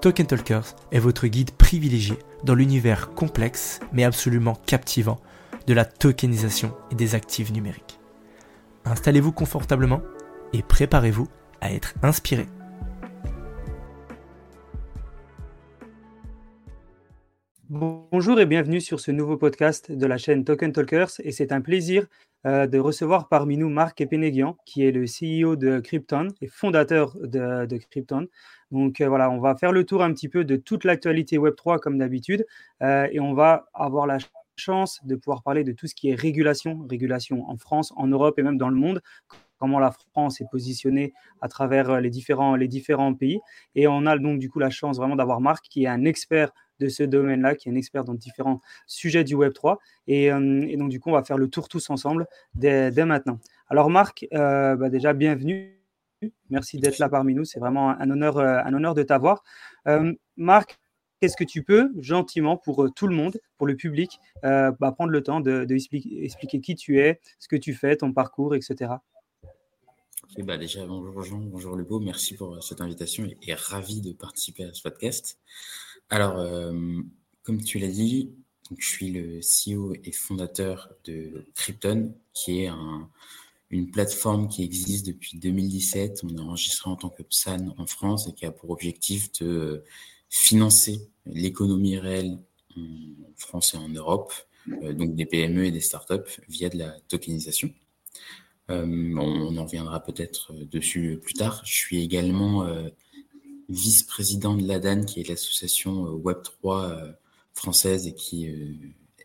Token 0.00 0.26
Talkers 0.26 0.76
est 0.92 0.98
votre 0.98 1.26
guide 1.26 1.50
privilégié 1.50 2.16
dans 2.42 2.54
l'univers 2.54 3.12
complexe 3.12 3.80
mais 3.92 4.04
absolument 4.04 4.54
captivant 4.54 5.20
de 5.66 5.74
la 5.74 5.84
tokenisation 5.84 6.74
et 6.90 6.94
des 6.94 7.14
actifs 7.14 7.52
numériques. 7.52 8.00
Installez-vous 8.86 9.32
confortablement 9.32 10.00
et 10.54 10.62
préparez-vous 10.62 11.28
à 11.60 11.74
être 11.74 11.92
inspiré. 12.02 12.46
Bonjour 17.68 18.40
et 18.40 18.46
bienvenue 18.46 18.80
sur 18.80 19.00
ce 19.00 19.10
nouveau 19.10 19.36
podcast 19.36 19.92
de 19.92 20.06
la 20.06 20.16
chaîne 20.16 20.44
Token 20.44 20.72
Talkers 20.72 21.10
et 21.22 21.30
c'est 21.30 21.52
un 21.52 21.60
plaisir 21.60 22.06
euh, 22.46 22.66
de 22.66 22.78
recevoir 22.78 23.28
parmi 23.28 23.58
nous 23.58 23.68
Marc 23.68 24.00
Epenegian 24.00 24.56
qui 24.64 24.82
est 24.82 24.92
le 24.92 25.04
CEO 25.04 25.56
de 25.56 25.78
Krypton 25.78 26.28
et 26.40 26.48
fondateur 26.48 27.18
de 27.22 27.76
Krypton. 27.90 28.28
Donc 28.70 29.00
euh, 29.00 29.08
voilà, 29.08 29.30
on 29.30 29.40
va 29.40 29.56
faire 29.56 29.72
le 29.72 29.84
tour 29.84 30.02
un 30.02 30.12
petit 30.12 30.28
peu 30.28 30.44
de 30.44 30.56
toute 30.56 30.84
l'actualité 30.84 31.38
Web3 31.38 31.78
comme 31.78 31.98
d'habitude 31.98 32.46
euh, 32.82 33.08
et 33.10 33.20
on 33.20 33.34
va 33.34 33.66
avoir 33.74 34.06
la 34.06 34.18
chance 34.56 35.00
de 35.04 35.16
pouvoir 35.16 35.42
parler 35.42 35.64
de 35.64 35.72
tout 35.72 35.86
ce 35.86 35.94
qui 35.94 36.10
est 36.10 36.14
régulation, 36.14 36.86
régulation 36.88 37.48
en 37.48 37.56
France, 37.56 37.92
en 37.96 38.06
Europe 38.06 38.38
et 38.38 38.42
même 38.42 38.58
dans 38.58 38.68
le 38.68 38.76
monde 38.76 39.00
comment 39.58 39.78
la 39.78 39.90
France 39.90 40.40
est 40.40 40.46
positionnée 40.50 41.12
à 41.42 41.48
travers 41.48 42.00
les 42.00 42.08
différents, 42.08 42.56
les 42.56 42.68
différents 42.68 43.12
pays. 43.12 43.40
Et 43.74 43.86
on 43.86 44.06
a 44.06 44.16
donc 44.16 44.38
du 44.38 44.48
coup 44.48 44.58
la 44.58 44.70
chance 44.70 44.96
vraiment 44.96 45.16
d'avoir 45.16 45.40
Marc 45.40 45.66
qui 45.68 45.84
est 45.84 45.88
un 45.88 46.04
expert 46.04 46.50
de 46.80 46.88
ce 46.88 47.02
domaine-là, 47.04 47.54
qui 47.54 47.68
est 47.68 47.72
un 47.72 47.76
expert 47.76 48.04
dans 48.04 48.14
différents 48.14 48.60
sujets 48.86 49.22
du 49.22 49.36
Web3. 49.36 49.76
Euh, 50.08 50.66
et, 50.68 50.76
donc, 50.76 50.88
du 50.88 50.98
coup, 50.98 51.10
on 51.10 51.12
va 51.12 51.22
faire 51.22 51.38
le 51.38 51.48
tour 51.48 51.68
tous 51.68 51.90
ensemble 51.90 52.26
dès, 52.54 52.90
maintenant. 53.04 53.38
Alors, 53.68 53.90
Marc, 53.90 54.26
euh, 54.32 54.74
bah, 54.76 54.88
déjà, 54.88 55.12
bienvenue. 55.12 55.79
Merci 56.50 56.78
d'être 56.78 56.98
là 56.98 57.08
parmi 57.08 57.34
nous. 57.34 57.44
C'est 57.44 57.60
vraiment 57.60 57.90
un 57.90 58.10
honneur, 58.10 58.38
euh, 58.38 58.60
un 58.64 58.74
honneur 58.74 58.94
de 58.94 59.02
t'avoir. 59.02 59.42
Marc, 60.36 60.78
qu'est-ce 61.20 61.36
que 61.36 61.44
tu 61.44 61.62
peux, 61.62 61.90
gentiment, 61.98 62.56
pour 62.56 62.88
tout 62.94 63.06
le 63.06 63.14
monde, 63.14 63.38
pour 63.58 63.66
le 63.66 63.76
public, 63.76 64.18
bah, 64.42 64.92
prendre 64.94 65.10
le 65.10 65.22
temps 65.22 65.40
de, 65.40 65.66
expliquer, 65.70 66.60
qui 66.60 66.74
tu 66.74 67.00
es, 67.00 67.20
ce 67.38 67.48
que 67.48 67.56
tu 67.56 67.74
fais, 67.74 67.96
ton 67.96 68.12
parcours, 68.12 68.54
etc. 68.54 68.94
bah 70.38 70.56
déjà, 70.56 70.86
bonjour 70.86 71.22
Jean, 71.22 71.38
bonjour 71.38 71.76
Lubo, 71.76 72.00
merci 72.00 72.34
pour 72.34 72.62
cette 72.62 72.80
invitation 72.80 73.28
et, 73.42 73.54
ravi 73.54 74.00
de 74.00 74.12
participer 74.12 74.64
à 74.64 74.72
ce 74.72 74.82
podcast. 74.82 75.38
Alors, 76.08 76.38
euh, 76.38 76.72
comme 77.42 77.62
tu 77.62 77.78
l'as 77.78 77.88
dit, 77.88 78.34
je 78.78 78.86
suis 78.86 79.10
le 79.10 79.40
CEO 79.40 79.94
et 80.04 80.12
fondateur 80.12 80.92
de 81.04 81.44
Krypton, 81.54 82.14
qui 82.32 82.64
est 82.64 82.70
une 83.70 83.90
plateforme 83.90 84.48
qui 84.48 84.64
existe 84.64 85.06
depuis 85.06 85.38
2017. 85.38 86.22
On 86.24 86.36
est 86.36 86.40
enregistré 86.40 86.90
en 86.90 86.96
tant 86.96 87.08
que 87.08 87.22
PSAN 87.22 87.74
en 87.78 87.86
France 87.86 88.28
et 88.28 88.32
qui 88.32 88.46
a 88.46 88.50
pour 88.50 88.70
objectif 88.70 89.30
de 89.40 89.84
financer 90.28 91.08
l'économie 91.26 91.98
réelle 91.98 92.38
en 92.76 93.32
France 93.36 93.74
et 93.74 93.76
en 93.76 93.88
Europe, 93.88 94.32
euh, 94.82 94.92
donc 94.92 95.14
des 95.14 95.26
PME 95.26 95.66
et 95.66 95.70
des 95.70 95.80
startups 95.80 96.40
via 96.48 96.68
de 96.68 96.78
la 96.78 97.00
tokenisation. 97.08 97.70
Euh, 98.70 98.86
on, 99.16 99.56
en 99.56 99.64
reviendra 99.64 100.00
peut-être 100.00 100.52
dessus 100.64 101.18
plus 101.20 101.34
tard. 101.34 101.62
Je 101.64 101.72
suis 101.72 102.02
également 102.02 102.64
vice-président 103.70 104.56
de 104.56 104.66
l'ADAN, 104.66 105.04
qui 105.04 105.20
est 105.20 105.28
l'association 105.28 106.06
euh, 106.06 106.18
Web3 106.18 106.90
euh, 106.90 107.12
française 107.54 108.06
et 108.06 108.14
qui, 108.14 108.48
euh, 108.48 108.74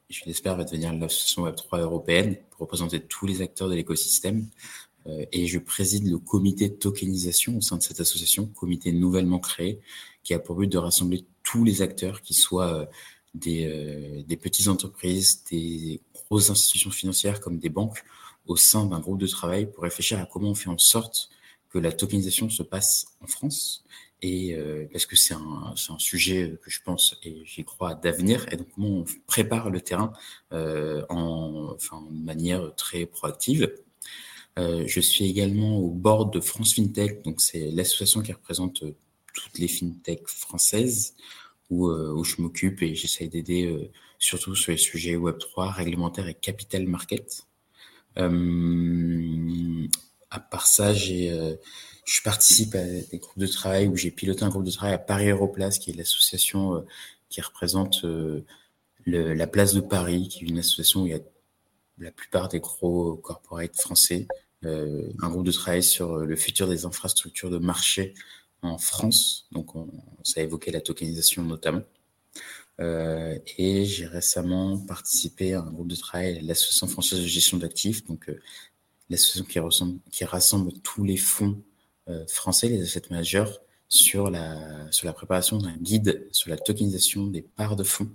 je 0.09 0.23
l'espère, 0.25 0.55
va 0.55 0.63
devenir 0.63 0.93
l'association 0.93 1.47
Web3 1.47 1.79
européenne 1.81 2.37
pour 2.51 2.61
représenter 2.61 2.99
tous 2.99 3.25
les 3.25 3.41
acteurs 3.41 3.69
de 3.69 3.75
l'écosystème. 3.75 4.47
Et 5.31 5.45
je 5.45 5.59
préside 5.59 6.09
le 6.09 6.17
comité 6.17 6.69
de 6.69 6.73
tokenisation 6.73 7.57
au 7.57 7.61
sein 7.61 7.77
de 7.77 7.83
cette 7.83 7.99
association, 7.99 8.47
comité 8.47 8.91
nouvellement 8.91 9.37
créé, 9.37 9.79
qui 10.23 10.33
a 10.33 10.39
pour 10.39 10.55
but 10.55 10.67
de 10.67 10.79
rassembler 10.79 11.25
tous 11.43 11.63
les 11.63 11.83
acteurs, 11.83 12.21
qui 12.23 12.33
soient 12.33 12.89
des, 13.35 14.23
des 14.27 14.37
petites 14.37 14.67
entreprises, 14.67 15.43
des 15.51 16.01
grosses 16.13 16.49
institutions 16.49 16.89
financières 16.89 17.39
comme 17.39 17.59
des 17.59 17.69
banques, 17.69 18.03
au 18.47 18.55
sein 18.55 18.85
d'un 18.85 18.99
groupe 18.99 19.19
de 19.19 19.27
travail 19.27 19.71
pour 19.71 19.83
réfléchir 19.83 20.19
à 20.19 20.25
comment 20.25 20.49
on 20.49 20.55
fait 20.55 20.69
en 20.69 20.77
sorte 20.77 21.29
que 21.69 21.79
la 21.79 21.91
tokenisation 21.91 22.49
se 22.49 22.63
passe 22.63 23.05
en 23.21 23.27
France 23.27 23.83
euh, 24.53 24.85
parce 24.91 25.05
que 25.05 25.15
c'est 25.15 25.33
un, 25.33 25.73
sujet 25.97 26.57
que 26.61 26.69
je 26.69 26.81
pense 26.83 27.15
et 27.23 27.43
j'y 27.45 27.63
crois 27.63 27.95
d'avenir 27.95 28.45
et 28.51 28.57
donc 28.57 28.67
comment 28.73 28.99
on 28.99 29.05
prépare 29.27 29.69
le 29.69 29.81
terrain 29.81 30.11
euh, 30.51 31.05
en, 31.09 31.75
de 31.75 32.23
manière 32.23 32.75
très 32.75 33.05
proactive. 33.05 33.71
Euh, 34.57 34.85
je 34.87 35.01
suis 35.01 35.25
également 35.25 35.79
au 35.79 35.89
board 35.89 36.31
de 36.33 36.39
France 36.39 36.75
FinTech, 36.75 37.23
donc 37.23 37.41
c'est 37.41 37.71
l'association 37.71 38.21
qui 38.21 38.31
représente 38.31 38.83
euh, 38.83 38.95
toutes 39.33 39.59
les 39.59 39.67
FinTech 39.67 40.25
françaises 40.27 41.15
où, 41.69 41.89
euh, 41.89 42.13
où 42.13 42.23
je 42.23 42.41
m'occupe 42.41 42.81
et 42.81 42.95
j'essaye 42.95 43.27
d'aider 43.27 43.65
euh, 43.65 43.91
surtout 44.17 44.55
sur 44.55 44.71
les 44.71 44.77
sujets 44.77 45.17
Web3, 45.17 45.73
réglementaire 45.73 46.27
et 46.27 46.33
capital 46.33 46.87
market. 46.87 47.45
à 48.15 48.29
part 50.39 50.67
ça, 50.67 50.93
j'ai 50.93 51.57
je 52.05 52.21
participe 52.21 52.75
à 52.75 52.83
des 52.83 53.17
groupes 53.17 53.39
de 53.39 53.47
travail 53.47 53.87
où 53.87 53.97
j'ai 53.97 54.11
piloté 54.11 54.43
un 54.43 54.49
groupe 54.49 54.63
de 54.63 54.71
travail 54.71 54.93
à 54.93 54.99
Paris 54.99 55.25
Aéroplace, 55.25 55.79
qui 55.79 55.89
est 55.89 55.95
l'association 55.95 56.75
euh, 56.75 56.81
qui 57.29 57.41
représente 57.41 58.05
euh, 58.05 58.45
la 59.07 59.47
place 59.47 59.73
de 59.73 59.81
Paris, 59.81 60.27
qui 60.27 60.45
est 60.45 60.47
une 60.47 60.59
association 60.59 61.01
où 61.01 61.07
il 61.07 61.13
y 61.13 61.15
a 61.15 61.19
la 61.97 62.11
plupart 62.11 62.47
des 62.47 62.59
gros 62.59 63.15
corporates 63.15 63.75
français. 63.75 64.27
Euh, 64.63 65.11
un 65.21 65.29
groupe 65.29 65.45
de 65.45 65.51
travail 65.51 65.83
sur 65.83 66.17
le 66.17 66.35
futur 66.35 66.67
des 66.67 66.85
infrastructures 66.85 67.49
de 67.49 67.57
marché 67.57 68.13
en 68.61 68.77
France. 68.77 69.47
Donc, 69.51 69.75
on, 69.75 69.89
ça 70.23 70.41
a 70.41 70.43
évoqué 70.43 70.71
la 70.71 70.81
tokenisation 70.81 71.43
notamment. 71.43 71.83
Et 72.79 73.85
j'ai 73.85 74.05
récemment 74.05 74.77
participé 74.77 75.53
à 75.53 75.61
un 75.61 75.71
groupe 75.71 75.87
de 75.87 75.95
travail, 75.95 76.41
l'Association 76.41 76.87
française 76.87 77.21
de 77.21 77.25
gestion 77.25 77.57
d'actifs, 77.57 78.03
donc 78.05 78.29
l'association 79.09 79.99
qui, 80.11 80.25
rassemble 80.25 80.73
tous 80.83 81.05
les 81.05 81.15
fonds 81.15 81.61
français, 82.27 82.69
les 82.69 82.81
asset 82.81 83.01
managers, 83.09 83.51
sur 83.87 84.29
la, 84.29 84.91
sur 84.91 85.05
la 85.05 85.13
préparation 85.13 85.57
d'un 85.57 85.75
guide 85.77 86.27
sur 86.31 86.49
la 86.49 86.57
tokenisation 86.57 87.27
des 87.27 87.41
parts 87.41 87.75
de 87.75 87.83
fonds 87.83 88.09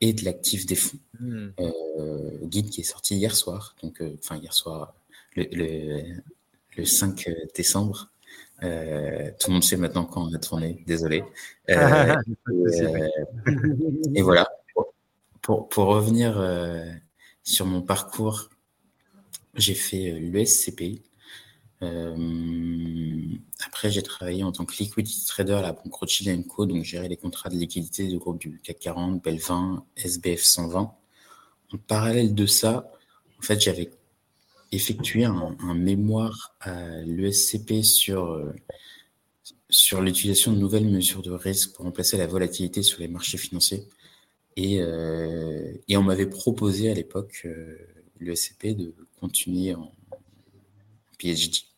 et 0.00 0.12
de 0.12 0.24
l'actif 0.24 0.66
des 0.66 0.74
fonds. 0.74 0.98
Hmm. 1.20 1.50
Euh, 1.60 2.38
guide 2.44 2.70
qui 2.70 2.80
est 2.80 2.84
sorti 2.84 3.16
hier 3.16 3.34
soir, 3.36 3.76
donc 3.82 4.00
euh, 4.00 4.16
enfin 4.18 4.36
hier 4.36 4.52
soir, 4.52 4.94
le, 5.36 5.44
le, 5.52 6.02
le 6.76 6.84
5 6.84 7.28
décembre. 7.54 8.10
Euh, 8.62 9.30
tout 9.38 9.48
le 9.50 9.54
monde 9.54 9.64
sait 9.64 9.76
maintenant 9.76 10.04
quand 10.04 10.28
on 10.28 10.34
a 10.34 10.38
tourné, 10.38 10.82
désolé. 10.86 11.24
Euh, 11.70 12.14
et, 12.72 14.18
et, 14.18 14.22
voilà. 14.22 14.48
Pour, 15.40 15.68
pour 15.68 15.86
revenir 15.86 16.40
sur 17.42 17.66
mon 17.66 17.82
parcours, 17.82 18.48
j'ai 19.54 19.74
fait 19.74 20.12
l'ESCP, 20.20 20.80
euh, 20.82 21.11
après, 23.66 23.90
j'ai 23.90 24.02
travaillé 24.02 24.44
en 24.44 24.52
tant 24.52 24.64
que 24.64 24.76
liquidity 24.76 25.26
trader 25.26 25.54
à 25.54 25.62
la 25.62 25.72
banque 25.72 25.94
Rothschild 25.94 26.46
Co. 26.46 26.66
Donc, 26.66 26.84
gérer 26.84 27.08
les 27.08 27.16
contrats 27.16 27.48
de 27.48 27.56
liquidité 27.56 28.06
du 28.06 28.18
groupe 28.18 28.38
du 28.38 28.60
CAC 28.62 28.78
40, 28.78 29.22
BEL 29.22 29.38
20, 29.38 29.84
SBF 29.96 30.42
120. 30.42 30.94
En 31.72 31.78
parallèle 31.78 32.34
de 32.34 32.46
ça, 32.46 32.90
en 33.38 33.42
fait, 33.42 33.60
j'avais 33.60 33.90
effectué 34.70 35.24
un, 35.24 35.74
mémoire 35.74 36.54
à 36.60 37.00
l'ESCP 37.02 37.82
sur, 37.82 38.26
euh, 38.26 38.54
sur 39.68 40.00
l'utilisation 40.00 40.52
de 40.52 40.58
nouvelles 40.58 40.88
mesures 40.88 41.22
de 41.22 41.32
risque 41.32 41.74
pour 41.74 41.84
remplacer 41.84 42.16
la 42.16 42.26
volatilité 42.26 42.82
sur 42.82 43.00
les 43.00 43.08
marchés 43.08 43.38
financiers. 43.38 43.88
Et, 44.56 44.80
et 45.88 45.96
on 45.96 46.02
m'avait 46.02 46.26
proposé 46.26 46.90
à 46.90 46.94
l'époque, 46.94 47.46
le 48.18 48.34
SCP, 48.34 48.76
de 48.76 48.94
continuer 49.18 49.74
en 49.74 49.90
PhD. 51.18 51.71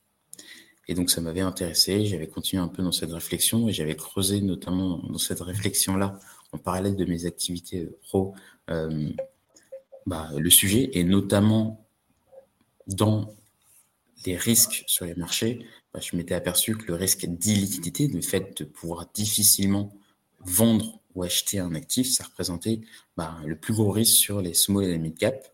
Et 0.89 0.95
donc 0.95 1.11
ça 1.11 1.21
m'avait 1.21 1.41
intéressé, 1.41 2.05
j'avais 2.07 2.27
continué 2.27 2.63
un 2.63 2.69
peu 2.69 2.83
dans 2.83 2.93
cette 2.93 3.13
réflexion 3.13 3.69
et 3.69 3.73
j'avais 3.73 3.97
creusé 3.97 4.41
notamment 4.41 4.99
dans 4.99 5.19
cette 5.19 5.41
réflexion-là, 5.41 6.19
en 6.53 6.59
parallèle 6.59 6.97
de 6.97 7.05
mes 7.05 7.27
activités 7.27 7.89
pro, 8.03 8.35
euh, 8.71 9.11
bah, 10.07 10.31
le 10.37 10.51
sujet, 10.51 10.91
et 10.93 11.05
notamment 11.05 11.87
dans 12.87 13.35
les 14.27 14.37
risques 14.37 14.85
sur 14.87 15.07
les 15.07 15.15
marchés, 15.15 15.67
bah, 15.93 16.01
je 16.01 16.17
m'étais 16.17 16.35
aperçu 16.35 16.77
que 16.77 16.87
le 16.87 16.95
risque 16.95 17.27
d'illiquidité, 17.27 18.09
le 18.09 18.21
fait 18.21 18.59
de 18.59 18.65
pouvoir 18.65 19.07
difficilement 19.15 19.93
vendre 20.41 21.01
ou 21.15 21.23
acheter 21.23 21.59
un 21.59 21.75
actif, 21.75 22.11
ça 22.11 22.25
représentait 22.25 22.81
bah, 23.17 23.39
le 23.47 23.57
plus 23.57 23.73
gros 23.73 23.91
risque 23.91 24.17
sur 24.17 24.43
les 24.43 24.55
small 24.55 24.85
et 24.85 24.99
mid 24.99 25.17
cap. 25.17 25.47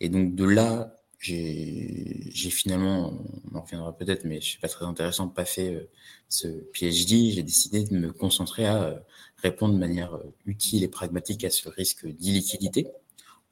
Et 0.00 0.08
donc 0.08 0.34
de 0.34 0.44
là, 0.44 0.96
j'ai 1.22 2.50
finalement, 2.50 3.24
on 3.52 3.56
en 3.56 3.62
reviendra 3.62 3.96
peut-être, 3.96 4.24
mais 4.24 4.40
je 4.40 4.52
sais 4.52 4.58
pas 4.58 4.68
très 4.68 4.84
intéressant, 4.84 5.28
pas 5.28 5.44
fait 5.44 5.72
euh, 5.72 5.88
ce 6.28 6.48
PhD. 6.48 7.30
J'ai 7.32 7.44
décidé 7.44 7.84
de 7.84 7.96
me 7.96 8.12
concentrer 8.12 8.66
à 8.66 8.82
euh, 8.82 8.98
répondre 9.36 9.74
de 9.74 9.78
manière 9.78 10.14
euh, 10.14 10.34
utile 10.46 10.82
et 10.82 10.88
pragmatique 10.88 11.44
à 11.44 11.50
ce 11.50 11.68
risque 11.68 12.08
d'illiquidité, 12.08 12.88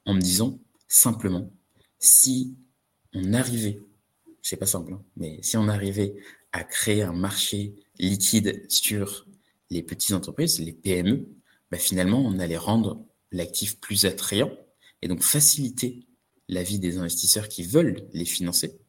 en 0.05 0.13
me 0.13 0.19
disant 0.19 0.59
simplement, 0.89 1.49
si 1.97 2.55
on 3.13 3.33
arrivait, 3.33 3.79
c'est 4.41 4.57
pas 4.57 4.65
simple, 4.65 4.93
hein, 4.93 5.01
mais 5.15 5.39
si 5.41 5.55
on 5.55 5.69
arrivait 5.69 6.15
à 6.51 6.65
créer 6.65 7.03
un 7.03 7.13
marché 7.13 7.75
liquide 7.99 8.65
sur 8.69 9.25
les 9.69 9.81
petites 9.81 10.13
entreprises, 10.13 10.59
les 10.59 10.73
PME, 10.73 11.25
bah 11.71 11.77
finalement, 11.77 12.19
on 12.19 12.37
allait 12.39 12.57
rendre 12.57 13.01
l'actif 13.31 13.79
plus 13.79 14.05
attrayant 14.05 14.51
et 15.01 15.07
donc 15.07 15.21
faciliter 15.23 16.05
la 16.51 16.61
vie 16.61 16.77
des 16.77 16.99
investisseurs 16.99 17.49
qui 17.49 17.63
veulent 17.63 18.07
les 18.13 18.25
financer 18.25 18.79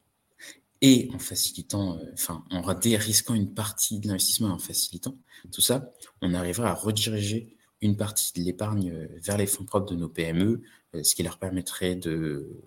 et 0.83 1.09
en 1.13 1.17
facilitant, 1.17 1.97
euh, 1.97 2.03
enfin, 2.13 2.43
en 2.51 2.73
dérisquant 2.73 3.33
une 3.33 3.53
partie 3.53 3.99
de 3.99 4.07
l'investissement 4.07 4.49
et 4.49 4.51
en 4.51 4.59
facilitant 4.59 5.17
tout 5.51 5.61
ça, 5.61 5.93
on 6.21 6.33
arrivera 6.33 6.71
à 6.71 6.73
rediriger 6.73 7.57
une 7.81 7.95
partie 7.95 8.33
de 8.33 8.45
l'épargne 8.45 8.91
euh, 8.91 9.07
vers 9.21 9.37
les 9.37 9.47
fonds 9.47 9.63
propres 9.63 9.89
de 9.89 9.95
nos 9.95 10.09
PME, 10.09 10.61
euh, 10.93 11.03
ce 11.03 11.15
qui 11.15 11.23
leur 11.23 11.39
permettrait 11.39 11.95
de 11.95 12.61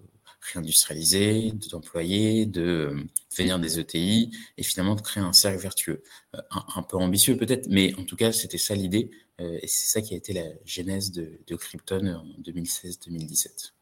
réindustrialiser, 0.54 1.52
d'employer, 1.70 2.46
de 2.46 2.96
devenir 3.30 3.58
des 3.58 3.80
ETI 3.80 4.30
et 4.56 4.62
finalement 4.62 4.94
de 4.94 5.02
créer 5.02 5.22
un 5.22 5.32
cercle 5.32 5.60
vertueux. 5.60 6.02
Un, 6.50 6.82
peu 6.84 6.96
ambitieux 6.96 7.36
peut-être, 7.36 7.66
mais 7.68 7.94
en 7.96 8.04
tout 8.04 8.16
cas, 8.16 8.30
c'était 8.32 8.58
ça 8.58 8.76
l'idée 8.76 9.10
et 9.40 9.66
c'est 9.66 9.88
ça 9.88 10.02
qui 10.02 10.14
a 10.14 10.16
été 10.16 10.32
la 10.32 10.44
genèse 10.64 11.10
de, 11.10 11.40
de 11.48 11.56
Krypton 11.56 12.06
en 12.14 12.40
2016-2017. 12.42 13.72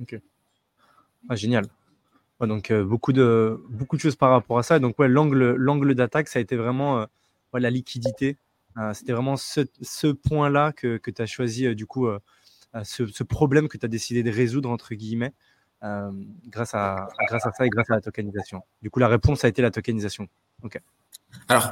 Ok. 0.00 0.20
Ah, 1.28 1.36
génial. 1.36 1.64
donc 2.40 2.70
euh, 2.70 2.84
beaucoup, 2.84 3.12
de, 3.12 3.62
beaucoup 3.70 3.96
de 3.96 4.00
choses 4.00 4.16
par 4.16 4.30
rapport 4.30 4.58
à 4.58 4.62
ça. 4.62 4.78
Donc 4.78 4.98
ouais, 4.98 5.08
l'angle, 5.08 5.94
d'attaque, 5.94 6.28
ça 6.28 6.38
a 6.38 6.42
été 6.42 6.56
vraiment 6.56 7.00
euh, 7.00 7.06
la 7.54 7.70
liquidité. 7.70 8.36
Euh, 8.76 8.92
c'était 8.92 9.12
vraiment 9.12 9.36
ce, 9.36 9.60
ce 9.80 10.08
point-là 10.08 10.72
que, 10.72 10.96
que 10.96 11.10
tu 11.10 11.22
as 11.22 11.26
choisi, 11.26 11.74
du 11.74 11.86
coup, 11.86 12.08
ce, 12.82 13.06
ce, 13.06 13.22
problème 13.22 13.68
que 13.68 13.78
tu 13.78 13.86
as 13.86 13.88
décidé 13.88 14.22
de 14.22 14.30
résoudre, 14.30 14.68
entre 14.68 14.94
guillemets, 14.94 15.32
grâce, 15.80 16.74
à, 16.74 17.08
grâce 17.28 17.46
à 17.46 17.52
ça 17.52 17.64
et 17.64 17.68
grâce 17.68 17.88
à 17.90 17.94
la 17.94 18.00
tokenisation. 18.00 18.62
Du 18.82 18.90
coup, 18.90 18.98
la 18.98 19.08
réponse 19.08 19.44
a 19.44 19.48
été 19.48 19.62
la 19.62 19.70
tokenisation. 19.70 20.28
Ok. 20.62 20.80
Alors, 21.48 21.70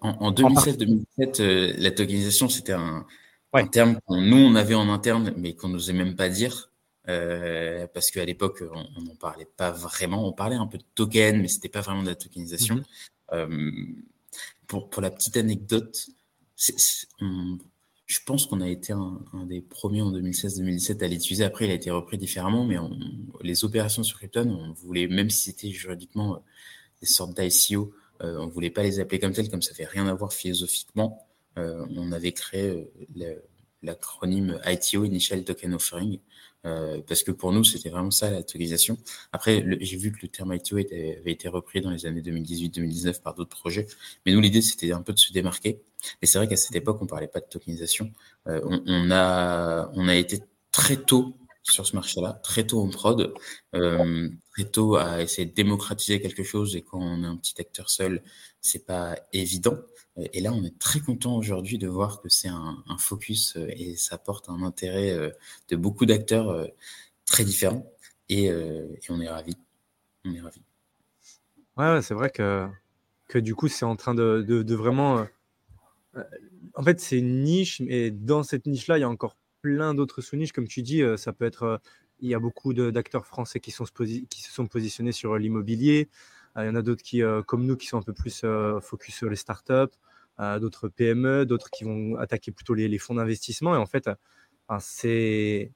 en, 0.00 0.32
2016-2017, 0.32 1.78
la 1.78 1.90
tokenisation, 1.90 2.48
c'était 2.48 2.72
un, 2.72 3.04
un 3.52 3.66
terme 3.66 3.96
que 3.96 4.14
nous, 4.14 4.38
on 4.38 4.54
avait 4.54 4.74
en 4.74 4.88
interne, 4.88 5.34
mais 5.36 5.54
qu'on 5.54 5.68
n'osait 5.68 5.92
même 5.92 6.16
pas 6.16 6.28
dire. 6.28 6.67
Euh, 7.08 7.86
parce 7.94 8.10
qu'à 8.10 8.24
l'époque, 8.24 8.62
on 8.70 9.02
n'en 9.02 9.14
parlait 9.14 9.48
pas 9.56 9.70
vraiment. 9.70 10.28
On 10.28 10.32
parlait 10.32 10.56
un 10.56 10.66
peu 10.66 10.78
de 10.78 10.84
token, 10.94 11.40
mais 11.40 11.48
c'était 11.48 11.68
pas 11.68 11.80
vraiment 11.80 12.02
de 12.02 12.08
la 12.08 12.14
tokenisation. 12.14 12.76
Mhm. 12.76 12.84
Euh, 13.32 13.72
pour, 14.66 14.90
pour 14.90 15.00
la 15.00 15.10
petite 15.10 15.36
anecdote, 15.38 16.08
je 16.58 18.18
pense 18.26 18.46
qu'on 18.46 18.60
a 18.60 18.68
été 18.68 18.92
un, 18.92 19.20
des 19.46 19.62
premiers 19.62 20.02
en 20.02 20.12
2016-2017 20.12 21.02
à 21.02 21.08
l'utiliser. 21.08 21.44
Après, 21.44 21.64
il 21.64 21.70
a 21.70 21.74
été 21.74 21.90
repris 21.90 22.18
différemment, 22.18 22.64
mais 22.64 22.78
on, 22.78 22.98
les 23.40 23.64
opérations 23.64 24.02
sur 24.02 24.18
Krypton, 24.18 24.50
on 24.50 24.72
voulait, 24.72 25.06
même 25.06 25.30
si 25.30 25.44
c'était 25.50 25.70
juridiquement 25.70 26.34
euh, 26.34 26.38
des 27.00 27.06
sortes 27.06 27.38
d'ICO, 27.38 27.94
on 28.20 28.48
voulait 28.48 28.70
pas 28.70 28.82
les 28.82 28.98
appeler 28.98 29.20
comme 29.20 29.32
telles, 29.32 29.48
comme 29.48 29.62
ça 29.62 29.72
fait 29.74 29.84
rien 29.84 30.08
à 30.08 30.14
voir 30.14 30.32
philosophiquement. 30.32 31.24
on 31.54 32.10
avait 32.10 32.32
créé 32.32 32.90
l'acronyme 33.84 34.60
ITO, 34.66 35.04
Initial 35.04 35.44
Token 35.44 35.74
Offering, 35.74 36.18
euh, 36.66 37.00
parce 37.06 37.22
que 37.22 37.30
pour 37.30 37.52
nous, 37.52 37.64
c'était 37.64 37.90
vraiment 37.90 38.10
ça 38.10 38.30
la 38.30 38.42
tokenisation. 38.42 38.98
Après, 39.32 39.64
j'ai 39.80 39.96
vu 39.96 40.12
que 40.12 40.18
le 40.22 40.28
terme 40.28 40.52
ITO 40.54 40.76
avait 40.76 41.22
été 41.26 41.48
repris 41.48 41.80
dans 41.80 41.90
les 41.90 42.06
années 42.06 42.22
2018-2019 42.22 43.22
par 43.22 43.34
d'autres 43.34 43.56
projets, 43.56 43.86
mais 44.26 44.32
nous, 44.32 44.40
l'idée, 44.40 44.62
c'était 44.62 44.92
un 44.92 45.02
peu 45.02 45.12
de 45.12 45.18
se 45.18 45.32
démarquer. 45.32 45.80
Et 46.22 46.26
c'est 46.26 46.38
vrai 46.38 46.48
qu'à 46.48 46.56
cette 46.56 46.76
époque, 46.76 46.98
on 47.00 47.06
parlait 47.06 47.28
pas 47.28 47.40
de 47.40 47.46
tokenisation. 47.46 48.12
Euh, 48.48 48.60
on, 48.64 49.10
a, 49.10 49.90
on 49.94 50.08
a 50.08 50.14
été 50.14 50.40
très 50.72 50.96
tôt 50.96 51.34
sur 51.62 51.86
ce 51.86 51.94
marché-là, 51.96 52.40
très 52.42 52.66
tôt 52.66 52.80
en 52.80 52.88
prod, 52.88 53.34
euh, 53.74 54.28
très 54.52 54.64
tôt 54.64 54.96
à 54.96 55.22
essayer 55.22 55.46
de 55.46 55.54
démocratiser 55.54 56.20
quelque 56.20 56.42
chose. 56.42 56.76
Et 56.76 56.82
quand 56.82 56.98
on 57.00 57.22
est 57.22 57.26
un 57.26 57.36
petit 57.36 57.60
acteur 57.60 57.90
seul, 57.90 58.22
c'est 58.60 58.86
pas 58.86 59.16
évident. 59.32 59.76
Et 60.32 60.40
là, 60.40 60.52
on 60.52 60.64
est 60.64 60.76
très 60.78 61.00
content 61.00 61.36
aujourd'hui 61.36 61.78
de 61.78 61.86
voir 61.86 62.20
que 62.20 62.28
c'est 62.28 62.48
un, 62.48 62.82
focus 62.98 63.56
euh, 63.56 63.68
et 63.70 63.96
ça 63.96 64.18
porte 64.18 64.48
un 64.48 64.62
intérêt 64.62 65.10
euh, 65.12 65.30
de 65.68 65.76
beaucoup 65.76 66.06
d'acteurs 66.06 66.48
euh, 66.50 66.66
très 67.24 67.44
différents. 67.44 67.86
Et, 68.28 68.50
on 69.08 69.20
est 69.20 69.28
ravis. 69.28 69.56
On 70.24 70.34
est 70.34 70.40
ravis. 70.40 70.62
Ouais, 71.76 72.02
c'est 72.02 72.14
vrai 72.14 72.30
que, 72.30 72.68
que 73.28 73.38
du 73.38 73.54
coup, 73.54 73.68
c'est 73.68 73.84
en 73.84 73.96
train 73.96 74.14
de, 74.14 74.42
de, 74.42 74.74
vraiment. 74.74 75.26
en 76.74 76.82
fait, 76.82 77.00
c'est 77.00 77.18
une 77.18 77.42
niche, 77.42 77.80
mais 77.80 78.10
dans 78.10 78.42
cette 78.42 78.66
niche-là, 78.66 78.98
il 78.98 79.00
y 79.00 79.04
a 79.04 79.08
encore 79.08 79.36
plein 79.62 79.94
d'autres 79.94 80.20
sous-niches. 80.20 80.52
Comme 80.52 80.68
tu 80.68 80.82
dis, 80.82 81.00
ça 81.16 81.32
peut 81.32 81.46
être. 81.46 81.80
Il 82.20 82.28
y 82.28 82.34
a 82.34 82.38
beaucoup 82.38 82.74
d'acteurs 82.74 83.24
français 83.24 83.60
qui, 83.60 83.70
sont, 83.70 83.86
qui 84.28 84.42
se 84.42 84.52
sont 84.52 84.66
positionnés 84.66 85.12
sur 85.12 85.38
l'immobilier. 85.38 86.10
Il 86.56 86.66
y 86.66 86.68
en 86.68 86.74
a 86.74 86.82
d'autres 86.82 87.02
qui, 87.02 87.22
comme 87.46 87.64
nous, 87.64 87.76
qui 87.76 87.86
sont 87.86 87.96
un 87.96 88.02
peu 88.02 88.12
plus 88.12 88.44
focus 88.82 89.14
sur 89.14 89.30
les 89.30 89.36
startups 89.36 89.96
d'autres 90.38 90.88
PME, 90.88 91.46
d'autres 91.46 91.70
qui 91.70 91.84
vont 91.84 92.16
attaquer 92.16 92.52
plutôt 92.52 92.74
les, 92.74 92.98
fonds 92.98 93.14
d'investissement. 93.14 93.74
Et 93.74 93.78
en 93.78 93.86
fait, 93.86 94.08
c'est 94.78 95.72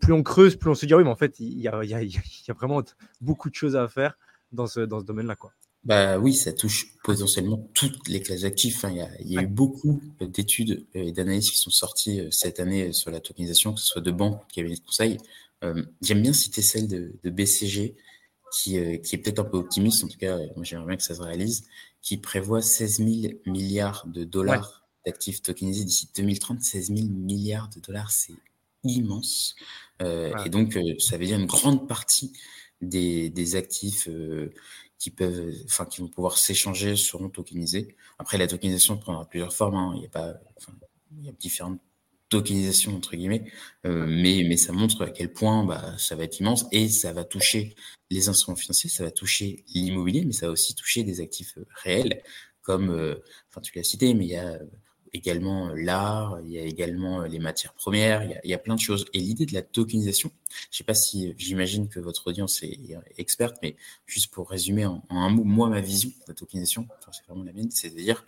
plus 0.00 0.12
on 0.12 0.22
creuse, 0.22 0.56
plus 0.56 0.70
on 0.70 0.74
se 0.74 0.86
dit, 0.86 0.94
oui, 0.94 1.04
mais 1.04 1.10
en 1.10 1.16
fait, 1.16 1.40
il 1.40 1.60
y 1.60 1.68
a, 1.68 1.84
y, 1.84 1.94
a, 1.94 2.02
y 2.02 2.16
a, 2.48 2.52
vraiment 2.52 2.82
beaucoup 3.20 3.50
de 3.50 3.54
choses 3.54 3.76
à 3.76 3.88
faire 3.88 4.18
dans 4.52 4.66
ce, 4.66 4.80
dans 4.80 5.00
ce 5.00 5.04
domaine-là. 5.04 5.36
Quoi. 5.36 5.52
Bah 5.84 6.18
oui, 6.18 6.32
ça 6.32 6.52
touche 6.52 6.94
potentiellement 7.02 7.68
toutes 7.74 8.08
les 8.08 8.22
classes 8.22 8.40
d'actifs. 8.40 8.86
Il 9.20 9.28
y 9.30 9.36
a, 9.36 9.42
eu 9.42 9.46
beaucoup 9.46 10.00
d'études 10.20 10.86
et 10.94 11.12
d'analyses 11.12 11.50
qui 11.50 11.58
sont 11.58 11.70
sorties 11.70 12.20
euh, 12.20 12.30
cette 12.30 12.58
année 12.58 12.92
sur 12.92 13.10
la 13.10 13.20
tokenisation, 13.20 13.74
que 13.74 13.80
ce 13.80 13.86
soit 13.86 14.00
de 14.00 14.10
banques 14.10 14.40
cabinets 14.50 14.76
de 14.76 14.80
conseil. 14.80 15.18
Euh, 15.62 15.84
j'aime 16.00 16.22
bien 16.22 16.32
citer 16.32 16.62
celle 16.62 16.88
de, 16.88 17.12
de 17.22 17.30
BCG, 17.30 17.96
qui, 18.54 18.78
euh, 18.78 18.96
qui 18.98 19.16
est 19.16 19.18
peut-être 19.18 19.40
un 19.40 19.44
peu 19.44 19.56
optimiste, 19.56 20.04
en 20.04 20.08
tout 20.08 20.18
cas, 20.18 20.38
moi 20.54 20.64
j'aimerais 20.64 20.86
bien 20.86 20.96
que 20.96 21.02
ça 21.02 21.14
se 21.14 21.22
réalise, 21.22 21.66
qui 22.00 22.18
prévoit 22.18 22.62
16 22.62 22.98
000 22.98 23.34
milliards 23.46 24.06
de 24.06 24.24
dollars 24.24 24.84
d'actifs 25.04 25.42
tokenisés 25.42 25.84
d'ici 25.84 26.08
2030. 26.16 26.60
16 26.60 26.94
000 26.94 27.08
milliards 27.08 27.68
de 27.68 27.80
dollars, 27.80 28.10
c'est 28.10 28.34
immense. 28.84 29.56
Euh, 30.02 30.36
et 30.44 30.50
donc, 30.50 30.76
euh, 30.76 30.94
ça 30.98 31.16
veut 31.16 31.26
dire 31.26 31.38
une 31.38 31.46
grande 31.46 31.88
partie 31.88 32.32
des, 32.80 33.30
des 33.30 33.56
actifs 33.56 34.08
euh, 34.08 34.52
qui 34.98 35.10
peuvent, 35.10 35.52
enfin, 35.66 35.86
qui 35.86 36.00
vont 36.00 36.08
pouvoir 36.08 36.38
s'échanger 36.38 36.96
seront 36.96 37.28
tokenisés. 37.28 37.96
Après, 38.18 38.38
la 38.38 38.46
tokenisation 38.46 38.98
prendra 38.98 39.26
plusieurs 39.26 39.52
formes. 39.52 39.76
Hein. 39.76 39.92
Il 39.96 40.02
y 40.02 40.06
a 40.06 40.10
pas, 40.10 40.34
enfin, 40.56 40.72
il 41.18 41.26
y 41.26 41.28
a 41.28 41.32
différentes 41.32 41.80
tokenisation 42.34 42.96
entre 42.96 43.14
guillemets, 43.14 43.44
euh, 43.86 44.06
mais, 44.08 44.44
mais 44.48 44.56
ça 44.56 44.72
montre 44.72 45.02
à 45.04 45.10
quel 45.10 45.32
point 45.32 45.64
bah, 45.64 45.94
ça 45.98 46.16
va 46.16 46.24
être 46.24 46.40
immense 46.40 46.66
et 46.72 46.88
ça 46.88 47.12
va 47.12 47.24
toucher 47.24 47.76
les 48.10 48.28
instruments 48.28 48.56
financiers, 48.56 48.90
ça 48.90 49.04
va 49.04 49.12
toucher 49.12 49.64
l'immobilier, 49.72 50.24
mais 50.24 50.32
ça 50.32 50.46
va 50.46 50.52
aussi 50.52 50.74
toucher 50.74 51.04
des 51.04 51.20
actifs 51.20 51.56
euh, 51.58 51.66
réels 51.84 52.22
comme, 52.62 52.90
euh, 52.90 53.22
enfin 53.48 53.60
tu 53.60 53.76
l'as 53.76 53.84
cité, 53.84 54.14
mais 54.14 54.24
il 54.24 54.30
y 54.30 54.36
a 54.36 54.58
également 55.12 55.68
l'art, 55.76 56.40
il 56.44 56.50
y 56.50 56.58
a 56.58 56.62
également 56.62 57.22
les 57.22 57.38
matières 57.38 57.72
premières, 57.74 58.24
il 58.24 58.30
y 58.30 58.34
a, 58.34 58.40
il 58.42 58.50
y 58.50 58.54
a 58.54 58.58
plein 58.58 58.74
de 58.74 58.80
choses. 58.80 59.04
Et 59.12 59.20
l'idée 59.20 59.46
de 59.46 59.54
la 59.54 59.62
tokenisation, 59.62 60.32
je 60.72 60.78
sais 60.78 60.82
pas 60.82 60.94
si 60.94 61.34
j'imagine 61.38 61.88
que 61.88 62.00
votre 62.00 62.26
audience 62.26 62.64
est, 62.64 62.80
experte, 63.16 63.56
mais 63.62 63.76
juste 64.06 64.32
pour 64.32 64.50
résumer 64.50 64.86
en, 64.86 65.04
en, 65.08 65.18
un 65.18 65.30
mot, 65.30 65.44
moi 65.44 65.68
ma 65.68 65.80
vision 65.80 66.08
de 66.08 66.24
la 66.26 66.34
tokenisation, 66.34 66.88
enfin, 66.98 67.12
c'est 67.12 67.24
vraiment 67.28 67.44
la 67.44 67.52
mienne, 67.52 67.70
c'est 67.70 67.90
de 67.90 68.00
dire, 68.00 68.24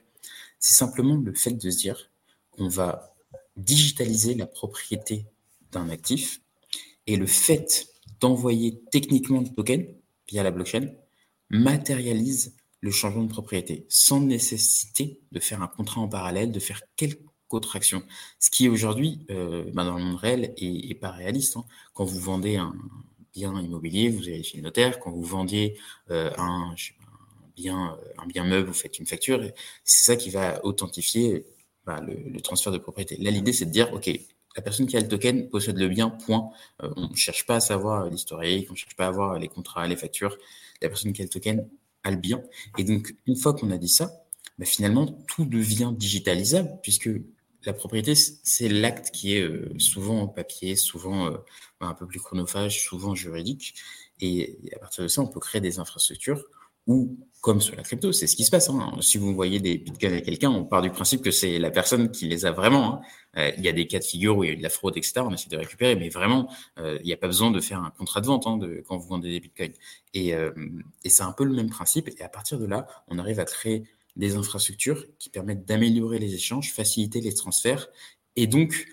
c'est 0.60 0.74
simplement 0.74 1.16
le 1.16 1.34
fait 1.34 1.52
de 1.52 1.70
se 1.70 1.78
dire 1.78 2.08
qu'on 2.52 2.68
va 2.68 3.15
digitaliser 3.56 4.34
la 4.34 4.46
propriété 4.46 5.26
d'un 5.72 5.88
actif 5.88 6.40
et 7.06 7.16
le 7.16 7.26
fait 7.26 7.88
d'envoyer 8.20 8.80
techniquement 8.90 9.40
le 9.40 9.48
token 9.48 9.86
via 10.28 10.42
la 10.42 10.50
blockchain 10.50 10.88
matérialise 11.50 12.56
le 12.80 12.90
changement 12.90 13.22
de 13.22 13.28
propriété 13.28 13.86
sans 13.88 14.20
nécessité 14.20 15.20
de 15.32 15.40
faire 15.40 15.62
un 15.62 15.66
contrat 15.66 16.00
en 16.00 16.08
parallèle, 16.08 16.52
de 16.52 16.60
faire 16.60 16.82
qu'autre 17.48 17.76
action. 17.76 18.02
Ce 18.38 18.50
qui 18.50 18.68
aujourd'hui, 18.68 19.20
euh, 19.30 19.64
bah, 19.72 19.84
dans 19.84 19.96
le 19.96 20.04
monde 20.04 20.16
réel, 20.16 20.54
est, 20.56 20.94
pas 21.00 21.10
réaliste. 21.10 21.56
Hein. 21.56 21.64
Quand 21.94 22.04
vous 22.04 22.20
vendez 22.20 22.56
un 22.56 22.74
bien 23.34 23.58
immobilier, 23.60 24.08
vous 24.08 24.22
allez 24.24 24.42
chez 24.42 24.58
le 24.58 24.62
notaire. 24.62 24.98
Quand 25.00 25.10
vous 25.10 25.22
vendiez 25.22 25.78
euh, 26.10 26.30
un, 26.38 26.74
bien, 27.56 27.92
euh, 27.92 28.22
un 28.22 28.26
bien 28.26 28.44
meuble, 28.44 28.68
vous 28.68 28.74
faites 28.74 28.98
une 28.98 29.06
facture. 29.06 29.40
C'est 29.84 30.04
ça 30.04 30.16
qui 30.16 30.30
va 30.30 30.64
authentifier 30.64 31.44
le, 31.86 32.40
transfert 32.40 32.72
de 32.72 32.78
propriété. 32.78 33.16
Là, 33.18 33.30
l'idée, 33.30 33.52
c'est 33.52 33.66
de 33.66 33.70
dire, 33.70 33.92
OK, 33.92 34.10
la 34.56 34.62
personne 34.62 34.86
qui 34.86 34.96
a 34.96 35.00
le 35.00 35.08
token 35.08 35.48
possède 35.48 35.78
le 35.78 35.88
bien, 35.88 36.10
point. 36.10 36.50
on 36.80 37.08
ne 37.08 37.14
cherche 37.14 37.46
pas 37.46 37.56
à 37.56 37.60
savoir 37.60 38.08
l'historique, 38.08 38.68
on 38.70 38.72
ne 38.72 38.78
cherche 38.78 38.96
pas 38.96 39.06
à 39.06 39.10
voir 39.10 39.38
les 39.38 39.48
contrats, 39.48 39.86
les 39.86 39.96
factures. 39.96 40.36
La 40.80 40.88
personne 40.88 41.12
qui 41.12 41.22
a 41.22 41.24
le 41.24 41.30
token 41.30 41.68
a 42.04 42.10
le 42.10 42.16
bien. 42.16 42.42
Et 42.78 42.84
donc, 42.84 43.14
une 43.26 43.36
fois 43.36 43.52
qu'on 43.54 43.70
a 43.70 43.78
dit 43.78 43.88
ça, 43.88 44.24
bah, 44.58 44.64
finalement, 44.64 45.06
tout 45.26 45.44
devient 45.44 45.92
digitalisable, 45.94 46.70
puisque 46.82 47.10
la 47.64 47.72
propriété, 47.72 48.14
c'est 48.14 48.68
l'acte 48.68 49.10
qui 49.10 49.36
est 49.36 49.42
euh, 49.42 49.74
souvent 49.78 50.26
papier, 50.28 50.76
souvent 50.76 51.26
euh, 51.26 51.36
un 51.80 51.94
peu 51.94 52.06
plus 52.06 52.20
chronophage, 52.20 52.80
souvent 52.82 53.14
juridique. 53.14 53.74
Et 54.20 54.58
à 54.74 54.78
partir 54.78 55.02
de 55.02 55.08
ça, 55.08 55.20
on 55.20 55.26
peut 55.26 55.40
créer 55.40 55.60
des 55.60 55.78
infrastructures 55.78 56.42
ou 56.86 57.18
comme 57.40 57.60
sur 57.60 57.76
la 57.76 57.82
crypto, 57.82 58.10
c'est 58.10 58.26
ce 58.26 58.34
qui 58.34 58.44
se 58.44 58.50
passe. 58.50 58.68
Hein. 58.70 58.96
Si 59.00 59.18
vous 59.18 59.32
voyez 59.32 59.60
des 59.60 59.78
bitcoins 59.78 60.12
avec 60.12 60.24
quelqu'un, 60.24 60.50
on 60.50 60.64
part 60.64 60.82
du 60.82 60.90
principe 60.90 61.22
que 61.22 61.30
c'est 61.30 61.58
la 61.58 61.70
personne 61.70 62.10
qui 62.10 62.26
les 62.26 62.44
a 62.44 62.50
vraiment. 62.50 62.94
Hein. 62.94 63.00
Euh, 63.36 63.52
il 63.56 63.64
y 63.64 63.68
a 63.68 63.72
des 63.72 63.86
cas 63.86 64.00
de 64.00 64.04
figure 64.04 64.36
où 64.36 64.44
il 64.44 64.48
y 64.48 64.50
a 64.50 64.52
eu 64.54 64.56
de 64.56 64.62
la 64.62 64.68
fraude, 64.68 64.96
etc. 64.96 65.20
On 65.20 65.32
essaie 65.32 65.48
de 65.48 65.56
récupérer, 65.56 65.94
mais 65.94 66.08
vraiment, 66.08 66.48
il 66.78 67.04
n'y 67.04 67.12
a 67.12 67.16
pas 67.16 67.28
besoin 67.28 67.50
de 67.50 67.60
faire 67.60 67.80
un 67.82 67.90
contrat 67.90 68.20
de 68.20 68.26
vente 68.26 68.46
hein, 68.46 68.56
de, 68.56 68.82
quand 68.86 68.96
vous 68.96 69.08
vendez 69.08 69.30
des 69.30 69.40
bitcoins. 69.40 69.74
Et, 70.14 70.30
et 70.30 71.08
c'est 71.08 71.22
un 71.22 71.32
peu 71.32 71.44
le 71.44 71.52
même 71.52 71.70
principe. 71.70 72.08
Et 72.08 72.22
à 72.22 72.28
partir 72.28 72.58
de 72.58 72.66
là, 72.66 72.86
on 73.08 73.18
arrive 73.18 73.38
à 73.38 73.44
créer 73.44 73.84
des 74.16 74.34
infrastructures 74.34 75.04
qui 75.18 75.28
permettent 75.28 75.66
d'améliorer 75.66 76.18
les 76.18 76.34
échanges, 76.34 76.72
faciliter 76.72 77.20
les 77.20 77.34
transferts 77.34 77.88
et 78.36 78.46
donc, 78.46 78.86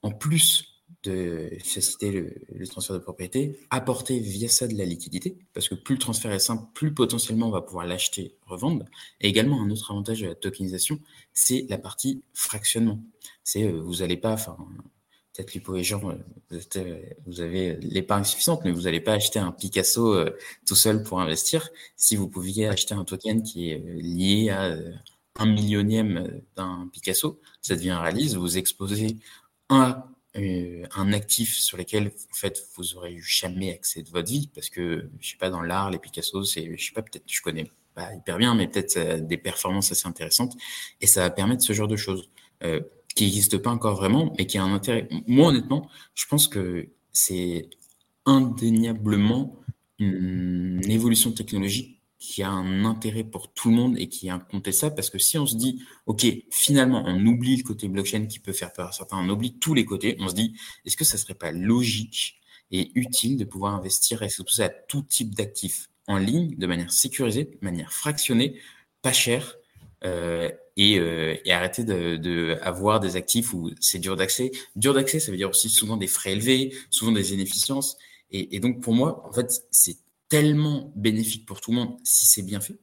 en 0.00 0.10
plus 0.10 0.71
de 1.04 1.50
faciliter 1.64 2.10
le, 2.52 2.66
transfert 2.66 2.94
de 2.94 3.00
propriété, 3.00 3.58
apporter 3.70 4.18
via 4.20 4.48
ça 4.48 4.68
de 4.68 4.74
la 4.74 4.84
liquidité, 4.84 5.36
parce 5.52 5.68
que 5.68 5.74
plus 5.74 5.96
le 5.96 6.00
transfert 6.00 6.32
est 6.32 6.38
simple, 6.38 6.64
plus 6.74 6.94
potentiellement 6.94 7.48
on 7.48 7.50
va 7.50 7.62
pouvoir 7.62 7.86
l'acheter, 7.86 8.36
revendre. 8.46 8.86
Et 9.20 9.28
également, 9.28 9.60
un 9.62 9.70
autre 9.70 9.90
avantage 9.90 10.20
de 10.20 10.26
la 10.28 10.34
tokenisation, 10.34 11.00
c'est 11.32 11.66
la 11.68 11.78
partie 11.78 12.22
fractionnement. 12.34 13.00
C'est 13.44 13.64
euh, 13.64 13.80
vous 13.80 13.96
n'allez 13.96 14.16
pas, 14.16 14.32
enfin, 14.32 14.56
peut-être 15.32 15.54
Lupo 15.54 15.76
et 15.76 15.84
Jean, 15.84 15.98
vous, 15.98 16.10
euh, 16.76 17.02
vous 17.26 17.40
avez 17.40 17.76
l'épargne 17.76 18.24
suffisante, 18.24 18.62
mais 18.64 18.70
vous 18.70 18.82
n'allez 18.82 19.00
pas 19.00 19.14
acheter 19.14 19.38
un 19.38 19.52
Picasso 19.52 20.14
euh, 20.14 20.36
tout 20.66 20.76
seul 20.76 21.02
pour 21.02 21.20
investir. 21.20 21.68
Si 21.96 22.16
vous 22.16 22.28
pouviez 22.28 22.68
acheter 22.68 22.94
un 22.94 23.04
token 23.04 23.42
qui 23.42 23.70
est 23.70 23.80
euh, 23.80 24.00
lié 24.00 24.50
à 24.50 24.76
un 25.38 25.46
millionième 25.46 26.42
d'un 26.56 26.88
Picasso, 26.92 27.40
ça 27.62 27.74
devient 27.74 27.98
réaliste. 28.00 28.36
Vous 28.36 28.58
exposez 28.58 29.16
un, 29.70 30.04
un 30.34 31.12
actif 31.12 31.54
sur 31.54 31.76
lequel 31.76 32.08
en 32.08 32.34
fait 32.34 32.66
vous 32.76 32.96
aurez 32.96 33.12
eu 33.12 33.22
jamais 33.22 33.72
accès 33.72 34.02
de 34.02 34.08
votre 34.10 34.30
vie, 34.30 34.48
parce 34.54 34.70
que 34.70 35.10
je 35.20 35.30
sais 35.30 35.36
pas 35.36 35.50
dans 35.50 35.62
l'art, 35.62 35.90
les 35.90 35.98
Picasso, 35.98 36.44
c'est 36.44 36.76
je 36.76 36.84
sais 36.84 36.92
pas 36.92 37.02
peut-être 37.02 37.24
je 37.26 37.42
connais 37.42 37.70
pas 37.94 38.14
hyper 38.14 38.38
bien, 38.38 38.54
mais 38.54 38.68
peut-être 38.68 39.26
des 39.26 39.36
performances 39.36 39.92
assez 39.92 40.08
intéressantes, 40.08 40.56
et 41.00 41.06
ça 41.06 41.20
va 41.20 41.30
permettre 41.30 41.62
ce 41.62 41.72
genre 41.72 41.88
de 41.88 41.96
choses 41.96 42.30
qui 43.14 43.24
n'existe 43.24 43.58
pas 43.58 43.70
encore 43.70 43.96
vraiment, 43.96 44.32
mais 44.38 44.46
qui 44.46 44.56
a 44.56 44.64
un 44.64 44.72
intérêt. 44.72 45.06
Moi, 45.26 45.48
honnêtement, 45.48 45.90
je 46.14 46.24
pense 46.26 46.48
que 46.48 46.88
c'est 47.12 47.68
indéniablement 48.24 49.56
une 49.98 50.90
évolution 50.90 51.32
technologique 51.32 52.00
qui 52.22 52.44
a 52.44 52.50
un 52.50 52.84
intérêt 52.84 53.24
pour 53.24 53.52
tout 53.52 53.68
le 53.68 53.74
monde 53.74 53.98
et 53.98 54.08
qui 54.08 54.28
est 54.28 54.30
incontestable 54.30 54.94
parce 54.94 55.10
que 55.10 55.18
si 55.18 55.38
on 55.38 55.46
se 55.46 55.56
dit, 55.56 55.82
OK, 56.06 56.24
finalement, 56.52 57.02
on 57.04 57.26
oublie 57.26 57.56
le 57.56 57.64
côté 57.64 57.88
blockchain 57.88 58.26
qui 58.26 58.38
peut 58.38 58.52
faire 58.52 58.72
peur 58.72 58.86
à 58.86 58.92
certains, 58.92 59.18
on 59.18 59.28
oublie 59.28 59.58
tous 59.58 59.74
les 59.74 59.84
côtés, 59.84 60.16
on 60.20 60.28
se 60.28 60.34
dit, 60.34 60.54
est-ce 60.86 60.96
que 60.96 61.04
ça 61.04 61.18
serait 61.18 61.34
pas 61.34 61.50
logique 61.50 62.40
et 62.70 62.92
utile 62.94 63.36
de 63.36 63.44
pouvoir 63.44 63.74
investir 63.74 64.22
et 64.22 64.28
s'exposer 64.28 64.62
à 64.62 64.68
tout 64.68 65.02
type 65.02 65.34
d'actifs 65.34 65.88
en 66.06 66.16
ligne 66.16 66.54
de 66.56 66.66
manière 66.68 66.92
sécurisée, 66.92 67.44
de 67.44 67.58
manière 67.60 67.92
fractionnée, 67.92 68.56
pas 69.02 69.12
chère, 69.12 69.56
euh, 70.04 70.48
et, 70.76 71.00
euh, 71.00 71.36
et, 71.44 71.52
arrêter 71.52 71.82
de, 71.82 72.16
de, 72.16 72.56
avoir 72.62 73.00
des 73.00 73.16
actifs 73.16 73.52
où 73.52 73.72
c'est 73.80 73.98
dur 73.98 74.14
d'accès? 74.14 74.52
Dur 74.76 74.94
d'accès, 74.94 75.18
ça 75.18 75.32
veut 75.32 75.36
dire 75.36 75.50
aussi 75.50 75.68
souvent 75.68 75.96
des 75.96 76.06
frais 76.06 76.32
élevés, 76.32 76.72
souvent 76.88 77.10
des 77.10 77.34
inefficiences. 77.34 77.98
Et 78.30 78.60
donc 78.60 78.80
pour 78.80 78.94
moi, 78.94 79.28
en 79.28 79.32
fait, 79.32 79.50
c'est 79.70 79.98
tellement 80.32 80.94
bénéfique 80.96 81.44
pour 81.44 81.60
tout 81.60 81.72
le 81.72 81.76
monde 81.76 81.98
si 82.04 82.24
c'est 82.24 82.40
bien 82.40 82.58
fait 82.58 82.80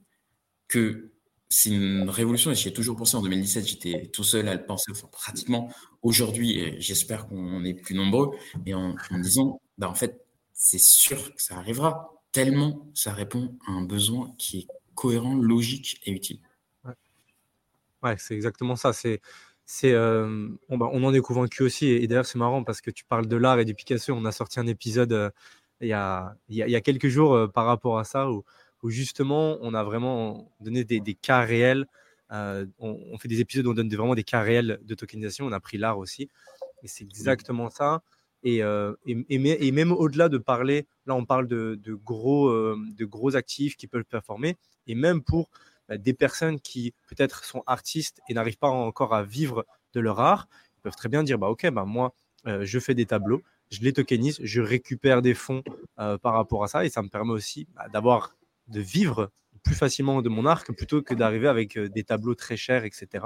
que 0.68 1.14
c'est 1.50 1.72
une 1.72 2.08
révolution 2.08 2.52
et 2.52 2.56
j'y 2.56 2.68
ai 2.68 2.74
toujours 2.74 2.96
pensé 2.96 3.18
en 3.18 3.24
2017 3.24 3.68
j'étais 3.68 4.12
tout 4.14 4.24
seul 4.24 4.48
à 4.48 4.54
le 4.54 4.64
penser 4.64 4.92
enfin, 4.92 5.08
pratiquement 5.12 5.74
aujourd'hui 6.04 6.80
j'espère 6.80 7.28
qu'on 7.28 7.64
est 7.66 7.74
plus 7.74 7.96
nombreux 7.96 8.38
et 8.68 8.76
en, 8.76 8.96
disant 9.14 9.60
bah 9.80 9.90
en 9.90 9.96
fait 9.96 10.24
c'est 10.54 10.80
sûr 10.80 11.34
que 11.34 11.42
ça 11.42 11.58
arrivera 11.58 12.22
tellement 12.32 12.88
ça 12.94 13.14
répond 13.14 13.58
à 13.66 13.72
un 13.72 13.82
besoin 13.82 14.32
qui 14.38 14.60
est 14.60 14.68
cohérent 14.94 15.34
logique 15.34 16.02
et 16.06 16.12
utile 16.12 16.42
Ouais, 18.02 18.16
c'est 18.18 18.34
exactement 18.34 18.78
ça. 18.78 18.94
C'est, 18.94 19.20
c'est, 19.66 19.92
euh, 19.92 20.48
on, 20.70 20.78
bah, 20.78 20.90
on 20.94 21.04
en 21.04 21.14
est 21.14 21.20
convaincu 21.20 21.64
aussi. 21.64 21.88
Et, 21.88 22.08
d'ailleurs, 22.08 22.26
c'est 22.26 22.38
marrant 22.38 22.64
parce 22.64 22.80
que 22.80 22.92
tu 22.92 23.04
parles 23.04 23.28
de 23.28 23.36
l'art 23.36 23.60
et 23.60 23.66
du 23.66 23.76
Picasso. 23.76 24.14
On 24.14 24.24
a 24.24 24.32
sorti 24.32 24.58
un 24.62 24.68
épisode 24.68 25.12
euh, 25.12 25.30
il, 25.82 25.88
y 25.88 25.94
a, 25.94 26.36
il, 26.50 26.56
y 26.56 26.76
a, 26.76 26.82
quelques 26.82 27.08
jours 27.08 27.34
euh, 27.34 27.48
par 27.48 27.66
rapport 27.66 28.00
à 28.00 28.04
ça 28.04 28.30
où, 28.30 28.44
où, 28.84 28.90
justement 28.90 29.58
on 29.62 29.74
a 29.74 29.84
vraiment 29.84 30.52
donné 30.60 30.84
des, 30.84 31.00
des 31.00 31.14
cas 31.14 31.42
réels. 31.42 31.86
on, 32.32 33.18
fait 33.20 33.28
des 33.28 33.42
épisodes 33.42 33.66
où 33.66 33.72
on 33.72 33.74
donne 33.74 33.90
vraiment 33.90 34.16
des 34.16 34.24
cas 34.24 34.42
réels 34.42 34.80
de 34.84 34.96
tokenisation. 34.96 35.46
On 35.46 35.52
a 35.52 35.60
pris 35.60 35.78
l'art 35.78 35.98
aussi. 35.98 36.30
Et 36.84 36.88
c'est 36.88 37.04
exactement 37.04 37.70
ça. 37.70 38.02
Et, 38.44 38.60
et, 39.06 39.26
et, 39.28 39.72
même 39.72 39.92
au-delà 39.92 40.30
de 40.30 40.38
parler, 40.38 40.88
là 41.06 41.16
on 41.16 41.26
parle 41.26 41.48
de, 41.48 41.78
de 41.84 41.94
gros, 41.94 42.50
de 42.50 43.06
gros 43.06 43.36
actifs 43.36 43.76
qui 43.76 43.88
peuvent 43.88 44.06
performer. 44.06 44.56
Et 44.88 44.96
même 44.96 45.22
pour 45.22 45.50
bah, 45.90 45.98
des 45.98 46.14
personnes 46.14 46.60
qui 46.60 46.94
peut-être 47.08 47.44
sont 47.44 47.64
artistes 47.66 48.22
et 48.30 48.36
n'arrivent 48.36 48.60
pas 48.60 48.70
encore 48.70 49.14
à 49.16 49.24
vivre 49.24 49.66
de 49.94 50.00
leur 50.00 50.20
art, 50.20 50.48
ils 50.78 50.82
peuvent 50.82 50.96
très 50.96 51.10
bien 51.10 51.24
dire 51.24 51.40
bah 51.40 51.48
ok 51.48 51.70
bah 51.72 51.84
moi 51.84 52.14
euh, 52.46 52.64
je 52.64 52.80
fais 52.80 52.94
des 52.94 53.08
tableaux, 53.08 53.42
je 53.70 53.82
les 53.82 53.94
tokenise, 53.94 54.40
je 54.42 54.62
récupère 54.62 55.22
des 55.22 55.34
fonds 55.34 55.64
euh, 56.00 56.18
par 56.18 56.34
rapport 56.34 56.64
à 56.64 56.68
ça 56.68 56.86
et 56.86 56.90
ça 56.90 57.02
me 57.02 57.10
permet 57.10 57.32
aussi 57.32 57.68
bah, 57.76 57.88
d'avoir 57.92 58.36
de 58.68 58.80
vivre 58.80 59.32
plus 59.64 59.76
facilement 59.76 60.22
de 60.22 60.30
mon 60.30 60.46
art 60.46 60.64
plutôt 60.64 61.02
que 61.02 61.14
d'arriver 61.14 61.48
avec 61.48 61.78
euh, 61.78 61.90
des 61.90 62.04
tableaux 62.04 62.36
très 62.36 62.56
chers, 62.56 62.86
etc. 62.86 63.26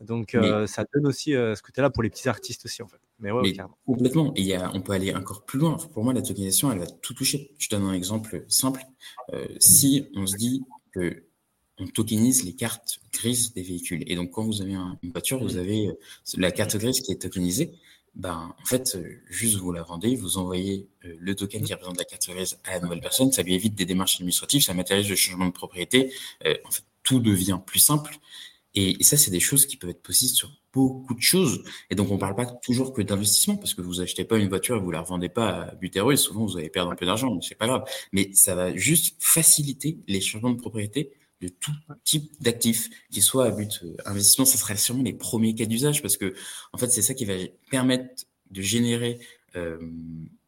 Donc 0.00 0.36
ça 0.66 0.84
donne 0.92 1.06
aussi 1.06 1.30
ce 1.32 1.62
côté-là 1.62 1.90
pour 1.90 2.02
les 2.02 2.10
petits 2.10 2.28
artistes 2.28 2.64
aussi 2.66 2.82
en 2.82 2.88
fait. 2.88 3.00
Mais, 3.20 3.30
ouais, 3.30 3.54
complètement. 3.86 4.32
Et 4.34 4.42
y 4.42 4.54
a, 4.54 4.70
on 4.74 4.82
peut 4.82 4.92
aller 4.92 5.14
encore 5.14 5.44
plus 5.44 5.58
loin. 5.58 5.76
Pour 5.92 6.02
moi, 6.02 6.12
la 6.12 6.20
tokenisation, 6.20 6.72
elle 6.72 6.80
va 6.80 6.86
tout 6.86 7.14
toucher. 7.14 7.54
Je 7.58 7.68
donne 7.68 7.84
un 7.84 7.92
exemple 7.92 8.44
simple. 8.48 8.84
si 9.60 10.08
on 10.14 10.26
se 10.26 10.36
dit 10.36 10.62
que 10.92 11.24
on 11.78 11.86
tokenise 11.86 12.44
les 12.44 12.54
cartes 12.54 12.98
grises 13.12 13.52
des 13.52 13.62
véhicules. 13.62 14.04
Et 14.06 14.14
donc, 14.14 14.30
quand 14.30 14.44
vous 14.44 14.62
avez 14.62 14.74
une 14.74 15.10
voiture, 15.10 15.42
vous 15.42 15.56
avez 15.56 15.88
euh, 15.88 15.94
la 16.36 16.52
carte 16.52 16.76
grise 16.76 17.00
qui 17.00 17.12
est 17.12 17.20
tokenisée. 17.20 17.72
Ben, 18.14 18.54
en 18.60 18.64
fait, 18.64 18.94
euh, 18.94 19.20
juste 19.28 19.56
vous 19.56 19.72
la 19.72 19.82
vendez, 19.82 20.14
vous 20.14 20.38
envoyez 20.38 20.88
euh, 21.04 21.16
le 21.18 21.34
token 21.34 21.62
qui 21.62 21.72
représente 21.74 21.98
la 21.98 22.04
carte 22.04 22.28
grise 22.28 22.58
à 22.64 22.74
la 22.74 22.80
nouvelle 22.80 23.00
personne, 23.00 23.32
ça 23.32 23.42
lui 23.42 23.54
évite 23.54 23.74
des 23.74 23.86
démarches 23.86 24.16
administratives, 24.16 24.62
ça 24.62 24.72
matérialise 24.72 25.10
le 25.10 25.16
changement 25.16 25.46
de 25.46 25.52
propriété. 25.52 26.12
en 26.64 26.70
fait, 26.70 26.84
tout 27.02 27.20
devient 27.20 27.58
plus 27.64 27.80
simple. 27.80 28.18
Et, 28.74 29.02
ça, 29.04 29.16
c'est 29.16 29.30
des 29.30 29.40
choses 29.40 29.66
qui 29.66 29.76
peuvent 29.76 29.90
être 29.90 30.02
possibles 30.02 30.34
sur 30.34 30.50
beaucoup 30.72 31.14
de 31.14 31.20
choses. 31.20 31.62
Et 31.90 31.94
donc, 31.94 32.10
on 32.10 32.14
ne 32.14 32.18
parle 32.18 32.34
pas 32.34 32.46
toujours 32.46 32.92
que 32.92 33.02
d'investissement, 33.02 33.56
parce 33.56 33.74
que 33.74 33.82
vous 33.82 34.00
achetez 34.00 34.24
pas 34.24 34.36
une 34.38 34.48
voiture 34.48 34.76
et 34.76 34.80
vous 34.80 34.90
la 34.90 35.00
revendez 35.00 35.28
pas 35.28 35.62
à 35.62 35.74
but 35.76 35.96
et 35.96 36.16
souvent 36.16 36.44
vous 36.44 36.56
allez 36.58 36.70
perdre 36.70 36.90
un 36.90 36.96
peu 36.96 37.06
d'argent, 37.06 37.32
mais 37.32 37.40
c'est 37.40 37.54
pas 37.54 37.68
grave. 37.68 37.84
Mais 38.12 38.30
ça 38.32 38.56
va 38.56 38.74
juste 38.74 39.14
faciliter 39.20 39.98
les 40.08 40.20
changements 40.20 40.50
de 40.50 40.60
propriété 40.60 41.12
de 41.40 41.48
tout 41.48 41.72
type 42.04 42.30
d'actifs, 42.40 42.88
qui 43.10 43.20
soit 43.20 43.46
à 43.46 43.50
but 43.50 43.80
euh, 43.82 43.96
investissement, 44.06 44.44
ce 44.44 44.56
serait 44.56 44.76
sûrement 44.76 45.02
les 45.02 45.12
premiers 45.12 45.54
cas 45.54 45.66
d'usage 45.66 46.00
parce 46.02 46.16
que 46.16 46.34
en 46.72 46.78
fait 46.78 46.88
c'est 46.88 47.02
ça 47.02 47.14
qui 47.14 47.24
va 47.24 47.34
permettre 47.70 48.24
de 48.50 48.62
générer 48.62 49.18
euh, 49.56 49.78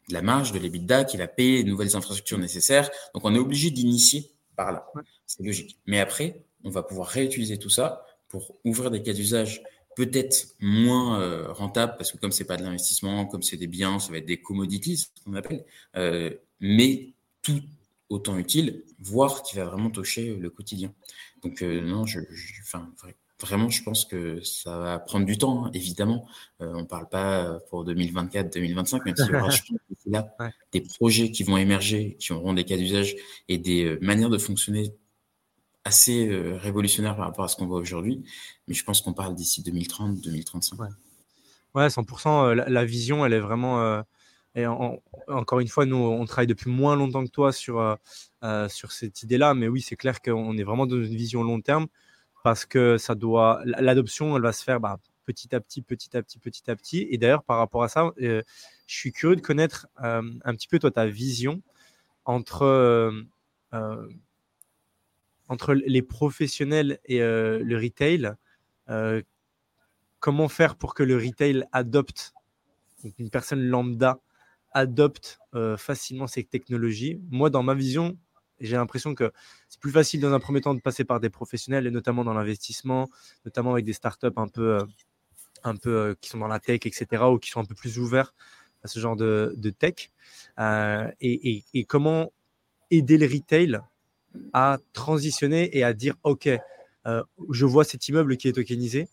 la 0.09 0.23
marge 0.23 0.53
de 0.53 0.59
l'EBITDA 0.59 1.05
qui 1.05 1.17
va 1.17 1.27
payer 1.27 1.65
de 1.65 1.69
nouvelles 1.69 1.97
infrastructures 1.97 2.39
nécessaires. 2.39 2.91
Donc 3.15 3.25
on 3.25 3.35
est 3.35 3.39
obligé 3.39 3.71
d'initier 3.71 4.31
par 4.55 4.73
là, 4.73 4.87
c'est 5.27 5.43
logique. 5.43 5.79
Mais 5.87 6.01
après, 6.01 6.45
on 6.65 6.71
va 6.71 6.83
pouvoir 6.83 7.09
réutiliser 7.09 7.59
tout 7.59 7.71
ça 7.71 8.05
pour 8.29 8.57
ouvrir 8.65 8.91
des 8.91 9.03
cas 9.03 9.13
d'usage 9.13 9.63
peut-être 9.97 10.55
moins 10.61 11.21
euh, 11.21 11.53
rentables 11.53 11.95
parce 11.97 12.13
que 12.13 12.19
comme 12.19 12.31
c'est 12.31 12.45
pas 12.45 12.57
de 12.57 12.63
l'investissement, 12.63 13.27
comme 13.27 13.43
c'est 13.43 13.57
des 13.57 13.67
biens, 13.67 13.99
ça 13.99 14.13
va 14.13 14.19
être 14.19 14.27
des 14.27 14.41
commodities, 14.41 14.99
ce 14.99 15.07
qu'on 15.25 15.35
appelle, 15.35 15.65
euh, 15.97 16.31
mais 16.61 17.15
tout 17.43 17.61
autant 18.09 18.39
utile, 18.39 18.85
voire 18.99 19.43
qui 19.43 19.57
va 19.57 19.65
vraiment 19.65 19.91
toucher 19.91 20.37
le 20.37 20.51
quotidien. 20.51 20.93
Donc 21.43 21.63
euh, 21.63 21.81
non, 21.81 22.07
je, 22.07 22.21
enfin, 22.63 22.89
vraiment, 23.41 23.69
je 23.69 23.83
pense 23.83 24.05
que 24.05 24.41
ça 24.43 24.79
va 24.79 24.99
prendre 24.99 25.27
du 25.27 25.39
temps, 25.39 25.67
hein, 25.67 25.71
évidemment. 25.75 26.27
Euh, 26.61 26.73
on 26.75 26.81
ne 26.81 26.87
parle 26.87 27.09
pas 27.09 27.61
pour 27.71 27.85
2024-2025, 27.85 29.05
même 29.05 29.17
s'il 29.17 29.27
y 29.27 29.37
aura 29.37 29.51
là 30.07 30.37
des 30.73 30.81
projets 30.81 31.31
qui 31.31 31.43
vont 31.43 31.57
émerger, 31.57 32.17
qui 32.19 32.33
auront 32.33 32.55
des 32.55 32.65
cas 32.65 32.77
d'usage 32.77 33.17
et 33.49 33.59
des 33.59 33.85
euh, 33.85 33.99
manières 34.01 34.31
de 34.31 34.39
fonctionner 34.39 34.95
assez 35.85 36.29
révolutionnaire 36.57 37.15
par 37.15 37.27
rapport 37.27 37.45
à 37.45 37.49
ce 37.49 37.55
qu'on 37.55 37.69
voit 37.69 37.79
aujourd'hui, 37.79 38.25
mais 38.67 38.75
je 38.75 38.83
pense 38.83 39.03
qu'on 39.03 39.13
parle 39.13 39.37
d'ici 39.37 39.63
2030, 39.63 40.21
2035. 40.21 40.81
Ouais, 41.77 41.87
100%. 41.87 42.55
La, 42.55 42.85
vision, 42.85 43.25
elle 43.25 43.35
est 43.35 43.39
vraiment. 43.39 44.03
Et 44.57 44.67
encore 44.67 45.61
une 45.61 45.69
fois, 45.69 45.87
nous, 45.87 45.97
on 45.97 46.25
travaille 46.25 46.47
depuis 46.47 46.71
moins 46.71 46.97
longtemps 46.97 47.25
que 47.25 47.31
toi 47.31 47.53
sur, 47.53 47.99
sur 48.69 48.93
cette 48.93 49.23
idée-là, 49.23 49.55
mais 49.55 49.69
oui, 49.69 49.83
c'est 49.83 49.97
clair 49.97 50.21
qu'on 50.23 50.57
est 50.57 50.65
vraiment 50.65 50.87
dans 50.87 50.97
une 50.97 51.15
vision 51.15 51.43
long 51.43 51.61
terme 51.61 51.87
parce 52.43 52.65
que 52.65 52.97
ça 52.99 53.15
doit. 53.15 53.61
L'adoption, 53.65 54.35
elle 54.37 54.43
va 54.43 54.53
se 54.53 54.65
faire 54.65 54.81
bah, 54.81 54.99
petit 55.27 55.55
à 55.55 55.61
petit, 55.61 55.83
petit 55.83 56.17
à 56.17 56.23
petit, 56.23 56.39
petit 56.39 56.71
à 56.71 56.77
petit. 56.77 57.07
Et 57.11 57.19
d'ailleurs, 57.19 57.43
par 57.43 57.59
rapport 57.59 57.83
à 57.83 57.89
ça, 57.89 58.13
je 58.17 58.43
suis 58.87 59.13
curieux 59.13 59.37
de 59.37 59.43
connaître 59.43 59.87
un 59.99 60.55
petit 60.55 60.69
peu 60.69 60.79
toi 60.79 60.91
ta 60.91 61.07
vision 61.07 61.61
entre 62.25 63.13
entre 65.49 65.75
les 65.75 66.03
professionnels 66.03 66.99
et 67.05 67.23
euh, 67.23 67.61
le 67.63 67.77
retail, 67.77 68.33
euh, 68.89 69.23
comment 70.21 70.49
faire 70.49 70.77
pour 70.77 70.95
que 70.95 71.03
le 71.03 71.17
retail 71.17 71.65
adopte, 71.73 72.35
une 73.19 73.31
personne 73.31 73.63
lambda 73.63 74.21
adopte 74.73 75.39
euh, 75.55 75.77
facilement 75.77 76.27
ces 76.27 76.45
technologies 76.45 77.21
Moi, 77.31 77.51
dans 77.51 77.63
ma 77.63 77.75
vision, 77.75 78.17
j'ai 78.61 78.77
l'impression 78.77 79.15
que 79.15 79.33
c'est 79.69 79.81
plus 79.81 79.91
facile 79.91 80.21
dans 80.21 80.33
un 80.33 80.41
premier 80.41 80.61
temps 80.61 80.75
de 80.75 80.81
passer 80.81 81.05
par 81.05 81.21
des 81.21 81.31
professionnels, 81.31 81.87
et 81.87 81.91
notamment 81.91 82.25
dans 82.25 82.35
l'investissement, 82.35 83.09
notamment 83.45 83.73
avec 83.73 83.85
des 83.85 83.93
startups 83.93 84.29
un 84.37 84.49
peu, 84.49 84.79
un 85.65 85.77
peu 85.77 86.17
qui 86.21 86.31
sont 86.31 86.39
dans 86.39 86.49
la 86.49 86.61
tech, 86.61 86.81
etc., 86.85 87.25
ou 87.25 87.39
qui 87.39 87.51
sont 87.51 87.61
un 87.61 87.65
peu 87.65 87.75
plus 87.75 87.99
ouverts 87.99 88.35
à 88.83 88.89
ce 88.89 88.99
genre 88.99 89.17
de, 89.17 89.55
tech. 89.79 90.11
et, 91.21 91.65
et, 91.75 91.85
comment 91.85 92.33
aider 92.91 93.19
le 93.19 93.27
retail 93.27 93.81
à 94.53 94.79
transitionner 94.93 95.77
et 95.77 95.83
à 95.85 95.93
dire 95.93 96.15
OK, 96.23 96.49
euh, 97.07 97.23
je 97.51 97.65
vois 97.65 97.85
cet 97.85 98.09
immeuble 98.09 98.37
qui 98.37 98.49
est 98.49 98.53
tokenisé, 98.53 99.09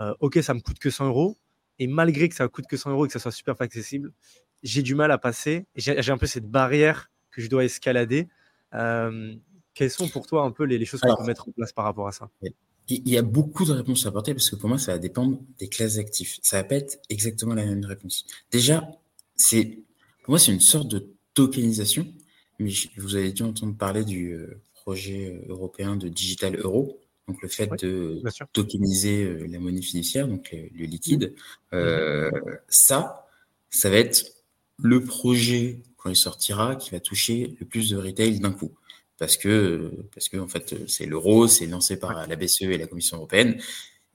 euh, 0.00 0.14
OK, 0.20 0.38
ça 0.42 0.54
me 0.54 0.60
coûte 0.60 0.78
que 0.78 0.90
100 0.90 1.06
euros, 1.06 1.36
et 1.82 1.88
malgré 1.88 2.28
que 2.28 2.34
ça 2.34 2.46
coûte 2.46 2.66
que 2.68 2.76
100 2.76 2.90
euros 2.90 3.06
et 3.06 3.08
que 3.08 3.12
ça 3.12 3.18
soit 3.18 3.32
super 3.32 3.60
accessible, 3.60 4.12
j'ai 4.62 4.82
du 4.82 4.94
mal 4.94 5.10
à 5.10 5.18
passer, 5.18 5.66
j'ai 5.74 6.10
un 6.10 6.18
peu 6.18 6.26
cette 6.26 6.48
barrière 6.48 7.10
que 7.32 7.42
je 7.42 7.48
dois 7.48 7.64
escalader. 7.64 8.28
Euh, 8.74 9.34
quelles 9.74 9.90
sont 9.90 10.08
pour 10.08 10.26
toi 10.26 10.44
un 10.44 10.52
peu 10.52 10.62
les, 10.64 10.84
choses 10.84 11.00
qu'on 11.00 11.16
peut 11.16 11.24
mettre 11.24 11.48
en 11.48 11.52
place 11.52 11.72
par 11.72 11.84
rapport 11.84 12.06
à 12.06 12.12
ça? 12.12 12.30
Il 12.86 13.08
y 13.08 13.18
a 13.18 13.22
beaucoup 13.22 13.64
de 13.64 13.72
réponses 13.72 14.06
à 14.06 14.10
apporter 14.10 14.32
parce 14.32 14.48
que 14.48 14.54
pour 14.54 14.68
moi, 14.68 14.78
ça 14.78 14.92
va 14.92 14.98
dépendre 14.98 15.40
des 15.58 15.68
classes 15.68 15.96
d'actifs. 15.96 16.38
Ça 16.42 16.58
va 16.58 16.64
pas 16.64 16.76
être 16.76 16.98
exactement 17.08 17.54
la 17.54 17.64
même 17.64 17.84
réponse. 17.84 18.26
Déjà, 18.52 18.88
c'est 19.34 19.80
pour 20.22 20.32
moi, 20.32 20.38
c'est 20.38 20.52
une 20.52 20.60
sorte 20.60 20.86
de 20.88 21.10
tokenisation 21.34 22.06
mais 22.58 22.72
vous 22.96 23.16
avez 23.16 23.32
dû 23.32 23.42
entendre 23.42 23.76
parler 23.76 24.04
du 24.04 24.32
euh, 24.32 24.60
projet 24.74 25.34
euh, 25.34 25.52
européen 25.52 25.96
de 25.96 26.08
digital 26.08 26.56
euro. 26.56 27.00
Donc 27.28 27.40
le 27.40 27.48
fait 27.48 27.70
de 27.80 28.22
tokeniser 28.52 29.24
euh, 29.24 29.46
la 29.48 29.58
monnaie 29.58 29.82
fiduciaire, 29.82 30.26
donc 30.26 30.50
le, 30.52 30.84
liquide, 30.84 31.34
mmh. 31.72 32.30
ça, 32.68 33.26
ça 33.70 33.90
va 33.90 33.96
être 33.96 34.24
le 34.78 35.04
projet 35.04 35.80
quand 35.96 36.10
il 36.10 36.16
sortira 36.16 36.76
qui 36.76 36.90
va 36.90 37.00
toucher 37.00 37.56
le 37.60 37.66
plus 37.66 37.90
de 37.90 37.96
retail 37.96 38.40
d'un 38.40 38.52
coup. 38.52 38.72
Parce 39.18 39.36
que, 39.36 39.92
parce 40.14 40.28
que 40.28 40.36
en 40.36 40.48
fait, 40.48 40.88
c'est 40.88 41.06
l'euro, 41.06 41.46
c'est 41.46 41.66
lancé 41.66 41.96
par 41.96 42.26
la 42.26 42.36
BCE 42.36 42.62
et 42.62 42.78
la 42.78 42.88
Commission 42.88 43.18
européenne. 43.18 43.60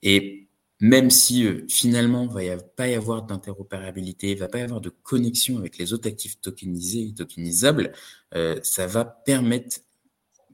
Et 0.02 0.48
même 0.80 1.10
si 1.10 1.46
euh, 1.46 1.64
finalement, 1.68 2.28
il 2.38 2.50
ne 2.50 2.56
va 2.56 2.62
pas 2.62 2.88
y 2.88 2.94
avoir 2.94 3.22
d'interopérabilité, 3.22 4.30
il 4.30 4.34
ne 4.34 4.40
va 4.40 4.48
pas 4.48 4.58
y 4.58 4.62
avoir 4.62 4.80
de 4.80 4.90
connexion 4.90 5.58
avec 5.58 5.78
les 5.78 5.92
autres 5.92 6.08
actifs 6.08 6.40
tokenisés 6.40 7.08
et 7.08 7.14
tokenisables, 7.14 7.92
euh, 8.34 8.60
ça 8.62 8.86
va 8.86 9.04
permettre 9.04 9.78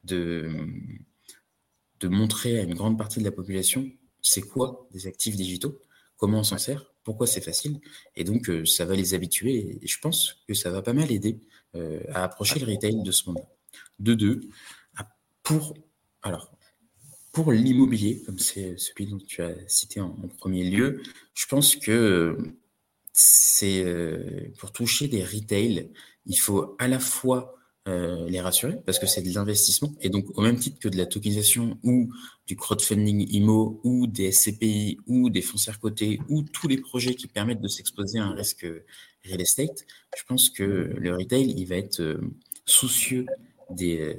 de, 0.05 0.49
de 2.01 2.09
montrer 2.09 2.59
à 2.59 2.63
une 2.63 2.75
grande 2.75 2.99
partie 2.99 3.21
de 3.21 3.25
la 3.25 3.33
population 3.33 3.89
c'est 4.23 4.41
quoi 4.41 4.89
des 4.91 5.07
actifs 5.07 5.37
digitaux, 5.37 5.79
comment 6.17 6.41
on 6.41 6.45
s'en 6.45 6.57
sert, 6.57 6.91
pourquoi 7.03 7.27
c'est 7.27 7.43
facile, 7.43 7.81
et 8.17 8.25
donc 8.25 8.49
euh, 8.49 8.65
ça 8.65 8.87
va 8.87 8.95
les 8.95 9.13
habituer, 9.13 9.79
et 9.83 9.87
je 9.87 9.99
pense 10.01 10.43
que 10.49 10.55
ça 10.55 10.71
va 10.71 10.81
pas 10.81 10.95
mal 10.95 11.13
aider 11.13 11.41
à 12.11 12.23
approcher 12.23 12.61
le 12.61 12.67
retail 12.67 13.03
de 13.03 13.11
ce 13.11 13.27
monde-là. 13.27 13.49
De 13.99 14.15
deux, 14.15 14.49
pour... 15.45 15.75
Alors, 16.23 16.51
pour 17.31 17.53
l'immobilier, 17.53 18.23
comme 18.25 18.39
c'est 18.39 18.77
celui 18.79 19.07
dont 19.07 19.19
tu 19.19 19.43
as 19.43 19.55
cité 19.69 20.01
en, 20.01 20.17
premier 20.39 20.65
lieu, 20.65 21.03
je 21.35 21.47
pense 21.47 21.77
que 21.77 22.39
c'est 23.13 23.85
euh, 23.85 24.53
pour 24.59 24.73
toucher 24.73 25.07
des 25.07 25.23
retails, 25.23 25.93
il 26.27 26.37
faut 26.37 26.75
à 26.79 26.89
la 26.89 26.99
fois 26.99 27.55
euh, 27.87 28.29
les 28.29 28.41
rassurer 28.41 28.77
parce 28.87 28.99
que 28.99 29.07
c'est 29.07 29.23
de 29.23 29.35
l'investissement 29.35 29.95
et 30.01 30.09
donc 30.09 30.27
au 30.39 30.41
même 30.41 30.59
titre 30.59 30.79
que 30.79 30.89
de 30.89 30.97
la 30.97 31.07
tokenisation 31.07 31.79
ou 31.83 32.11
du 32.47 32.57
crowdfunding 32.57 33.27
IMO 33.31 33.81
ou 33.85 34.07
des 34.07 34.33
SCPI 34.33 34.99
ou 35.07 35.29
des 35.29 35.43
foncières 35.43 35.79
cotées 35.79 36.19
ou 36.29 36.43
tous 36.43 36.67
les 36.67 36.79
projets 36.79 37.15
qui 37.15 37.27
permettent 37.27 37.61
de 37.61 37.69
s'exposer 37.69 38.19
à 38.19 38.25
un 38.25 38.35
risque 38.35 38.67
real 39.27 39.41
estate, 39.41 39.85
je 40.17 40.23
pense 40.27 40.49
que 40.51 40.63
le 40.63 41.15
retail 41.15 41.55
il 41.57 41.67
va 41.67 41.77
être 41.77 42.01
euh, 42.01 42.21
soucieux 42.65 43.27
des, 43.71 44.17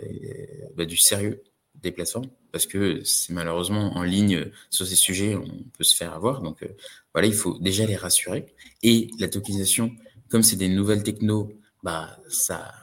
bah, 0.75 0.85
du 0.85 0.97
sérieux 0.97 1.41
des 1.81 1.91
plateformes 1.91 2.29
parce 2.55 2.67
que 2.67 3.03
c'est 3.03 3.33
malheureusement 3.33 3.97
en 3.97 4.03
ligne 4.03 4.49
sur 4.69 4.87
ces 4.87 4.95
sujets, 4.95 5.35
on 5.35 5.45
peut 5.77 5.83
se 5.83 5.93
faire 5.93 6.13
avoir. 6.13 6.41
Donc 6.41 6.63
euh, 6.63 6.69
voilà, 7.13 7.27
il 7.27 7.33
faut 7.33 7.57
déjà 7.59 7.85
les 7.85 7.97
rassurer. 7.97 8.45
Et 8.81 9.09
la 9.19 9.27
tokenisation, 9.27 9.91
comme 10.29 10.41
c'est 10.41 10.55
des 10.55 10.69
nouvelles 10.69 11.03
techno, 11.03 11.51
bah 11.83 12.17
ça 12.29 12.73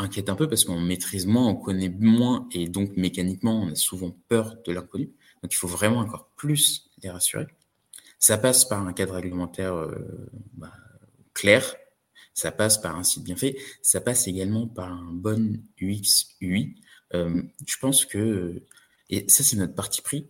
inquiète 0.00 0.28
un 0.28 0.34
peu 0.34 0.48
parce 0.48 0.64
qu'on 0.64 0.80
maîtrise 0.80 1.26
moins, 1.26 1.46
on 1.46 1.56
connaît 1.56 1.88
moins 1.88 2.48
et 2.52 2.68
donc 2.68 2.96
mécaniquement, 2.96 3.62
on 3.62 3.70
a 3.70 3.74
souvent 3.74 4.16
peur 4.28 4.56
de 4.64 4.72
l'inconnu. 4.72 5.10
Donc 5.42 5.52
il 5.52 5.56
faut 5.56 5.68
vraiment 5.68 5.98
encore 5.98 6.30
plus 6.36 6.90
les 7.02 7.10
rassurer. 7.10 7.46
Ça 8.18 8.36
passe 8.36 8.64
par 8.64 8.86
un 8.86 8.92
cadre 8.92 9.14
réglementaire 9.14 9.74
euh, 9.74 10.30
bah, 10.54 10.72
clair, 11.34 11.74
ça 12.34 12.52
passe 12.52 12.78
par 12.78 12.96
un 12.96 13.02
site 13.02 13.24
bien 13.24 13.36
fait, 13.36 13.56
ça 13.82 14.00
passe 14.00 14.28
également 14.28 14.66
par 14.66 14.92
un 14.92 15.12
bon 15.12 15.62
UX 15.80 16.36
UI. 16.40 16.74
Euh, 17.14 17.42
je 17.66 17.76
pense 17.78 18.04
que 18.04 18.62
et 19.10 19.28
ça, 19.28 19.42
c'est 19.42 19.56
notre 19.56 19.74
parti 19.74 20.00
pris. 20.00 20.28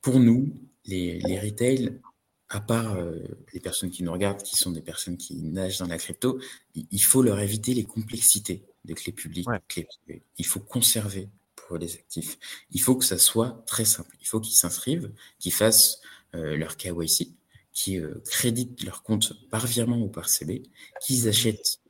Pour 0.00 0.20
nous, 0.20 0.54
les, 0.84 1.18
les 1.18 1.40
retails, 1.40 2.00
à 2.48 2.60
part 2.60 2.94
euh, 2.94 3.18
les 3.52 3.60
personnes 3.60 3.90
qui 3.90 4.02
nous 4.02 4.12
regardent, 4.12 4.42
qui 4.42 4.56
sont 4.56 4.70
des 4.70 4.80
personnes 4.80 5.16
qui 5.16 5.42
nagent 5.42 5.78
dans 5.78 5.86
la 5.86 5.98
crypto, 5.98 6.40
il 6.74 7.02
faut 7.02 7.22
leur 7.22 7.40
éviter 7.40 7.74
les 7.74 7.84
complexités 7.84 8.64
de 8.84 8.94
clés 8.94 9.12
publiques, 9.12 9.48
clés 9.68 9.84
privées. 9.84 10.22
Il 10.38 10.46
faut 10.46 10.60
conserver 10.60 11.28
pour 11.56 11.76
les 11.78 11.94
actifs. 11.94 12.38
Il 12.70 12.80
faut 12.80 12.96
que 12.96 13.04
ça 13.04 13.18
soit 13.18 13.62
très 13.66 13.84
simple. 13.84 14.16
Il 14.20 14.26
faut 14.26 14.40
qu'ils 14.40 14.56
s'inscrivent, 14.56 15.12
qu'ils 15.38 15.52
fassent 15.52 16.00
euh, 16.34 16.56
leur 16.56 16.76
KYC, 16.76 17.34
qu'ils 17.72 18.00
euh, 18.00 18.22
créditent 18.26 18.82
leur 18.82 19.02
compte 19.02 19.32
par 19.50 19.66
virement 19.66 20.00
ou 20.00 20.08
par 20.08 20.28
CB, 20.28 20.62
qu'ils 21.00 21.28
achètent 21.28 21.80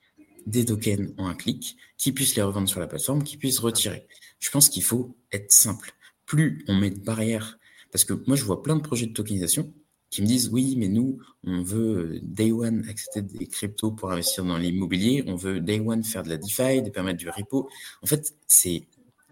des 0.46 0.64
tokens 0.64 1.14
en 1.18 1.26
un 1.26 1.35
clic, 1.35 1.76
qu'ils 1.96 2.14
puissent 2.14 2.35
les 2.35 2.42
revendre 2.42 2.68
sur 2.68 2.81
la 2.81 2.87
plateforme, 2.87 3.22
qu'ils 3.22 3.38
puissent 3.38 3.61
retirer. 3.61 4.07
Je 4.40 4.50
pense 4.50 4.68
qu'il 4.68 4.83
faut 4.83 5.16
être 5.33 5.52
simple 5.52 5.94
plus 6.33 6.64
on 6.66 6.74
met 6.74 6.88
de 6.88 6.98
barrières, 6.98 7.59
parce 7.90 8.05
que 8.05 8.14
moi 8.26 8.37
je 8.37 8.44
vois 8.44 8.62
plein 8.62 8.74
de 8.74 8.81
projets 8.81 9.05
de 9.05 9.12
tokenisation 9.12 9.70
qui 10.12 10.22
me 10.22 10.27
disent 10.27 10.51
oui, 10.51 10.77
mais 10.77 10.88
nous, 10.88 11.18
on 11.42 11.62
veut 11.62 11.96
euh, 11.96 12.20
day 12.22 12.53
one 12.53 12.87
accepter 12.88 13.22
des 13.22 13.46
cryptos 13.46 13.90
pour 13.90 14.12
investir 14.12 14.44
dans 14.44 14.59
l'immobilier, 14.59 15.25
on 15.27 15.37
veut 15.37 15.61
day 15.61 15.81
one 15.81 16.05
faire 16.05 16.22
de 16.22 16.29
la 16.29 16.37
DeFi, 16.37 16.83
de 16.83 16.90
permettre 16.90 17.18
du 17.18 17.31
repo. 17.31 17.68
En 18.03 18.07
fait, 18.07 18.35
c'est 18.46 18.87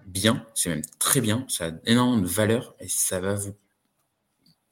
bien, 0.07 0.47
c'est 0.55 0.71
même 0.71 0.83
très 0.99 1.21
bien, 1.21 1.45
ça 1.49 1.67
a 1.67 1.71
énormément 1.85 2.23
de 2.23 2.27
valeur 2.27 2.75
et 2.81 2.89
ça 2.89 3.21
va 3.21 3.35
vous 3.35 3.55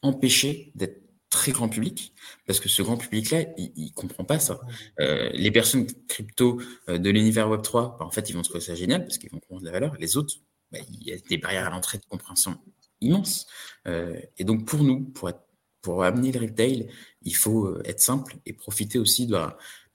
empêcher 0.03 0.73
d'être 0.75 1.03
très 1.29 1.53
grand 1.53 1.69
public, 1.69 2.15
parce 2.47 2.59
que 2.59 2.71
ce 2.71 2.81
grand 2.81 2.97
public-là, 2.97 3.45
il, 3.59 3.73
ne 3.77 3.91
comprend 3.91 4.25
pas 4.25 4.39
ça. 4.39 4.61
Euh, 5.01 5.29
les 5.35 5.51
personnes 5.51 5.87
crypto 6.09 6.59
euh, 6.89 6.97
de 6.97 7.11
l'univers 7.11 7.51
Web3, 7.51 7.99
bah, 7.99 8.07
en 8.07 8.11
fait, 8.11 8.31
ils 8.31 8.33
vont 8.33 8.41
trouver 8.41 8.61
ça 8.61 8.75
génial 8.75 9.05
parce 9.05 9.19
qu'ils 9.19 9.31
vont 9.31 9.41
comprendre 9.41 9.67
la 9.67 9.73
valeur. 9.73 9.95
Les 9.99 10.17
autres, 10.17 10.37
bah, 10.73 10.79
il 10.91 11.07
y 11.07 11.13
a 11.13 11.19
des 11.19 11.37
barrières 11.37 11.67
à 11.67 11.71
l'entrée 11.71 11.99
de 11.99 12.05
compréhension 12.09 12.59
immenses. 13.03 13.47
Euh, 13.87 14.19
et 14.39 14.45
donc 14.45 14.65
pour 14.65 14.83
nous, 14.83 15.05
pour, 15.05 15.29
être, 15.29 15.43
pour 15.83 16.05
amener 16.05 16.33
le 16.33 16.41
retail, 16.41 16.89
il 17.23 17.35
faut 17.35 17.67
euh, 17.67 17.83
être 17.85 18.01
simple 18.01 18.37
et 18.47 18.53
profiter 18.53 18.99
aussi 18.99 19.27
de, 19.27 19.37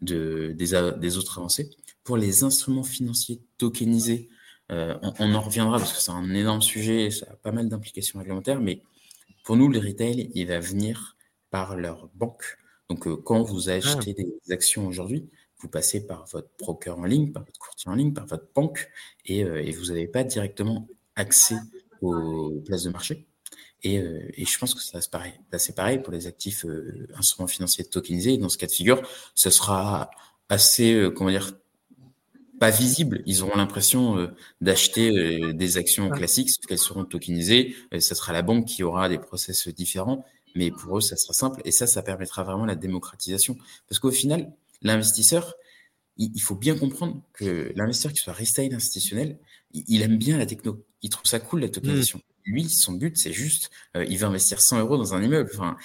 de 0.02 0.52
des, 0.52 0.92
des, 0.98 1.18
autres 1.18 1.40
avancées. 1.40 1.70
Pour 2.04 2.18
les 2.18 2.44
instruments 2.44 2.84
financiers 2.84 3.42
tokenisés, 3.58 4.30
euh, 4.72 4.98
on, 5.20 5.34
en 5.34 5.42
reviendra 5.42 5.78
parce 5.78 5.94
que 5.94 6.02
c'est 6.02 6.12
un 6.12 6.34
énorme 6.34 6.62
sujet, 6.62 7.12
ça 7.12 7.28
a 7.32 7.36
pas 7.36 7.52
mal 7.52 7.70
d'implications 7.70 8.20
réglementaires, 8.20 8.62
mais 8.62 8.82
pour 9.44 9.58
nous, 9.58 9.68
le 9.68 9.80
retail, 9.80 10.32
il 10.34 10.48
va 10.48 10.60
venir 10.60 11.18
par 11.50 11.76
leur 11.76 12.10
banque. 12.16 12.58
Donc 12.90 13.08
quand 13.24 13.44
vous 13.44 13.70
achetez 13.70 14.16
ah. 14.18 14.22
des 14.22 14.54
actions 14.54 14.88
aujourd'hui, 14.88 15.30
vous 15.60 15.70
passez 15.70 16.06
par 16.06 16.26
votre 16.28 16.50
broker 16.60 17.00
en 17.00 17.06
ligne, 17.06 17.32
par 17.32 17.44
votre 17.44 17.60
courtier 17.60 17.90
en 17.90 17.96
ligne, 17.96 18.14
par 18.14 18.26
votre 18.26 18.48
banque, 18.54 18.90
et, 19.26 19.44
euh, 19.44 19.72
vous 19.78 19.88
n'avez 19.88 20.08
pas 20.08 20.24
directement 20.24 20.88
accès 21.16 21.56
aux 22.02 22.62
places 22.66 22.84
de 22.84 22.90
marché. 22.90 23.26
Et, 23.84 24.00
euh, 24.00 24.30
je 24.38 24.58
pense 24.58 24.74
que 24.74 24.82
ça 24.82 25.02
c'est 25.02 25.12
pareil. 25.12 25.34
c'est 25.58 25.76
pareil 25.76 26.00
pour 26.00 26.14
les 26.14 26.28
actifs 26.28 26.66
euh, 26.66 27.08
instruments 27.16 27.48
financiers 27.48 27.84
tokenisés. 27.84 28.38
Dans 28.38 28.50
ce 28.50 28.58
cas 28.58 28.68
de 28.68 28.72
figure, 28.72 29.02
ce 29.36 29.50
sera 29.50 30.10
assez, 30.50 31.10
comment 31.16 31.30
dire, 31.30 31.54
pas 32.60 32.70
visibles. 32.70 33.24
Ils 33.26 33.44
auront 33.44 33.58
l'impression 33.58 34.18
euh, 34.18 34.28
d'acheter 34.62 35.10
euh, 35.10 35.54
des 35.54 35.78
actions 35.78 36.10
classiques, 36.10 36.50
sauf 36.50 36.66
qu'elles 36.66 36.78
seront 36.78 37.06
tokenisées. 37.06 37.76
Euh, 37.94 38.00
ce 38.00 38.16
sera 38.16 38.34
la 38.34 38.42
banque 38.42 38.66
qui 38.66 38.84
aura 38.84 39.10
des 39.10 39.18
process 39.18 39.68
différents, 39.68 40.26
mais 40.56 40.72
pour 40.72 40.98
eux, 40.98 41.02
ça 41.02 41.16
sera 41.16 41.34
simple. 41.34 41.62
Et 41.66 41.72
ça, 41.72 41.88
ça 41.88 42.02
permettra 42.04 42.44
vraiment 42.44 42.66
la 42.66 42.76
démocratisation. 42.76 43.58
Parce 43.90 44.00
qu'au 44.00 44.12
final, 44.12 44.54
l'investisseur, 44.82 45.56
il, 46.18 46.40
faut 46.42 46.56
bien 46.56 46.78
comprendre 46.78 47.22
que 47.34 47.74
l'investisseur 47.76 48.14
qui 48.14 48.20
soit 48.20 48.34
retail 48.34 48.74
institutionnel, 48.74 49.40
il, 49.74 50.02
aime 50.02 50.18
bien 50.18 50.38
la 50.38 50.46
techno. 50.46 50.86
Il 51.02 51.10
trouve 51.10 51.26
ça 51.26 51.40
cool, 51.40 51.62
la 51.62 51.70
tokenisation. 51.70 52.20
Mmh 52.20 52.33
lui, 52.46 52.70
son 52.70 52.94
but, 52.94 53.18
c'est 53.18 53.34
juste, 53.34 53.70
euh, 53.96 54.06
il 54.06 54.18
veut 54.18 54.26
investir 54.26 54.62
100 54.62 54.80
euros 54.80 54.98
dans 54.98 55.14
un 55.14 55.24
immeuble. 55.24 55.50
Enfin, 55.54 55.78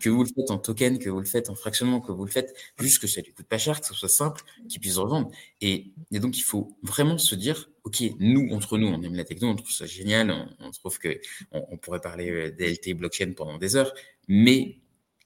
Que 0.00 0.10
vous 0.10 0.24
le 0.24 0.28
faites 0.28 0.50
en 0.50 0.58
token, 0.58 0.98
que 0.98 1.10
vous 1.10 1.20
le 1.20 1.26
faites 1.26 1.50
en 1.50 1.54
fractionnement, 1.54 2.00
que 2.00 2.12
vous 2.12 2.24
le 2.24 2.30
faites 2.30 2.54
juste 2.78 3.00
que 3.00 3.06
ça 3.06 3.20
lui 3.20 3.32
coûte 3.32 3.46
pas 3.46 3.58
cher, 3.58 3.80
que 3.80 3.86
ce 3.86 3.94
soit 3.94 4.08
simple, 4.08 4.42
qu'il 4.68 4.80
puisse 4.80 4.96
revendre. 4.96 5.30
Et, 5.60 5.92
et, 6.10 6.20
donc, 6.20 6.38
il 6.38 6.42
faut 6.42 6.76
vraiment 6.82 7.18
se 7.18 7.34
dire, 7.34 7.70
OK, 7.84 8.02
nous, 8.18 8.50
entre 8.52 8.78
nous, 8.78 8.86
on 8.86 9.02
aime 9.02 9.14
la 9.14 9.24
techno, 9.24 9.48
on 9.48 9.56
trouve 9.56 9.70
ça 9.70 9.86
génial, 9.86 10.30
on, 10.58 10.70
trouve 10.70 10.98
que 10.98 11.20
on, 11.50 11.76
pourrait 11.76 12.00
parler 12.00 12.30
euh, 12.30 12.50
DLT 12.50 12.94
blockchain 12.94 13.32
pendant 13.36 13.58
des 13.58 13.76
heures, 13.76 13.92
mais 14.28 14.78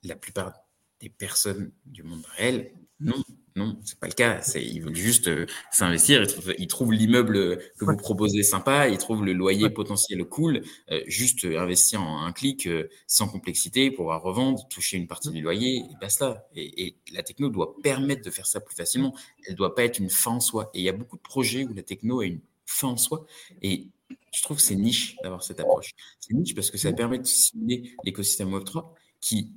la 0.02 0.16
plupart 0.16 0.52
des 1.00 1.10
personnes 1.10 1.72
du 1.84 2.02
monde 2.02 2.24
réel, 2.36 2.72
non, 3.00 3.22
non, 3.57 3.79
c'est 3.85 3.99
pas 3.99 4.07
le 4.07 4.12
cas. 4.12 4.42
Ils 4.55 4.83
veulent 4.83 4.95
juste 4.95 5.29
euh, 5.29 5.47
s'investir. 5.73 6.27
Ils, 6.59 6.66
trouvent, 6.66 6.92
l'immeuble 6.92 7.59
que 7.79 7.87
vous 7.87 7.97
proposez 7.97 8.42
sympa. 8.42 8.88
Ils 8.88 8.99
trouvent 8.99 9.25
le 9.25 9.33
loyer 9.33 9.71
potentiel 9.71 10.23
cool. 10.27 10.62
Euh, 10.90 11.01
juste 11.07 11.47
euh, 11.47 11.59
investir 11.59 12.03
en 12.03 12.23
un 12.23 12.33
clic 12.33 12.69
sans 13.07 13.29
complexité, 13.29 13.90
pouvoir 13.90 14.23
revendre, 14.23 14.69
toucher 14.69 14.99
une 14.99 15.07
partie 15.07 15.31
du 15.31 15.40
loyer 15.40 15.79
et 15.79 15.97
basta. 16.01 16.47
Et, 16.55 16.87
et, 16.87 16.97
la 17.12 17.23
techno 17.23 17.49
doit 17.49 17.75
permettre 17.83 18.23
de 18.23 18.31
faire 18.31 18.47
ça 18.47 18.61
plus 18.61 18.77
facilement. 18.77 19.14
Elle 19.49 19.55
doit 19.55 19.75
pas 19.75 19.85
être 19.85 19.99
une 19.99 20.11
fin 20.11 20.33
en 20.33 20.40
soi. 20.40 20.71
Et 20.75 20.81
il 20.81 20.85
y 20.85 20.90
a 20.90 20.92
beaucoup 20.92 21.16
de 21.16 21.23
projets 21.23 21.64
où 21.64 21.73
la 21.73 21.83
techno 21.83 22.21
est 22.21 22.29
une 22.29 22.40
fin 22.66 22.88
en 22.88 22.99
soi. 22.99 23.25
Et 23.62 23.88
je 24.35 24.42
trouve 24.42 24.59
que 24.59 24.62
c'est 24.62 24.77
niche 24.77 25.16
d'avoir 25.23 25.42
cette 25.42 25.61
approche. 25.61 25.92
C'est 26.21 26.35
niche 26.35 26.55
parce 26.55 26.71
que 26.71 26.77
ça 26.77 26.92
permet 26.92 27.19
de 27.19 27.25
simuler 27.25 27.95
l'écosystème 28.05 28.55
Web3 28.55 28.85
qui, 29.23 29.51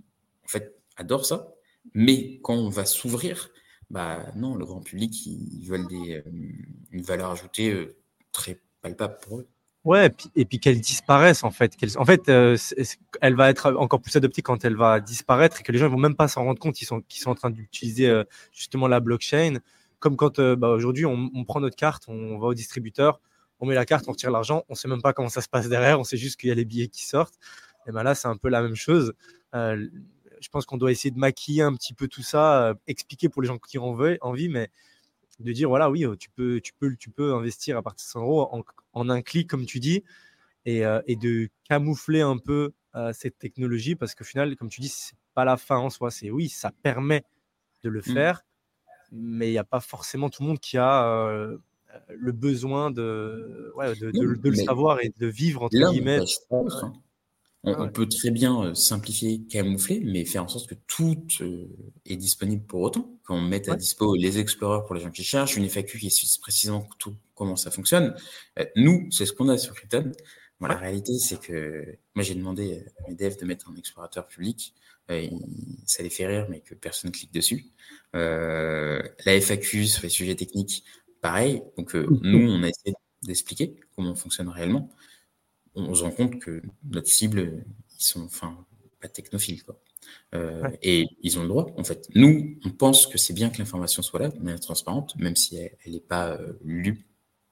en 0.46 0.48
fait, 0.48 0.74
adore 0.96 1.26
ça. 1.26 1.54
Mais 1.94 2.40
quand 2.44 2.56
on 2.56 2.70
va 2.70 2.86
s'ouvrir, 2.86 3.50
bah 3.90 4.24
non, 4.36 4.56
le 4.56 4.66
grand 4.66 4.82
public, 4.82 5.26
ils 5.26 5.66
veulent 5.66 5.88
euh, 5.92 6.22
une 6.92 7.02
valeur 7.02 7.32
ajoutée 7.32 7.72
euh, 7.74 7.96
très 8.32 8.60
palpable 8.82 9.18
pour 9.22 9.40
eux. 9.40 9.48
Ouais, 9.86 10.12
et 10.36 10.46
puis, 10.46 10.60
qu'elle 10.60 10.80
disparaisse 10.80 11.44
en 11.44 11.52
fait. 11.52 11.76
En 11.96 12.06
fait, 12.06 12.30
euh, 12.30 12.58
elle 13.22 13.36
va 13.36 13.50
être 13.50 13.74
encore 13.74 14.02
plus 14.02 14.16
adoptée 14.16 14.42
quand 14.42 14.64
elle 14.66 14.76
va 14.76 15.00
disparaître 15.00 15.62
et 15.62 15.64
que 15.64 15.72
les 15.72 15.80
gens 15.80 15.86
ne 15.86 15.92
vont 15.92 15.98
même 15.98 16.16
pas 16.16 16.28
s'en 16.28 16.44
rendre 16.44 16.60
compte 16.60 16.76
qu'ils 16.76 16.86
sont, 16.86 17.02
qu'ils 17.02 17.22
sont 17.22 17.32
en 17.32 17.36
train 17.36 17.50
d'utiliser 17.50 18.24
justement 18.52 18.88
la 18.88 19.00
blockchain. 19.00 19.60
Comme 20.00 20.18
quand 20.18 20.40
bah, 20.40 20.70
aujourd'hui 20.70 21.06
on, 21.06 21.44
prend 21.46 21.62
notre 21.62 21.78
carte, 21.78 22.04
on 22.10 22.38
va 22.38 22.48
au 22.48 22.54
distributeur, 22.54 23.22
on 23.60 23.66
met 23.68 23.74
la 23.74 23.86
carte, 23.86 24.06
on 24.08 24.12
retire 24.12 24.32
l'argent, 24.32 24.64
on 24.68 24.74
ne 24.74 24.78
sait 24.78 24.90
même 24.90 25.02
pas 25.02 25.14
comment 25.14 25.30
ça 25.30 25.42
se 25.42 25.50
passe 25.50 25.70
derrière, 25.70 26.00
on 26.00 26.04
sait 26.04 26.18
juste 26.18 26.40
qu'il 26.40 26.50
y 26.50 26.52
a 26.52 26.56
les 26.56 26.66
billets 26.66 26.90
qui 26.90 27.06
sortent. 27.06 27.40
Et 27.88 27.92
ben 27.92 28.04
là, 28.04 28.16
c'est 28.16 28.28
un 28.28 28.38
peu 28.38 28.50
la 28.50 28.62
même 28.62 28.76
chose 28.76 29.14
je 30.40 30.50
pense 30.50 30.66
qu'on 30.66 30.78
doit 30.78 30.92
essayer 30.92 31.12
de 31.12 31.20
maquiller 31.20 31.62
un 31.62 31.74
petit 31.74 31.94
peu 31.94 32.08
tout 32.08 32.24
ça, 32.24 32.70
euh, 32.70 32.74
expliquer 32.88 33.30
pour 33.30 33.42
les 33.42 33.48
gens 33.48 33.58
qui 33.58 33.78
en 33.78 33.94
veulent 33.94 34.18
envie, 34.22 34.50
mais 34.50 34.70
de 35.40 35.52
dire 35.52 35.70
voilà, 35.70 35.90
oui, 35.90 36.06
tu 36.20 36.30
peux, 36.30 36.60
tu 36.62 36.74
peux, 36.74 36.96
tu 36.96 37.10
peux 37.10 37.34
investir 37.34 37.78
à 37.78 37.82
partir 37.82 38.06
de 38.06 38.10
100 38.10 38.22
euros 38.22 38.64
en, 38.94 39.10
un 39.10 39.22
clic, 39.22 39.50
comme 39.50 39.66
tu 39.66 39.80
dis, 39.80 40.04
et, 40.66 40.86
euh, 40.86 41.02
et 41.08 41.16
de 41.16 41.50
camoufler 41.68 42.22
un 42.22 42.38
peu 42.38 42.74
euh, 42.96 43.14
cette 43.14 43.38
technologie 43.38 43.96
parce 43.96 44.16
qu'au 44.16 44.26
final, 44.26 44.56
comme 44.56 44.70
tu 44.70 44.82
dis, 44.82 44.90
c'est 44.90 45.16
pas 45.34 45.46
la 45.46 45.56
fin 45.56 45.78
en 45.78 45.90
soi. 45.90 46.12
C'est 46.12 46.30
oui, 46.30 46.50
ça 46.50 46.72
permet 46.84 47.24
de 47.84 47.90
le 47.90 48.00
mmh. 48.00 48.14
faire, 48.14 48.42
mais 49.12 49.48
il 49.48 49.52
n'y 49.52 49.58
a 49.58 49.64
pas 49.64 49.80
forcément 49.80 50.30
tout 50.30 50.44
le 50.44 50.50
monde 50.50 50.60
qui 50.60 50.78
a 50.78 51.58
le 52.10 52.32
besoin 52.32 52.92
de, 52.92 53.72
ouais, 53.76 53.96
de, 53.96 54.12
de, 54.12 54.50
le 54.50 54.56
savoir 54.56 55.00
et 55.02 55.12
de 55.18 55.28
vivre 55.28 55.64
entre 55.64 55.92
guillemets. 55.92 56.20
On, 57.64 57.90
peut 57.90 58.08
très 58.08 58.32
bien 58.32 58.64
euh, 58.64 58.74
simplifier, 58.74 59.42
camoufler, 59.42 60.00
mais 60.06 60.24
faire 60.24 60.46
en 60.46 60.48
sorte 60.48 60.70
que 60.70 60.76
tout 60.88 61.22
euh, 61.42 61.68
est 62.06 62.16
disponible 62.16 62.64
pour 62.66 62.82
autant. 62.82 63.20
Qu'on 63.26 63.42
mette 63.42 63.68
à 63.68 63.76
dispo 63.76 64.16
les 64.16 64.40
explorers 64.40 64.86
pour 64.86 64.96
les 64.96 65.02
gens 65.02 65.12
qui 65.12 65.26
cherchent, 65.26 65.58
une 65.58 65.66
FAQ 65.66 66.00
qui 66.00 66.08
explique 66.08 66.42
précisément 66.42 66.88
tout 67.00 67.16
comment 67.36 67.58
ça 67.58 67.70
fonctionne. 67.70 68.16
Euh, 68.60 68.66
nous, 68.78 69.08
c'est 69.12 69.26
ce 69.26 69.34
qu'on 69.34 69.50
a 69.50 69.58
sur 69.58 69.76
Krypton. 69.76 70.14
la 70.62 70.76
réalité, 70.78 71.18
c'est 71.20 71.40
que 71.40 71.98
moi, 72.16 72.24
j'ai 72.24 72.36
demandé 72.36 72.86
à 72.98 73.10
mes 73.10 73.16
devs 73.16 73.38
de 73.38 73.46
mettre 73.46 73.70
un 73.70 73.76
explorateur 73.76 74.26
public. 74.28 74.74
ça 75.86 76.02
les 76.02 76.10
fait 76.10 76.28
rire, 76.28 76.48
mais 76.50 76.62
que 76.62 76.76
personne 76.76 77.12
clique 77.12 77.34
dessus. 77.34 77.66
la 78.14 79.02
FAQ 79.26 79.86
sur 79.86 80.04
les 80.04 80.10
sujets 80.10 80.36
techniques, 80.36 80.86
pareil. 81.22 81.62
Donc, 81.78 81.94
nous, 81.94 82.50
on 82.52 82.64
a 82.64 82.70
essayé 82.70 82.96
d'expliquer 83.24 83.76
comment 83.96 84.12
on 84.12 84.16
fonctionne 84.16 84.48
réellement 84.48 84.90
on 85.80 85.96
se 85.96 86.04
rend 86.04 86.12
compte 86.12 86.40
que 86.40 86.62
notre 86.90 87.08
cible, 87.08 87.64
ils 88.00 88.04
sont 88.04 88.24
enfin 88.24 88.66
pas 89.02 89.08
technophiles. 89.08 89.64
Quoi. 89.64 89.80
Euh, 90.36 90.70
et 90.82 91.08
ils 91.22 91.40
ont 91.40 91.44
le 91.44 91.48
droit, 91.48 91.68
en 91.78 91.84
fait. 91.84 92.08
Nous, 92.16 92.58
on 92.66 92.70
pense 92.70 93.08
que 93.08 93.18
c'est 93.18 93.34
bien 93.34 93.50
que 93.50 93.58
l'information 93.58 94.02
soit 94.02 94.20
là, 94.20 94.30
mais 94.40 94.58
transparente, 94.60 95.16
même 95.18 95.36
si 95.36 95.58
elle 95.58 95.92
n'est 95.92 96.00
pas 96.00 96.30
euh, 96.30 96.54
lue, 96.64 97.06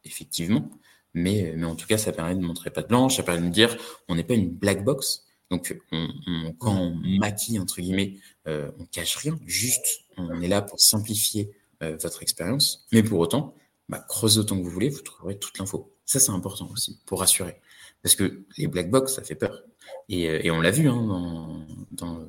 effectivement. 0.06 0.70
Mais, 1.14 1.54
mais 1.56 1.66
en 1.66 1.76
tout 1.76 1.88
cas, 1.88 1.98
ça 1.98 2.12
permet 2.12 2.36
de 2.36 2.42
montrer 2.42 2.70
pas 2.70 2.84
de 2.84 2.88
blanche, 2.88 3.18
ça 3.18 3.24
permet 3.24 3.48
de 3.48 3.54
dire 3.54 3.76
on 4.08 4.16
n'est 4.16 4.24
pas 4.24 4.36
une 4.36 4.50
black 4.50 4.84
box. 4.84 5.26
Donc, 5.50 5.80
on, 5.92 6.54
quand 6.60 6.76
on 6.76 6.96
maquille, 7.20 7.58
entre 7.58 7.82
guillemets, 7.82 8.18
euh, 8.48 8.70
on 8.80 8.86
cache 8.86 9.16
rien, 9.16 9.40
juste 9.46 10.02
on 10.18 10.42
est 10.42 10.48
là 10.48 10.62
pour 10.62 10.80
simplifier 10.80 11.52
votre 11.80 12.24
expérience. 12.24 12.88
Mais 12.92 13.04
pour 13.04 13.20
autant, 13.20 13.56
bah, 13.88 14.04
creusez 14.10 14.40
autant 14.40 14.58
que 14.58 14.64
vous 14.64 14.70
voulez, 14.70 14.90
vous 14.90 15.02
trouverez 15.02 15.38
toute 15.38 15.58
l'info. 15.60 15.94
Ça, 16.06 16.20
c'est 16.20 16.32
important 16.32 16.68
aussi, 16.72 17.00
pour 17.06 17.20
rassurer. 17.20 17.56
Parce 18.04 18.16
que 18.16 18.46
les 18.58 18.68
black 18.68 18.90
box, 18.90 19.16
ça 19.16 19.24
fait 19.24 19.36
peur. 19.36 19.64
Et, 20.10 20.30
euh, 20.30 20.54
on 20.54 20.62
l'a 20.62 20.72
vu 20.72 20.88
hein, 20.90 21.66
dans, 21.92 22.28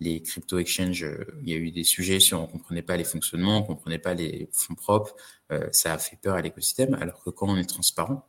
les 0.00 0.22
crypto 0.22 0.58
exchanges, 0.58 1.04
euh, 1.04 1.26
il 1.42 1.48
y 1.48 1.54
a 1.54 1.56
eu 1.56 1.70
des 1.70 1.84
sujets 1.84 2.20
sur 2.20 2.40
on 2.40 2.46
comprenait 2.46 2.82
pas 2.82 2.98
les 2.98 3.04
fonctionnements, 3.04 3.58
on 3.58 3.62
comprenait 3.62 3.98
pas 3.98 4.12
les 4.12 4.50
fonds 4.52 4.74
propres, 4.74 5.16
euh, 5.52 5.68
ça 5.72 5.94
a 5.94 5.98
fait 5.98 6.16
peur 6.16 6.34
à 6.34 6.42
l'écosystème, 6.42 6.94
alors 6.94 7.22
que 7.24 7.30
quand 7.30 7.48
on 7.48 7.56
est 7.56 7.64
transparent, 7.64 8.28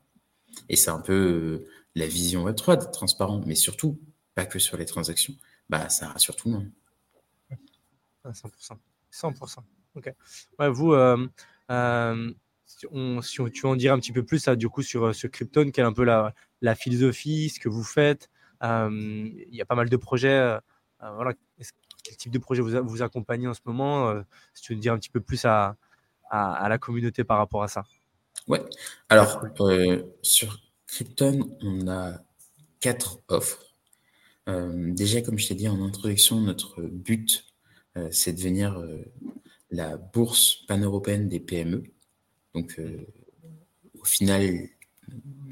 et 0.69 0.77
c'est 0.77 0.91
un 0.91 1.01
peu 1.01 1.65
la 1.95 2.07
vision 2.07 2.47
Web3 2.47 2.77
d'être 2.77 2.91
transparent, 2.91 3.41
mais 3.45 3.55
surtout 3.55 3.99
pas 4.33 4.45
que 4.45 4.59
sur 4.59 4.77
les 4.77 4.85
transactions, 4.85 5.33
bah 5.69 5.89
ça 5.89 6.07
rassure 6.07 6.37
tout 6.37 6.47
le 6.47 6.53
monde. 6.55 6.71
100%. 8.25 8.77
100%. 9.11 9.57
Ok. 9.95 10.13
vous, 10.69 10.93
si, 12.67 13.51
tu 13.51 13.61
veux 13.61 13.69
en 13.69 13.75
dire 13.75 13.93
un 13.93 13.99
petit 13.99 14.11
peu 14.11 14.23
plus 14.23 14.47
du 14.49 14.69
coup 14.69 14.83
sur, 14.83 15.13
ce 15.13 15.27
Krypton, 15.27 15.71
quelle 15.71 15.85
est 15.85 15.87
un 15.87 15.93
peu 15.93 16.03
la, 16.03 16.33
la 16.61 16.75
philosophie, 16.75 17.49
ce 17.49 17.59
que 17.59 17.69
vous 17.69 17.83
faites. 17.83 18.29
Euh, 18.63 18.89
il 18.91 19.55
y 19.55 19.61
a 19.61 19.65
pas 19.65 19.75
mal 19.75 19.89
de 19.89 19.97
projets. 19.97 20.29
Euh, 20.29 20.59
euh, 21.03 21.11
voilà. 21.13 21.33
Quel 22.03 22.15
type 22.15 22.31
de 22.31 22.39
projet 22.39 22.61
vous, 22.61 22.83
vous 22.85 23.01
accompagnez 23.01 23.47
en 23.47 23.53
ce 23.53 23.59
moment 23.65 24.13
Si 24.53 24.63
tu 24.63 24.73
veux 24.73 24.79
dire 24.79 24.93
un 24.93 24.97
petit 24.97 25.09
peu 25.09 25.19
plus 25.19 25.43
à, 25.45 25.75
à, 26.29 26.67
la 26.69 26.77
communauté 26.77 27.23
par 27.23 27.37
rapport 27.37 27.63
à 27.63 27.67
ça? 27.67 27.83
Ouais. 28.47 28.63
Alors, 29.09 29.43
sur 30.21 30.57
Krypton, 30.87 31.57
on 31.61 31.87
a 31.89 32.13
quatre 32.79 33.19
offres. 33.27 33.75
déjà, 34.47 35.21
comme 35.21 35.37
je 35.37 35.49
t'ai 35.49 35.55
dit 35.55 35.67
en 35.67 35.83
introduction, 35.83 36.39
notre 36.39 36.81
but, 36.81 37.45
c'est 38.11 38.31
de 38.31 38.37
devenir 38.37 38.81
la 39.69 39.97
bourse 39.97 40.63
pan-européenne 40.67 41.27
des 41.27 41.41
PME. 41.41 41.83
Donc, 42.53 42.79
au 43.99 44.05
final, 44.05 44.69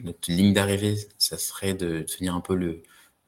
notre 0.04 0.32
ligne 0.32 0.54
d'arrivée, 0.54 0.98
ça 1.18 1.38
serait 1.38 1.74
de 1.74 2.06
devenir 2.08 2.36
un 2.36 2.42
peu 2.42 2.56
le 2.56 2.84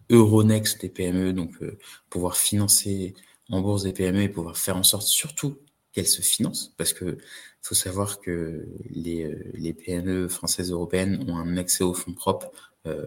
Euronext 0.10 0.82
des 0.82 0.90
PME, 0.90 1.34
donc 1.34 1.52
euh, 1.62 1.78
pouvoir 2.10 2.38
financer 2.38 3.14
en 3.50 3.62
bourse 3.62 3.84
des 3.84 3.94
PME 3.94 4.24
et 4.24 4.30
pouvoir 4.30 4.58
faire 4.58 4.78
en 4.78 4.84
sorte 4.84 5.08
surtout 5.08 5.58
qu'elles 5.92 6.08
se 6.08 6.22
financent, 6.22 6.74
parce 6.78 6.94
que 6.94 7.18
faut 7.62 7.76
savoir 7.76 8.22
que 8.22 8.66
les, 8.90 9.26
euh, 9.26 9.74
PME 9.74 10.30
françaises 10.30 10.72
européennes 10.72 11.26
ont 11.28 11.36
un 11.36 11.58
accès 11.58 11.84
aux 11.84 11.94
fonds 11.94 12.14
propres 12.14 12.50
euh, 12.86 13.06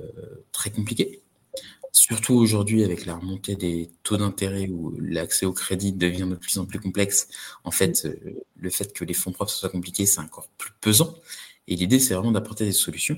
très 0.52 0.70
compliqué. 0.70 1.22
Surtout 1.92 2.34
aujourd'hui 2.34 2.84
avec 2.84 3.06
la 3.06 3.16
remontée 3.16 3.56
des 3.56 3.90
taux 4.02 4.16
d'intérêt 4.16 4.68
où 4.68 4.94
l'accès 5.00 5.46
au 5.46 5.52
crédit 5.52 5.92
devient 5.92 6.28
de 6.28 6.36
plus 6.36 6.58
en 6.58 6.66
plus 6.66 6.78
complexe, 6.78 7.28
en 7.64 7.70
fait, 7.70 8.06
le 8.56 8.70
fait 8.70 8.92
que 8.92 9.04
les 9.04 9.14
fonds 9.14 9.32
propres 9.32 9.50
soient 9.50 9.70
compliqués, 9.70 10.06
c'est 10.06 10.20
encore 10.20 10.48
plus 10.56 10.72
pesant. 10.80 11.16
Et 11.70 11.76
l'idée, 11.76 11.98
c'est 11.98 12.14
vraiment 12.14 12.32
d'apporter 12.32 12.64
des 12.66 12.72
solutions 12.72 13.16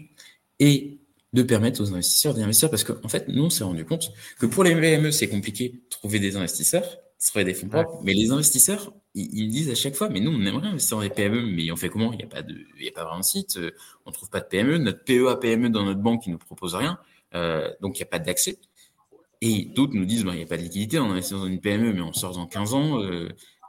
et 0.61 0.99
de 1.33 1.43
permettre 1.43 1.83
aux 1.83 1.95
investisseurs 1.95 2.35
d'investir 2.35 2.71
parce 2.71 2.85
qu'en 2.85 2.95
en 3.03 3.09
fait, 3.09 3.27
nous, 3.29 3.45
on 3.45 3.51
s'est 3.51 3.65
rendu 3.65 3.85
compte 3.85 4.12
que 4.38 4.47
pour 4.47 4.62
les 4.62 4.75
PME, 4.75 5.11
c'est 5.11 5.29
compliqué 5.29 5.71
de 5.71 5.81
trouver 5.88 6.21
des 6.21 6.37
investisseurs, 6.37 6.99
trouver 7.19 7.45
des 7.45 7.55
fonds 7.55 7.69
propres, 7.69 8.01
mais 8.05 8.12
les 8.12 8.31
investisseurs, 8.31 8.93
ils, 9.15 9.49
disent 9.49 9.71
à 9.71 9.75
chaque 9.75 9.95
fois, 9.95 10.09
mais 10.09 10.21
nous, 10.21 10.31
on 10.31 10.45
aimerait 10.45 10.69
investir 10.69 10.99
dans 10.99 11.03
des 11.03 11.11
PME, 11.11 11.43
mais 11.47 11.71
on 11.73 11.77
fait 11.77 11.88
comment? 11.88 12.12
Il 12.12 12.19
n'y 12.19 12.25
a 12.25 12.29
pas 12.29 12.43
de, 12.43 12.55
il 12.79 12.85
y 12.85 12.88
a 12.88 12.93
pas 12.93 13.05
vraiment 13.05 13.21
de 13.21 13.25
site, 13.25 13.57
euh, 13.57 13.71
on 14.05 14.11
trouve 14.11 14.29
pas 14.29 14.41
de 14.41 14.47
PME, 14.47 14.79
notre 14.79 15.05
PEA 15.05 15.37
PME 15.41 15.71
dans 15.71 15.85
notre 15.85 16.01
banque, 16.01 16.27
ils 16.27 16.33
nous 16.33 16.38
propose 16.38 16.75
rien, 16.75 16.99
euh, 17.35 17.71
donc 17.81 17.99
il 17.99 18.03
n'y 18.03 18.07
a 18.07 18.11
pas 18.11 18.19
d'accès. 18.19 18.59
Et 19.41 19.65
d'autres 19.65 19.95
nous 19.95 20.05
disent, 20.05 20.25
bah, 20.25 20.33
il 20.35 20.38
n'y 20.38 20.45
a 20.45 20.47
pas 20.47 20.57
de 20.57 20.62
liquidité, 20.62 20.99
on 20.99 21.11
investit 21.11 21.33
dans 21.33 21.47
une 21.47 21.61
PME, 21.61 21.93
mais 21.93 22.01
on 22.03 22.12
sort 22.12 22.35
dans 22.35 22.47
15 22.47 22.75
ans, 22.75 23.03
euh, 23.03 23.29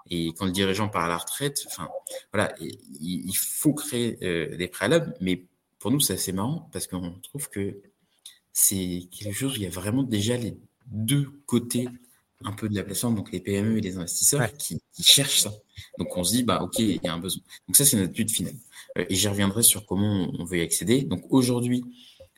Et 0.10 0.34
quand 0.34 0.46
le 0.46 0.52
dirigeant 0.52 0.90
part 0.90 1.06
à 1.06 1.08
la 1.08 1.18
retraite, 1.18 1.64
enfin, 1.68 1.90
voilà, 2.32 2.54
il, 2.60 3.34
faut 3.36 3.74
créer 3.74 4.18
des 4.56 4.68
préalables. 4.68 5.16
Mais 5.22 5.46
pour 5.80 5.92
nous, 5.92 6.00
c'est 6.00 6.14
assez 6.14 6.34
marrant 6.34 6.70
parce 6.72 6.88
qu'on 6.88 7.14
trouve 7.22 7.50
que 7.50 7.82
c'est 8.52 9.08
quelque 9.12 9.34
chose 9.34 9.54
où 9.54 9.56
il 9.56 9.64
y 9.64 9.68
a 9.68 9.70
vraiment 9.70 10.04
déjà 10.04 10.38
les 10.38 10.58
deux 10.88 11.30
côtés 11.46 11.88
un 12.46 12.52
peu 12.52 12.70
de 12.70 12.76
la 12.76 12.84
plateforme, 12.84 13.16
donc 13.16 13.32
les 13.32 13.40
PME 13.40 13.78
et 13.78 13.82
les 13.82 13.98
investisseurs 13.98 14.52
qui, 14.58 14.82
cherchent 15.02 15.42
ça. 15.42 15.54
Donc 15.98 16.16
on 16.18 16.24
se 16.24 16.34
dit, 16.34 16.44
bah 16.44 16.62
ok, 16.62 16.80
il 16.80 17.00
y 17.04 17.08
a 17.08 17.14
un 17.14 17.20
besoin. 17.20 17.42
Donc 17.68 17.76
ça, 17.76 17.86
c'est 17.86 17.98
notre 17.98 18.14
but 18.14 18.30
final. 18.30 18.54
Euh, 18.98 19.06
et 19.10 19.16
j'y 19.16 19.28
reviendrai 19.28 19.64
sur 19.64 19.86
comment 19.86 20.30
on 20.38 20.44
veut 20.44 20.58
y 20.58 20.62
accéder. 20.62 21.02
Donc 21.04 21.26
aujourd'hui, 21.30 21.84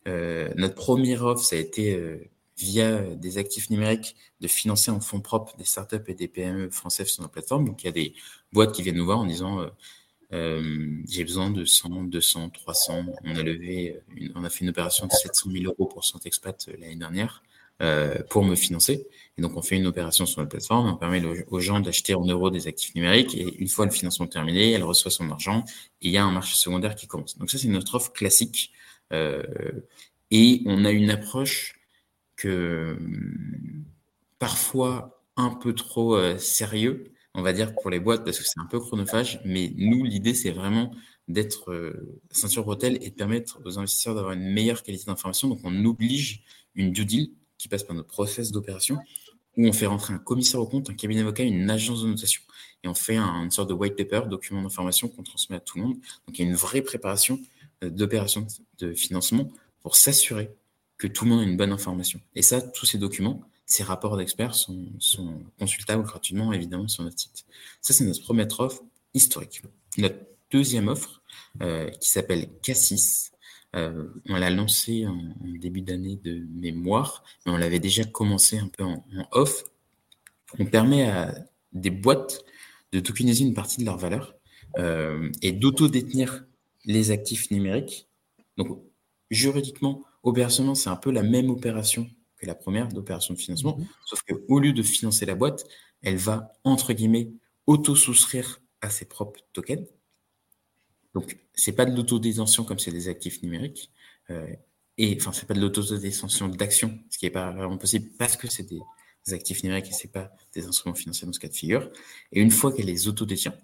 euh, 0.08 0.52
notre 0.56 0.76
première 0.76 1.24
offre, 1.26 1.44
ça 1.44 1.56
a 1.56 1.60
été 1.60 1.96
euh, 1.96 2.18
via 2.58 3.02
des 3.02 3.38
actifs 3.38 3.70
numériques 3.70 4.16
de 4.40 4.48
financer 4.48 4.92
en 4.92 5.00
fonds 5.00 5.22
propres 5.22 5.58
des 5.58 5.66
startups 5.66 6.04
et 6.08 6.14
des 6.14 6.28
PME 6.28 6.70
françaises 6.70 7.08
sur 7.08 7.22
notre 7.22 7.34
plateforme. 7.34 7.66
Donc 7.66 7.84
il 7.84 7.88
y 7.88 7.90
a 7.90 7.94
des 7.94 8.14
boîtes 8.54 8.74
qui 8.74 8.82
viennent 8.82 8.96
nous 8.96 9.06
voir 9.06 9.20
en 9.20 9.26
disant 9.26 9.66
j'ai 10.32 11.24
besoin 11.24 11.50
de 11.50 11.66
100, 11.66 12.06
200, 12.06 12.50
300. 12.50 13.06
On 13.24 13.36
a 13.36 13.44
levé, 13.44 14.00
on 14.36 14.44
a 14.44 14.50
fait 14.50 14.62
une 14.62 14.70
opération 14.70 15.08
de 15.08 15.12
700 15.12 15.50
000 15.52 15.66
euros 15.66 15.86
pour 15.86 16.04
Santexpat 16.04 16.70
l'année 16.80 16.96
dernière. 16.96 17.44
Euh, 17.82 18.24
pour 18.30 18.46
me 18.46 18.56
financer. 18.56 19.06
Et 19.38 19.42
donc, 19.42 19.58
on 19.58 19.62
fait 19.62 19.76
une 19.76 19.86
opération 19.86 20.26
sur 20.26 20.40
la 20.40 20.48
plateforme, 20.48 20.88
on 20.88 20.96
permet 20.96 21.22
aux 21.50 21.60
gens 21.60 21.82
d'acheter 21.82 22.16
en 22.16 22.24
euros 22.24 22.50
des 22.50 22.68
actifs 22.68 22.96
numériques, 22.96 23.36
et 23.36 23.54
une 23.60 23.68
fois 23.68 23.84
le 23.84 23.92
financement 23.92 24.28
terminé, 24.28 24.72
elle 24.72 24.86
reçoit 24.86 25.12
son 25.12 25.30
argent, 25.30 25.66
et 26.02 26.08
il 26.08 26.12
y 26.12 26.16
a 26.16 26.24
un 26.24 26.32
marché 26.32 26.56
secondaire 26.56 26.96
qui 26.96 27.06
commence. 27.06 27.38
Donc 27.38 27.50
ça, 27.50 27.58
c'est 27.58 27.68
notre 27.68 27.96
offre 27.96 28.14
classique. 28.14 28.72
Euh, 29.12 29.44
et 30.32 30.62
on 30.66 30.86
a 30.86 30.92
une 30.92 31.10
approche 31.10 31.76
que 32.36 32.98
parfois 34.40 35.24
un 35.38 35.50
peu 35.50 35.74
trop 35.74 36.16
euh, 36.16 36.38
sérieux, 36.38 37.12
on 37.34 37.42
va 37.42 37.54
dire, 37.54 37.74
pour 37.76 37.90
les 37.90 38.00
boîtes, 38.00 38.24
parce 38.24 38.38
que 38.38 38.46
c'est 38.46 38.60
un 38.60 38.66
peu 38.66 38.80
chronophage, 38.80 39.42
mais 39.44 39.74
nous, 39.76 40.04
l'idée, 40.04 40.34
c'est 40.34 40.52
vraiment 40.52 40.92
d'être 41.28 41.72
euh, 41.72 42.18
ceinture 42.32 42.64
bretelle 42.64 42.98
et 43.02 43.10
de 43.10 43.16
permettre 43.16 43.60
aux 43.66 43.78
investisseurs 43.80 44.16
d'avoir 44.16 44.34
une 44.34 44.54
meilleure 44.54 44.84
qualité 44.84 45.06
d'information. 45.06 45.50
Donc, 45.50 45.60
on 45.64 45.86
oblige 45.86 46.44
une 46.76 46.92
due 46.92 47.06
deal 47.06 47.32
qui 47.58 47.68
passe 47.68 47.84
par 47.84 47.96
notre 47.96 48.08
process 48.08 48.52
d'opération, 48.52 48.98
où 49.58 49.68
on 49.68 49.74
fait 49.74 49.86
rentrer 49.86 50.14
un 50.14 50.20
commissaire 50.20 50.62
au 50.62 50.68
compte, 50.68 50.90
un 50.90 50.94
cabinet 50.94 51.22
avocat, 51.22 51.44
une 51.44 51.70
agence 51.70 52.04
de 52.04 52.08
notation. 52.08 52.42
Et 52.84 52.88
on 52.88 52.94
fait 52.94 53.18
une 53.18 53.52
sorte 53.52 53.70
de 53.70 53.74
white 53.74 53.96
paper, 53.96 54.28
document 54.30 54.62
d'information 54.62 55.08
qu'on 55.08 55.24
transmet 55.24 55.58
à 55.58 55.60
tout 55.60 55.78
le 55.78 55.86
monde. 55.86 55.96
Donc 56.28 56.38
il 56.38 56.44
y 56.44 56.46
a 56.46 56.50
une 56.50 56.56
vraie 56.56 56.82
préparation 56.82 57.40
euh, 57.84 57.90
d'opération 57.90 58.46
de 58.78 58.94
financement 58.94 59.50
pour 59.82 59.96
s'assurer 59.96 60.52
que 60.98 61.08
tout 61.08 61.26
le 61.26 61.32
monde 61.32 61.42
a 61.42 61.44
une 61.44 61.58
bonne 61.58 61.72
information. 61.72 62.20
Et 62.36 62.42
ça, 62.42 62.62
tous 62.62 62.86
ces 62.86 62.98
documents, 62.98 63.42
ces 63.66 63.84
rapports 63.84 64.18
d'experts 64.18 64.56
sont, 64.56 64.88
consultables 65.60 66.04
gratuitement, 66.04 66.54
évidemment, 66.54 66.88
sur 66.88 67.04
notre 67.04 67.20
site. 67.20 67.46
Ça, 67.82 67.94
c'est 67.94 68.06
notre 68.06 68.22
première 68.22 68.48
offre 68.60 68.84
historique. 69.14 69.64
Notre 69.98 70.18
deuxième 70.52 70.88
offre, 70.88 71.22
euh, 71.62 71.90
qui 71.90 72.10
s'appelle 72.10 72.48
Cassis, 72.62 73.32
euh, 73.76 74.08
on 74.30 74.36
l'a 74.38 74.50
lancé 74.50 75.06
en, 75.06 75.18
début 75.60 75.82
d'année 75.82 76.18
de 76.24 76.46
mémoire, 76.54 77.24
mais 77.46 77.52
on 77.52 77.58
l'avait 77.58 77.80
déjà 77.80 78.04
commencé 78.04 78.58
un 78.58 78.68
peu 78.68 78.84
en, 78.84 79.04
off. 79.32 79.64
On 80.60 80.66
permet 80.66 81.10
à 81.10 81.36
des 81.74 81.90
boîtes 81.90 82.46
de 82.94 83.00
tokeniser 83.00 83.44
une 83.44 83.54
partie 83.54 83.82
de 83.82 83.86
leur 83.86 83.98
valeur 83.98 84.36
euh, 84.78 85.30
et 85.42 85.52
d'auto-détenir 85.52 86.46
les 86.86 87.12
actifs 87.12 87.52
numériques. 87.52 88.08
Donc, 88.58 88.82
juridiquement, 89.32 90.04
opérationnellement, 90.26 90.76
c'est 90.76 90.90
un 90.90 90.98
peu 90.98 91.12
la 91.12 91.24
même 91.24 91.50
opération 91.50 92.10
que 92.38 92.46
la 92.46 92.56
première 92.56 92.90
d'opération 92.90 93.34
de 93.34 93.40
financement, 93.40 93.78
mhm. 93.78 93.88
sauf 94.06 94.22
qu'au 94.24 94.60
lieu 94.60 94.74
de 94.74 94.84
financer 94.84 95.26
la 95.26 95.36
boîte, 95.36 95.66
elle 96.02 96.18
va, 96.18 96.52
entre 96.64 96.92
guillemets, 96.92 97.32
auto-souscrire 97.66 98.62
à 98.82 98.90
ses 98.90 99.06
propres 99.06 99.40
tokens. 99.54 99.88
Donc, 101.14 101.38
c'est 101.54 101.72
pas 101.72 101.86
de 101.86 101.96
l'autodétention 101.96 102.66
comme 102.66 102.78
c'est 102.78 102.92
des 102.92 103.08
actifs 103.08 103.42
numériques. 103.42 103.90
Euh, 104.30 104.48
et 104.98 105.16
enfin, 105.20 105.32
c'est 105.32 105.48
pas 105.48 105.54
de 105.54 105.62
l'autodétention 105.62 106.48
d'action, 106.50 107.00
ce 107.10 107.18
qui 107.18 107.26
n'est 107.26 107.32
pas 107.32 107.52
vraiment 107.52 107.78
possible 107.78 108.10
parce 108.18 108.36
que 108.36 108.48
c'est 108.50 108.64
des, 108.64 108.82
actifs 109.32 109.64
numériques 109.64 109.90
et 109.90 109.94
c'est 109.94 110.12
pas 110.12 110.32
des 110.54 110.68
instruments 110.68 110.94
financiers 110.94 111.26
dans 111.26 111.34
ce 111.34 111.40
cas 111.40 111.48
de 111.48 111.56
figure. 111.56 111.90
Et 112.32 112.42
une 112.42 112.52
fois 112.52 112.72
qu'elle 112.72 112.86
les 112.86 113.08
autodétient, 113.08 113.56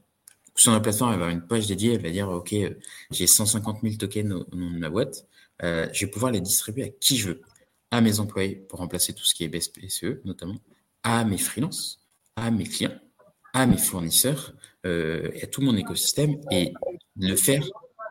sur 0.56 0.72
la 0.72 0.80
plateforme, 0.80 1.14
elle 1.14 1.20
va 1.20 1.26
avoir 1.26 1.40
une 1.40 1.48
page 1.48 1.68
dédiée, 1.68 1.94
elle 1.94 2.02
va 2.02 2.10
dire, 2.10 2.30
OK, 2.30 2.54
euh, 2.54 2.72
j'ai 3.12 3.28
150 3.28 3.82
000 3.84 3.96
tokens 3.96 4.32
au, 4.32 4.56
nom 4.56 4.72
de 4.72 4.80
ma 4.80 4.90
boîte, 4.90 5.28
euh, 5.64 5.88
je 5.94 6.06
vais 6.06 6.12
pouvoir 6.12 6.32
les 6.32 6.42
distribuer 6.42 6.84
à 6.84 6.90
qui 6.90 7.18
je 7.18 7.30
veux, 7.30 7.42
à 7.92 8.02
mes 8.02 8.20
employés 8.20 8.56
pour 8.56 8.80
remplacer 8.80 9.14
tout 9.14 9.24
ce 9.24 9.36
qui 9.36 9.44
est 9.44 9.50
BSPCE 9.50 10.24
notamment, 10.26 10.58
à 11.04 11.24
mes 11.26 11.38
freelances, 11.38 12.00
à 12.36 12.52
mes 12.52 12.64
clients, 12.64 12.98
à 13.54 13.66
mes 13.66 13.78
fournisseurs, 13.78 14.54
euh, 14.86 15.30
et 15.36 15.44
à 15.44 15.48
tout 15.48 15.62
mon 15.62 15.76
écosystème, 15.76 16.38
et 16.52 16.74
le 17.18 17.36
faire 17.36 17.64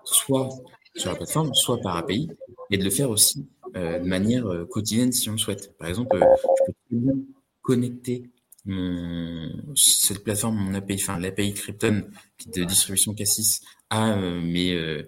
soit 0.04 0.48
sur 0.94 1.10
la 1.10 1.16
plateforme, 1.16 1.52
soit 1.54 1.80
par 1.80 1.96
API, 1.96 2.28
et 2.70 2.78
de 2.78 2.84
le 2.84 2.90
faire 2.90 3.10
aussi 3.10 3.48
euh, 3.76 3.98
de 3.98 4.06
manière 4.06 4.46
euh, 4.46 4.66
quotidienne 4.66 5.12
si 5.12 5.28
on 5.28 5.32
le 5.32 5.38
souhaite. 5.38 5.76
Par 5.78 5.88
exemple, 5.88 6.18
je 6.90 6.96
peux 6.96 7.24
connecter 7.62 8.30
cette 9.74 10.22
plateforme, 10.22 10.56
mon 10.56 10.74
API, 10.74 10.96
enfin 10.96 11.18
l'API 11.18 11.54
Krypton 11.54 12.04
de 12.54 12.64
distribution 12.64 13.14
Cassis 13.14 13.62
à 13.88 14.16
mes, 14.16 15.04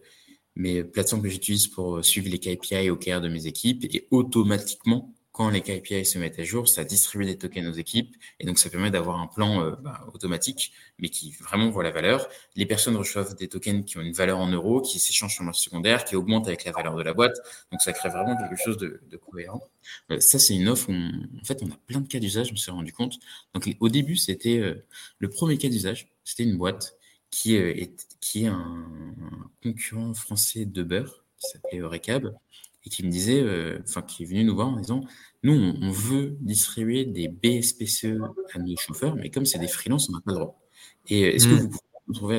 mes 0.57 0.85
plateformes 0.85 1.23
que 1.23 1.29
j'utilise 1.29 1.67
pour 1.69 2.05
suivre 2.05 2.29
les 2.29 2.39
KPI 2.39 2.91
au 2.91 2.97
cœur 2.97 3.21
de 3.21 3.29
mes 3.29 3.47
équipes 3.47 3.85
et 3.85 4.07
automatiquement 4.11 5.13
quand 5.33 5.49
les 5.49 5.63
KPI 5.63 6.05
se 6.05 6.19
mettent 6.19 6.39
à 6.39 6.45
jour, 6.45 6.69
ça 6.69 6.85
distribue 6.85 7.25
des 7.25 7.39
tokens 7.39 7.67
aux 7.67 7.73
équipes 7.73 8.15
et 8.39 8.45
donc 8.45 8.59
ça 8.59 8.69
permet 8.69 8.91
d'avoir 8.91 9.19
un 9.19 9.27
plan 9.27 9.65
euh, 9.65 9.71
bah, 9.83 10.07
automatique, 10.13 10.75
mais 10.99 11.09
qui 11.09 11.33
vraiment 11.33 11.71
voit 11.71 11.83
la 11.83 11.91
valeur. 11.91 12.29
Les 12.55 12.67
personnes 12.67 12.97
reçoivent 12.97 13.35
des 13.35 13.49
tokens 13.49 13.83
qui 13.87 13.97
ont 13.97 14.03
une 14.03 14.13
valeur 14.13 14.39
en 14.39 14.49
euros, 14.49 14.83
qui 14.83 14.99
s'échangent 14.99 15.33
sur 15.33 15.43
le 15.43 15.47
marché 15.47 15.65
secondaire, 15.65 16.05
qui 16.05 16.17
augmentent 16.17 16.49
avec 16.49 16.65
la 16.65 16.73
valeur 16.73 16.97
de 16.97 17.03
la 17.03 17.15
boîte. 17.15 17.37
Donc 17.71 17.81
ça 17.81 17.95
crée 17.95 18.11
vraiment 18.11 18.37
quelque 18.37 18.63
chose 18.63 18.77
de, 18.77 19.01
de 19.11 19.17
cohérent. 19.17 19.63
Euh, 20.11 20.21
ça, 20.21 20.39
c'est 20.39 20.55
une 20.55 20.69
offre 20.69 20.91
où, 20.91 20.93
en 20.93 21.45
fait, 21.45 21.63
on 21.63 21.71
a 21.71 21.79
plein 21.87 22.01
de 22.01 22.09
cas 22.09 22.19
d'usage, 22.19 22.49
je 22.49 22.53
me 22.53 22.59
suis 22.59 22.71
rendu 22.71 22.93
compte. 22.93 23.19
Donc 23.55 23.75
au 23.81 23.89
début, 23.89 24.17
c'était 24.17 24.59
euh, 24.59 24.85
le 25.19 25.31
premier 25.31 25.57
cas 25.57 25.69
d'usage, 25.69 26.13
c'était 26.25 26.45
une 26.45 26.59
boîte 26.59 26.95
qui, 27.33 27.57
est, 27.57 28.07
qui 28.21 28.45
est 28.45 28.49
un, 28.49 28.87
concurrent 29.63 30.15
français 30.15 30.67
de 30.67 30.83
beurre, 30.85 31.25
qui 31.39 31.49
s'appelait 31.51 31.83
Recab, 31.83 32.33
et 32.85 32.91
qui 32.91 33.05
me 33.05 33.11
disait, 33.11 33.41
euh, 33.41 33.79
enfin, 33.89 34.03
qui 34.03 34.23
est 34.23 34.27
venu 34.27 34.45
nous 34.45 34.55
voir 34.55 34.69
en 34.69 34.79
disant, 34.79 35.01
nous, 35.43 35.55
on, 35.55 35.91
veut 35.91 36.37
distribuer 36.41 37.05
des 37.05 37.29
BSPCE 37.29 38.19
à 38.55 38.59
nos 38.59 38.77
chauffeurs, 38.77 39.17
mais 39.17 39.31
comme 39.31 39.47
c'est 39.47 39.59
des 39.59 39.67
freelances, 39.67 40.09
on 40.09 40.13
n'a 40.13 40.21
pas 40.21 40.33
le 40.33 40.39
droit. 40.39 40.61
Et 41.09 41.25
euh, 41.25 41.35
est-ce 41.35 41.49
que 41.49 41.55
hmm. 41.55 41.59
vous 41.59 41.69
pouvez 41.69 41.81
nous, 42.09 42.15
trouver, 42.15 42.39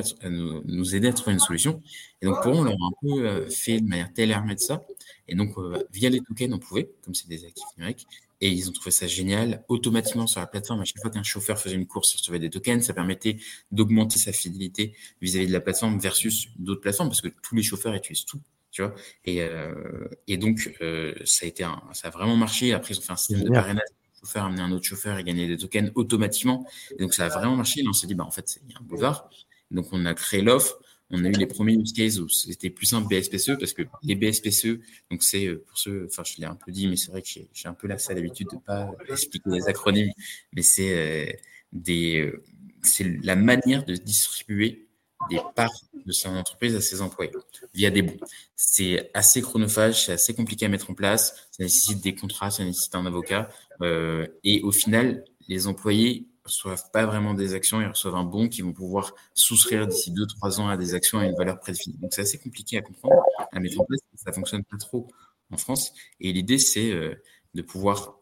nous, 0.66 0.94
aider 0.94 1.08
à 1.08 1.12
trouver 1.12 1.32
une 1.32 1.40
solution? 1.40 1.82
Et 2.22 2.26
donc, 2.26 2.40
pour 2.42 2.52
eux, 2.52 2.58
on 2.58 2.64
leur 2.64 2.74
a 2.74 2.86
un 2.86 2.92
peu 3.02 3.26
euh, 3.26 3.50
fait 3.50 3.80
de 3.80 3.88
manière 3.88 4.12
tailor 4.12 4.44
de 4.44 4.56
ça. 4.58 4.82
Et 5.26 5.34
donc, 5.34 5.56
via 5.90 6.08
les 6.08 6.20
tokens, 6.20 6.52
on 6.52 6.58
pouvait, 6.58 6.90
comme 7.02 7.14
c'est 7.14 7.28
des 7.28 7.44
actifs 7.44 7.64
numériques, 7.76 8.06
et 8.40 8.50
ils 8.50 8.68
ont 8.68 8.72
trouvé 8.72 8.90
ça 8.90 9.06
génial. 9.06 9.64
Automatiquement 9.68 10.26
sur 10.26 10.40
la 10.40 10.46
plateforme, 10.46 10.80
à 10.80 10.84
chaque 10.84 11.00
fois 11.00 11.10
qu'un 11.10 11.22
chauffeur 11.22 11.58
faisait 11.58 11.74
une 11.74 11.86
course, 11.86 12.14
il 12.14 12.18
recevait 12.18 12.38
des 12.38 12.50
tokens. 12.50 12.84
Ça 12.84 12.94
permettait 12.94 13.38
d'augmenter 13.70 14.18
sa 14.18 14.32
fidélité 14.32 14.94
vis-à-vis 15.20 15.46
-vis 15.46 15.48
de 15.48 15.52
la 15.52 15.60
plateforme 15.60 15.98
versus 15.98 16.48
d'autres 16.58 16.80
plateformes, 16.80 17.08
parce 17.08 17.20
que 17.20 17.28
tous 17.42 17.54
les 17.54 17.62
chauffeurs 17.62 17.94
utilisent 17.94 18.24
tout 18.24 18.40
tu 18.74 18.82
vois. 18.82 18.94
Et, 19.24 19.40
euh, 19.40 20.08
et 20.26 20.36
donc, 20.36 20.76
euh, 20.82 21.14
ça 21.24 21.46
a 21.46 21.48
été 21.48 21.62
un, 21.62 21.80
ça 21.92 22.08
a 22.08 22.10
vraiment 22.10 22.36
marché. 22.36 22.74
Après, 22.74 22.92
ils 22.92 22.98
ont 22.98 23.02
fait 23.02 23.12
un 23.12 23.16
système 23.16 23.44
de 23.44 23.50
parrainage. 23.50 23.86
Chauffeur 24.20 24.44
amener 24.44 24.62
un 24.62 24.72
autre 24.72 24.84
chauffeur 24.84 25.16
et 25.16 25.22
gagner 25.22 25.46
des 25.46 25.56
tokens 25.56 25.92
automatiquement. 25.94 26.66
Et 26.90 27.00
donc, 27.00 27.14
ça 27.14 27.26
a 27.26 27.28
vraiment 27.28 27.56
marché. 27.56 27.82
Et 27.82 27.88
on 27.88 27.92
s'est 27.92 28.08
dit, 28.08 28.16
bah, 28.16 28.24
en 28.24 28.32
fait, 28.32 28.58
il 28.66 28.72
y 28.72 28.74
a 28.74 28.78
un 28.80 28.82
boulevard. 28.82 29.30
Donc, 29.70 29.86
on 29.92 30.04
a 30.06 30.14
créé 30.14 30.42
l'offre. 30.42 30.80
On 31.10 31.24
a 31.24 31.28
eu 31.28 31.32
les 31.32 31.46
premiers 31.46 31.74
use 31.74 31.92
cases 31.92 32.18
où 32.18 32.28
c'était 32.28 32.70
plus 32.70 32.86
simple 32.86 33.08
BSPCE 33.08 33.58
parce 33.58 33.72
que 33.72 33.82
les 34.02 34.14
BSPCE, 34.14 34.80
donc 35.10 35.22
c'est 35.22 35.46
euh, 35.46 35.62
pour 35.66 35.78
ceux, 35.78 36.06
enfin, 36.10 36.22
je 36.24 36.40
l'ai 36.40 36.46
un 36.46 36.56
peu 36.56 36.72
dit, 36.72 36.88
mais 36.88 36.96
c'est 36.96 37.10
vrai 37.10 37.22
que 37.22 37.28
j'ai 37.28 37.68
un 37.68 37.74
peu 37.74 37.86
la 37.86 37.98
sale 37.98 38.18
habitude 38.18 38.48
de 38.52 38.58
pas 38.58 38.90
expliquer 39.08 39.50
les 39.50 39.68
acronymes, 39.68 40.10
mais 40.52 40.62
c'est 40.62 41.38
des, 41.72 42.32
c'est 42.82 43.04
la 43.22 43.36
manière 43.36 43.84
de 43.84 43.94
distribuer 43.94 44.88
des 45.30 45.40
parts 45.54 45.72
de 46.04 46.12
son 46.12 46.36
entreprise 46.36 46.74
à 46.74 46.80
ses 46.80 47.00
employés 47.00 47.32
via 47.72 47.90
des 47.90 48.02
bons. 48.02 48.16
C'est 48.56 49.10
assez 49.14 49.40
chronophage, 49.40 50.06
c'est 50.06 50.12
assez 50.12 50.34
compliqué 50.34 50.66
à 50.66 50.68
mettre 50.68 50.90
en 50.90 50.94
place, 50.94 51.48
ça 51.50 51.62
nécessite 51.62 52.02
des 52.02 52.14
contrats, 52.14 52.50
ça 52.50 52.64
nécessite 52.64 52.94
un 52.94 53.06
avocat. 53.06 53.48
Euh, 53.80 54.26
et 54.42 54.60
au 54.62 54.72
final, 54.72 55.24
les 55.48 55.66
employés 55.66 56.28
reçoivent 56.44 56.90
pas 56.92 57.06
vraiment 57.06 57.34
des 57.34 57.54
actions, 57.54 57.80
ils 57.80 57.86
reçoivent 57.86 58.16
un 58.16 58.24
bon 58.24 58.48
qui 58.48 58.62
vont 58.62 58.72
pouvoir 58.72 59.14
souscrire 59.34 59.86
d'ici 59.86 60.12
2-3 60.12 60.60
ans 60.60 60.68
à 60.68 60.76
des 60.76 60.94
actions 60.94 61.18
à 61.18 61.24
une 61.24 61.34
valeur 61.34 61.58
prédéfinie. 61.58 61.96
Donc 61.98 62.12
c'est 62.12 62.22
assez 62.22 62.38
compliqué 62.38 62.76
à 62.76 62.82
comprendre, 62.82 63.22
à 63.52 63.60
mettre 63.60 63.80
en 63.80 63.84
place, 63.84 64.00
ça 64.14 64.32
fonctionne 64.32 64.64
pas 64.64 64.76
trop 64.76 65.08
en 65.50 65.56
France. 65.56 65.92
Et 66.20 66.32
l'idée, 66.32 66.58
c'est 66.58 66.90
euh, 66.92 67.14
de 67.54 67.62
pouvoir 67.62 68.18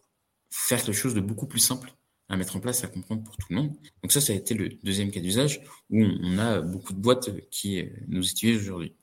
faire 0.51 0.83
quelque 0.83 0.95
chose 0.95 1.15
de 1.15 1.21
beaucoup 1.21 1.47
plus 1.47 1.61
simple 1.61 1.93
à 2.29 2.37
mettre 2.37 2.57
en 2.57 2.61
place, 2.61 2.85
à 2.85 2.89
comprendre 2.89 3.23
pour 3.25 3.37
tout 3.37 3.47
le 3.51 3.57
monde. 3.57 3.73
Donc 4.03 4.13
ça, 4.13 4.21
ça 4.21 4.33
a 4.33 4.37
été 4.37 4.55
le 4.55 4.71
deuxième 4.83 5.11
cas 5.11 5.21
d'usage 5.21 5.61
où 5.91 6.03
on 6.03 6.39
a 6.39 6.61
beaucoup 6.61 6.93
de 6.93 6.99
boîtes 6.99 7.31
qui 7.51 7.85
nous 8.09 8.27
utilisent 8.27 8.63
aujourd'hui. 8.63 8.95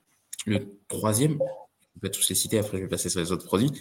Le 0.45 0.79
troisième, 0.87 1.33
je 1.33 2.01
vais 2.01 2.09
pas 2.09 2.09
tous 2.09 2.27
les 2.29 2.35
citer, 2.35 2.57
après 2.57 2.77
je 2.77 2.83
vais 2.83 2.89
passer 2.89 3.09
sur 3.09 3.19
les 3.19 3.31
autres 3.31 3.45
produits, 3.45 3.71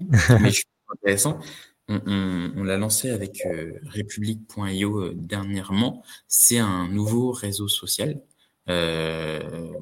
mais 0.00 0.50
je 0.50 0.56
suis 0.56 0.64
intéressant. 0.88 1.40
On, 1.88 2.64
l'a 2.64 2.76
lancé 2.76 3.10
avec 3.10 3.44
euh, 3.46 3.74
Republic.io 3.86 4.98
euh, 4.98 5.12
dernièrement. 5.14 6.02
C'est 6.28 6.58
un 6.58 6.88
nouveau 6.88 7.32
réseau 7.32 7.68
social 7.68 8.20
euh, 8.68 9.72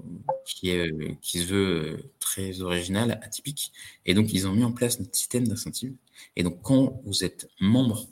qui, 0.44 0.70
est, 0.70 1.20
qui 1.20 1.38
se 1.40 1.46
veut 1.46 2.10
très 2.18 2.60
original, 2.60 3.20
atypique. 3.22 3.72
Et 4.04 4.14
donc, 4.14 4.32
ils 4.32 4.46
ont 4.46 4.52
mis 4.52 4.64
en 4.64 4.72
place 4.72 4.98
notre 4.98 5.14
système 5.14 5.46
d'incentive. 5.46 5.94
Et 6.36 6.42
donc, 6.42 6.60
quand 6.62 7.00
vous 7.04 7.24
êtes 7.24 7.48
membre 7.60 8.08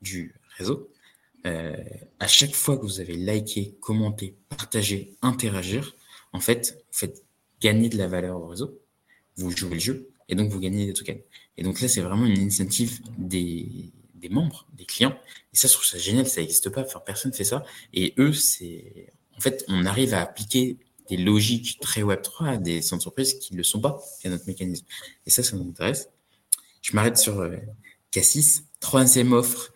du 0.00 0.34
réseau, 0.56 0.90
à 1.44 2.26
chaque 2.26 2.54
fois 2.54 2.76
que 2.76 2.82
vous 2.82 3.00
avez 3.00 3.14
liké, 3.14 3.74
commenté, 3.80 4.36
partagé, 4.50 5.16
interagir, 5.22 5.94
en 6.34 6.40
fait, 6.40 6.78
vous 6.92 6.98
faites 6.98 7.24
gagner 7.62 7.88
de 7.88 7.96
la 7.96 8.08
valeur 8.08 8.40
au 8.40 8.46
réseau. 8.46 8.78
Vous 9.36 9.50
jouez 9.50 9.74
le 9.74 9.80
jeu 9.80 10.10
et 10.28 10.34
donc 10.34 10.50
vous 10.50 10.60
gagnez 10.60 10.86
des 10.86 10.92
tokens. 10.92 11.20
Et 11.56 11.62
donc 11.62 11.80
là, 11.80 11.88
c'est 11.88 12.00
vraiment 12.00 12.26
une 12.26 12.38
initiative 12.38 13.00
des, 13.18 13.92
des 14.14 14.28
membres, 14.28 14.66
des 14.74 14.84
clients. 14.84 15.18
Et 15.52 15.56
ça, 15.56 15.68
je 15.68 15.72
trouve 15.72 15.86
ça 15.86 15.98
génial, 15.98 16.26
ça 16.26 16.40
n'existe 16.40 16.70
pas. 16.70 16.82
Enfin, 16.82 17.00
personne 17.04 17.32
ne 17.32 17.36
fait 17.36 17.44
ça. 17.44 17.64
Et 17.92 18.14
eux, 18.18 18.32
c'est. 18.32 19.12
En 19.36 19.40
fait, 19.40 19.64
on 19.68 19.86
arrive 19.86 20.14
à 20.14 20.22
appliquer 20.22 20.78
des 21.08 21.16
logiques 21.16 21.78
très 21.80 22.02
Web3 22.02 22.46
à 22.46 22.56
des 22.56 22.94
entreprises 22.94 23.34
qui 23.34 23.54
ne 23.54 23.58
le 23.58 23.64
sont 23.64 23.80
pas 23.80 24.00
à 24.24 24.28
notre 24.28 24.46
mécanisme. 24.46 24.86
Et 25.26 25.30
ça, 25.30 25.42
ça 25.42 25.56
nous 25.56 25.68
intéresse. 25.68 26.08
Je 26.82 26.94
m'arrête 26.94 27.18
sur 27.18 27.40
euh, 27.40 27.56
Cassis. 28.10 28.64
Troisième 28.78 29.32
offre, 29.32 29.72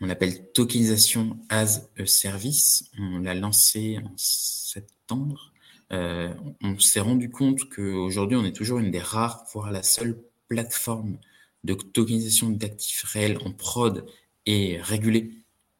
on 0.00 0.06
l'appelle 0.06 0.50
tokenisation 0.52 1.38
as 1.48 1.82
a 1.98 2.06
service. 2.06 2.84
On 2.98 3.18
l'a 3.18 3.34
lancé 3.34 3.98
en 4.04 4.12
septembre. 4.16 5.52
Euh, 5.92 6.32
on 6.62 6.78
s'est 6.78 7.00
rendu 7.00 7.30
compte 7.30 7.68
qu'aujourd'hui, 7.68 8.36
on 8.36 8.44
est 8.44 8.54
toujours 8.54 8.78
une 8.78 8.90
des 8.90 9.00
rares, 9.00 9.44
voire 9.52 9.70
la 9.70 9.82
seule 9.82 10.18
plateforme 10.48 11.18
de 11.64 11.74
tokenisation 11.74 12.50
d'actifs 12.50 13.02
réels 13.04 13.38
en 13.44 13.52
prod 13.52 14.06
et 14.46 14.80
régulée 14.80 15.32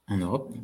en 0.08 0.18
Europe, 0.18 0.54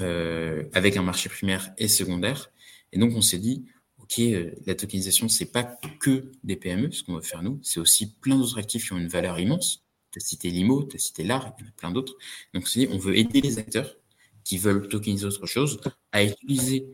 euh, 0.00 0.64
avec 0.72 0.96
un 0.96 1.02
marché 1.02 1.28
primaire 1.28 1.72
et 1.78 1.88
secondaire. 1.88 2.50
Et 2.92 2.98
donc, 2.98 3.12
on 3.14 3.20
s'est 3.20 3.38
dit, 3.38 3.66
OK, 4.00 4.18
euh, 4.20 4.50
la 4.66 4.74
tokenisation, 4.74 5.28
c'est 5.28 5.52
pas 5.52 5.64
que 6.00 6.32
des 6.44 6.56
PME, 6.56 6.90
ce 6.90 7.02
qu'on 7.02 7.14
veut 7.14 7.22
faire 7.22 7.42
nous, 7.42 7.60
c'est 7.62 7.80
aussi 7.80 8.14
plein 8.14 8.36
d'autres 8.36 8.58
actifs 8.58 8.86
qui 8.86 8.92
ont 8.92 8.98
une 8.98 9.08
valeur 9.08 9.38
immense. 9.38 9.84
Tu 10.10 10.18
as 10.18 10.20
cité 10.20 10.50
l'IMO, 10.50 10.84
tu 10.84 10.96
as 10.96 10.98
cité 10.98 11.24
l'art, 11.24 11.54
il 11.58 11.64
y 11.64 11.66
en 11.66 11.70
a 11.70 11.72
plein 11.72 11.90
d'autres. 11.90 12.16
Donc, 12.54 12.64
on 12.64 12.66
s'est 12.66 12.80
dit, 12.80 12.88
on 12.90 12.98
veut 12.98 13.16
aider 13.16 13.40
les 13.40 13.58
acteurs 13.58 13.96
qui 14.44 14.58
veulent 14.58 14.88
tokeniser 14.88 15.26
autre 15.26 15.46
chose 15.46 15.80
à 16.10 16.24
utiliser 16.24 16.86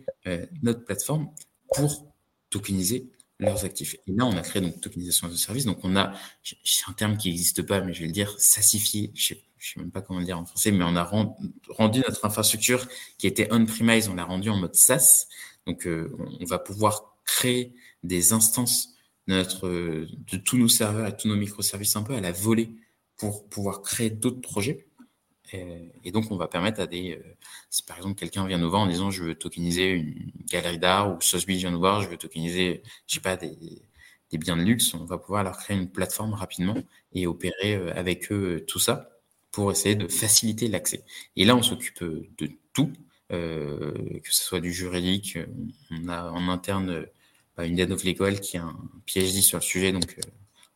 notre 0.62 0.84
plateforme 0.84 1.30
pour 1.72 2.12
tokeniser 2.50 3.12
leurs 3.40 3.64
actifs. 3.64 3.96
Et 4.06 4.12
là, 4.12 4.26
on 4.26 4.36
a 4.36 4.42
créé 4.42 4.62
donc 4.62 4.80
tokenisation 4.80 5.28
de 5.28 5.34
service. 5.34 5.64
Donc, 5.64 5.78
on 5.82 5.96
a, 5.96 6.12
c'est 6.42 6.88
un 6.88 6.92
terme 6.92 7.16
qui 7.16 7.28
n'existe 7.28 7.62
pas, 7.62 7.80
mais 7.80 7.92
je 7.92 8.00
vais 8.00 8.06
le 8.06 8.12
dire, 8.12 8.34
sassifié. 8.38 9.10
Je 9.14 9.34
ne 9.34 9.38
sais, 9.58 9.80
même 9.80 9.90
pas 9.90 10.02
comment 10.02 10.20
le 10.20 10.24
dire 10.24 10.38
en 10.38 10.44
français, 10.44 10.70
mais 10.70 10.84
on 10.84 10.96
a 10.96 11.04
rendu 11.04 12.00
notre 12.00 12.24
infrastructure 12.24 12.86
qui 13.18 13.26
était 13.26 13.48
on-premise, 13.50 14.08
on 14.08 14.14
l'a 14.14 14.24
rendu 14.24 14.50
en 14.50 14.56
mode 14.56 14.74
SaaS. 14.74 15.26
Donc, 15.66 15.86
euh, 15.86 16.14
on 16.40 16.44
va 16.44 16.58
pouvoir 16.58 17.16
créer 17.24 17.74
des 18.02 18.32
instances 18.32 18.90
de, 19.26 19.34
notre, 19.34 19.68
de 19.68 20.36
tous 20.36 20.58
nos 20.58 20.68
serveurs 20.68 21.08
et 21.08 21.16
tous 21.16 21.28
nos 21.28 21.36
microservices 21.36 21.96
un 21.96 22.02
peu 22.02 22.14
à 22.14 22.20
la 22.20 22.32
volée 22.32 22.70
pour 23.16 23.48
pouvoir 23.48 23.82
créer 23.82 24.10
d'autres 24.10 24.40
projets. 24.40 24.86
Et, 26.04 26.12
donc, 26.12 26.30
on 26.30 26.36
va 26.36 26.48
permettre 26.48 26.80
à 26.80 26.86
des. 26.86 27.12
Euh, 27.12 27.36
si 27.70 27.82
par 27.82 27.96
exemple 27.96 28.18
quelqu'un 28.18 28.46
vient 28.46 28.58
nous 28.58 28.70
voir 28.70 28.82
en 28.82 28.86
disant 28.86 29.10
je 29.10 29.24
veux 29.24 29.34
tokeniser 29.34 29.90
une 29.90 30.32
galerie 30.46 30.78
d'art 30.78 31.14
ou 31.14 31.20
Sotheby's 31.20 31.58
vient 31.58 31.70
nous 31.70 31.78
voir, 31.78 32.02
je 32.02 32.08
veux 32.08 32.16
tokeniser, 32.16 32.82
je 33.06 33.14
sais 33.14 33.20
pas, 33.20 33.36
des, 33.36 33.52
biens 34.32 34.56
de 34.56 34.62
luxe, 34.62 34.92
on 34.94 35.04
va 35.04 35.16
pouvoir 35.16 35.44
leur 35.44 35.56
créer 35.56 35.76
une 35.76 35.88
plateforme 35.88 36.34
rapidement 36.34 36.74
et 37.12 37.28
opérer 37.28 37.76
euh, 37.76 37.92
avec 37.94 38.32
eux 38.32 38.56
euh, 38.56 38.64
tout 38.66 38.80
ça 38.80 39.10
pour 39.52 39.70
essayer 39.70 39.94
de 39.94 40.08
faciliter 40.08 40.66
l'accès. 40.66 41.04
Et 41.36 41.44
là, 41.44 41.54
on 41.54 41.62
s'occupe 41.62 42.02
de 42.02 42.50
tout, 42.72 42.92
que 43.30 44.20
ce 44.24 44.42
soit 44.42 44.60
du 44.60 44.72
juridique. 44.72 45.38
On 45.92 46.08
a 46.08 46.30
en 46.30 46.48
interne 46.48 47.06
bah, 47.56 47.64
une 47.64 47.76
dead 47.76 47.92
of 47.92 48.02
l'école 48.02 48.40
qui 48.40 48.56
a 48.56 48.64
un 48.64 48.76
PhD 49.06 49.42
sur 49.42 49.58
le 49.58 49.62
sujet, 49.62 49.92
donc 49.92 50.16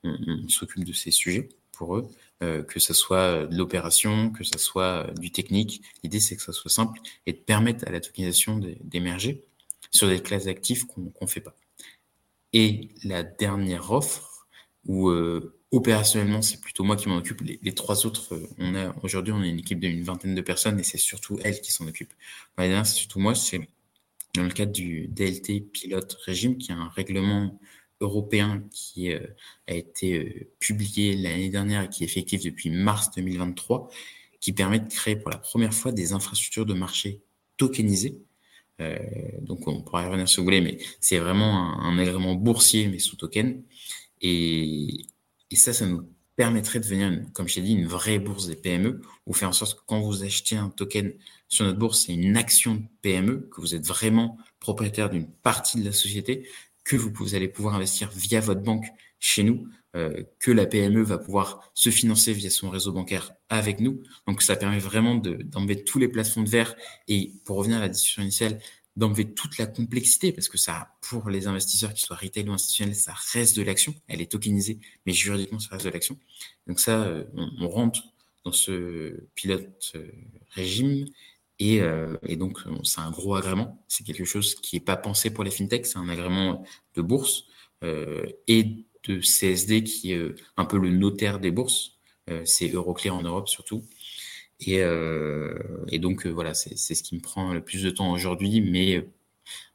on 0.04 0.48
s'occupe 0.48 0.84
de 0.84 0.92
ces 0.92 1.10
sujets 1.10 1.48
pour 1.72 1.96
eux. 1.96 2.08
Euh, 2.40 2.62
que 2.62 2.78
ce 2.78 2.94
soit 2.94 3.46
de 3.46 3.56
l'opération, 3.56 4.30
que 4.30 4.44
ce 4.44 4.58
soit 4.58 5.10
du 5.18 5.32
technique. 5.32 5.82
L'idée, 6.04 6.20
c'est 6.20 6.36
que 6.36 6.42
ça 6.42 6.52
soit 6.52 6.70
simple 6.70 7.00
et 7.26 7.32
de 7.32 7.38
permettre 7.38 7.84
à 7.88 7.90
la 7.90 8.00
tokenisation 8.00 8.60
d'émerger 8.80 9.44
sur 9.90 10.06
des 10.06 10.20
classes 10.20 10.44
d'actifs 10.44 10.84
qu'on 10.84 11.12
ne 11.20 11.26
fait 11.26 11.40
pas. 11.40 11.56
Et 12.52 12.90
la 13.02 13.24
dernière 13.24 13.90
offre, 13.90 14.46
où 14.86 15.08
euh, 15.08 15.58
opérationnellement, 15.72 16.40
c'est 16.40 16.60
plutôt 16.60 16.84
moi 16.84 16.94
qui 16.94 17.08
m'en 17.08 17.16
occupe. 17.16 17.40
Les, 17.40 17.74
trois 17.74 18.06
autres, 18.06 18.34
euh, 18.34 18.48
on 18.58 18.74
a 18.74 18.94
une 19.44 19.58
équipe 19.58 19.80
d'une 19.80 20.02
vingtaine 20.04 20.36
de 20.36 20.40
personnes 20.40 20.78
et 20.78 20.84
c'est 20.84 20.98
surtout 20.98 21.38
elles 21.42 21.60
qui 21.60 21.72
s'en 21.72 21.88
occupent. 21.88 22.14
La 22.56 22.68
dernière, 22.68 22.86
c'est 22.86 23.00
surtout 23.00 23.18
moi. 23.18 23.34
C'est 23.34 23.68
dans 24.34 24.44
le 24.44 24.50
cadre 24.50 24.72
du 24.72 25.08
DLT 25.08 25.60
pilote 25.72 26.16
régime, 26.24 26.56
qui 26.56 26.70
est 26.70 26.74
un 26.74 26.88
règlement 26.88 27.58
européen 28.00 28.62
qui 28.70 29.12
euh, 29.12 29.20
a 29.66 29.74
été 29.74 30.18
euh, 30.18 30.50
publié 30.58 31.16
l'année 31.16 31.48
dernière 31.48 31.82
et 31.82 31.88
qui 31.88 32.04
est 32.04 32.06
effectif 32.06 32.42
depuis 32.42 32.70
mars 32.70 33.10
2023, 33.16 33.90
qui 34.40 34.52
permet 34.52 34.80
de 34.80 34.88
créer 34.88 35.16
pour 35.16 35.30
la 35.30 35.38
première 35.38 35.74
fois 35.74 35.92
des 35.92 36.12
infrastructures 36.12 36.66
de 36.66 36.74
marché 36.74 37.22
tokenisées. 37.56 38.18
Euh, 38.80 38.98
donc 39.40 39.66
on 39.66 39.82
pourra 39.82 40.04
y 40.04 40.06
revenir 40.06 40.28
si 40.28 40.36
vous 40.36 40.44
voulez, 40.44 40.60
mais 40.60 40.78
c'est 41.00 41.18
vraiment 41.18 41.80
un, 41.80 41.98
agrément 41.98 42.34
boursier 42.34 42.88
mais 42.88 42.98
sous 42.98 43.16
token. 43.16 43.62
Et, 44.20 45.06
ça, 45.54 45.72
ça 45.72 45.86
nous 45.86 46.02
permettrait 46.36 46.78
de 46.78 46.84
devenir, 46.84 47.20
comme 47.32 47.48
je 47.48 47.56
t'ai 47.56 47.62
dit, 47.62 47.72
une 47.72 47.86
vraie 47.86 48.20
bourse 48.20 48.46
des 48.46 48.54
PME, 48.54 49.00
ou 49.26 49.32
faire 49.32 49.48
en 49.48 49.52
sorte 49.52 49.74
que 49.76 49.84
quand 49.86 50.00
vous 50.00 50.22
achetez 50.22 50.56
un 50.56 50.68
token 50.68 51.12
sur 51.48 51.64
notre 51.64 51.78
bourse, 51.78 52.04
c'est 52.06 52.14
une 52.14 52.36
action 52.36 52.84
PME, 53.02 53.48
que 53.50 53.60
vous 53.60 53.74
êtes 53.74 53.86
vraiment 53.86 54.38
propriétaire 54.60 55.10
d'une 55.10 55.26
partie 55.26 55.80
de 55.80 55.84
la 55.84 55.92
société, 55.92 56.46
que 56.88 56.96
vous, 56.96 57.34
allez 57.34 57.48
pouvoir 57.48 57.74
investir 57.74 58.10
via 58.16 58.40
votre 58.40 58.62
banque 58.62 58.86
chez 59.20 59.42
nous, 59.42 59.68
euh, 59.94 60.24
que 60.40 60.50
la 60.50 60.64
PME 60.64 61.02
va 61.02 61.18
pouvoir 61.18 61.70
se 61.74 61.90
financer 61.90 62.32
via 62.32 62.48
son 62.48 62.70
réseau 62.70 62.92
bancaire 62.92 63.34
avec 63.50 63.78
nous. 63.80 64.02
Donc 64.26 64.40
ça 64.40 64.56
permet 64.56 64.78
vraiment 64.78 65.14
d'enlever 65.14 65.84
tous 65.84 65.98
les 65.98 66.08
plafonds 66.08 66.42
de 66.42 66.48
verre 66.48 66.74
et 67.06 67.34
pour 67.44 67.58
revenir 67.58 67.76
à 67.76 67.80
la 67.80 67.88
discussion 67.90 68.22
initiale, 68.22 68.58
d'enlever 68.96 69.32
toute 69.32 69.58
la 69.58 69.66
complexité 69.66 70.32
parce 70.32 70.48
que 70.48 70.56
ça, 70.56 70.96
pour 71.02 71.28
les 71.28 71.46
investisseurs 71.46 71.92
qui 71.92 72.02
soient 72.02 72.16
retail 72.16 72.48
ou 72.48 72.52
institutionnels, 72.52 72.96
ça 72.96 73.12
reste 73.32 73.54
de 73.56 73.62
l'action. 73.62 73.94
Elle 74.08 74.22
est 74.22 74.32
tokenisée, 74.32 74.78
mais 75.04 75.12
juridiquement, 75.12 75.58
ça 75.58 75.68
reste 75.72 75.84
de 75.84 75.90
l'action. 75.90 76.18
Donc 76.66 76.80
ça, 76.80 77.02
euh, 77.02 77.24
on, 77.34 77.68
rentre 77.68 78.02
dans 78.44 78.52
ce 78.52 79.24
pilote 79.34 79.92
euh, 79.94 80.10
régime 80.52 81.04
et, 81.58 81.80
euh, 81.80 82.16
et, 82.22 82.36
donc, 82.36 82.58
c'est 82.84 83.00
un 83.00 83.10
gros 83.10 83.34
agrément. 83.34 83.82
C'est 83.88 84.04
quelque 84.04 84.24
chose 84.24 84.54
qui 84.54 84.76
n'est 84.76 84.80
pas 84.80 84.96
pensé 84.96 85.30
pour 85.30 85.44
les 85.44 85.50
fintechs. 85.50 85.86
C'est 85.86 85.98
un 85.98 86.08
agrément 86.08 86.64
de 86.94 87.02
bourse 87.02 87.44
euh, 87.82 88.26
et 88.46 88.84
de 89.04 89.20
CSD 89.20 89.84
qui 89.84 90.12
est 90.12 90.16
euh, 90.16 90.36
un 90.56 90.64
peu 90.64 90.78
le 90.78 90.90
notaire 90.90 91.40
des 91.40 91.50
bourses. 91.50 91.98
Euh, 92.30 92.42
c'est 92.44 92.70
Euroclear 92.70 93.16
en 93.16 93.22
Europe 93.22 93.48
surtout. 93.48 93.84
Et, 94.60 94.82
euh, 94.82 95.56
et 95.88 95.98
donc, 95.98 96.26
voilà, 96.26 96.54
c'est 96.54 96.76
ce 96.76 97.02
qui 97.02 97.14
me 97.16 97.20
prend 97.20 97.52
le 97.52 97.62
plus 97.62 97.82
de 97.82 97.90
temps 97.90 98.12
aujourd'hui. 98.12 98.60
Mais 98.60 99.08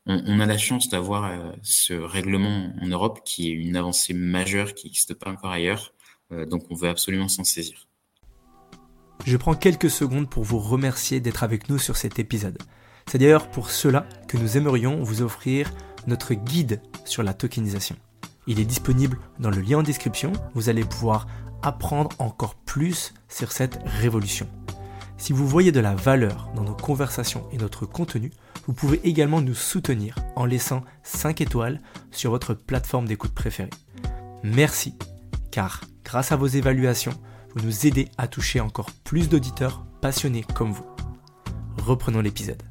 on, 0.06 0.22
on, 0.28 0.40
a 0.40 0.46
la 0.46 0.58
chance 0.58 0.90
d'avoir 0.90 1.54
ce 1.64 1.94
règlement 1.94 2.74
en 2.82 2.88
Europe 2.88 3.22
qui 3.26 3.50
est 3.50 3.54
une 3.54 3.78
avancée 3.78 4.14
majeure 4.14 4.74
qui 4.74 4.88
n'existe 4.88 5.14
pas 5.14 5.32
encore 5.32 5.52
ailleurs. 5.52 5.94
donc, 6.32 6.70
on 6.70 6.76
veut 6.76 6.90
absolument 6.90 7.30
s'en 7.30 7.46
saisir. 7.46 7.88
Je 9.26 9.38
prends 9.38 9.56
quelques 9.56 9.90
secondes 9.90 10.30
pour 10.30 10.44
vous 10.44 10.60
remercier 10.60 11.20
d'être 11.20 11.44
avec 11.44 11.70
nous 11.70 11.78
sur 11.78 11.96
cet 11.96 12.20
épisode. 12.20 12.58
C'est 13.08 13.18
d'ailleurs 13.18 13.50
pour 13.50 13.70
cela 13.72 14.06
que 14.28 14.38
nous 14.38 14.58
aimerions 14.58 15.02
vous 15.04 15.22
offrir 15.22 15.72
notre 16.08 16.34
guide 16.34 16.82
sur 17.06 17.24
la 17.24 17.34
tokenisation. 17.34 17.96
Il 18.48 18.60
est 18.60 18.66
disponible 18.66 19.18
dans 19.40 19.50
le 19.50 19.62
lien 19.62 19.80
en 19.80 19.84
description, 19.84 20.34
vous 20.54 20.68
allez 20.68 20.84
pouvoir 20.84 21.28
apprendre 21.62 22.10
encore 22.20 22.56
plus 22.56 23.14
sur 23.30 23.52
cette 23.52 23.80
révolution. 23.86 24.48
Si 25.18 25.32
vous 25.32 25.48
voyez 25.48 25.72
de 25.72 25.80
la 25.80 25.96
valeur 25.96 26.50
dans 26.56 26.64
nos 26.64 26.76
conversations 26.76 27.48
et 27.54 27.58
notre 27.58 27.86
contenu, 27.86 28.32
vous 28.68 28.74
pouvez 28.74 29.00
également 29.08 29.40
nous 29.40 29.56
soutenir 29.56 30.16
en 30.36 30.46
laissant 30.46 30.84
5 31.04 31.40
étoiles 31.40 31.80
sur 32.12 32.32
votre 32.32 32.54
plateforme 32.54 33.08
d'écoute 33.08 33.34
préférée. 33.34 33.70
Merci, 34.44 34.96
car 35.52 35.82
grâce 36.04 36.34
à 36.34 36.36
vos 36.36 36.48
évaluations, 36.48 37.14
nous 37.62 37.86
aidez 37.86 38.08
à 38.18 38.28
toucher 38.28 38.60
encore 38.60 38.92
plus 39.04 39.30
d'auditeurs 39.30 39.86
passionnés 40.02 40.44
comme 40.56 40.72
vous. 40.72 40.86
Reprenons 41.78 42.22
l'épisode. 42.22 42.62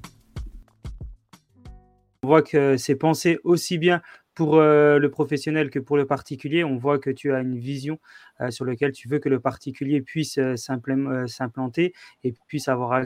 On 2.22 2.28
voit 2.28 2.42
que 2.42 2.76
c'est 2.76 2.94
pensé 2.94 3.38
aussi 3.44 3.78
bien 3.78 4.00
pour 4.34 4.56
euh, 4.56 4.98
le 4.98 5.10
professionnel 5.10 5.70
que 5.70 5.78
pour 5.78 5.96
le 5.96 6.06
particulier. 6.06 6.64
On 6.64 6.76
voit 6.76 6.98
que 6.98 7.10
tu 7.10 7.32
as 7.32 7.40
une 7.40 7.58
vision 7.58 7.98
euh, 8.40 8.50
sur 8.50 8.64
laquelle 8.64 8.92
tu 8.92 9.08
veux 9.08 9.18
que 9.18 9.28
le 9.28 9.40
particulier 9.40 10.00
puisse 10.00 10.38
euh, 10.38 10.56
s'implanter 10.56 11.92
et 12.24 12.34
puisse 12.46 12.68
avoir 12.68 13.04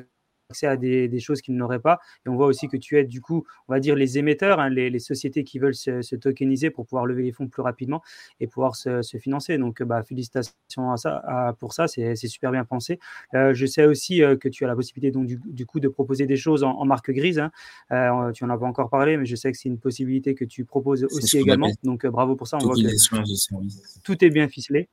accès 0.50 0.66
à 0.66 0.76
des, 0.76 1.18
choses 1.18 1.40
qu'ils 1.40 1.56
n'auraient 1.56 1.80
pas. 1.80 1.98
Et 2.24 2.28
on 2.28 2.36
voit 2.36 2.46
aussi 2.46 2.68
que 2.68 2.76
tu 2.76 2.98
es 2.98 3.04
du 3.04 3.20
coup, 3.20 3.44
on 3.68 3.72
va 3.72 3.80
dire, 3.80 3.96
les 3.96 4.18
émetteurs, 4.18 4.60
hein, 4.60 4.68
les, 4.68 4.98
sociétés 4.98 5.44
qui 5.44 5.58
veulent 5.58 5.74
se, 5.74 6.16
tokeniser 6.16 6.70
pour 6.70 6.86
pouvoir 6.86 7.06
lever 7.06 7.22
les 7.22 7.32
fonds 7.32 7.48
plus 7.48 7.62
rapidement 7.62 8.02
et 8.40 8.46
pouvoir 8.46 8.76
se, 8.76 9.02
financer. 9.18 9.58
Donc, 9.58 9.82
bah, 9.82 10.02
félicitations 10.02 10.92
à 10.92 10.96
ça, 10.96 11.54
pour 11.58 11.72
ça, 11.72 11.88
c'est 11.88 12.14
super 12.16 12.52
bien 12.52 12.64
pensé. 12.64 12.98
Euh, 13.34 13.54
je 13.54 13.66
sais 13.66 13.86
aussi 13.86 14.22
euh, 14.22 14.36
que 14.36 14.48
tu 14.48 14.64
as 14.64 14.68
la 14.68 14.76
possibilité 14.76 15.10
donc, 15.10 15.26
du, 15.26 15.66
coup 15.66 15.80
de 15.80 15.88
proposer 15.88 16.26
des 16.26 16.36
choses 16.36 16.62
en, 16.62 16.84
marque 16.84 17.10
grise. 17.10 17.38
Hein. 17.38 17.50
Euh, 17.92 18.32
tu 18.32 18.44
en 18.44 18.50
as 18.50 18.58
pas 18.58 18.66
encore 18.66 18.90
parlé, 18.90 19.16
mais 19.16 19.26
je 19.26 19.36
sais 19.36 19.50
que 19.50 19.58
c'est 19.58 19.68
une 19.68 19.78
possibilité 19.78 20.34
que 20.34 20.44
tu 20.44 20.64
proposes 20.64 21.04
aussi 21.04 21.38
également. 21.38 21.70
Donc, 21.82 22.06
bravo 22.06 22.36
pour 22.36 22.46
ça. 22.46 22.58
On 22.60 22.66
voit 22.66 22.74
que 22.76 24.00
tout 24.02 24.24
est 24.24 24.30
bien 24.30 24.48
ficelé. 24.48 24.88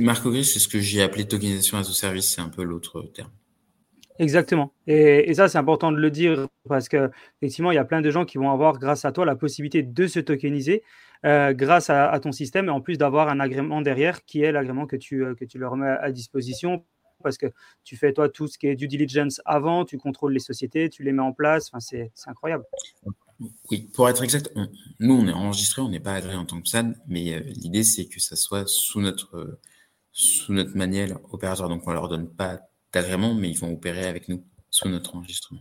Marque 0.00 0.28
grise, 0.28 0.52
c'est 0.52 0.60
ce 0.60 0.68
que 0.68 0.78
j'ai 0.78 1.02
appelé 1.02 1.26
tokenisation 1.26 1.78
as 1.78 1.88
a 1.88 1.92
service, 1.92 2.28
c'est 2.28 2.40
un 2.40 2.50
peu 2.50 2.62
l'autre 2.62 3.02
terme. 3.14 3.30
Exactement. 4.18 4.72
Et, 4.86 5.32
ça, 5.34 5.48
c'est 5.48 5.58
important 5.58 5.90
de 5.90 5.96
le 5.96 6.10
dire 6.10 6.46
parce 6.68 6.88
qu'effectivement, 6.88 7.70
il 7.72 7.76
y 7.76 7.78
a 7.78 7.84
plein 7.84 8.00
de 8.00 8.10
gens 8.10 8.24
qui 8.24 8.38
vont 8.38 8.50
avoir, 8.50 8.78
grâce 8.78 9.04
à 9.04 9.12
toi, 9.12 9.24
la 9.24 9.36
possibilité 9.36 9.82
de 9.82 10.06
se 10.06 10.20
tokeniser 10.20 10.82
euh, 11.24 11.52
grâce 11.52 11.88
à, 11.88 12.18
ton 12.20 12.32
système 12.32 12.66
et 12.66 12.70
en 12.70 12.80
plus 12.80 12.98
d'avoir 12.98 13.28
un 13.28 13.40
agrément 13.40 13.80
derrière 13.80 14.24
qui 14.24 14.42
est 14.42 14.52
l'agrément 14.52 14.86
que 14.86 14.96
tu, 14.96 15.24
euh, 15.24 15.34
que 15.34 15.44
tu 15.44 15.58
leur 15.58 15.76
mets 15.76 15.96
à 16.00 16.10
disposition 16.12 16.84
parce 17.22 17.38
que 17.38 17.46
tu 17.84 17.96
fais, 17.96 18.12
toi, 18.12 18.28
tout 18.28 18.48
ce 18.48 18.58
qui 18.58 18.66
est 18.66 18.74
due 18.74 18.88
diligence 18.88 19.40
avant, 19.44 19.84
tu 19.84 19.96
contrôles 19.96 20.32
les 20.32 20.40
sociétés, 20.40 20.88
tu 20.88 21.04
les 21.04 21.12
mets 21.12 21.22
en 21.22 21.32
place. 21.32 21.68
Enfin, 21.72 21.78
c'est 21.80 22.10
incroyable. 22.26 22.64
Oui, 23.70 23.88
pour 23.94 24.08
être 24.08 24.22
exact, 24.22 24.52
nous, 25.00 25.14
on 25.14 25.26
est 25.26 25.32
enregistré, 25.32 25.82
on 25.82 25.88
n'est 25.88 26.00
pas 26.00 26.14
agréé 26.14 26.36
en 26.36 26.44
tant 26.44 26.60
que 26.60 26.68
SAD, 26.68 26.96
mais 27.06 27.34
euh, 27.34 27.40
l'idée, 27.40 27.84
c'est 27.84 28.06
que 28.06 28.20
ça 28.20 28.36
soit 28.36 28.68
sous 28.68 29.00
notre, 29.00 29.60
sous 30.12 30.52
notre 30.52 30.76
manuel 30.76 31.16
opérateur. 31.30 31.68
Donc, 31.68 31.82
on 31.86 31.92
leur 31.92 32.08
donne 32.08 32.28
pas 32.28 32.60
d'agrément, 32.92 33.34
mais 33.34 33.50
ils 33.50 33.58
vont 33.58 33.72
opérer 33.72 34.06
avec 34.06 34.28
nous 34.28 34.44
sous 34.70 34.88
notre 34.88 35.16
enregistrement. 35.16 35.60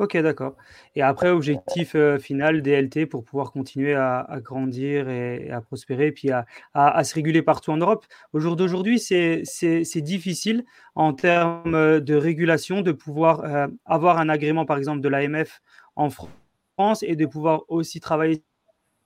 Ok, 0.00 0.16
d'accord. 0.16 0.56
Et 0.94 1.02
après, 1.02 1.28
objectif 1.28 1.94
euh, 1.94 2.18
final, 2.18 2.62
DLT, 2.62 3.04
pour 3.04 3.22
pouvoir 3.22 3.52
continuer 3.52 3.94
à, 3.94 4.26
grandir 4.42 5.10
et, 5.10 5.50
à 5.50 5.60
prospérer, 5.60 6.10
puis 6.10 6.30
à, 6.30 7.04
se 7.04 7.14
réguler 7.14 7.42
partout 7.42 7.70
en 7.70 7.76
Europe. 7.76 8.06
Au 8.32 8.40
jour 8.40 8.56
d'aujourd'hui, 8.56 8.98
c'est 8.98 9.42
difficile 9.96 10.64
en 10.94 11.12
termes 11.12 12.00
de 12.00 12.14
régulation 12.14 12.80
de 12.80 12.92
pouvoir 12.92 13.44
euh, 13.44 13.66
avoir 13.84 14.18
un 14.18 14.30
agrément, 14.30 14.64
par 14.64 14.78
exemple, 14.78 15.02
de 15.02 15.08
l'AMF 15.10 15.60
en 15.96 16.08
France 16.08 17.02
et 17.02 17.14
de 17.14 17.26
pouvoir 17.26 17.64
aussi 17.68 18.00
travailler 18.00 18.42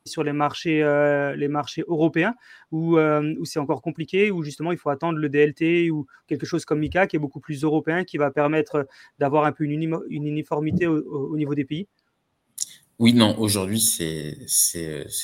sur 0.06 0.22
les 0.22 0.32
marchés, 0.32 0.82
euh, 0.82 1.34
les 1.34 1.48
marchés 1.48 1.84
européens 1.88 2.34
euh, 2.72 3.34
où, 3.38 3.44
c'est 3.44 3.58
encore 3.58 3.80
compliqué, 3.80 4.30
où 4.30 4.42
justement 4.42 4.72
il 4.72 4.78
faut 4.78 4.90
attendre 4.90 5.18
le 5.18 5.28
DLT 5.28 5.90
ou 5.90 6.06
quelque 6.26 6.46
chose 6.46 6.64
comme 6.64 6.80
MICA 6.80 7.06
qui 7.06 7.16
est 7.16 7.18
beaucoup 7.18 7.40
plus 7.40 7.62
européen, 7.64 8.04
qui 8.04 8.18
va 8.18 8.30
permettre 8.30 8.86
d'avoir 9.18 9.44
un 9.44 9.52
peu 9.52 9.64
une, 9.64 9.98
uniformité 10.10 10.86
au, 10.86 11.36
niveau 11.36 11.54
des 11.54 11.64
pays? 11.64 11.88
Oui, 12.98 13.12
non, 13.12 13.38
aujourd'hui 13.38 13.80
c'est 13.80 14.36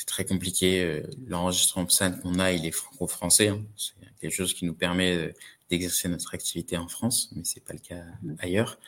très 0.07 0.25
compliqué. 0.25 0.83
Euh, 0.83 1.01
l'enregistrement 1.27 1.85
PSAN 1.85 2.13
qu'on 2.19 2.39
a, 2.39 2.51
il 2.51 2.65
est 2.65 2.71
franco-français. 2.71 3.49
Hein. 3.49 3.61
C'est 3.77 3.93
quelque 4.19 4.33
chose 4.33 4.53
qui 4.53 4.65
nous 4.65 4.73
permet 4.73 5.33
d'exercer 5.69 6.09
notre 6.09 6.33
activité 6.33 6.75
en 6.77 6.87
France, 6.87 7.31
mais 7.35 7.43
c'est 7.45 7.63
pas 7.63 7.73
le 7.73 7.79
cas 7.79 8.03
mmh. 8.23 8.35
ailleurs 8.39 8.79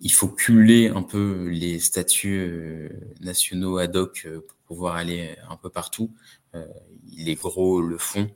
il 0.00 0.12
faut 0.12 0.28
cumuler 0.28 0.88
un 0.88 1.02
peu 1.02 1.48
les 1.48 1.78
statuts 1.78 2.38
euh, 2.38 2.88
nationaux 3.20 3.78
ad 3.78 3.96
hoc 3.96 4.22
euh, 4.26 4.40
pour 4.40 4.58
pouvoir 4.66 4.96
aller 4.96 5.36
un 5.48 5.56
peu 5.56 5.70
partout. 5.70 6.12
Euh, 6.54 6.66
les 7.16 7.34
gros 7.34 7.80
le 7.80 7.98
font, 7.98 8.30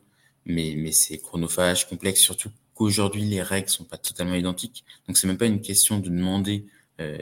mais, 0.46 0.74
mais 0.76 0.92
c'est 0.92 1.18
chronophage, 1.18 1.88
complexe, 1.88 2.20
surtout 2.20 2.50
qu'aujourd'hui 2.74 3.24
les 3.24 3.42
règles 3.42 3.68
sont 3.68 3.84
pas 3.84 3.98
totalement 3.98 4.34
identiques. 4.34 4.84
Donc 5.06 5.18
c'est 5.18 5.26
même 5.26 5.38
pas 5.38 5.46
une 5.46 5.60
question 5.60 5.98
de 5.98 6.08
demander 6.08 6.66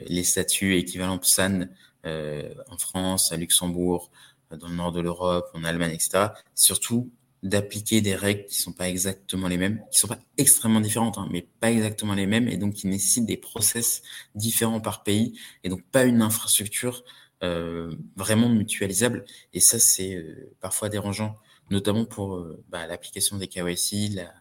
les 0.09 0.25
statuts 0.25 0.77
équivalents 0.77 1.19
PSAN 1.19 1.69
en 2.05 2.79
France, 2.79 3.31
à 3.31 3.37
Luxembourg, 3.37 4.11
dans 4.51 4.67
le 4.69 4.75
nord 4.75 4.91
de 4.91 5.01
l'Europe, 5.01 5.49
en 5.55 5.63
Allemagne, 5.63 5.93
etc. 5.93 6.31
Surtout 6.57 7.13
d'appliquer 7.43 8.01
des 8.01 8.15
règles 8.15 8.45
qui 8.45 8.57
sont 8.57 8.73
pas 8.73 8.89
exactement 8.89 9.49
les 9.49 9.59
mêmes, 9.59 9.83
qui 9.93 9.99
sont 10.01 10.09
pas 10.09 10.19
extrêmement 10.37 10.81
différentes, 10.81 11.19
hein, 11.19 11.29
mais 11.31 11.47
pas 11.61 11.71
exactement 11.71 12.15
les 12.15 12.27
mêmes, 12.27 12.49
et 12.49 12.57
donc 12.57 12.75
qui 12.75 12.87
nécessitent 12.87 13.27
des 13.27 13.37
process 13.37 14.03
différents 14.35 14.81
par 14.81 15.03
pays, 15.03 15.39
et 15.63 15.69
donc 15.69 15.83
pas 15.85 16.05
une 16.05 16.23
infrastructure 16.23 17.05
euh, 17.45 17.95
vraiment 18.17 18.49
mutualisable. 18.49 19.25
Et 19.53 19.61
ça, 19.61 19.79
c'est 19.79 20.15
euh, 20.17 20.53
parfois 20.61 20.89
dérangeant, 20.89 21.39
notamment 21.71 22.05
pour 22.05 22.37
euh, 22.37 22.63
bah, 22.69 22.87
l'application 22.87 23.37
des 23.37 23.47
KYC, 23.47 24.15
la 24.15 24.33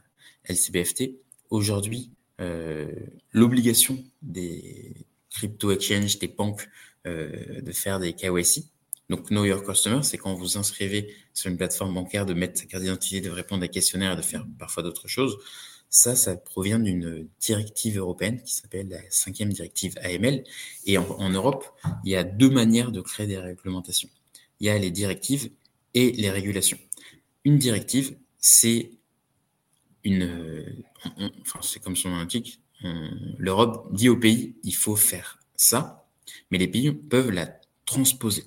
LCBFT. 0.46 1.12
Aujourd'hui, 1.50 2.12
euh, 2.42 2.92
l'obligation 3.32 4.04
des 4.22 5.06
crypto 5.30 5.72
exchange, 5.72 6.20
des 6.20 6.28
banques, 6.28 6.68
de 7.06 7.72
faire 7.72 8.02
des 8.02 8.12
KYC, 8.12 8.66
donc, 9.10 9.30
Know 9.30 9.46
Your 9.46 9.64
Customer, 9.64 10.04
c'est 10.04 10.18
quand 10.18 10.34
vous 10.34 10.58
inscrivez 10.58 11.16
sur 11.34 11.50
une 11.50 11.58
plateforme 11.58 11.94
bancaire 11.94 12.26
de 12.26 12.34
mettre 12.34 12.60
sa 12.60 12.66
carte 12.66 12.84
d'identité, 12.84 13.22
de 13.22 13.30
répondre 13.30 13.64
à 13.64 13.68
des 13.68 13.72
questionnaires 13.72 14.14
et 14.14 14.16
de 14.18 14.22
faire 14.22 14.46
parfois 14.60 14.84
d'autres 14.84 15.08
choses. 15.08 15.38
Ça, 15.90 16.16
ça 16.16 16.36
provient 16.36 16.80
d'une 16.80 17.30
directive 17.40 17.98
européenne 17.98 18.44
qui 18.44 18.54
s'appelle 18.54 18.90
la 18.90 19.00
cinquième 19.10 19.54
directive 19.54 19.98
AML. 20.02 20.44
Et 20.86 20.98
en, 20.98 21.30
Europe, 21.30 21.66
il 22.04 22.12
y 22.12 22.18
a 22.18 22.26
deux 22.26 22.50
manières 22.50 22.92
de 22.92 23.00
créer 23.00 23.28
des 23.28 23.38
réglementations. 23.38 24.10
Il 24.60 24.68
y 24.68 24.70
a 24.70 24.78
les 24.78 24.92
directives 24.92 25.50
et 25.94 26.12
les 26.12 26.30
régulations. 26.30 26.78
Une 27.46 27.58
directive, 27.58 28.18
c'est 28.40 28.92
une, 30.04 30.84
enfin, 31.42 31.60
c'est 31.62 31.82
comme 31.82 31.96
son 31.96 32.10
nom 32.10 32.18
l'indique, 32.18 32.60
l'Europe 33.38 33.88
dit 33.94 34.10
au 34.10 34.18
pays, 34.18 34.56
il 34.64 34.76
faut 34.76 34.98
faire 34.98 35.40
ça, 35.56 36.06
mais 36.52 36.58
les 36.58 36.68
pays 36.68 36.92
peuvent 36.92 37.32
la 37.32 37.60
transposer. 37.86 38.44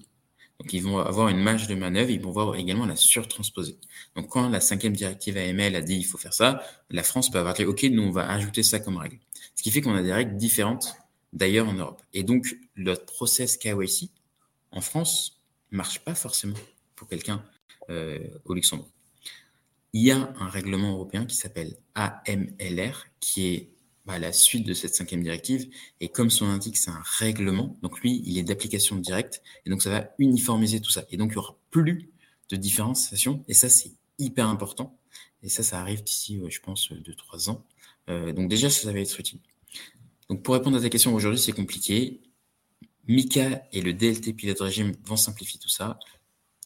Donc, 0.60 0.74
ils 0.74 0.82
vont 0.82 0.98
avoir 0.98 1.28
une 1.28 1.42
marge 1.42 1.68
de 1.68 1.74
manœuvre, 1.74 2.10
ils 2.10 2.20
vont 2.20 2.32
voir 2.32 2.54
également 2.54 2.84
la 2.84 2.94
surtransposer. 2.94 3.78
Donc, 4.14 4.28
quand 4.28 4.50
la 4.50 4.60
cinquième 4.60 4.94
directive 4.94 5.38
AML 5.38 5.74
a 5.74 5.80
dit 5.80 5.96
il 5.96 6.04
faut 6.04 6.18
faire 6.18 6.34
ça, 6.34 6.62
la 6.90 7.02
France 7.02 7.30
peut 7.30 7.38
avoir 7.38 7.54
dit 7.54 7.64
OK, 7.64 7.82
nous, 7.84 8.02
on 8.02 8.10
va 8.10 8.28
ajouter 8.30 8.62
ça 8.62 8.78
comme 8.78 8.98
règle. 8.98 9.18
Ce 9.56 9.62
qui 9.62 9.70
fait 9.70 9.80
qu'on 9.80 9.94
a 9.94 10.02
des 10.02 10.12
règles 10.12 10.36
différentes 10.36 10.94
d'ailleurs 11.32 11.66
en 11.66 11.72
Europe. 11.72 12.02
Et 12.12 12.24
donc, 12.24 12.58
le 12.74 12.94
process 12.94 13.56
KYC 13.56 14.10
en 14.70 14.82
France 14.82 15.40
marche 15.70 16.00
pas 16.00 16.14
forcément 16.14 16.58
pour 16.94 17.08
quelqu'un 17.08 17.42
euh, 17.88 18.18
au 18.44 18.52
Luxembourg. 18.52 18.90
Il 19.94 20.02
y 20.02 20.10
a 20.10 20.32
un 20.38 20.48
règlement 20.48 20.92
européen 20.92 21.24
qui 21.24 21.36
s'appelle 21.36 21.74
AMLR, 21.94 23.06
qui 23.18 23.54
est 23.54 23.68
à 24.06 24.18
la 24.18 24.32
suite 24.32 24.66
de 24.66 24.74
cette 24.74 24.94
cinquième 24.94 25.22
directive. 25.22 25.68
Et 26.00 26.08
comme 26.08 26.30
son 26.30 26.46
indique, 26.46 26.76
c'est 26.76 26.90
un 26.90 27.02
règlement. 27.04 27.78
Donc 27.82 28.00
lui, 28.00 28.22
il 28.24 28.38
est 28.38 28.42
d'application 28.42 28.96
directe. 28.96 29.42
Et 29.66 29.70
donc 29.70 29.82
ça 29.82 29.90
va 29.90 30.10
uniformiser 30.18 30.80
tout 30.80 30.90
ça. 30.90 31.04
Et 31.10 31.16
donc 31.16 31.30
il 31.30 31.34
n'y 31.34 31.38
aura 31.38 31.56
plus 31.70 32.10
de 32.48 32.56
différenciation. 32.56 33.44
Et 33.48 33.54
ça, 33.54 33.68
c'est 33.68 33.92
hyper 34.18 34.48
important. 34.48 34.98
Et 35.42 35.48
ça, 35.48 35.62
ça 35.62 35.80
arrive 35.80 36.02
d'ici, 36.02 36.40
je 36.48 36.60
pense, 36.60 36.92
de 36.92 37.12
trois 37.12 37.48
ans. 37.48 37.64
Euh, 38.08 38.32
donc 38.32 38.48
déjà, 38.48 38.68
ça, 38.70 38.92
va 38.92 38.98
être 38.98 39.18
utile. 39.18 39.40
Donc 40.28 40.42
pour 40.42 40.54
répondre 40.54 40.76
à 40.76 40.80
ta 40.80 40.88
question, 40.88 41.14
aujourd'hui, 41.14 41.40
c'est 41.40 41.52
compliqué. 41.52 42.20
Mika 43.08 43.64
et 43.72 43.80
le 43.80 43.92
DLT 43.92 44.34
Pilot 44.34 44.54
Régime 44.60 44.92
vont 45.04 45.16
simplifier 45.16 45.58
tout 45.58 45.68
ça. 45.68 45.98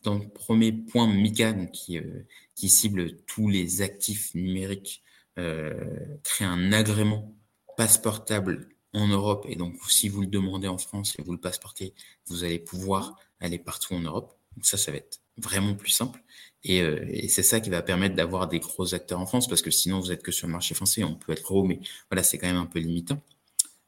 Dans 0.03 0.19
le 0.19 0.29
premier 0.29 0.73
point, 0.73 1.07
Mika, 1.07 1.53
donc, 1.53 1.71
qui, 1.73 1.99
euh, 1.99 2.27
qui 2.55 2.69
cible 2.69 3.17
tous 3.27 3.49
les 3.49 3.81
actifs 3.81 4.35
numériques 4.35 5.03
créer 5.37 6.47
un 6.47 6.73
agrément 6.73 7.35
passeportable 7.77 8.69
en 8.95 9.09
Europe. 9.09 9.45
Et 9.49 9.57
donc, 9.57 9.75
si 9.89 10.09
vous 10.09 10.21
le 10.23 10.27
demandez 10.27 10.69
en 10.69 10.79
France 10.79 11.17
et 11.19 11.23
vous 11.23 11.33
le 11.33 11.41
passeportez, 11.41 11.95
vous 12.27 12.45
allez 12.45 12.59
pouvoir 12.59 13.19
aller 13.41 13.59
partout 13.59 13.95
en 13.95 14.01
Europe. 14.01 14.39
Donc 14.57 14.65
ça, 14.65 14.77
ça 14.77 14.93
va 14.93 14.99
être 14.99 15.21
vraiment 15.37 15.75
plus 15.75 15.91
simple. 15.91 16.23
Et, 16.63 16.81
euh, 16.81 17.05
et 17.09 17.29
c'est 17.29 17.43
ça 17.43 17.61
qui 17.61 17.71
va 17.71 17.83
permettre 17.83 18.15
d'avoir 18.15 18.49
des 18.49 18.61
gros 18.61 18.95
acteurs 18.95 19.21
en 19.21 19.27
France, 19.27 19.49
parce 19.49 19.63
que 19.63 19.71
sinon, 19.71 20.01
vous 20.01 20.13
êtes 20.13 20.23
que 20.23 20.33
sur 20.33 20.47
le 20.47 20.53
marché 20.53 20.75
français. 20.75 21.05
On 21.05 21.17
peut 21.17 21.33
être 21.33 21.43
gros, 21.43 21.65
mais 21.65 21.81
voilà, 22.11 22.23
c'est 22.23 22.39
quand 22.39 22.47
même 22.47 22.57
un 22.57 22.67
peu 22.67 22.79
limitant. 22.79 23.21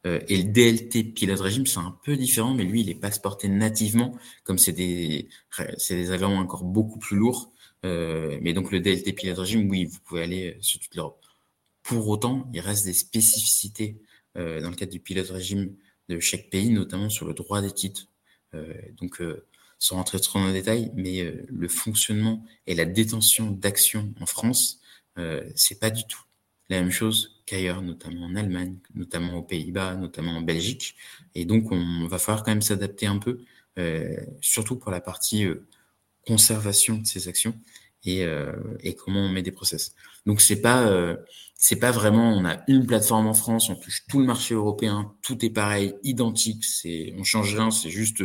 Euh, 0.05 0.19
et 0.27 0.37
le 0.37 0.43
DLT 0.43 1.13
pilote 1.13 1.39
régime, 1.39 1.65
c'est 1.65 1.79
un 1.79 1.97
peu 2.03 2.15
différent, 2.17 2.53
mais 2.53 2.63
lui, 2.63 2.81
il 2.81 2.89
est 2.89 2.95
passeporté 2.95 3.47
nativement, 3.49 4.17
comme 4.43 4.57
c'est 4.59 4.73
des, 4.73 5.29
c'est 5.77 5.95
des 5.95 6.11
agréments 6.11 6.39
encore 6.39 6.63
beaucoup 6.63 6.99
plus 6.99 7.17
lourds. 7.17 7.51
Euh, 7.85 8.37
mais 8.41 8.53
donc, 8.53 8.71
le 8.71 8.79
DLT 8.79 9.13
pilote 9.13 9.39
régime, 9.39 9.69
oui, 9.69 9.85
vous 9.85 9.99
pouvez 10.05 10.23
aller 10.23 10.57
sur 10.61 10.79
toute 10.79 10.95
l'Europe. 10.95 11.26
Pour 11.87 12.09
autant, 12.09 12.49
il 12.53 12.59
reste 12.59 12.83
des 12.83 12.91
spécificités 12.91 14.01
euh, 14.37 14.59
dans 14.59 14.69
le 14.69 14.75
cadre 14.75 14.91
du 14.91 14.99
pilote 14.99 15.29
régime 15.29 15.73
de 16.09 16.19
chaque 16.19 16.49
pays, 16.49 16.69
notamment 16.69 17.09
sur 17.09 17.25
le 17.25 17.33
droit 17.33 17.61
des 17.61 17.71
titres. 17.71 18.07
Euh, 18.53 18.73
donc, 18.99 19.21
euh, 19.21 19.45
sans 19.79 19.95
rentrer 19.95 20.19
trop 20.19 20.37
dans 20.37 20.47
les 20.47 20.53
détails, 20.53 20.91
mais 20.95 21.21
euh, 21.21 21.45
le 21.47 21.69
fonctionnement 21.69 22.43
et 22.65 22.75
la 22.75 22.83
détention 22.83 23.51
d'actions 23.51 24.13
en 24.19 24.25
France, 24.25 24.81
c'est 25.55 25.79
pas 25.79 25.89
du 25.89 26.05
tout 26.05 26.21
la 26.69 26.79
même 26.79 26.91
chose 26.91 27.41
qu'ailleurs, 27.47 27.81
notamment 27.81 28.25
en 28.25 28.35
Allemagne, 28.35 28.77
notamment 28.93 29.33
aux 29.35 29.41
Pays-Bas, 29.41 29.95
notamment 29.95 30.33
en 30.33 30.41
Belgique. 30.41 30.95
Et 31.33 31.43
donc, 31.45 31.71
on 31.71 32.05
va 32.07 32.19
falloir 32.19 32.43
quand 32.43 32.51
même 32.51 32.61
s'adapter 32.61 33.07
un 33.07 33.17
peu, 33.17 33.39
surtout 34.41 34.75
pour 34.75 34.91
la 34.91 35.01
partie 35.01 35.47
conservation 36.27 36.97
de 36.97 37.07
ces 37.07 37.27
actions. 37.27 37.55
et, 38.05 38.27
et 38.81 38.93
comment 38.93 39.21
on 39.21 39.29
met 39.29 39.41
des 39.41 39.51
process. 39.51 39.95
Donc 40.27 40.41
c'est 40.41 40.61
pas 40.61 41.15
c'est 41.55 41.79
pas 41.79 41.89
vraiment 41.91 42.31
on 42.31 42.45
a 42.45 42.57
une 42.67 42.85
plateforme 42.85 43.25
en 43.25 43.33
France, 43.33 43.69
on 43.69 43.75
touche 43.75 44.05
tout 44.07 44.19
le 44.19 44.25
marché 44.25 44.53
européen, 44.53 45.15
tout 45.23 45.43
est 45.43 45.49
pareil, 45.49 45.95
identique, 46.03 46.63
c'est 46.63 47.15
on 47.17 47.23
change 47.23 47.55
rien, 47.55 47.71
c'est 47.71 47.89
juste 47.89 48.21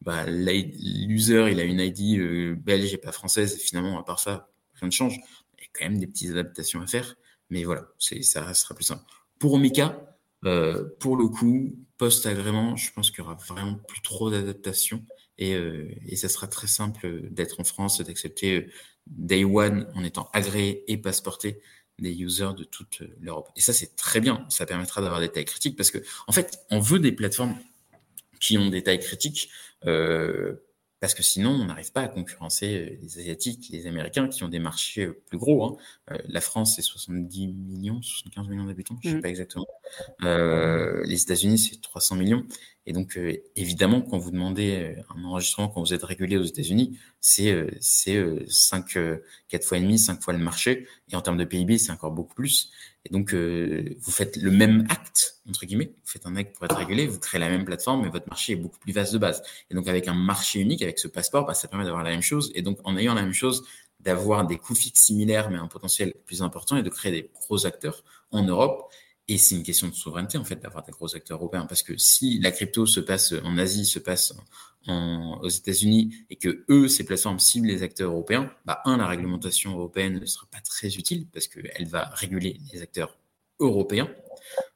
bah, 0.00 0.24
l'user 0.26 1.50
il 1.52 1.60
a 1.60 1.64
une 1.64 1.80
ID 1.80 2.56
belge 2.56 2.94
et 2.94 2.98
pas 2.98 3.12
française 3.12 3.54
et 3.54 3.58
finalement 3.58 3.98
à 3.98 4.04
part 4.04 4.20
ça 4.20 4.48
rien 4.74 4.86
ne 4.86 4.92
change. 4.92 5.18
Il 5.58 5.64
y 5.64 5.66
a 5.66 5.68
quand 5.74 5.84
même 5.84 5.98
des 5.98 6.06
petites 6.06 6.30
adaptations 6.30 6.80
à 6.80 6.86
faire, 6.86 7.16
mais 7.50 7.64
voilà, 7.64 7.86
c'est 7.98 8.22
ça 8.22 8.42
restera 8.42 8.74
plus 8.74 8.84
simple. 8.84 9.04
Pour 9.38 9.54
Omika, 9.54 10.12
euh, 10.44 10.84
pour 10.98 11.16
le 11.16 11.28
coup, 11.28 11.76
post-agrément, 11.98 12.76
je 12.76 12.92
pense 12.92 13.10
qu'il 13.10 13.20
y 13.20 13.22
aura 13.22 13.34
vraiment 13.34 13.74
plus 13.74 14.02
trop 14.02 14.30
d'adaptation 14.30 15.04
et, 15.38 15.54
euh, 15.54 15.88
et 16.06 16.16
ça 16.16 16.28
sera 16.28 16.48
très 16.48 16.66
simple 16.66 17.28
d'être 17.30 17.60
en 17.60 17.64
France, 17.64 18.00
d'accepter 18.00 18.56
euh, 18.56 18.70
Day 19.06 19.44
One 19.44 19.90
en 19.94 20.04
étant 20.04 20.28
agréé 20.32 20.84
et 20.90 20.96
passeporté 20.96 21.60
des 21.98 22.12
users 22.12 22.54
de 22.56 22.64
toute 22.64 23.02
l'Europe. 23.20 23.48
Et 23.56 23.60
ça, 23.60 23.72
c'est 23.72 23.96
très 23.96 24.20
bien. 24.20 24.46
Ça 24.48 24.66
permettra 24.66 25.00
d'avoir 25.00 25.20
des 25.20 25.28
tailles 25.28 25.44
critiques 25.44 25.76
parce 25.76 25.90
que, 25.90 25.98
en 26.26 26.32
fait, 26.32 26.60
on 26.70 26.80
veut 26.80 26.98
des 26.98 27.12
plateformes 27.12 27.56
qui 28.40 28.58
ont 28.58 28.68
des 28.68 28.82
tailles 28.82 29.00
critiques 29.00 29.50
euh, 29.86 30.54
parce 31.02 31.14
que 31.14 31.24
sinon, 31.24 31.50
on 31.50 31.64
n'arrive 31.64 31.90
pas 31.90 32.02
à 32.02 32.08
concurrencer 32.08 32.76
euh, 32.76 32.96
les 33.02 33.18
Asiatiques, 33.18 33.70
les 33.72 33.88
Américains 33.88 34.28
qui 34.28 34.44
ont 34.44 34.48
des 34.48 34.60
marchés 34.60 35.06
euh, 35.06 35.20
plus 35.28 35.36
gros. 35.36 35.64
Hein. 35.64 35.76
Euh, 36.12 36.18
la 36.28 36.40
France, 36.40 36.76
c'est 36.76 36.82
70 36.82 37.48
millions, 37.48 38.00
75 38.00 38.46
millions 38.46 38.66
d'habitants, 38.66 38.96
je 39.02 39.08
ne 39.08 39.12
sais 39.14 39.18
mmh. 39.18 39.22
pas 39.22 39.28
exactement. 39.28 39.66
Euh, 40.22 41.02
les 41.04 41.20
États-Unis, 41.20 41.58
c'est 41.58 41.80
300 41.80 42.14
millions. 42.14 42.46
Et 42.86 42.92
donc, 42.92 43.16
euh, 43.16 43.36
évidemment, 43.56 44.00
quand 44.00 44.16
vous 44.18 44.30
demandez 44.30 44.94
un 45.12 45.24
enregistrement, 45.24 45.68
quand 45.68 45.80
vous 45.80 45.92
êtes 45.92 46.04
régulé 46.04 46.36
aux 46.36 46.44
États-Unis, 46.44 46.96
c'est 47.20 47.50
euh, 47.50 47.68
c'est 47.80 48.24
5, 48.48 48.96
4 49.48 49.64
fois 49.64 49.78
et 49.78 49.80
demi, 49.80 49.98
5 49.98 50.22
fois 50.22 50.32
le 50.32 50.38
marché. 50.38 50.86
Et 51.10 51.16
en 51.16 51.20
termes 51.20 51.36
de 51.36 51.44
PIB, 51.44 51.78
c'est 51.78 51.90
encore 51.90 52.12
beaucoup 52.12 52.34
plus. 52.34 52.70
Et 53.04 53.10
donc, 53.10 53.34
vous 53.34 54.12
faites 54.12 54.36
le 54.36 54.50
même 54.50 54.86
acte, 54.88 55.40
entre 55.48 55.66
guillemets. 55.66 55.92
Vous 56.04 56.10
faites 56.10 56.26
un 56.26 56.36
acte 56.36 56.54
pour 56.54 56.64
être 56.64 56.76
régulé, 56.76 57.06
vous 57.06 57.18
créez 57.18 57.40
la 57.40 57.48
même 57.48 57.64
plateforme, 57.64 58.02
mais 58.02 58.08
votre 58.08 58.28
marché 58.28 58.52
est 58.52 58.56
beaucoup 58.56 58.78
plus 58.78 58.92
vaste 58.92 59.12
de 59.12 59.18
base. 59.18 59.42
Et 59.70 59.74
donc, 59.74 59.88
avec 59.88 60.06
un 60.08 60.14
marché 60.14 60.60
unique, 60.60 60.82
avec 60.82 60.98
ce 60.98 61.08
passeport, 61.08 61.44
bah, 61.44 61.54
ça 61.54 61.66
permet 61.68 61.84
d'avoir 61.84 62.04
la 62.04 62.10
même 62.10 62.22
chose. 62.22 62.52
Et 62.54 62.62
donc, 62.62 62.78
en 62.84 62.96
ayant 62.96 63.14
la 63.14 63.22
même 63.22 63.32
chose, 63.32 63.64
d'avoir 64.00 64.46
des 64.46 64.58
coûts 64.58 64.74
fixes 64.74 65.02
similaires, 65.02 65.50
mais 65.50 65.58
un 65.58 65.68
potentiel 65.68 66.14
plus 66.26 66.42
important, 66.42 66.76
et 66.76 66.82
de 66.82 66.90
créer 66.90 67.12
des 67.12 67.30
gros 67.34 67.66
acteurs 67.66 68.04
en 68.30 68.44
Europe 68.44 68.90
et 69.28 69.38
c'est 69.38 69.54
une 69.54 69.62
question 69.62 69.88
de 69.88 69.94
souveraineté, 69.94 70.36
en 70.36 70.44
fait, 70.44 70.56
d'avoir 70.56 70.84
des 70.84 70.92
gros 70.92 71.14
acteurs 71.14 71.38
européens. 71.38 71.66
Parce 71.66 71.82
que 71.82 71.96
si 71.96 72.38
la 72.40 72.50
crypto 72.50 72.86
se 72.86 73.00
passe 73.00 73.32
en 73.44 73.56
Asie, 73.56 73.86
se 73.86 73.98
passe 73.98 74.34
aux 74.88 75.48
États-Unis, 75.48 76.12
et 76.28 76.36
que 76.36 76.64
eux, 76.68 76.88
ces 76.88 77.04
plateformes 77.04 77.38
ciblent 77.38 77.68
les 77.68 77.82
acteurs 77.82 78.10
européens, 78.10 78.52
bah, 78.64 78.82
un, 78.84 78.96
la 78.96 79.06
réglementation 79.06 79.72
européenne 79.72 80.18
ne 80.18 80.26
sera 80.26 80.46
pas 80.50 80.60
très 80.60 80.96
utile 80.96 81.28
parce 81.32 81.46
qu'elle 81.46 81.86
va 81.86 82.06
réguler 82.14 82.58
les 82.72 82.82
acteurs 82.82 83.16
européens. 83.60 84.10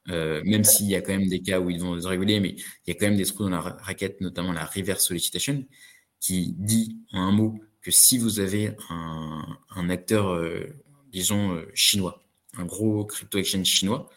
Euh, 0.09 0.41
même 0.45 0.63
s'il 0.63 0.87
y 0.87 0.95
a 0.95 1.01
quand 1.01 1.11
même 1.11 1.27
des 1.27 1.41
cas 1.41 1.59
où 1.59 1.69
ils 1.69 1.81
vont 1.81 1.93
les 1.95 2.07
réguler, 2.07 2.39
mais 2.39 2.51
il 2.51 2.63
y 2.87 2.91
a 2.91 2.93
quand 2.93 3.07
même 3.07 3.17
des 3.17 3.25
trous 3.25 3.43
dans 3.43 3.49
la 3.49 3.59
raquette, 3.59 4.21
notamment 4.21 4.53
la 4.53 4.65
reverse 4.65 5.05
solicitation, 5.05 5.65
qui 6.21 6.53
dit 6.57 6.97
en 7.11 7.23
un 7.23 7.31
mot 7.31 7.59
que 7.81 7.91
si 7.91 8.17
vous 8.17 8.39
avez 8.39 8.71
un, 8.89 9.45
un 9.75 9.89
acteur, 9.89 10.29
euh, 10.29 10.67
disons, 11.11 11.51
euh, 11.51 11.69
chinois, 11.73 12.23
un 12.57 12.65
gros 12.65 13.05
crypto 13.05 13.37
exchange 13.37 13.67
chinois, 13.67 14.09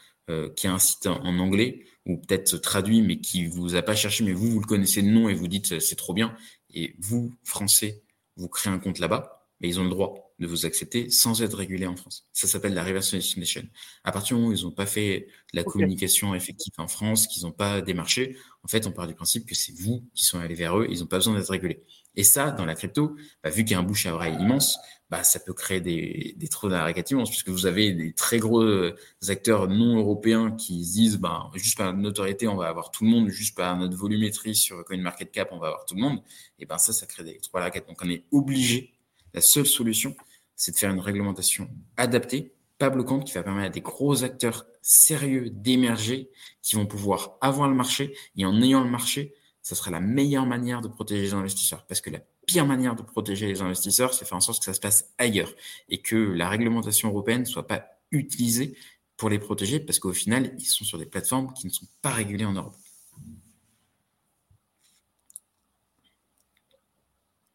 qui 0.57 0.67
a 0.67 0.73
un 0.75 0.79
site 0.79 1.07
en, 1.07 1.39
anglais 1.39 1.85
ou 2.07 2.19
peut-être 2.19 2.57
traduit 2.59 3.03
mais 3.03 3.21
qui 3.21 3.47
vous 3.47 3.75
a 3.75 3.83
pas 3.83 3.95
cherché 3.95 4.25
mais 4.25 4.33
vous 4.33 4.51
vous 4.51 4.61
le 4.61 4.67
connaissez 4.67 5.03
de 5.03 5.09
nom 5.09 5.29
et 5.29 5.35
vous 5.35 5.49
dites 5.49 5.81
c'est 5.81 5.97
trop 5.97 6.15
bien. 6.15 6.35
Et 6.73 6.95
vous 6.99 7.33
français 7.45 8.03
vous 8.37 8.49
créez 8.49 8.73
un 8.73 8.79
compte 8.79 8.99
là-bas 8.99 9.47
mais 9.61 9.69
ils 9.69 9.81
ont 9.81 9.85
le 9.85 9.91
droit 9.91 10.30
de 10.41 10.47
vous 10.47 10.67
accepter 10.67 11.11
sans 11.11 11.43
être 11.43 11.57
régulé 11.57 11.87
en 11.87 11.95
France. 11.95 12.27
Ça 12.33 12.49
s'appelle 12.49 12.75
la 12.75 12.83
reverse 12.83 13.09
solicitation. 13.11 13.63
À 14.05 14.11
partir 14.11 14.37
du 14.37 14.43
moment 14.43 14.53
où 14.53 14.57
ils 14.57 14.65
n'ont 14.65 14.73
pas 14.73 14.87
fait 14.87 15.29
la 15.53 15.63
communication 15.63 16.35
effective 16.35 16.73
en 16.79 16.89
France, 16.89 17.27
qu'ils 17.27 17.45
n'ont 17.45 17.53
pas 17.53 17.83
démarché, 17.83 18.37
en 18.65 18.69
fait, 18.69 18.87
on 18.87 18.93
part 18.93 19.07
du 19.07 19.15
principe 19.15 19.47
que 19.47 19.55
c'est 19.55 19.79
vous 19.79 20.05
qui 20.15 20.25
sont 20.25 20.39
allés 20.39 20.55
vers 20.55 20.79
eux, 20.79 20.87
ils 20.91 21.01
n'ont 21.01 21.07
pas 21.07 21.19
besoin 21.19 21.35
d'être 21.35 21.51
régulés. 21.51 21.85
Et 22.17 22.25
ça, 22.25 22.51
dans 22.51 22.65
la 22.65 22.75
crypto, 22.75 23.17
bah, 23.45 23.51
vu 23.51 23.65
qu'il 23.65 23.73
y 23.73 23.75
a 23.75 23.79
un 23.79 23.85
bouche 23.85 24.07
à 24.07 24.15
oreille 24.15 24.35
immense, 24.41 24.79
bah, 25.11 25.23
ça 25.25 25.41
peut 25.41 25.53
créer 25.53 25.81
des, 25.81 26.35
des 26.37 26.49
trous 26.49 26.69
dans 26.69 26.87
immenses, 26.89 27.31
puisque 27.31 27.49
vous 27.49 27.67
avez 27.67 27.93
des 27.93 28.13
très 28.13 28.39
gros 28.39 28.63
euh, 28.63 28.97
acteurs 29.29 29.69
non 29.69 29.99
européens 29.99 30.53
qui 30.53 30.85
se 30.85 30.93
disent, 30.93 31.17
bah, 31.19 31.51
juste 31.55 31.77
par 31.77 31.87
notre 31.89 32.03
notoriété, 32.03 32.49
on 32.49 32.57
va 32.57 32.69
avoir 32.69 32.91
tout 32.91 33.05
le 33.05 33.11
monde, 33.11 33.29
juste 33.29 33.57
par 33.57 33.77
notre 33.77 33.97
volumétrie 33.97 34.55
sur 34.55 34.85
CoinMarketCap, 34.85 35.51
on 35.53 35.59
va 35.59 35.69
avoir 35.69 35.85
tout 35.85 35.97
le 35.97 36.01
monde. 36.01 36.23
Et 36.59 36.67
ben 36.67 36.79
ça, 36.79 36.93
ça 36.93 37.07
crée 37.07 37.25
des 37.25 37.39
trous 37.39 37.59
à. 37.59 37.87
Donc 37.89 37.99
on 38.03 38.09
est 38.09 38.25
obligé, 38.31 38.93
la 39.35 39.41
seule 39.41 39.67
solution, 39.67 40.15
c'est 40.61 40.73
de 40.73 40.77
faire 40.77 40.91
une 40.91 41.01
réglementation 41.01 41.71
adaptée, 41.97 42.53
pas 42.77 42.91
bloquante, 42.91 43.27
qui 43.27 43.33
va 43.33 43.43
permettre 43.43 43.69
à 43.69 43.71
des 43.71 43.81
gros 43.81 44.25
acteurs 44.25 44.67
sérieux 44.83 45.49
d'émerger, 45.49 46.29
qui 46.61 46.77
vont 46.77 46.85
pouvoir 46.85 47.39
avoir 47.41 47.67
le 47.67 47.75
marché, 47.75 48.15
et 48.37 48.45
en 48.45 48.61
ayant 48.61 48.85
le 48.85 48.91
marché, 48.91 49.33
ça 49.63 49.75
sera 49.75 49.91
la 49.91 50.01
meilleure 50.01 50.45
manière 50.45 50.83
de 50.83 50.89
protéger 50.89 51.23
les 51.23 51.33
investisseurs. 51.33 51.87
Parce 51.87 52.03
que 52.03 52.11
la 52.11 52.21
pire 52.45 52.67
manière 52.67 52.95
de 52.95 53.01
protéger 53.01 53.47
les 53.47 53.63
investisseurs, 53.63 54.13
c'est 54.13 54.27
faire 54.27 54.37
en 54.37 54.43
sorte 54.43 54.59
que 54.59 54.67
ça 54.67 54.75
se 54.75 54.81
passe 54.81 55.07
ailleurs 55.17 55.55
et 55.89 56.03
que 56.03 56.17
la 56.17 56.51
réglementation 56.51 57.09
européenne 57.09 57.41
ne 57.41 57.47
soit 57.47 57.67
pas 57.67 57.87
utilisée 58.11 58.77
pour 59.17 59.31
les 59.31 59.39
protéger 59.39 59.81
parce 59.81 59.99
qu'au 59.99 60.13
final, 60.13 60.55
ils 60.59 60.67
sont 60.67 60.85
sur 60.85 60.99
des 60.99 61.07
plateformes 61.07 61.55
qui 61.55 61.69
ne 61.69 61.73
sont 61.73 61.87
pas 62.03 62.11
régulées 62.11 62.45
en 62.45 62.53
Europe. 62.53 62.77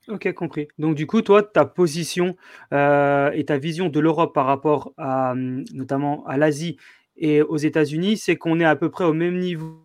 Ok, 0.08 0.32
compris. 0.34 0.68
Donc 0.78 0.96
du 0.96 1.08
coup, 1.08 1.22
toi, 1.22 1.42
ta 1.42 1.66
position 1.66 2.36
euh, 2.74 3.32
et 3.32 3.46
ta 3.46 3.58
vision 3.58 3.90
de 3.90 4.00
l'Europe 4.00 4.36
par 4.36 4.46
rapport 4.46 4.94
à 4.98 5.34
notamment 5.36 6.26
à 6.28 6.38
l'Asie 6.38 6.78
et 7.18 7.42
aux 7.42 7.58
États-Unis, 7.58 8.18
c'est 8.18 8.36
qu'on 8.36 8.60
est 8.60 8.66
à 8.66 8.76
peu 8.76 8.92
près 8.92 9.04
au 9.04 9.14
même 9.14 9.40
niveau 9.40 9.82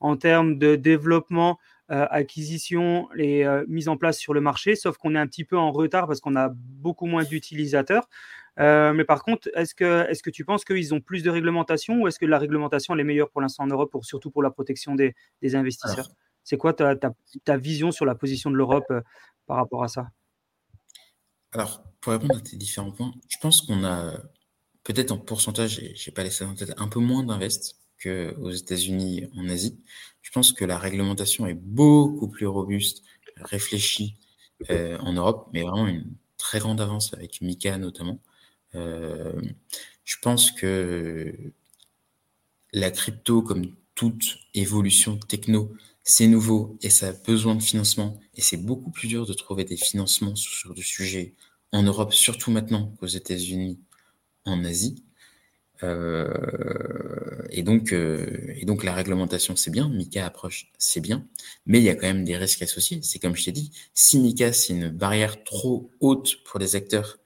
en 0.00 0.16
termes 0.16 0.58
de 0.58 0.74
développement, 0.74 1.58
euh, 1.90 2.06
acquisition 2.10 3.08
et 3.16 3.46
euh, 3.46 3.64
mise 3.68 3.88
en 3.88 3.96
place 3.96 4.18
sur 4.18 4.34
le 4.34 4.40
marché, 4.40 4.74
sauf 4.74 4.96
qu'on 4.96 5.14
est 5.14 5.18
un 5.18 5.26
petit 5.26 5.44
peu 5.44 5.58
en 5.58 5.70
retard 5.70 6.06
parce 6.06 6.20
qu'on 6.20 6.34
a 6.34 6.48
beaucoup 6.52 7.06
moins 7.06 7.24
d'utilisateurs. 7.24 8.08
Mais 8.58 9.04
par 9.04 9.22
contre, 9.22 9.48
est-ce 9.54 9.74
que, 9.74 10.06
est 10.10 10.20
que 10.20 10.30
tu 10.30 10.44
penses 10.44 10.64
qu'ils 10.64 10.92
ont 10.94 11.00
plus 11.00 11.22
de 11.22 11.30
réglementation 11.30 12.02
ou 12.02 12.08
est-ce 12.08 12.18
que 12.18 12.26
la 12.26 12.38
réglementation 12.38 12.94
est 12.98 13.04
meilleure 13.04 13.30
pour 13.30 13.40
l'instant 13.40 13.64
en 13.64 13.68
Europe, 13.68 13.96
surtout 14.02 14.30
pour 14.30 14.42
la 14.42 14.50
protection 14.50 14.94
des, 14.94 15.14
investisseurs? 15.54 16.08
C'est 16.44 16.56
quoi 16.56 16.72
ta, 16.72 17.56
vision 17.56 17.92
sur 17.92 18.04
la 18.04 18.14
position 18.14 18.50
de 18.50 18.56
l'Europe 18.56 18.92
par 19.46 19.56
rapport 19.56 19.84
à 19.84 19.88
ça? 19.88 20.08
Alors, 21.52 21.82
pour 22.00 22.12
répondre 22.12 22.36
à 22.36 22.40
tes 22.40 22.56
différents 22.56 22.92
points, 22.92 23.12
je 23.28 23.36
pense 23.38 23.62
qu'on 23.62 23.84
a 23.84 24.12
peut-être 24.84 25.10
en 25.10 25.18
pourcentage, 25.18 25.80
je 25.94 26.10
n'ai 26.10 26.14
pas 26.14 26.22
laissé 26.22 26.44
en 26.44 26.54
tête, 26.54 26.72
un 26.76 26.88
peu 26.88 27.00
moins 27.00 27.22
d'invest 27.22 27.76
qu'aux 28.02 28.50
États-Unis, 28.50 29.28
en 29.36 29.48
Asie. 29.48 29.78
Je 30.22 30.30
pense 30.30 30.52
que 30.52 30.64
la 30.64 30.78
réglementation 30.78 31.46
est 31.46 31.54
beaucoup 31.54 32.28
plus 32.28 32.46
robuste, 32.46 33.02
réfléchie 33.36 34.16
euh, 34.70 34.98
en 34.98 35.12
Europe, 35.12 35.48
mais 35.52 35.62
vraiment 35.62 35.86
une 35.86 36.06
très 36.38 36.58
grande 36.58 36.80
avance 36.80 37.12
avec 37.14 37.40
Mika 37.40 37.78
notamment. 37.78 38.18
Euh, 38.74 39.40
je 40.04 40.16
pense 40.22 40.50
que 40.50 41.34
la 42.72 42.90
crypto, 42.90 43.42
comme 43.42 43.66
toute 43.94 44.38
évolution 44.54 45.18
techno, 45.18 45.72
c'est 46.04 46.26
nouveau 46.26 46.78
et 46.82 46.90
ça 46.90 47.08
a 47.08 47.12
besoin 47.12 47.54
de 47.54 47.62
financement. 47.62 48.20
Et 48.34 48.40
c'est 48.40 48.56
beaucoup 48.56 48.90
plus 48.90 49.08
dur 49.08 49.26
de 49.26 49.32
trouver 49.32 49.64
des 49.64 49.76
financements 49.76 50.36
sur 50.36 50.74
du 50.74 50.82
sujet 50.82 51.34
en 51.72 51.82
Europe, 51.82 52.12
surtout 52.12 52.50
maintenant 52.50 52.94
qu'aux 52.98 53.06
États-Unis, 53.06 53.78
en 54.44 54.64
Asie. 54.64 55.04
Euh, 55.82 57.42
et 57.50 57.62
donc, 57.62 57.92
euh, 57.92 58.54
et 58.56 58.66
donc 58.66 58.84
la 58.84 58.92
réglementation 58.92 59.56
c'est 59.56 59.70
bien, 59.70 59.88
Mika 59.88 60.26
approche 60.26 60.70
c'est 60.78 61.00
bien, 61.00 61.26
mais 61.64 61.78
il 61.78 61.84
y 61.84 61.88
a 61.88 61.94
quand 61.94 62.06
même 62.06 62.24
des 62.24 62.36
risques 62.36 62.62
associés. 62.62 63.00
C'est 63.02 63.18
comme 63.18 63.36
je 63.36 63.44
t'ai 63.46 63.52
dit, 63.52 63.72
si 63.94 64.18
Mika 64.18 64.52
c'est 64.52 64.74
une 64.74 64.90
barrière 64.90 65.42
trop 65.44 65.90
haute 66.00 66.42
pour 66.44 66.60
les 66.60 66.76
acteurs 66.76 67.18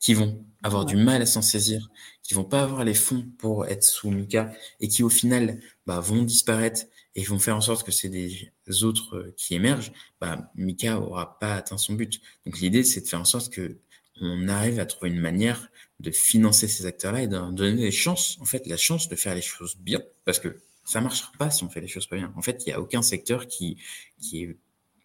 qui 0.00 0.14
vont 0.14 0.44
avoir 0.64 0.84
du 0.84 0.96
mal 0.96 1.22
à 1.22 1.26
s'en 1.26 1.42
saisir, 1.42 1.90
qui 2.22 2.34
vont 2.34 2.44
pas 2.44 2.62
avoir 2.62 2.84
les 2.84 2.94
fonds 2.94 3.24
pour 3.38 3.66
être 3.66 3.84
sous 3.84 4.10
Mika 4.10 4.52
et 4.80 4.88
qui 4.88 5.02
au 5.04 5.08
final 5.08 5.60
bah, 5.86 6.00
vont 6.00 6.22
disparaître 6.22 6.82
et 7.14 7.22
vont 7.24 7.38
faire 7.38 7.56
en 7.56 7.60
sorte 7.60 7.84
que 7.84 7.92
c'est 7.92 8.08
des 8.08 8.52
autres 8.82 9.16
euh, 9.16 9.34
qui 9.36 9.54
émergent, 9.54 9.92
bah, 10.20 10.50
Mika 10.54 11.00
aura 11.00 11.38
pas 11.38 11.56
atteint 11.56 11.78
son 11.78 11.94
but. 11.94 12.20
Donc 12.46 12.58
l'idée 12.60 12.84
c'est 12.84 13.02
de 13.02 13.06
faire 13.06 13.20
en 13.20 13.24
sorte 13.24 13.52
que 13.52 13.78
on 14.20 14.48
arrive 14.48 14.78
à 14.78 14.86
trouver 14.86 15.10
une 15.10 15.20
manière 15.20 15.68
de 16.00 16.10
financer 16.10 16.68
ces 16.68 16.86
acteurs-là 16.86 17.22
et 17.22 17.28
de 17.28 17.38
donner 17.52 17.82
des 17.82 17.90
chances, 17.90 18.38
en 18.40 18.44
fait, 18.44 18.66
la 18.66 18.76
chance 18.76 19.08
de 19.08 19.16
faire 19.16 19.34
les 19.34 19.42
choses 19.42 19.76
bien, 19.76 20.00
parce 20.24 20.38
que 20.38 20.58
ça 20.84 21.00
marchera 21.00 21.32
pas 21.38 21.50
si 21.50 21.64
on 21.64 21.70
fait 21.70 21.80
les 21.80 21.88
choses 21.88 22.06
pas 22.06 22.16
bien. 22.16 22.32
En 22.36 22.42
fait, 22.42 22.62
il 22.64 22.68
n'y 22.68 22.72
a 22.72 22.80
aucun 22.80 23.02
secteur 23.02 23.46
qui, 23.46 23.78
qui 24.20 24.42
est 24.42 24.56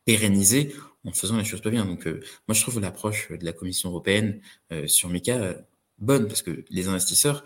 pérennisé 0.06 0.74
en 1.06 1.12
faisant 1.12 1.38
les 1.38 1.44
choses 1.44 1.62
pas 1.62 1.70
bien. 1.70 1.86
Donc, 1.86 2.08
euh, 2.08 2.22
moi, 2.48 2.56
je 2.56 2.62
trouve 2.62 2.80
l'approche 2.80 3.32
de 3.32 3.46
la 3.46 3.54
Commission 3.54 3.90
européenne 3.90 4.42
euh, 4.72 4.88
sur 4.88 5.10
MICA 5.10 5.38
euh, 5.38 5.54
bonne, 6.00 6.28
parce 6.28 6.42
que 6.42 6.66
les 6.70 6.88
investisseurs, 6.88 7.44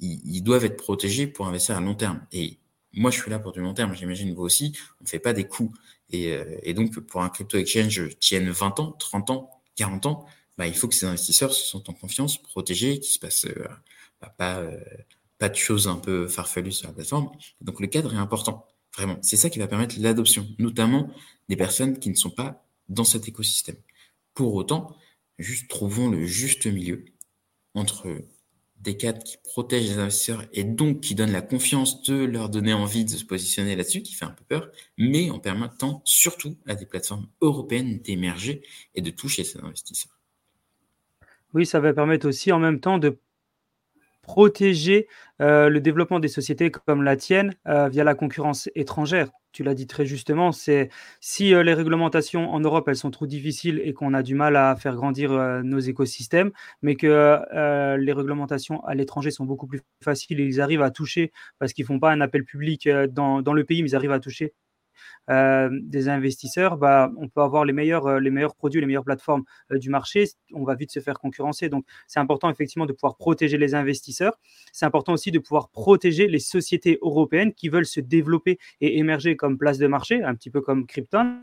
ils, 0.00 0.42
doivent 0.42 0.64
être 0.64 0.76
protégés 0.76 1.26
pour 1.26 1.46
investir 1.46 1.76
à 1.76 1.80
long 1.80 1.94
terme. 1.94 2.26
Et 2.32 2.58
moi, 2.94 3.10
je 3.10 3.20
suis 3.20 3.30
là 3.30 3.38
pour 3.38 3.52
du 3.52 3.60
long 3.60 3.74
terme, 3.74 3.94
j'imagine 3.94 4.34
vous 4.34 4.42
aussi, 4.42 4.76
on 5.00 5.04
ne 5.04 5.08
fait 5.08 5.18
pas 5.18 5.32
des 5.32 5.44
coups. 5.44 5.76
Et, 6.10 6.38
et 6.62 6.74
donc, 6.74 6.98
pour 7.00 7.22
un 7.22 7.30
crypto 7.30 7.56
exchange 7.56 8.10
tienne 8.20 8.50
20 8.50 8.80
ans, 8.80 8.92
30 8.92 9.30
ans, 9.30 9.50
40 9.76 10.06
ans, 10.06 10.26
bah, 10.58 10.66
il 10.66 10.74
faut 10.74 10.88
que 10.88 10.94
ces 10.94 11.06
investisseurs 11.06 11.52
se 11.54 11.66
sentent 11.66 11.88
en 11.88 11.94
confiance, 11.94 12.40
protégés, 12.42 13.00
qu'il 13.00 13.12
se 13.12 13.18
passe 13.18 13.46
bah, 14.20 14.34
pas, 14.36 14.62
pas 15.38 15.48
de 15.48 15.56
choses 15.56 15.88
un 15.88 15.96
peu 15.96 16.28
farfelues 16.28 16.70
sur 16.70 16.86
la 16.86 16.94
plateforme. 16.94 17.30
Donc 17.60 17.80
le 17.80 17.88
cadre 17.88 18.14
est 18.14 18.18
important, 18.18 18.64
vraiment. 18.96 19.18
C'est 19.22 19.36
ça 19.36 19.50
qui 19.50 19.58
va 19.58 19.66
permettre 19.66 19.96
l'adoption, 19.98 20.46
notamment 20.60 21.10
des 21.48 21.56
personnes 21.56 21.98
qui 21.98 22.10
ne 22.10 22.14
sont 22.14 22.30
pas 22.30 22.64
dans 22.88 23.02
cet 23.02 23.26
écosystème. 23.26 23.74
Pour 24.34 24.54
autant, 24.54 24.96
juste 25.40 25.68
trouvons 25.68 26.08
le 26.08 26.24
juste 26.26 26.66
milieu 26.66 27.04
entre 27.74 28.06
des 28.82 28.96
cadres 28.96 29.22
qui 29.22 29.36
protègent 29.44 29.88
les 29.88 29.98
investisseurs 29.98 30.44
et 30.52 30.64
donc 30.64 31.00
qui 31.00 31.14
donnent 31.14 31.32
la 31.32 31.42
confiance 31.42 32.02
de 32.02 32.24
leur 32.24 32.48
donner 32.48 32.72
envie 32.72 33.04
de 33.04 33.10
se 33.10 33.24
positionner 33.24 33.76
là-dessus, 33.76 34.02
qui 34.02 34.14
fait 34.14 34.24
un 34.24 34.30
peu 34.30 34.44
peur, 34.44 34.70
mais 34.98 35.30
en 35.30 35.38
permettant 35.38 36.02
surtout 36.04 36.56
à 36.66 36.74
des 36.74 36.86
plateformes 36.86 37.28
européennes 37.40 38.00
d'émerger 38.00 38.62
et 38.94 39.00
de 39.00 39.10
toucher 39.10 39.44
ces 39.44 39.60
investisseurs. 39.60 40.18
Oui, 41.54 41.66
ça 41.66 41.80
va 41.80 41.92
permettre 41.92 42.26
aussi 42.26 42.50
en 42.50 42.58
même 42.58 42.80
temps 42.80 42.98
de 42.98 43.18
protéger 44.32 45.08
euh, 45.42 45.68
le 45.68 45.78
développement 45.82 46.18
des 46.18 46.28
sociétés 46.28 46.70
comme 46.70 47.02
la 47.02 47.16
tienne 47.16 47.54
euh, 47.68 47.90
via 47.90 48.02
la 48.02 48.14
concurrence 48.14 48.70
étrangère. 48.74 49.28
Tu 49.52 49.62
l'as 49.62 49.74
dit 49.74 49.86
très 49.86 50.06
justement, 50.06 50.52
c'est 50.52 50.88
si 51.20 51.52
euh, 51.52 51.62
les 51.62 51.74
réglementations 51.74 52.50
en 52.50 52.58
Europe 52.58 52.88
elles 52.88 52.96
sont 52.96 53.10
trop 53.10 53.26
difficiles 53.26 53.82
et 53.84 53.92
qu'on 53.92 54.14
a 54.14 54.22
du 54.22 54.34
mal 54.34 54.56
à 54.56 54.74
faire 54.74 54.94
grandir 54.96 55.32
nos 55.64 55.80
écosystèmes, 55.80 56.50
mais 56.80 56.94
que 56.94 57.40
les 57.98 58.12
réglementations 58.14 58.82
à 58.86 58.94
l'étranger 58.94 59.30
sont 59.30 59.44
beaucoup 59.44 59.66
plus 59.66 59.82
faciles 60.02 60.40
et 60.40 60.46
ils 60.46 60.62
arrivent 60.62 60.80
à 60.80 60.90
toucher 60.90 61.30
parce 61.58 61.74
qu'ils 61.74 61.84
font 61.84 62.00
pas 62.00 62.10
un 62.10 62.22
appel 62.22 62.44
public 62.46 62.88
dans 63.10 63.42
le 63.52 63.64
pays, 63.64 63.82
mais 63.82 63.90
ils 63.90 63.96
arrivent 63.96 64.12
à 64.12 64.20
toucher 64.20 64.54
euh, 65.30 65.68
des 65.72 66.08
investisseurs, 66.08 66.76
bah, 66.76 67.10
on 67.16 67.28
peut 67.28 67.42
avoir 67.42 67.64
les 67.64 67.72
meilleurs, 67.72 68.06
euh, 68.06 68.20
les 68.20 68.30
meilleurs 68.30 68.56
produits, 68.56 68.80
les 68.80 68.86
meilleures 68.86 69.04
plateformes 69.04 69.44
euh, 69.70 69.78
du 69.78 69.88
marché. 69.88 70.28
On 70.52 70.64
va 70.64 70.74
vite 70.74 70.90
se 70.90 71.00
faire 71.00 71.18
concurrencer. 71.18 71.68
Donc, 71.68 71.84
c'est 72.08 72.20
important 72.20 72.50
effectivement 72.50 72.86
de 72.86 72.92
pouvoir 72.92 73.16
protéger 73.16 73.56
les 73.56 73.74
investisseurs. 73.74 74.38
C'est 74.72 74.86
important 74.86 75.12
aussi 75.12 75.30
de 75.30 75.38
pouvoir 75.38 75.68
protéger 75.68 76.26
les 76.26 76.40
sociétés 76.40 76.98
européennes 77.02 77.52
qui 77.54 77.68
veulent 77.68 77.86
se 77.86 78.00
développer 78.00 78.58
et 78.80 78.98
émerger 78.98 79.36
comme 79.36 79.58
place 79.58 79.78
de 79.78 79.86
marché, 79.86 80.22
un 80.22 80.34
petit 80.34 80.50
peu 80.50 80.60
comme 80.60 80.86
Krypton. 80.86 81.42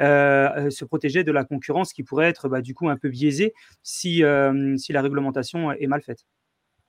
se 0.00 0.84
protéger 0.84 1.22
de 1.22 1.32
la 1.32 1.44
concurrence 1.44 1.92
qui 1.92 2.02
pourrait 2.02 2.28
être 2.28 2.48
bah, 2.48 2.62
du 2.62 2.74
coup 2.74 2.88
un 2.88 2.96
peu 2.96 3.10
biaisée 3.10 3.52
si, 3.82 4.22
si 4.78 4.92
la 4.92 5.02
réglementation 5.02 5.72
est 5.72 5.86
mal 5.86 6.02
faite. 6.02 6.24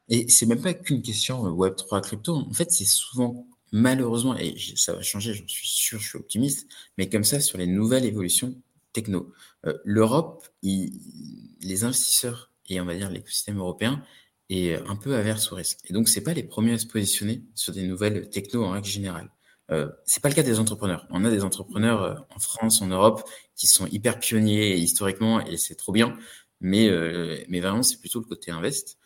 Et 0.07 0.27
c'est 0.29 0.45
même 0.45 0.61
pas 0.61 0.73
qu'une 0.73 1.01
question 1.01 1.43
Web3 1.43 2.01
crypto. 2.01 2.35
En 2.35 2.53
fait, 2.53 2.71
c'est 2.71 2.85
souvent 2.85 3.47
malheureusement, 3.75 4.37
et 4.37 4.55
ça 4.77 4.93
va 4.93 5.01
changer, 5.01 5.33
j'en 5.33 5.47
suis 5.47 5.67
sûr, 5.67 5.99
je 5.99 6.07
suis 6.07 6.17
optimiste, 6.17 6.67
mais 6.97 7.09
comme 7.09 7.25
ça, 7.25 7.41
sur 7.41 7.57
les 7.57 7.67
nouvelles 7.67 8.05
évolutions 8.05 8.55
techno, 8.93 9.33
euh, 9.65 9.77
l'Europe, 9.83 10.47
les 10.63 11.83
investisseurs 11.83 12.51
et 12.69 12.79
on 12.79 12.85
va 12.85 12.95
dire 12.95 13.09
l'écosystème 13.09 13.57
européen 13.57 14.01
est 14.49 14.75
un 14.87 14.95
peu 14.95 15.15
averse 15.15 15.51
au 15.51 15.55
risque. 15.55 15.79
Et 15.89 15.93
donc, 15.93 16.07
c'est 16.07 16.21
pas 16.21 16.33
les 16.33 16.43
premiers 16.43 16.73
à 16.73 16.77
se 16.77 16.87
positionner 16.87 17.43
sur 17.53 17.73
des 17.73 17.83
nouvelles 17.85 18.29
techno 18.29 18.63
en 18.63 18.71
règle 18.71 18.87
générale. 18.87 19.29
Euh, 19.71 19.89
c'est 20.05 20.23
pas 20.23 20.29
le 20.29 20.35
cas 20.35 20.43
des 20.43 20.59
entrepreneurs. 20.59 21.05
On 21.09 21.25
a 21.25 21.29
des 21.29 21.43
entrepreneurs 21.43 22.01
euh, 22.03 22.15
en 22.33 22.39
France, 22.39 22.81
en 22.81 22.87
Europe, 22.87 23.27
qui 23.57 23.67
sont 23.67 23.87
hyper 23.87 24.19
pionniers 24.19 24.77
historiquement, 24.77 25.45
et 25.45 25.57
c'est 25.57 25.75
trop 25.75 25.91
bien. 25.91 26.17
Mais, 26.61 26.87
euh, 26.87 27.43
mais 27.49 27.59
vraiment, 27.59 27.83
c'est 27.83 27.99
plutôt 27.99 28.19
le 28.19 28.25
côté 28.25 28.51
invest. 28.51 28.97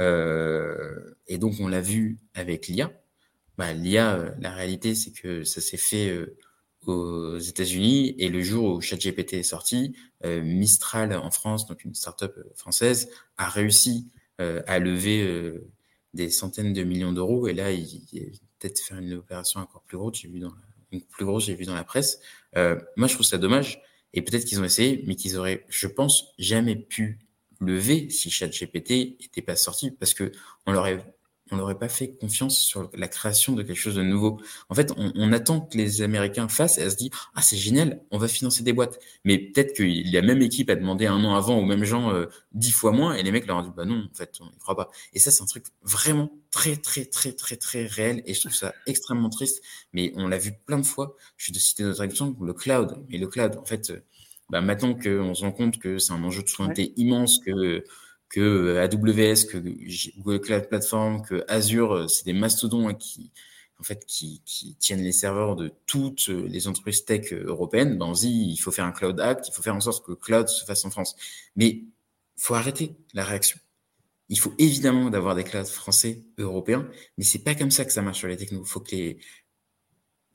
et 0.00 1.38
donc, 1.38 1.54
on 1.60 1.68
l'a 1.68 1.80
vu 1.80 2.18
avec 2.34 2.66
l'IA 2.66 2.90
bah, 3.58 3.72
l'IA, 3.72 4.14
euh, 4.14 4.30
la 4.40 4.50
réalité, 4.50 4.94
c'est 4.94 5.12
que 5.12 5.44
ça 5.44 5.60
s'est 5.60 5.76
fait 5.76 6.10
euh, 6.10 6.36
aux 6.86 7.38
États-Unis 7.38 8.14
et 8.18 8.28
le 8.28 8.42
jour 8.42 8.76
où 8.76 8.80
ChatGPT 8.80 9.34
est 9.34 9.42
sorti, 9.42 9.96
euh, 10.24 10.42
Mistral 10.42 11.14
en 11.14 11.30
France, 11.30 11.66
donc 11.66 11.84
une 11.84 11.94
startup 11.94 12.32
française, 12.54 13.08
a 13.36 13.48
réussi 13.48 14.10
à 14.38 14.78
lever 14.78 15.54
des 16.12 16.28
centaines 16.28 16.74
de 16.74 16.82
millions 16.84 17.14
d'euros 17.14 17.48
et 17.48 17.54
là, 17.54 17.72
il, 17.72 18.06
il 18.12 18.32
peut-être 18.58 18.78
faire 18.80 18.98
une 18.98 19.14
opération 19.14 19.60
encore 19.60 19.80
plus 19.80 19.96
grosse. 19.96 20.18
J'ai 20.20 20.28
vu 20.28 20.40
dans 20.40 20.52
une 20.92 21.00
plus 21.00 21.24
grosse, 21.24 21.46
j'ai 21.46 21.54
vu 21.54 21.64
dans 21.64 21.74
la 21.74 21.84
presse. 21.84 22.20
moi, 22.54 23.06
je 23.06 23.14
trouve 23.14 23.24
ça 23.24 23.38
dommage 23.38 23.80
et 24.12 24.20
peut-être 24.20 24.44
qu'ils 24.44 24.60
ont 24.60 24.64
essayé, 24.64 25.02
mais 25.06 25.16
qu'ils 25.16 25.38
auraient, 25.38 25.64
je 25.70 25.86
pense, 25.86 26.34
jamais 26.38 26.76
pu 26.76 27.18
lever 27.60 28.10
si 28.10 28.30
ChatGPT 28.30 29.16
était 29.24 29.40
pas 29.40 29.56
sorti 29.56 29.90
parce 29.90 30.12
que 30.12 30.30
on 30.66 30.72
leur 30.72 30.86
on 31.50 31.56
n'aurait 31.56 31.78
pas 31.78 31.88
fait 31.88 32.14
confiance 32.14 32.58
sur 32.58 32.90
la 32.94 33.08
création 33.08 33.52
de 33.52 33.62
quelque 33.62 33.78
chose 33.78 33.94
de 33.94 34.02
nouveau. 34.02 34.40
En 34.68 34.74
fait, 34.74 34.92
on, 34.96 35.32
attend 35.32 35.60
que 35.60 35.76
les 35.76 36.02
Américains 36.02 36.48
fassent 36.48 36.78
et 36.78 36.82
elle 36.82 36.90
se 36.90 36.96
dit 36.96 37.10
ah 37.34 37.42
c'est 37.42 37.56
génial, 37.56 38.00
on 38.10 38.18
va 38.18 38.28
financer 38.28 38.62
des 38.62 38.72
boîtes. 38.72 38.98
Mais 39.24 39.38
peut-être 39.38 39.76
que 39.76 39.82
la 40.12 40.22
même 40.22 40.42
équipe 40.42 40.70
a 40.70 40.76
demandé 40.76 41.06
un 41.06 41.22
an 41.24 41.34
avant 41.34 41.58
aux 41.58 41.64
mêmes 41.64 41.84
gens 41.84 42.12
euh, 42.12 42.26
dix 42.52 42.72
fois 42.72 42.92
moins 42.92 43.14
et 43.14 43.22
les 43.22 43.32
mecs 43.32 43.46
leur 43.46 43.58
ont 43.58 43.62
dit 43.62 43.70
bah 43.76 43.84
non 43.84 44.08
en 44.10 44.14
fait 44.14 44.36
on 44.40 44.46
n'y 44.46 44.58
croit 44.58 44.76
pas. 44.76 44.90
Et 45.12 45.18
ça 45.18 45.30
c'est 45.30 45.42
un 45.42 45.46
truc 45.46 45.66
vraiment 45.82 46.30
très 46.50 46.76
très 46.76 47.04
très 47.04 47.32
très 47.32 47.56
très 47.56 47.86
réel 47.86 48.22
et 48.26 48.34
je 48.34 48.40
trouve 48.40 48.54
ça 48.54 48.72
extrêmement 48.86 49.30
triste. 49.30 49.62
Mais 49.92 50.12
on 50.16 50.28
l'a 50.28 50.38
vu 50.38 50.52
plein 50.66 50.78
de 50.78 50.86
fois. 50.86 51.16
Je 51.36 51.52
vais 51.52 51.58
te 51.58 51.62
citer 51.62 51.82
notre 51.82 52.02
exemple 52.02 52.44
le 52.44 52.52
cloud. 52.54 53.04
Mais 53.08 53.18
le 53.18 53.26
cloud 53.26 53.56
en 53.56 53.64
fait, 53.64 53.90
euh, 53.90 54.02
bah, 54.50 54.60
maintenant 54.60 54.94
qu'on 54.94 55.34
se 55.34 55.42
rend 55.42 55.52
compte 55.52 55.78
que 55.78 55.98
c'est 55.98 56.12
un 56.12 56.22
enjeu 56.22 56.42
de 56.42 56.48
souveraineté 56.48 56.92
immense 56.96 57.38
que 57.38 57.84
que 58.28 58.40
euh, 58.40 58.82
AWS, 58.82 59.46
que 59.46 59.58
Google 60.18 60.40
Cloud 60.40 60.68
Platform, 60.68 61.22
que 61.22 61.44
Azure, 61.48 61.94
euh, 61.94 62.08
c'est 62.08 62.24
des 62.24 62.32
mastodons 62.32 62.88
hein, 62.88 62.94
qui, 62.94 63.30
en 63.78 63.82
fait, 63.82 64.04
qui, 64.06 64.42
qui, 64.44 64.74
tiennent 64.76 65.02
les 65.02 65.12
serveurs 65.12 65.56
de 65.56 65.72
toutes 65.86 66.28
euh, 66.28 66.46
les 66.48 66.68
entreprises 66.68 67.04
tech 67.04 67.32
européennes. 67.32 67.98
Ben, 67.98 68.06
on 68.06 68.12
dit, 68.12 68.52
il 68.52 68.56
faut 68.56 68.72
faire 68.72 68.84
un 68.84 68.92
Cloud 68.92 69.20
Act, 69.20 69.48
il 69.48 69.52
faut 69.52 69.62
faire 69.62 69.76
en 69.76 69.80
sorte 69.80 70.04
que 70.04 70.12
le 70.12 70.16
cloud 70.16 70.48
se 70.48 70.64
fasse 70.64 70.84
en 70.84 70.90
France. 70.90 71.16
Mais 71.56 71.82
faut 72.36 72.54
arrêter 72.54 72.96
la 73.14 73.24
réaction. 73.24 73.58
Il 74.28 74.38
faut 74.38 74.52
évidemment 74.58 75.08
d'avoir 75.08 75.36
des 75.36 75.44
clouds 75.44 75.64
français, 75.64 76.24
européens, 76.38 76.88
mais 77.16 77.24
c'est 77.24 77.44
pas 77.44 77.54
comme 77.54 77.70
ça 77.70 77.84
que 77.84 77.92
ça 77.92 78.02
marche 78.02 78.18
sur 78.18 78.28
les 78.28 78.36
technos. 78.36 78.64
Faut 78.64 78.80
que 78.80 78.90
les, 78.90 79.18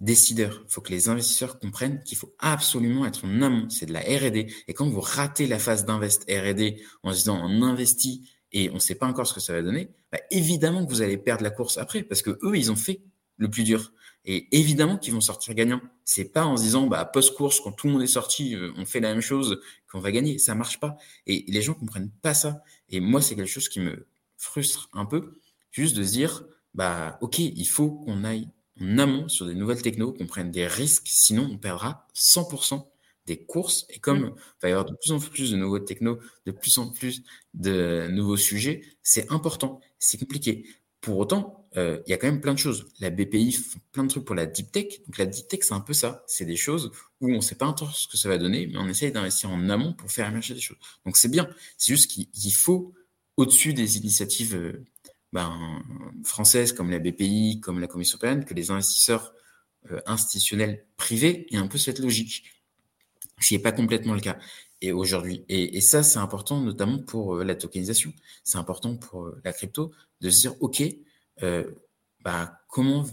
décideurs, 0.01 0.63
il 0.67 0.73
faut 0.73 0.81
que 0.81 0.91
les 0.91 1.09
investisseurs 1.09 1.59
comprennent 1.59 2.03
qu'il 2.03 2.17
faut 2.17 2.33
absolument 2.39 3.05
être 3.05 3.23
en 3.23 3.41
amont, 3.41 3.69
c'est 3.69 3.85
de 3.85 3.93
la 3.93 4.01
R&D. 4.01 4.47
Et 4.67 4.73
quand 4.73 4.89
vous 4.89 4.99
ratez 4.99 5.45
la 5.47 5.59
phase 5.59 5.85
d'invest 5.85 6.23
R&D 6.23 6.81
en 7.03 7.11
se 7.11 7.17
disant 7.17 7.39
on 7.43 7.61
investit 7.61 8.29
et 8.51 8.69
on 8.71 8.75
ne 8.75 8.79
sait 8.79 8.95
pas 8.95 9.05
encore 9.05 9.27
ce 9.27 9.33
que 9.33 9.39
ça 9.39 9.53
va 9.53 9.61
donner, 9.61 9.89
bah 10.11 10.17
évidemment 10.31 10.85
que 10.85 10.89
vous 10.89 11.03
allez 11.03 11.17
perdre 11.17 11.43
la 11.43 11.51
course 11.51 11.77
après 11.77 12.01
parce 12.01 12.23
que 12.23 12.31
eux 12.43 12.57
ils 12.57 12.71
ont 12.71 12.75
fait 12.75 13.01
le 13.37 13.49
plus 13.49 13.63
dur. 13.63 13.93
Et 14.25 14.47
évidemment 14.55 14.97
qu'ils 14.97 15.13
vont 15.13 15.21
sortir 15.21 15.53
gagnants. 15.53 15.81
C'est 16.03 16.25
pas 16.25 16.45
en 16.45 16.57
se 16.57 16.63
disant 16.63 16.87
bah 16.87 17.05
post-course 17.05 17.59
quand 17.61 17.71
tout 17.71 17.87
le 17.87 17.93
monde 17.93 18.03
est 18.03 18.07
sorti, 18.07 18.55
euh, 18.55 18.71
on 18.77 18.85
fait 18.85 18.99
la 18.99 19.13
même 19.13 19.21
chose 19.21 19.61
qu'on 19.91 19.99
va 19.99 20.11
gagner. 20.11 20.39
Ça 20.39 20.55
marche 20.55 20.79
pas. 20.79 20.97
Et 21.27 21.45
les 21.47 21.61
gens 21.61 21.73
comprennent 21.73 22.11
pas 22.21 22.33
ça. 22.33 22.63
Et 22.89 22.99
moi 22.99 23.21
c'est 23.21 23.35
quelque 23.35 23.47
chose 23.47 23.69
qui 23.69 23.79
me 23.79 24.07
frustre 24.37 24.89
un 24.93 25.05
peu, 25.05 25.39
juste 25.71 25.95
de 25.95 26.03
se 26.03 26.11
dire 26.11 26.43
bah 26.73 27.19
ok 27.21 27.37
il 27.39 27.67
faut 27.67 27.91
qu'on 27.91 28.23
aille 28.23 28.47
en 28.79 28.97
amont 28.97 29.27
sur 29.27 29.45
des 29.45 29.55
nouvelles 29.55 29.81
technos, 29.81 30.13
qu'on 30.13 30.27
prenne 30.27 30.51
des 30.51 30.67
risques, 30.67 31.07
sinon 31.07 31.49
on 31.51 31.57
perdra 31.57 32.07
100% 32.15 32.87
des 33.25 33.43
courses. 33.43 33.85
Et 33.89 33.99
comme 33.99 34.21
mm. 34.21 34.35
il 34.35 34.61
va 34.61 34.69
y 34.69 34.71
avoir 34.71 34.85
de 34.85 34.95
plus 34.95 35.11
en 35.11 35.19
plus 35.19 35.51
de 35.51 35.57
nouveaux 35.57 35.79
technos, 35.79 36.19
de 36.45 36.51
plus 36.51 36.77
en 36.77 36.89
plus 36.89 37.23
de 37.53 38.07
nouveaux 38.11 38.37
sujets, 38.37 38.81
c'est 39.03 39.31
important, 39.31 39.79
c'est 39.99 40.17
compliqué. 40.17 40.65
Pour 41.01 41.17
autant, 41.17 41.67
euh, 41.77 41.99
il 42.05 42.11
y 42.11 42.13
a 42.13 42.17
quand 42.17 42.27
même 42.27 42.41
plein 42.41 42.53
de 42.53 42.59
choses. 42.59 42.87
La 42.99 43.09
BPI 43.09 43.53
fait 43.53 43.79
plein 43.91 44.03
de 44.03 44.09
trucs 44.09 44.25
pour 44.25 44.35
la 44.35 44.45
deep 44.45 44.71
tech. 44.71 45.01
Donc 45.07 45.17
la 45.17 45.25
deep 45.25 45.47
tech, 45.47 45.61
c'est 45.63 45.73
un 45.73 45.79
peu 45.79 45.93
ça. 45.93 46.23
C'est 46.27 46.45
des 46.45 46.55
choses 46.55 46.91
où 47.21 47.31
on 47.31 47.37
ne 47.37 47.41
sait 47.41 47.55
pas 47.55 47.65
encore 47.65 47.95
ce 47.95 48.07
que 48.07 48.17
ça 48.17 48.29
va 48.29 48.37
donner, 48.37 48.67
mais 48.67 48.77
on 48.77 48.87
essaye 48.87 49.11
d'investir 49.11 49.49
en 49.49 49.69
amont 49.69 49.93
pour 49.93 50.11
faire 50.11 50.27
émerger 50.27 50.53
des 50.53 50.59
choses. 50.59 50.77
Donc 51.05 51.17
c'est 51.17 51.29
bien. 51.29 51.49
C'est 51.77 51.93
juste 51.93 52.11
qu'il 52.11 52.53
faut, 52.53 52.93
au-dessus 53.37 53.73
des 53.73 53.97
initiatives 53.97 54.55
euh, 54.55 54.85
ben, 55.33 55.81
françaises 56.23 56.73
comme 56.73 56.89
la 56.89 56.99
BPI, 56.99 57.59
comme 57.61 57.79
la 57.79 57.87
Commission 57.87 58.17
européenne, 58.17 58.45
que 58.45 58.53
les 58.53 58.71
investisseurs 58.71 59.33
euh, 59.89 59.99
institutionnels 60.05 60.85
privés 60.97 61.47
aient 61.51 61.57
un 61.57 61.67
peu 61.67 61.77
cette 61.77 61.99
logique, 61.99 62.43
ce 63.39 63.47
qui 63.47 63.53
n'est 63.55 63.61
pas 63.61 63.71
complètement 63.71 64.13
le 64.13 64.21
cas 64.21 64.37
aujourd'hui. 64.93 65.43
Et, 65.49 65.77
et, 65.77 65.81
ça, 65.81 66.03
c'est 66.03 66.19
important 66.19 66.61
notamment 66.61 66.99
pour 66.99 67.35
euh, 67.35 67.43
la 67.43 67.55
tokenisation. 67.55 68.13
C'est 68.43 68.57
important 68.57 68.97
pour 68.97 69.25
euh, 69.25 69.41
la 69.43 69.53
crypto 69.53 69.91
de 70.21 70.29
se 70.29 70.41
dire, 70.41 70.55
OK, 70.59 70.83
bah, 72.23 72.61
comment 72.67 73.05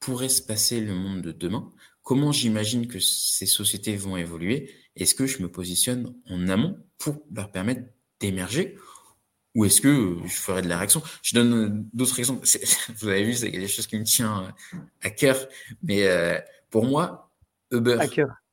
pourrait 0.00 0.28
se 0.28 0.42
passer 0.42 0.80
le 0.80 0.94
monde 0.94 1.22
de 1.22 1.32
demain? 1.32 1.72
Comment 2.02 2.32
j'imagine 2.32 2.86
que 2.86 2.98
ces 2.98 3.46
sociétés 3.46 3.96
vont 3.96 4.18
évoluer? 4.18 4.74
Est-ce 4.96 5.14
que 5.14 5.26
je 5.26 5.42
me 5.42 5.50
positionne 5.50 6.14
en 6.28 6.48
amont 6.48 6.78
pour 6.98 7.22
leur 7.34 7.50
permettre 7.50 7.82
d'émerger? 8.18 8.76
Ou 9.54 9.64
est-ce 9.64 9.80
que 9.80 10.16
je 10.24 10.32
ferais 10.32 10.62
de 10.62 10.68
la 10.68 10.78
réaction? 10.78 11.02
Je 11.22 11.34
donne 11.34 11.54
euh, 11.54 11.68
d'autres 11.92 12.18
exemples. 12.18 12.46
Vous 12.98 13.08
avez 13.08 13.24
vu, 13.24 13.34
c'est 13.34 13.50
des 13.50 13.68
choses 13.68 13.86
qui 13.86 13.98
me 13.98 14.04
tiennent 14.04 14.28
euh, 14.28 14.78
à 15.02 15.10
cœur. 15.10 15.36
Mais 15.82 16.06
euh, 16.06 16.38
pour 16.70 16.84
moi, 16.84 17.30
Uber 17.72 17.98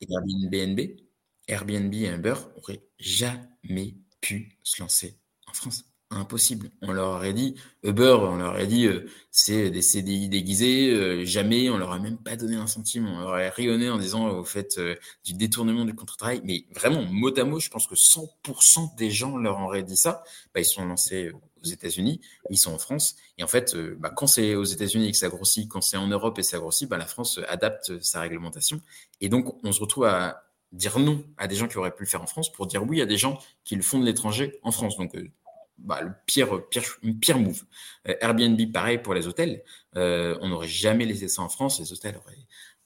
et 0.01 0.07
Airbnb, 0.09 0.79
Airbnb 1.47 1.93
et 1.93 2.09
Uber 2.09 2.35
n'auraient 2.55 2.83
jamais 2.99 3.95
pu 4.21 4.57
se 4.63 4.81
lancer 4.81 5.17
en 5.47 5.53
France. 5.53 5.85
Impossible. 6.09 6.71
On 6.81 6.93
leur 6.93 7.09
aurait 7.09 7.33
dit, 7.33 7.55
Uber, 7.83 8.17
on 8.21 8.37
leur 8.37 8.53
aurait 8.53 8.67
dit, 8.67 8.85
euh, 8.85 9.09
c'est 9.31 9.69
des 9.69 9.81
CDI 9.81 10.29
déguisés, 10.29 10.91
euh, 10.91 11.25
jamais, 11.25 11.69
on 11.69 11.77
leur 11.77 11.91
a 11.91 11.99
même 11.99 12.17
pas 12.17 12.35
donné 12.35 12.55
un 12.55 12.67
centime, 12.67 13.07
on 13.07 13.19
leur 13.19 13.29
aurait 13.29 13.49
rayonné 13.49 13.89
en 13.89 13.97
disant, 13.97 14.29
au 14.29 14.43
fait, 14.45 14.77
euh, 14.77 14.95
du 15.25 15.33
détournement 15.33 15.85
du 15.85 15.93
contrat 15.93 16.15
de 16.15 16.17
travail. 16.17 16.41
Mais 16.43 16.65
vraiment, 16.73 17.03
mot 17.03 17.37
à 17.37 17.43
mot, 17.43 17.59
je 17.59 17.69
pense 17.69 17.87
que 17.87 17.95
100% 17.95 18.95
des 18.95 19.11
gens 19.11 19.37
leur 19.37 19.59
auraient 19.59 19.83
dit 19.83 19.97
ça. 19.97 20.23
Bah, 20.53 20.61
ils 20.61 20.65
sont 20.65 20.85
lancés 20.85 21.31
aux 21.63 21.67
États-Unis, 21.67 22.21
ils 22.49 22.57
sont 22.57 22.73
en 22.73 22.79
France. 22.79 23.15
Et 23.37 23.43
en 23.43 23.47
fait, 23.47 23.75
bah, 23.75 24.11
quand 24.15 24.27
c'est 24.27 24.55
aux 24.55 24.63
États-Unis 24.63 25.09
et 25.09 25.11
que 25.11 25.17
ça 25.17 25.29
grossit, 25.29 25.67
quand 25.67 25.81
c'est 25.81 25.97
en 25.97 26.07
Europe 26.07 26.39
et 26.39 26.43
ça 26.43 26.57
grossit, 26.57 26.87
bah, 26.87 26.97
la 26.97 27.07
France 27.07 27.39
adapte 27.49 28.01
sa 28.01 28.21
réglementation. 28.21 28.81
Et 29.19 29.29
donc, 29.29 29.55
on 29.63 29.71
se 29.71 29.81
retrouve 29.81 30.05
à 30.05 30.43
dire 30.73 30.99
non 30.99 31.23
à 31.37 31.47
des 31.47 31.55
gens 31.55 31.67
qui 31.67 31.77
auraient 31.77 31.95
pu 31.95 32.03
le 32.03 32.09
faire 32.09 32.21
en 32.21 32.27
France 32.27 32.51
pour 32.51 32.67
dire 32.67 32.83
oui 32.83 33.01
à 33.01 33.05
des 33.05 33.17
gens 33.17 33.39
qui 33.63 33.75
le 33.75 33.81
font 33.81 33.99
de 33.99 34.05
l'étranger 34.05 34.59
en 34.63 34.71
France. 34.71 34.97
Donc, 34.97 35.15
bah, 35.77 36.01
le 36.01 36.11
pire, 36.25 36.67
pire, 36.69 36.83
pire. 37.21 37.37
Euh, 38.07 38.15
Airbnb, 38.21 38.59
pareil 38.71 38.97
pour 38.97 39.13
les 39.13 39.27
hôtels. 39.27 39.63
Euh, 39.95 40.37
on 40.41 40.49
n'aurait 40.49 40.67
jamais 40.67 41.05
laissé 41.05 41.27
ça 41.27 41.41
en 41.41 41.49
France. 41.49 41.79
Les 41.79 41.93
hôtels 41.93 42.17
auraient 42.17 42.35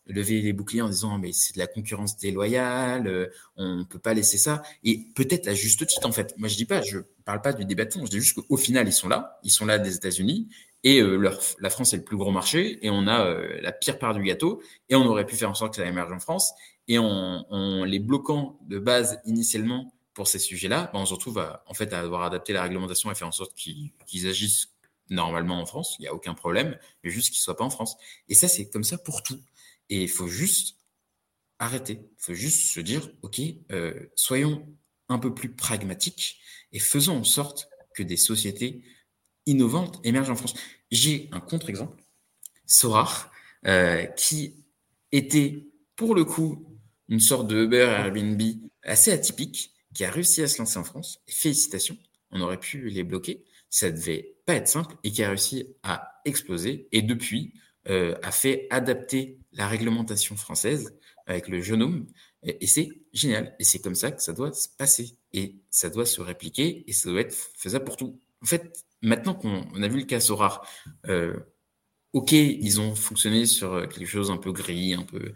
levé 0.08 0.42
les 0.42 0.52
boucliers 0.52 0.82
en 0.82 0.90
disant 0.90 1.18
mais 1.20 1.32
c'est 1.32 1.54
de 1.54 1.60
la 1.60 1.68
concurrence 1.68 2.18
déloyale, 2.18 3.08
euh, 3.08 3.28
on 3.56 3.78
ne 3.78 3.84
peut 3.84 4.00
pas 4.00 4.14
laisser 4.14 4.38
ça. 4.38 4.62
Et 4.84 5.08
peut-être 5.16 5.48
à 5.48 5.54
juste 5.54 5.86
titre 5.86 6.08
en 6.08 6.12
fait. 6.12 6.34
Moi 6.38 6.50
je 6.50 6.56
dis 6.58 6.66
pas, 6.66 6.82
je 6.82 7.00
parle 7.24 7.42
pas 7.42 7.54
du 7.54 7.66
débat 7.66 7.86
de 7.86 7.94
fond, 7.94 8.06
je 8.06 8.12
dis 8.12 8.20
juste 8.20 8.36
qu'au 8.42 8.58
final 8.58 8.88
ils 8.88 8.94
sont 8.94 9.08
là, 9.08 9.40
ils 9.44 9.52
sont 9.52 9.66
là 9.66 9.80
des 9.80 9.96
États-Unis 9.96 10.50
et 10.84 11.00
leur, 11.02 11.40
la 11.60 11.70
France 11.70 11.94
est 11.94 11.98
le 11.98 12.04
plus 12.04 12.18
gros 12.18 12.32
marché 12.32 12.84
et 12.86 12.90
on 12.90 13.08
a 13.08 13.40
la 13.62 13.72
pire 13.72 14.00
part 14.00 14.16
du 14.16 14.24
gâteau 14.24 14.62
et 14.90 14.96
on 14.96 15.06
aurait 15.06 15.28
pu 15.28 15.36
faire 15.36 15.52
en 15.52 15.54
sorte 15.54 15.76
que 15.76 15.82
ça 15.82 15.88
émerge 15.88 16.12
en 16.12 16.20
France 16.20 16.52
et 16.88 16.98
en, 16.98 17.46
en 17.50 17.84
les 17.86 18.00
bloquant 18.00 18.60
de 18.68 18.80
base 18.80 19.20
initialement 19.26 19.94
pour 20.14 20.28
ces 20.28 20.40
sujets-là, 20.40 20.90
ben, 20.94 21.00
on 21.00 21.06
se 21.06 21.14
retrouve 21.14 21.40
à, 21.40 21.64
en 21.68 21.74
fait 21.74 21.94
à 21.94 22.02
adapter 22.02 22.54
la 22.54 22.64
réglementation 22.64 23.12
et 23.12 23.16
faire 23.16 23.28
en 23.28 23.32
sorte 23.32 23.56
qu'ils 23.56 24.28
agissent 24.28 24.70
normalement 25.10 25.60
en 25.60 25.66
France. 25.66 25.96
Il 26.00 26.04
n'y 26.04 26.08
a 26.08 26.14
aucun 26.14 26.34
problème, 26.34 26.78
mais 27.04 27.10
juste 27.10 27.30
qu'ils 27.30 27.40
ne 27.40 27.44
soient 27.44 27.58
pas 27.58 27.64
en 27.64 27.70
France. 27.70 27.96
Et 28.30 28.36
ça, 28.36 28.48
c'est 28.48 28.70
comme 28.70 28.84
ça 28.84 28.98
pour 28.98 29.24
tout. 29.24 29.40
Et 29.90 30.04
il 30.04 30.10
faut 30.10 30.28
juste 30.28 30.78
arrêter. 31.60 32.00
Il 32.02 32.24
faut 32.24 32.34
juste 32.34 32.72
se 32.72 32.80
dire, 32.80 33.10
OK, 33.22 33.40
euh, 33.72 34.08
soyons 34.16 34.68
un 35.10 35.20
peu 35.20 35.34
plus 35.34 35.54
pragmatiques 35.54 36.40
et 36.72 36.80
faisons 36.80 37.18
en 37.18 37.24
sorte 37.24 37.70
que 37.94 38.04
des 38.04 38.18
sociétés 38.18 38.84
innovantes 39.46 40.00
émergent 40.04 40.32
en 40.32 40.36
France. 40.36 40.56
J'ai 40.92 41.30
un 41.32 41.40
contre-exemple, 41.40 42.04
Sorar, 42.66 43.32
euh, 43.68 44.06
qui 44.06 44.66
était 45.12 45.68
pour 45.96 46.16
le 46.16 46.24
coup 46.24 46.66
une 47.10 47.20
sorte 47.20 47.48
de 47.48 47.66
Uber 47.66 47.94
Airbnb 47.98 48.42
assez 48.84 49.12
atypique, 49.12 49.71
qui 49.94 50.06
a 50.06 50.12
réussi 50.12 50.42
à 50.42 50.48
se 50.48 50.60
lancer 50.60 50.78
en 50.78 50.84
France. 50.84 51.22
Et 51.28 51.32
félicitations, 51.32 51.98
on 52.32 52.42
aurait 52.42 52.60
pu 52.60 52.90
les 52.90 53.04
bloquer. 53.04 53.44
Ça 53.70 53.92
devait 53.92 54.36
pas 54.46 54.56
être 54.56 54.68
simple 54.68 54.96
et 55.04 55.12
qui 55.12 55.24
a 55.24 55.30
réussi 55.30 55.76
à 55.84 56.22
exploser. 56.26 56.88
Et 56.92 57.02
depuis, 57.02 57.54
euh, 57.90 58.16
a 58.22 58.32
fait 58.32 58.68
adapter 58.70 59.40
la 59.54 59.68
réglementation 59.68 60.36
française 60.36 60.96
avec 61.26 61.48
le 61.48 61.62
genome. 61.62 62.08
Et, 62.44 62.68
c'est 62.68 62.90
génial. 63.14 63.56
Et 63.60 63.64
c'est 63.64 63.80
comme 63.80 63.96
ça 63.96 64.12
que 64.12 64.22
ça 64.22 64.34
doit 64.34 64.54
se 64.54 64.68
passer. 64.70 65.18
Et 65.34 65.56
ça 65.70 65.90
doit 65.90 66.06
se 66.06 66.22
répliquer 66.22 66.84
et 66.88 66.94
ça 66.94 67.10
doit 67.10 67.22
être 67.22 67.36
faisable 67.56 67.86
pour 67.86 67.98
tout. 67.98 68.20
En 68.44 68.46
fait, 68.46 68.86
maintenant 69.02 69.34
qu'on 69.34 69.82
a 69.82 69.88
vu 69.88 70.00
le 70.00 70.06
cas 70.06 70.20
Sorar, 70.20 70.68
euh, 71.08 71.36
Ok, 72.14 72.34
ils 72.34 72.82
ont 72.82 72.94
fonctionné 72.94 73.46
sur 73.46 73.72
euh, 73.72 73.88
quelque 73.88 74.06
chose 74.06 74.32
un 74.32 74.38
peu 74.38 74.52
gris, 74.52 74.94
un 74.94 75.04
peu 75.04 75.34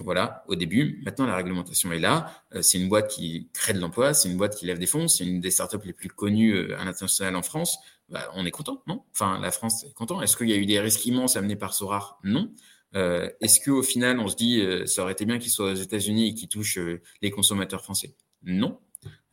voilà 0.00 0.42
au 0.48 0.56
début. 0.56 1.00
Maintenant, 1.04 1.24
la 1.24 1.36
réglementation 1.36 1.92
est 1.92 2.00
là. 2.00 2.42
Euh, 2.52 2.62
c'est 2.62 2.78
une 2.78 2.88
boîte 2.88 3.08
qui 3.08 3.48
crée 3.52 3.74
de 3.74 3.78
l'emploi, 3.78 4.12
c'est 4.12 4.28
une 4.28 4.36
boîte 4.36 4.56
qui 4.56 4.66
lève 4.66 4.80
des 4.80 4.88
fonds, 4.88 5.06
c'est 5.06 5.24
une 5.24 5.40
des 5.40 5.52
startups 5.52 5.78
les 5.84 5.92
plus 5.92 6.08
connues 6.08 6.52
euh, 6.52 6.76
à 6.80 6.84
l'international 6.84 7.36
en 7.36 7.42
France. 7.42 7.78
Bah, 8.08 8.28
on 8.34 8.44
est 8.44 8.50
content, 8.50 8.82
non? 8.88 9.04
Enfin, 9.12 9.38
la 9.40 9.52
France 9.52 9.84
est 9.84 9.92
content. 9.94 10.20
Est-ce 10.20 10.36
qu'il 10.36 10.48
y 10.48 10.52
a 10.52 10.56
eu 10.56 10.66
des 10.66 10.80
risques 10.80 11.06
immenses 11.06 11.36
amenés 11.36 11.54
par 11.54 11.74
Sorar 11.74 12.18
Non. 12.24 12.52
Euh, 12.96 13.30
Est-ce 13.40 13.60
qu'au 13.60 13.84
final, 13.84 14.18
on 14.18 14.26
se 14.26 14.34
dit, 14.34 14.60
ça 14.86 15.02
aurait 15.02 15.12
été 15.12 15.24
bien 15.26 15.38
qu'il 15.38 15.52
soit 15.52 15.70
aux 15.70 15.74
États-Unis 15.74 16.30
et 16.30 16.34
qu'il 16.34 16.48
touche 16.48 16.76
les 17.22 17.30
consommateurs 17.30 17.84
français? 17.84 18.16
Non. 18.42 18.80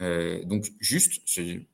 Euh, 0.01 0.43
donc 0.43 0.71
juste 0.79 1.23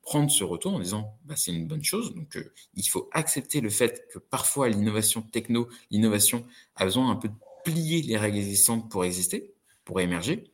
prendre 0.01 0.31
ce 0.31 0.43
retour 0.43 0.73
en 0.73 0.79
disant 0.79 1.19
bah, 1.25 1.35
c'est 1.35 1.51
une 1.51 1.67
bonne 1.67 1.83
chose. 1.83 2.15
Donc 2.15 2.37
euh, 2.37 2.53
il 2.73 2.83
faut 2.83 3.09
accepter 3.11 3.61
le 3.61 3.69
fait 3.69 4.07
que 4.11 4.19
parfois 4.19 4.69
l'innovation 4.69 5.21
techno, 5.21 5.67
l'innovation 5.91 6.45
a 6.75 6.85
besoin 6.85 7.09
un 7.11 7.15
peu 7.15 7.27
de 7.27 7.35
plier 7.63 8.01
les 8.01 8.17
règles 8.17 8.37
existantes 8.37 8.89
pour 8.89 9.05
exister, 9.05 9.53
pour 9.85 9.99
émerger, 9.99 10.45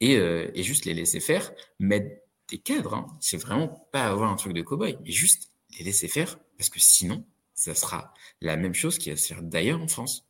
et, 0.00 0.16
euh, 0.16 0.50
juste 0.54 0.84
les 0.84 0.94
laisser 0.94 1.20
faire, 1.20 1.52
mettre 1.78 2.22
des 2.48 2.58
cadres. 2.58 2.94
Hein. 2.94 3.06
C'est 3.20 3.38
vraiment 3.38 3.68
pas 3.92 4.06
avoir 4.06 4.30
un 4.30 4.36
truc 4.36 4.52
de 4.52 4.62
cow-boy, 4.62 4.98
mais 5.02 5.10
juste 5.10 5.50
les 5.78 5.84
laisser 5.84 6.08
faire, 6.08 6.38
parce 6.56 6.70
que 6.70 6.80
sinon, 6.80 7.24
ça 7.54 7.74
sera 7.74 8.12
la 8.40 8.56
même 8.56 8.74
chose 8.74 8.98
qui 8.98 9.10
va 9.10 9.16
se 9.16 9.26
faire 9.26 9.42
d'ailleurs 9.42 9.80
en 9.80 9.88
France. 9.88 10.26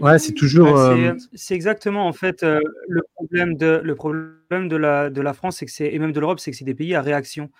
Ouais, 0.00 0.18
c'est 0.18 0.32
toujours. 0.32 0.78
Euh, 0.78 1.12
c'est 1.34 1.54
exactement 1.54 2.06
en 2.06 2.12
fait 2.12 2.42
euh, 2.42 2.60
le 2.88 3.02
problème 3.14 3.56
de 3.56 3.80
le 3.82 3.94
problème 3.94 4.68
de 4.68 4.76
la 4.76 5.10
de 5.10 5.20
la 5.20 5.34
France, 5.34 5.58
c'est 5.58 5.66
que 5.66 5.72
c'est 5.72 5.92
et 5.92 5.98
même 5.98 6.12
de 6.12 6.20
l'Europe, 6.20 6.40
c'est 6.40 6.50
que 6.50 6.56
c'est 6.56 6.64
des 6.64 6.74
pays 6.74 6.94
à 6.94 7.02
réaction. 7.02 7.50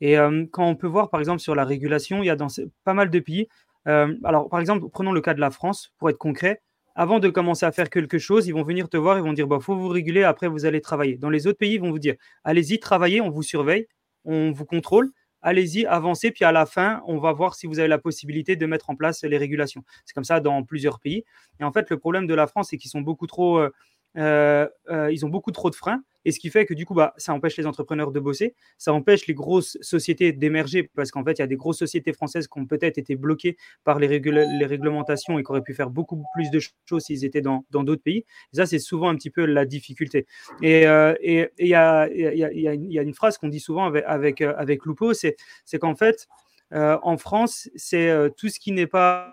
Et 0.00 0.18
euh, 0.18 0.46
quand 0.50 0.66
on 0.66 0.76
peut 0.76 0.86
voir 0.86 1.10
par 1.10 1.20
exemple 1.20 1.40
sur 1.40 1.54
la 1.54 1.64
régulation, 1.64 2.22
il 2.22 2.26
y 2.26 2.30
a 2.30 2.36
dans 2.36 2.48
pas 2.84 2.94
mal 2.94 3.10
de 3.10 3.18
pays. 3.20 3.48
alors 3.86 4.48
par 4.48 4.60
exemple, 4.60 4.88
prenons 4.90 5.12
le 5.12 5.20
cas 5.20 5.34
de 5.34 5.40
la 5.40 5.50
France 5.50 5.92
pour 5.98 6.10
être 6.10 6.18
concret. 6.18 6.62
Avant 6.96 7.18
de 7.20 7.28
commencer 7.28 7.64
à 7.64 7.72
faire 7.72 7.88
quelque 7.88 8.18
chose, 8.18 8.46
ils 8.46 8.52
vont 8.52 8.64
venir 8.64 8.88
te 8.88 8.96
voir, 8.96 9.16
ils 9.16 9.22
vont 9.22 9.32
dire 9.32 9.46
bah 9.46 9.58
faut 9.60 9.76
vous 9.76 9.88
réguler, 9.88 10.24
après 10.24 10.48
vous 10.48 10.66
allez 10.66 10.80
travailler. 10.80 11.16
Dans 11.16 11.30
les 11.30 11.46
autres 11.46 11.58
pays, 11.58 11.74
ils 11.74 11.80
vont 11.80 11.90
vous 11.90 11.98
dire 11.98 12.16
allez-y, 12.44 12.80
travaillez, 12.80 13.20
on 13.20 13.30
vous 13.30 13.42
surveille, 13.42 13.86
on 14.24 14.52
vous 14.52 14.64
contrôle 14.64 15.10
allez-y, 15.42 15.86
avancez, 15.86 16.30
puis 16.30 16.44
à 16.44 16.52
la 16.52 16.66
fin, 16.66 17.02
on 17.06 17.18
va 17.18 17.32
voir 17.32 17.54
si 17.54 17.66
vous 17.66 17.78
avez 17.78 17.88
la 17.88 17.98
possibilité 17.98 18.56
de 18.56 18.66
mettre 18.66 18.90
en 18.90 18.96
place 18.96 19.22
les 19.22 19.38
régulations. 19.38 19.84
C'est 20.04 20.14
comme 20.14 20.24
ça 20.24 20.40
dans 20.40 20.62
plusieurs 20.62 21.00
pays. 21.00 21.24
Et 21.58 21.64
en 21.64 21.72
fait, 21.72 21.90
le 21.90 21.98
problème 21.98 22.26
de 22.26 22.34
la 22.34 22.46
France, 22.46 22.68
c'est 22.70 22.76
qu'ils 22.76 22.90
sont 22.90 23.00
beaucoup 23.00 23.26
trop 23.26 23.58
euh, 23.58 23.70
ils 24.16 25.26
ont 25.26 25.28
beaucoup 25.28 25.52
trop 25.52 25.70
de 25.70 25.74
freins, 25.74 26.02
et 26.24 26.32
ce 26.32 26.38
qui 26.38 26.50
fait 26.50 26.66
que 26.66 26.74
du 26.74 26.84
coup, 26.84 26.94
bah, 26.94 27.14
ça 27.16 27.32
empêche 27.32 27.56
les 27.56 27.66
entrepreneurs 27.66 28.12
de 28.12 28.20
bosser, 28.20 28.54
ça 28.76 28.92
empêche 28.92 29.26
les 29.26 29.34
grosses 29.34 29.78
sociétés 29.80 30.32
d'émerger, 30.32 30.90
parce 30.94 31.10
qu'en 31.10 31.24
fait, 31.24 31.32
il 31.32 31.38
y 31.38 31.42
a 31.42 31.46
des 31.46 31.56
grosses 31.56 31.78
sociétés 31.78 32.12
françaises 32.12 32.46
qui 32.46 32.58
ont 32.58 32.66
peut-être 32.66 32.98
été 32.98 33.16
bloquées 33.16 33.56
par 33.84 33.98
les, 33.98 34.06
réglementations 34.06 35.38
et 35.38 35.42
qui 35.42 35.50
auraient 35.50 35.62
pu 35.62 35.74
faire 35.74 35.90
beaucoup 35.90 36.22
plus 36.34 36.50
de 36.50 36.60
choses 36.84 37.04
s'ils 37.04 37.24
étaient 37.24 37.40
dans 37.40 37.64
d'autres 37.70 38.02
pays. 38.02 38.24
Et 38.52 38.56
ça, 38.56 38.66
c'est 38.66 38.78
souvent 38.78 39.08
un 39.08 39.16
petit 39.16 39.30
peu 39.30 39.46
la 39.46 39.64
difficulté. 39.64 40.26
Et 40.62 40.82
il 40.82 41.48
y, 41.66 41.74
a, 41.74 42.06
une 42.06 43.14
phrase 43.14 43.38
qu'on 43.38 43.48
dit 43.48 43.60
souvent 43.60 43.86
avec, 43.86 44.04
avec, 44.06 44.40
avec 44.42 44.84
Lupo, 44.84 45.14
c'est 45.14 45.36
qu'en 45.80 45.94
fait, 45.94 46.28
euh, 46.72 46.98
en 47.02 47.16
France, 47.16 47.68
c'est 47.74 48.12
tout 48.36 48.48
ce 48.48 48.60
qui 48.60 48.72
n'est 48.72 48.86
pas... 48.86 49.32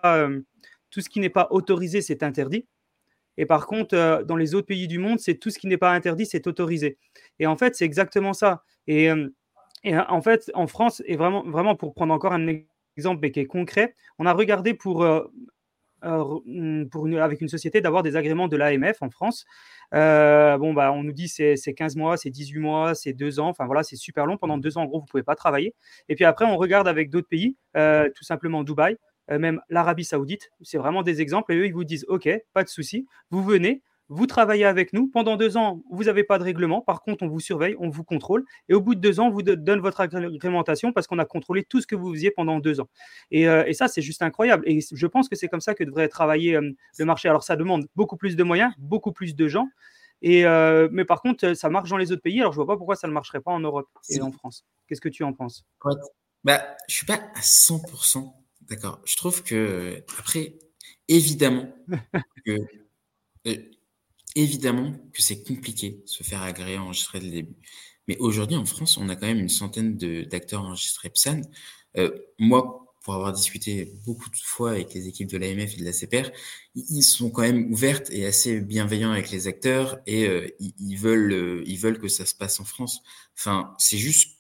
tout 0.89 1.01
ce 1.01 1.09
qui 1.09 1.19
n'est 1.19 1.29
pas 1.29 1.47
autorisé, 1.51 2.01
c'est 2.01 2.23
interdit. 2.23 2.65
Et 3.37 3.45
par 3.45 3.67
contre, 3.67 3.95
euh, 3.95 4.23
dans 4.23 4.35
les 4.35 4.55
autres 4.55 4.67
pays 4.67 4.87
du 4.87 4.99
monde, 4.99 5.19
c'est 5.19 5.35
tout 5.35 5.49
ce 5.49 5.59
qui 5.59 5.67
n'est 5.67 5.77
pas 5.77 5.91
interdit, 5.91 6.25
c'est 6.25 6.47
autorisé. 6.47 6.97
Et 7.39 7.47
en 7.47 7.55
fait, 7.55 7.75
c'est 7.75 7.85
exactement 7.85 8.33
ça. 8.33 8.63
Et, 8.87 9.09
euh, 9.11 9.29
euh, 9.85 10.03
en 10.09 10.21
fait, 10.21 10.51
en 10.53 10.67
France, 10.67 11.03
et 11.05 11.15
vraiment, 11.15 11.43
vraiment 11.43 11.75
pour 11.75 11.93
prendre 11.93 12.13
encore 12.13 12.33
un 12.33 12.47
exemple 12.97 13.19
mais 13.21 13.31
qui 13.31 13.39
est 13.39 13.45
concret, 13.45 13.93
on 14.19 14.25
a 14.25 14.33
regardé 14.33 14.73
pour, 14.73 15.05
pour 16.01 17.07
avec 17.21 17.41
une 17.41 17.47
société 17.47 17.79
d'avoir 17.81 18.01
des 18.03 18.15
agréments 18.15 18.47
de 18.47 18.57
l'AMF 18.57 19.01
en 19.01 19.09
France. 19.11 19.45
bon, 19.91 20.73
bah, 20.73 20.91
on 20.91 21.03
nous 21.03 21.11
dit 21.11 21.27
c'est 21.27 21.55
15 21.75 21.95
mois, 21.95 22.17
c'est 22.17 22.31
18 22.31 22.59
mois, 22.59 22.95
c'est 22.95 23.13
2 23.13 23.39
ans. 23.39 23.49
Enfin 23.49 23.65
voilà, 23.67 23.83
c'est 23.83 23.95
super 23.97 24.25
long. 24.25 24.37
Pendant 24.37 24.57
2 24.57 24.77
ans, 24.79 24.81
en 24.81 24.85
gros, 24.85 24.97
vous 24.99 25.05
ne 25.05 25.09
pouvez 25.09 25.23
pas 25.23 25.35
travailler. 25.35 25.75
Et 26.09 26.15
puis 26.15 26.25
après, 26.25 26.45
on 26.45 26.57
regarde 26.57 26.87
avec 26.87 27.11
d'autres 27.11 27.29
pays, 27.29 27.55
tout 27.75 28.23
simplement 28.23 28.63
Dubaï. 28.63 28.97
Euh, 29.31 29.39
même 29.39 29.61
l'Arabie 29.69 30.05
Saoudite. 30.05 30.51
C'est 30.61 30.77
vraiment 30.77 31.03
des 31.03 31.21
exemples. 31.21 31.53
Et 31.53 31.57
eux, 31.57 31.65
ils 31.65 31.73
vous 31.73 31.83
disent 31.83 32.05
OK, 32.07 32.29
pas 32.53 32.63
de 32.63 32.69
souci, 32.69 33.05
vous 33.29 33.43
venez, 33.43 33.83
vous 34.09 34.25
travaillez 34.25 34.65
avec 34.65 34.93
nous. 34.93 35.07
Pendant 35.07 35.35
deux 35.35 35.57
ans, 35.57 35.83
vous 35.91 36.05
n'avez 36.05 36.23
pas 36.23 36.39
de 36.39 36.43
règlement. 36.43 36.81
Par 36.81 37.01
contre, 37.01 37.23
on 37.23 37.27
vous 37.27 37.39
surveille, 37.39 37.75
on 37.79 37.89
vous 37.89 38.03
contrôle. 38.03 38.45
Et 38.69 38.73
au 38.73 38.81
bout 38.81 38.95
de 38.95 39.01
deux 39.01 39.19
ans, 39.19 39.27
on 39.27 39.31
vous 39.31 39.41
donne 39.41 39.79
votre 39.79 39.99
agrémentation 39.99 40.93
parce 40.93 41.07
qu'on 41.07 41.19
a 41.19 41.25
contrôlé 41.25 41.63
tout 41.63 41.81
ce 41.81 41.87
que 41.87 41.95
vous 41.95 42.13
faisiez 42.13 42.31
pendant 42.31 42.59
deux 42.59 42.79
ans. 42.79 42.87
Et, 43.31 43.49
euh, 43.49 43.71
ça, 43.73 43.87
c'est 43.87 44.01
juste 44.01 44.21
incroyable. 44.21 44.63
Et 44.65 44.79
je 44.79 45.07
pense 45.07 45.27
que 45.27 45.35
c'est 45.35 45.47
comme 45.47 45.61
ça 45.61 45.75
que 45.75 45.83
devrait 45.83 46.07
travailler 46.07 46.55
euh, 46.55 46.71
le 46.97 47.05
marché. 47.05 47.27
Alors, 47.27 47.43
ça 47.43 47.55
demande 47.55 47.87
beaucoup 47.95 48.17
plus 48.17 48.35
de 48.35 48.43
moyens, 48.43 48.73
beaucoup 48.77 49.11
plus 49.11 49.35
de 49.35 49.47
gens. 49.47 49.67
Et, 50.23 50.45
mais 50.91 51.05
par 51.05 51.21
contre, 51.21 51.53
ça 51.53 51.69
marche 51.69 51.91
dans 51.91 51.97
les 51.97 52.11
autres 52.11 52.23
pays. 52.23 52.39
Alors, 52.39 52.51
je 52.51 52.59
ne 52.59 52.65
vois 52.65 52.73
pas 52.73 52.77
pourquoi 52.77 52.95
ça 52.95 53.07
ne 53.07 53.13
marcherait 53.13 53.39
pas 53.39 53.51
en 53.51 53.59
Europe 53.59 53.87
et 54.09 54.19
en 54.19 54.31
France. 54.31 54.65
Qu'est-ce 54.87 55.01
que 55.01 55.09
tu 55.09 55.23
en 55.23 55.31
penses? 55.31 55.63
Bah, 56.43 56.75
Je 56.87 56.93
ne 56.93 56.95
suis 56.95 57.05
pas 57.05 57.19
à 57.35 57.39
100% 57.39 58.33
D'accord. 58.69 59.01
Je 59.05 59.15
trouve 59.15 59.43
que, 59.43 60.03
après, 60.19 60.57
évidemment 61.07 61.73
que, 62.45 62.57
euh, 63.47 63.57
évidemment 64.35 64.93
que 65.13 65.21
c'est 65.21 65.43
compliqué 65.43 66.01
de 66.03 66.07
se 66.07 66.23
faire 66.23 66.41
agréer 66.41 66.77
enregistrer 66.77 67.19
dès 67.19 67.27
le 67.27 67.31
début. 67.31 67.55
Mais 68.07 68.17
aujourd'hui, 68.19 68.57
en 68.57 68.65
France, 68.65 68.97
on 68.97 69.09
a 69.09 69.15
quand 69.15 69.27
même 69.27 69.39
une 69.39 69.49
centaine 69.49 69.97
d'acteurs 69.97 70.61
enregistrés 70.63 71.09
PSAN. 71.09 71.41
Euh, 71.97 72.11
moi, 72.39 72.85
pour 73.01 73.15
avoir 73.15 73.31
discuté 73.31 73.93
beaucoup 74.05 74.29
de 74.29 74.35
fois 74.35 74.71
avec 74.71 74.93
les 74.93 75.07
équipes 75.07 75.29
de 75.29 75.37
l'AMF 75.37 75.75
et 75.75 75.77
de 75.77 75.85
la 75.85 75.93
CPR, 75.93 76.29
ils 76.75 77.03
sont 77.03 77.29
quand 77.29 77.41
même 77.41 77.71
ouvertes 77.71 78.09
et 78.11 78.25
assez 78.25 78.59
bienveillants 78.59 79.11
avec 79.11 79.31
les 79.31 79.47
acteurs 79.47 79.99
et 80.05 80.27
euh, 80.27 80.47
ils, 80.59 80.97
veulent, 80.97 81.63
ils 81.65 81.77
veulent 81.79 81.99
que 81.99 82.09
ça 82.09 82.25
se 82.25 82.35
passe 82.35 82.59
en 82.59 82.65
France. 82.65 83.01
Enfin, 83.37 83.73
c'est 83.77 83.97
juste 83.97 84.37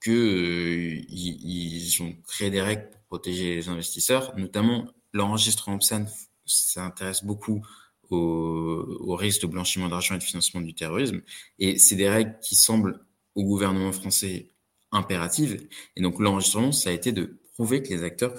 que 0.00 0.10
euh, 0.10 1.04
ils, 1.08 2.02
ont 2.02 2.14
créé 2.26 2.50
des 2.50 2.62
règles 2.62 2.88
protéger 3.08 3.56
les 3.56 3.68
investisseurs, 3.68 4.36
notamment 4.36 4.86
l'enregistrement 5.12 5.78
PSAN 5.78 6.06
s'intéresse 6.44 7.24
beaucoup 7.24 7.66
au, 8.10 8.16
au, 8.16 9.16
risque 9.16 9.42
de 9.42 9.46
blanchiment 9.46 9.88
d'argent 9.88 10.14
et 10.14 10.18
de 10.18 10.22
financement 10.22 10.60
du 10.60 10.74
terrorisme. 10.74 11.22
Et 11.58 11.78
c'est 11.78 11.96
des 11.96 12.08
règles 12.08 12.38
qui 12.42 12.54
semblent 12.54 13.00
au 13.34 13.44
gouvernement 13.44 13.92
français 13.92 14.50
impératives. 14.92 15.66
Et 15.96 16.00
donc 16.00 16.20
l'enregistrement, 16.20 16.72
ça 16.72 16.90
a 16.90 16.92
été 16.92 17.12
de 17.12 17.38
prouver 17.54 17.82
que 17.82 17.88
les 17.88 18.02
acteurs 18.02 18.34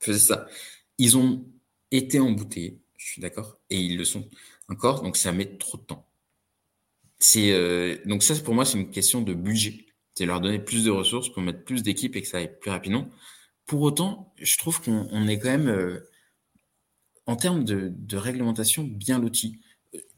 faisaient 0.00 0.18
ça. 0.18 0.46
Ils 0.98 1.16
ont 1.16 1.44
été 1.90 2.20
emboutés, 2.20 2.80
je 2.96 3.12
suis 3.12 3.22
d'accord, 3.22 3.58
et 3.70 3.78
ils 3.78 3.96
le 3.96 4.04
sont 4.04 4.28
encore, 4.68 5.02
donc 5.02 5.16
ça 5.16 5.32
met 5.32 5.56
trop 5.56 5.78
de 5.78 5.82
temps. 5.82 6.06
C'est 7.18 7.52
euh, 7.52 7.98
donc 8.06 8.22
ça 8.22 8.34
pour 8.36 8.54
moi 8.54 8.64
c'est 8.64 8.78
une 8.78 8.90
question 8.90 9.20
de 9.20 9.34
budget, 9.34 9.86
c'est 10.14 10.26
leur 10.26 10.40
donner 10.40 10.58
plus 10.58 10.84
de 10.84 10.90
ressources 10.90 11.28
pour 11.28 11.42
mettre 11.42 11.64
plus 11.64 11.82
d'équipes 11.82 12.16
et 12.16 12.22
que 12.22 12.28
ça 12.28 12.38
aille 12.38 12.58
plus 12.60 12.70
rapidement. 12.70 13.10
Pour 13.70 13.82
autant, 13.82 14.34
je 14.36 14.58
trouve 14.58 14.82
qu'on 14.82 15.28
est 15.28 15.38
quand 15.38 15.48
même 15.48 15.68
euh, 15.68 16.00
en 17.26 17.36
termes 17.36 17.62
de, 17.62 18.16
réglementation 18.16 18.82
bien 18.82 19.20
loti. 19.20 19.60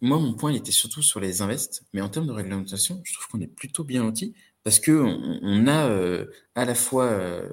Moi, 0.01 0.19
mon 0.19 0.33
point 0.33 0.53
il 0.53 0.57
était 0.57 0.73
surtout 0.73 1.03
sur 1.03 1.21
les 1.21 1.43
invests, 1.43 1.85
mais 1.93 2.01
en 2.01 2.09
termes 2.09 2.27
de 2.27 2.33
réglementation, 2.33 3.03
je 3.05 3.13
trouve 3.13 3.29
qu'on 3.29 3.43
est 3.43 3.55
plutôt 3.55 3.85
bien 3.85 4.05
loti 4.05 4.33
parce 4.65 4.81
que 4.81 4.93
on, 4.93 5.67
a 5.67 5.87
euh, 5.87 6.31
à 6.55 6.65
la 6.65 6.75
fois 6.75 7.05
euh, 7.05 7.47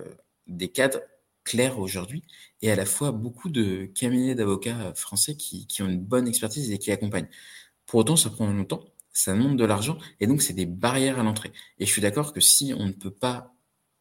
des 0.47 0.69
cadres 0.69 1.01
clairs 1.43 1.79
aujourd'hui 1.79 2.23
et 2.61 2.71
à 2.71 2.77
la 2.77 2.85
fois 2.85 3.11
beaucoup 3.11 3.49
de 3.49 3.83
cabinets 3.93 4.35
d'avocats 4.35 4.93
français 4.95 5.35
qui, 5.35 5.67
qui, 5.67 5.83
ont 5.83 5.89
une 5.89 5.99
bonne 5.99 6.29
expertise 6.29 6.71
et 6.71 6.77
qui 6.77 6.93
accompagnent. 6.93 7.27
Pour 7.87 7.99
autant, 7.99 8.15
ça 8.15 8.29
prend 8.29 8.47
longtemps 8.47 8.85
ça 9.11 9.33
demande 9.33 9.57
de 9.57 9.65
l'argent 9.65 9.97
et 10.21 10.27
donc 10.27 10.41
c'est 10.41 10.53
des 10.53 10.65
barrières 10.65 11.19
à 11.19 11.23
l'entrée. 11.23 11.51
Et 11.77 11.85
je 11.85 11.91
suis 11.91 12.01
d'accord 12.01 12.31
que 12.31 12.39
si 12.39 12.73
on 12.73 12.85
ne 12.85 12.93
peut 12.93 13.11
pas 13.11 13.53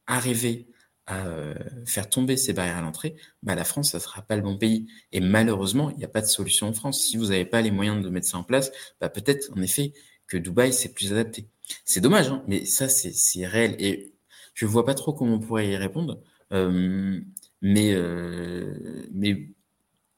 arriver 0.06 0.68
à 1.08 1.26
euh, 1.26 1.54
faire 1.86 2.08
tomber 2.08 2.36
ces 2.36 2.52
barrières 2.52 2.76
à 2.78 2.82
l'entrée, 2.82 3.16
bah 3.42 3.54
la 3.54 3.64
France, 3.64 3.92
ça 3.92 4.00
sera 4.00 4.22
pas 4.22 4.36
le 4.36 4.42
bon 4.42 4.56
pays. 4.56 4.86
Et 5.12 5.20
malheureusement, 5.20 5.90
il 5.90 5.96
n'y 5.96 6.04
a 6.04 6.08
pas 6.08 6.20
de 6.20 6.26
solution 6.26 6.68
en 6.68 6.72
France. 6.72 7.02
Si 7.02 7.16
vous 7.16 7.26
n'avez 7.26 7.44
pas 7.44 7.62
les 7.62 7.70
moyens 7.70 8.02
de 8.04 8.10
mettre 8.10 8.26
ça 8.26 8.38
en 8.38 8.44
place, 8.44 8.70
bah 9.00 9.08
peut-être 9.08 9.50
en 9.56 9.62
effet 9.62 9.92
que 10.26 10.36
Dubaï, 10.36 10.72
c'est 10.72 10.92
plus 10.92 11.12
adapté. 11.12 11.48
C'est 11.84 12.00
dommage, 12.00 12.28
hein, 12.28 12.44
mais 12.46 12.64
ça, 12.64 12.88
c'est 12.88 13.46
réel. 13.46 13.74
Et 13.78 14.12
je 14.54 14.66
vois 14.66 14.84
pas 14.84 14.94
trop 14.94 15.12
comment 15.12 15.34
on 15.34 15.40
pourrait 15.40 15.68
y 15.68 15.76
répondre. 15.76 16.20
Euh, 16.52 17.20
mais, 17.62 17.92
euh, 17.94 19.06
mais, 19.12 19.48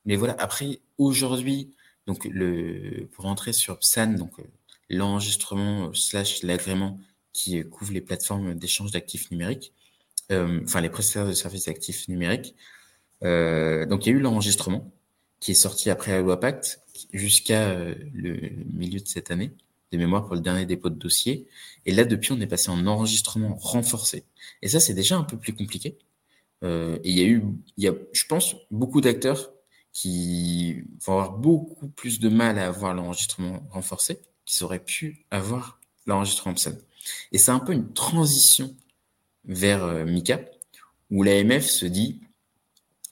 mais 0.05 0.17
voilà, 0.17 0.37
après, 0.39 0.81
aujourd'hui, 0.99 1.75
donc 2.07 2.25
le, 2.25 3.09
pour 3.13 3.25
rentrer 3.25 3.53
sur 3.53 3.79
PSAN, 3.79 4.15
donc 4.15 4.33
l'enregistrement 4.91 5.89
euh, 5.89 5.95
slash 5.95 6.43
l'agrément 6.43 6.99
qui 7.33 7.59
euh, 7.59 7.65
couvre 7.65 7.93
les 7.93 8.01
plateformes 8.01 8.55
d'échange 8.55 8.91
d'actifs 8.91 9.31
numériques, 9.31 9.73
euh, 9.73 9.80
enfin 10.31 10.81
les 10.81 10.91
prestataires 10.91 11.29
de 11.29 11.33
services 11.33 11.67
d'actifs 11.67 12.09
numériques. 12.09 12.55
donc 13.23 14.07
il 14.07 14.11
y 14.11 14.13
a 14.13 14.17
eu 14.17 14.21
l'enregistrement 14.21 14.93
qui 15.41 15.53
est 15.53 15.55
sorti 15.55 15.91
après 15.91 16.13
la 16.13 16.21
loi 16.21 16.39
Pacte 16.39 16.81
jusqu'à 17.13 17.75
le 18.15 18.51
milieu 18.73 19.01
de 19.01 19.09
cette 19.09 19.31
année 19.31 19.53
de 19.93 19.99
mémoire 19.99 20.25
pour 20.25 20.35
le 20.35 20.41
dernier 20.41 20.67
dépôt 20.67 20.89
de 20.89 20.95
dossier. 20.95 21.49
Et 21.87 21.93
là, 21.93 22.05
depuis, 22.05 22.33
on 22.33 22.41
est 22.41 22.47
passé 22.47 22.71
en 22.71 22.87
enregistrement 22.87 23.57
renforcé. 23.57 24.25
Et 24.63 24.69
ça, 24.69 24.81
c'est 24.81 24.95
déjà 24.95 25.17
un 25.17 25.25
peu 25.25 25.37
plus 25.37 25.55
compliqué. 25.55 25.99
Euh, 26.63 26.99
et 27.05 27.11
il 27.11 27.19
y 27.19 27.23
a 27.23 27.27
eu, 27.27 27.43
il 27.77 27.85
y 27.85 27.89
a, 27.89 27.95
je 28.13 28.25
pense, 28.27 28.57
beaucoup 28.71 29.01
d'acteurs 29.01 29.53
qui 29.93 30.85
vont 31.05 31.15
avoir 31.15 31.33
beaucoup 31.33 31.89
plus 31.89 32.21
de 32.21 32.29
mal 32.29 32.59
à 32.59 32.69
avoir 32.69 32.95
l'enregistrement 32.95 33.67
renforcé 33.71 34.21
qu'ils 34.45 34.65
auraient 34.65 34.85
pu 34.85 35.25
avoir 35.31 35.81
l'enregistrement 36.07 36.55
PSAN. 36.55 36.75
Et 37.33 37.39
c'est 37.39 37.51
un 37.51 37.59
peu 37.59 37.73
une 37.73 37.93
transition 37.93 38.75
vers 39.45 39.85
euh, 39.85 40.05
Mika, 40.05 40.41
où 41.11 41.23
l'AMF 41.23 41.65
se 41.65 41.87
dit 41.87 42.21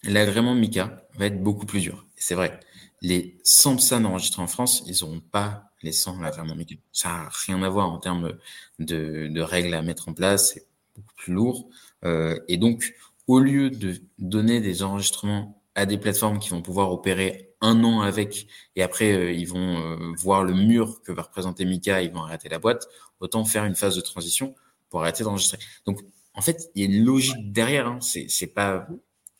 l'agrément 0.04 0.54
Mika 0.54 1.02
va 1.16 1.26
être 1.26 1.42
beaucoup 1.42 1.66
plus 1.66 1.80
dur. 1.80 2.06
C'est 2.16 2.34
vrai, 2.34 2.60
les 3.02 3.38
100 3.44 3.76
PSAN 3.76 4.04
enregistrés 4.04 4.42
en 4.42 4.46
France, 4.46 4.82
ils 4.86 5.04
n'auront 5.04 5.20
pas 5.20 5.64
les 5.82 5.92
100 5.92 6.20
l'agrément 6.20 6.54
Mika. 6.54 6.74
Ça 6.92 7.08
n'a 7.08 7.28
rien 7.46 7.62
à 7.62 7.68
voir 7.68 7.90
en 7.90 7.98
termes 7.98 8.36
de, 8.78 9.40
règles 9.40 9.74
à 9.74 9.82
mettre 9.82 10.08
en 10.08 10.14
place, 10.14 10.52
c'est 10.54 10.66
beaucoup 10.96 11.14
plus 11.16 11.32
lourd. 11.32 11.68
Euh, 12.04 12.38
et 12.48 12.56
donc, 12.56 12.94
au 13.26 13.40
lieu 13.40 13.70
de 13.70 14.00
donner 14.18 14.60
des 14.60 14.82
enregistrements 14.82 15.60
à 15.74 15.86
des 15.86 15.98
plateformes 15.98 16.38
qui 16.38 16.50
vont 16.50 16.62
pouvoir 16.62 16.92
opérer 16.92 17.54
un 17.60 17.84
an 17.84 18.00
avec 18.00 18.46
et 18.76 18.82
après 18.82 19.12
euh, 19.12 19.32
ils 19.32 19.48
vont 19.48 20.14
voir 20.16 20.44
le 20.44 20.54
mur 20.54 21.02
que 21.02 21.12
va 21.12 21.22
représenter 21.22 21.64
Mika, 21.64 22.02
ils 22.02 22.12
vont 22.12 22.22
arrêter 22.22 22.48
la 22.48 22.58
boîte, 22.58 22.88
autant 23.20 23.44
faire 23.44 23.64
une 23.64 23.74
phase 23.74 23.96
de 23.96 24.00
transition 24.00 24.54
pour 24.90 25.02
arrêter 25.02 25.24
d'enregistrer. 25.24 25.58
Donc 25.86 26.00
en 26.38 26.40
fait, 26.40 26.70
il 26.74 26.82
y 26.82 26.86
a 26.86 26.96
une 26.96 27.04
logique 27.04 27.52
derrière. 27.52 27.88
Hein. 27.88 27.98
C'est 28.00 28.46
pas 28.46 28.88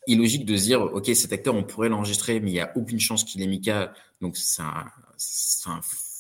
illogique 0.07 0.45
de 0.47 0.57
se 0.57 0.65
dire 0.65 0.81
ok 0.81 1.11
cet 1.15 1.35
acteur 1.35 1.55
on 1.55 1.65
pourrait 1.65 1.91
l'enregistrer 1.91 2.41
mais 2.41 2.51
il 2.51 2.55
y 2.55 2.61
a 2.61 2.73
aucune 2.79 2.99
chance 2.99 3.25
qu'il 3.25 3.43
ait 3.43 3.47
Mika 3.47 3.93
donc 4.23 4.37
ça, 4.37 4.87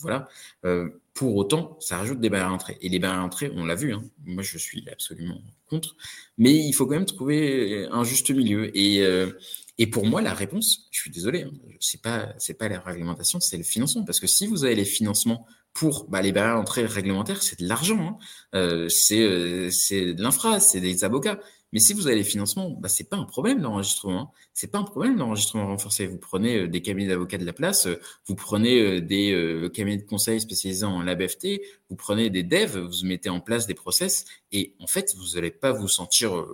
voilà. 0.01 0.29
Euh, 0.65 0.89
pour 1.15 1.37
autant, 1.37 1.77
ça 1.81 1.99
rajoute 1.99 2.21
des 2.21 2.31
barrières 2.31 2.49
à 2.49 2.51
l'entrée. 2.51 2.79
Et 2.81 2.89
les 2.89 2.99
barrières 2.99 3.21
à 3.21 3.23
l'entrée, 3.23 3.51
on 3.55 3.65
l'a 3.65 3.75
vu. 3.75 3.93
Hein. 3.93 4.05
Moi, 4.25 4.43
je 4.43 4.59
suis 4.59 4.89
absolument 4.89 5.41
contre. 5.69 5.97
Mais 6.37 6.55
il 6.55 6.73
faut 6.73 6.87
quand 6.87 6.95
même 6.95 7.07
trouver 7.07 7.87
un 7.91 8.05
juste 8.05 8.31
milieu. 8.31 8.77
Et, 8.77 9.01
euh, 9.03 9.33
et 9.79 9.89
pour 9.89 10.07
moi, 10.07 10.23
la 10.23 10.35
réponse, 10.35 10.89
je 10.91 11.01
suis 11.01 11.11
désolé, 11.11 11.43
hein, 11.43 11.53
c'est 11.81 12.03
pas 12.03 12.35
c'est 12.39 12.55
pas 12.55 12.69
la 12.69 12.81
réglementation, 12.81 13.41
c'est 13.41 13.57
le 13.57 13.65
financement. 13.65 14.05
Parce 14.05 14.21
que 14.21 14.27
si 14.27 14.47
vous 14.47 14.65
avez 14.65 14.75
les 14.75 14.85
financements 14.85 15.47
pour 15.79 16.09
bah, 16.09 16.23
les 16.23 16.33
barrières 16.33 16.57
d'entrée 16.57 16.85
réglementaires, 16.87 17.41
c'est 17.41 17.61
de 17.61 17.69
l'argent, 17.69 18.01
hein. 18.01 18.19
euh, 18.57 18.89
c'est 18.89 19.23
euh, 19.23 19.71
c'est 19.71 20.13
de 20.13 20.21
l'infra, 20.21 20.59
c'est 20.59 20.81
des 20.81 21.05
avocats. 21.05 21.39
Mais 21.73 21.79
si 21.79 21.93
vous 21.93 22.09
avez 22.09 22.17
les 22.17 22.25
financements, 22.25 22.71
bah, 22.71 22.89
c'est 22.89 23.09
pas 23.09 23.17
un 23.17 23.25
problème 23.25 23.63
l'enregistrement. 23.63 24.21
Hein. 24.21 24.31
C'est 24.55 24.73
pas 24.73 24.79
un 24.79 24.85
problème 24.85 25.19
l'enregistrement 25.19 25.69
renforcé. 25.69 26.09
Vous 26.09 26.19
prenez 26.19 26.63
euh, 26.63 26.69
des 26.69 26.83
cabinets 26.83 27.07
d'avocats 27.07 27.39
de 27.39 27.45
la 27.45 27.53
place, 27.53 27.87
euh, 27.87 28.01
vous 28.27 28.35
prenez 28.35 28.81
euh, 28.81 29.01
des 29.01 29.71
cabinets 29.73 29.99
de 29.99 30.07
conseil 30.07 30.41
spécialisés 30.41 30.85
en 30.85 31.01
LabFT, 31.01 31.61
vous 31.91 31.97
prenez 31.97 32.29
des 32.29 32.43
devs, 32.43 32.77
vous 32.77 33.07
mettez 33.07 33.29
en 33.29 33.39
place 33.39 33.69
des 33.69 33.75
process, 33.75 34.25
et 34.51 34.75
en 34.81 34.89
fait, 34.89 35.15
vous 35.17 35.37
n'allez 35.37 35.53
pas 35.53 35.71
vous 35.71 35.87
sentir 35.87 36.45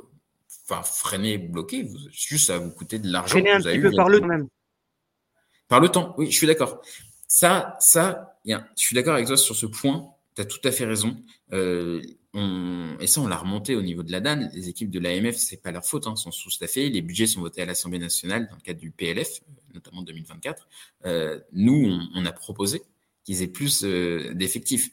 enfin 0.68 0.82
freiner, 0.82 1.38
bloqué, 1.38 1.82
vous, 1.82 1.96
juste 2.10 2.48
ça 2.48 2.58
va 2.58 2.64
vous 2.66 2.72
coûter 2.72 2.98
de 2.98 3.10
l'argent. 3.10 3.38
Freiner 3.38 3.52
un 3.52 3.60
petit 3.60 3.80
peu 3.80 3.90
par 3.92 4.10
le 4.10 4.20
temps 4.20 4.26
même. 4.26 4.48
Par 5.68 5.80
le 5.80 5.88
temps, 5.88 6.14
oui, 6.18 6.30
je 6.30 6.36
suis 6.36 6.46
d'accord. 6.46 6.82
Ça, 7.26 7.76
ça, 7.80 8.33
je 8.44 8.58
suis 8.76 8.94
d'accord 8.94 9.14
avec 9.14 9.26
toi 9.26 9.36
sur 9.36 9.56
ce 9.56 9.66
point. 9.66 10.10
Tu 10.36 10.42
as 10.42 10.44
tout 10.44 10.60
à 10.64 10.72
fait 10.72 10.84
raison. 10.84 11.16
Euh, 11.52 12.02
on, 12.34 12.96
et 12.98 13.06
ça, 13.06 13.20
on 13.20 13.28
l'a 13.28 13.36
remonté 13.36 13.76
au 13.76 13.82
niveau 13.82 14.02
de 14.02 14.10
la 14.10 14.20
DAN. 14.20 14.50
Les 14.52 14.68
équipes 14.68 14.90
de 14.90 14.98
l'AMF, 14.98 15.36
c'est 15.36 15.62
pas 15.62 15.70
leur 15.70 15.84
faute, 15.84 16.06
hein, 16.06 16.16
sont 16.16 16.32
sous-staffées. 16.32 16.90
Les 16.90 17.02
budgets 17.02 17.26
sont 17.26 17.40
votés 17.40 17.62
à 17.62 17.66
l'Assemblée 17.66 18.00
nationale 18.00 18.48
dans 18.48 18.56
le 18.56 18.60
cadre 18.60 18.80
du 18.80 18.90
PLF, 18.90 19.40
notamment 19.72 20.02
2024. 20.02 20.68
Euh, 21.06 21.40
nous, 21.52 21.86
on, 21.86 22.08
on, 22.16 22.26
a 22.26 22.32
proposé 22.32 22.82
qu'ils 23.24 23.42
aient 23.42 23.48
plus 23.48 23.84
euh, 23.84 24.34
d'effectifs. 24.34 24.90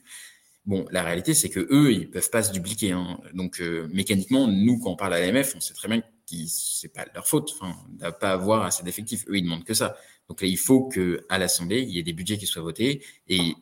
Bon, 0.66 0.86
la 0.92 1.02
réalité, 1.02 1.34
c'est 1.34 1.50
que 1.50 1.68
eux, 1.72 1.92
ils 1.92 2.10
peuvent 2.10 2.30
pas 2.30 2.44
se 2.44 2.52
dupliquer. 2.52 2.92
Hein. 2.92 3.20
Donc, 3.34 3.60
euh, 3.60 3.90
mécaniquement, 3.92 4.48
nous, 4.48 4.80
quand 4.80 4.92
on 4.92 4.96
parle 4.96 5.16
à 5.16 5.20
l'AMF, 5.20 5.56
on 5.56 5.60
sait 5.60 5.74
très 5.74 5.88
bien 5.88 6.02
que 6.02 6.06
c'est 6.48 6.94
pas 6.94 7.06
leur 7.16 7.28
faute, 7.28 7.52
enfin, 7.60 7.76
de 7.90 8.10
pas 8.12 8.32
avoir 8.32 8.64
assez 8.64 8.84
d'effectifs. 8.84 9.26
Eux, 9.28 9.38
ils 9.38 9.44
demandent 9.44 9.64
que 9.64 9.74
ça. 9.74 9.98
Donc 10.32 10.42
là, 10.42 10.48
il 10.48 10.58
faut 10.58 10.88
que 10.88 11.26
à 11.28 11.38
l'Assemblée, 11.38 11.82
il 11.82 11.90
y 11.90 12.00
ait 12.00 12.04
des 12.04 12.14
budgets 12.14 12.38
qui 12.38 12.46
soient 12.46 12.62
votés. 12.62 13.04
Et 13.28 13.54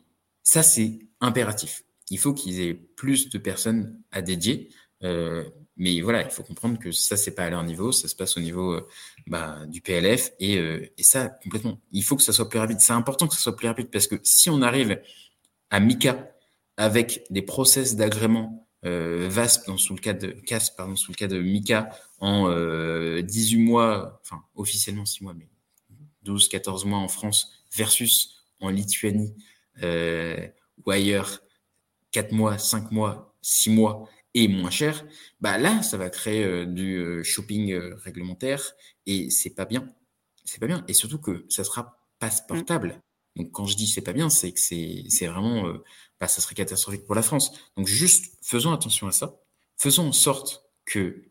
ça, 0.44 0.62
c'est 0.62 1.00
impératif. 1.20 1.82
Il 2.10 2.18
faut 2.20 2.32
qu'ils 2.32 2.60
aient 2.60 2.74
plus 2.74 3.28
de 3.28 3.38
personnes 3.38 4.00
à 4.12 4.22
dédier. 4.22 4.68
Euh, 5.02 5.42
mais 5.76 6.00
voilà, 6.00 6.22
il 6.22 6.30
faut 6.30 6.44
comprendre 6.44 6.78
que 6.78 6.92
ça, 6.92 7.16
c'est 7.16 7.34
pas 7.34 7.42
à 7.42 7.50
leur 7.50 7.64
niveau, 7.64 7.90
ça 7.90 8.06
se 8.06 8.14
passe 8.14 8.36
au 8.36 8.40
niveau 8.40 8.74
euh, 8.74 8.88
bah, 9.26 9.66
du 9.66 9.80
PLF 9.80 10.30
et, 10.38 10.58
euh, 10.58 10.86
et, 10.96 11.02
ça, 11.02 11.28
complètement. 11.42 11.80
Il 11.90 12.04
faut 12.04 12.14
que 12.14 12.22
ça 12.22 12.32
soit 12.32 12.48
plus 12.48 12.60
rapide. 12.60 12.78
C'est 12.78 12.92
important 12.92 13.26
que 13.26 13.34
ça 13.34 13.40
soit 13.40 13.56
plus 13.56 13.66
rapide 13.66 13.90
parce 13.90 14.06
que 14.06 14.14
si 14.22 14.48
on 14.48 14.62
arrive 14.62 15.02
à 15.70 15.80
Mika 15.80 16.30
avec 16.76 17.24
des 17.30 17.42
process 17.42 17.96
d'agrément 17.96 18.68
VASP 18.84 19.66
dans, 19.66 19.76
sous 19.76 19.94
le 19.94 20.00
cas 20.00 20.14
de 20.14 20.28
CAS, 20.30 20.70
pardon, 20.76 20.94
sous 20.94 21.10
le 21.10 21.16
cas 21.16 21.26
de 21.26 21.40
Mika 21.40 21.90
en 22.20 22.48
18 23.20 23.58
mois, 23.58 24.20
enfin 24.22 24.44
officiellement 24.54 25.04
6 25.04 25.24
mois, 25.24 25.34
mais 25.34 25.49
12, 26.30 26.48
14 26.48 26.84
mois 26.84 26.98
en 26.98 27.08
France 27.08 27.52
versus 27.72 28.44
en 28.60 28.68
Lituanie 28.68 29.34
ou 29.82 30.90
ailleurs 30.90 31.40
4 32.12 32.32
mois, 32.32 32.58
5 32.58 32.90
mois, 32.90 33.34
6 33.42 33.70
mois 33.70 34.08
et 34.34 34.48
moins 34.48 34.70
cher, 34.70 35.04
bah 35.40 35.58
là, 35.58 35.82
ça 35.82 35.96
va 35.96 36.10
créer 36.10 36.44
euh, 36.44 36.64
du 36.64 36.96
euh, 36.96 37.22
shopping 37.24 37.72
euh, 37.72 37.96
réglementaire 37.96 38.74
et 39.06 39.30
c'est 39.30 39.50
pas 39.50 39.64
bien. 39.64 39.92
C'est 40.44 40.60
pas 40.60 40.66
bien. 40.66 40.84
Et 40.88 40.94
surtout 40.94 41.18
que 41.18 41.46
ça 41.48 41.64
sera 41.64 41.98
passeportable. 42.18 43.00
Donc 43.36 43.50
quand 43.52 43.66
je 43.66 43.76
dis 43.76 43.86
c'est 43.86 44.02
pas 44.02 44.12
bien, 44.12 44.28
c'est 44.30 44.52
que 44.52 44.60
c'est 44.60 45.26
vraiment, 45.26 45.72
bah, 46.18 46.26
ça 46.26 46.40
serait 46.40 46.54
catastrophique 46.54 47.04
pour 47.04 47.14
la 47.14 47.22
France. 47.22 47.52
Donc 47.76 47.86
juste 47.86 48.36
faisons 48.42 48.72
attention 48.72 49.06
à 49.06 49.12
ça. 49.12 49.40
Faisons 49.76 50.08
en 50.08 50.12
sorte 50.12 50.64
que 50.84 51.29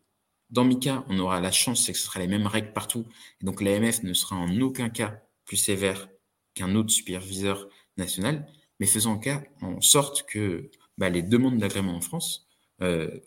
dans 0.50 0.64
Mika, 0.64 1.04
on 1.08 1.18
aura 1.18 1.40
la 1.40 1.52
chance, 1.52 1.84
c'est 1.84 1.92
que 1.92 1.98
ce 1.98 2.06
sera 2.06 2.20
les 2.20 2.26
mêmes 2.26 2.46
règles 2.46 2.72
partout. 2.72 3.06
Et 3.40 3.44
donc 3.44 3.60
l'AMF 3.60 4.02
ne 4.02 4.12
sera 4.14 4.36
en 4.36 4.60
aucun 4.60 4.88
cas 4.88 5.22
plus 5.44 5.56
sévère 5.56 6.08
qu'un 6.54 6.74
autre 6.74 6.90
superviseur 6.90 7.68
national 7.96 8.46
mais 8.80 8.86
faisons 8.86 9.12
en 9.12 9.18
cas 9.18 9.42
en 9.60 9.80
sorte 9.80 10.24
que 10.26 10.70
bah, 10.98 11.10
les 11.10 11.22
demandes 11.22 11.58
d'agrément 11.58 11.94
en 11.94 12.00
France 12.00 12.48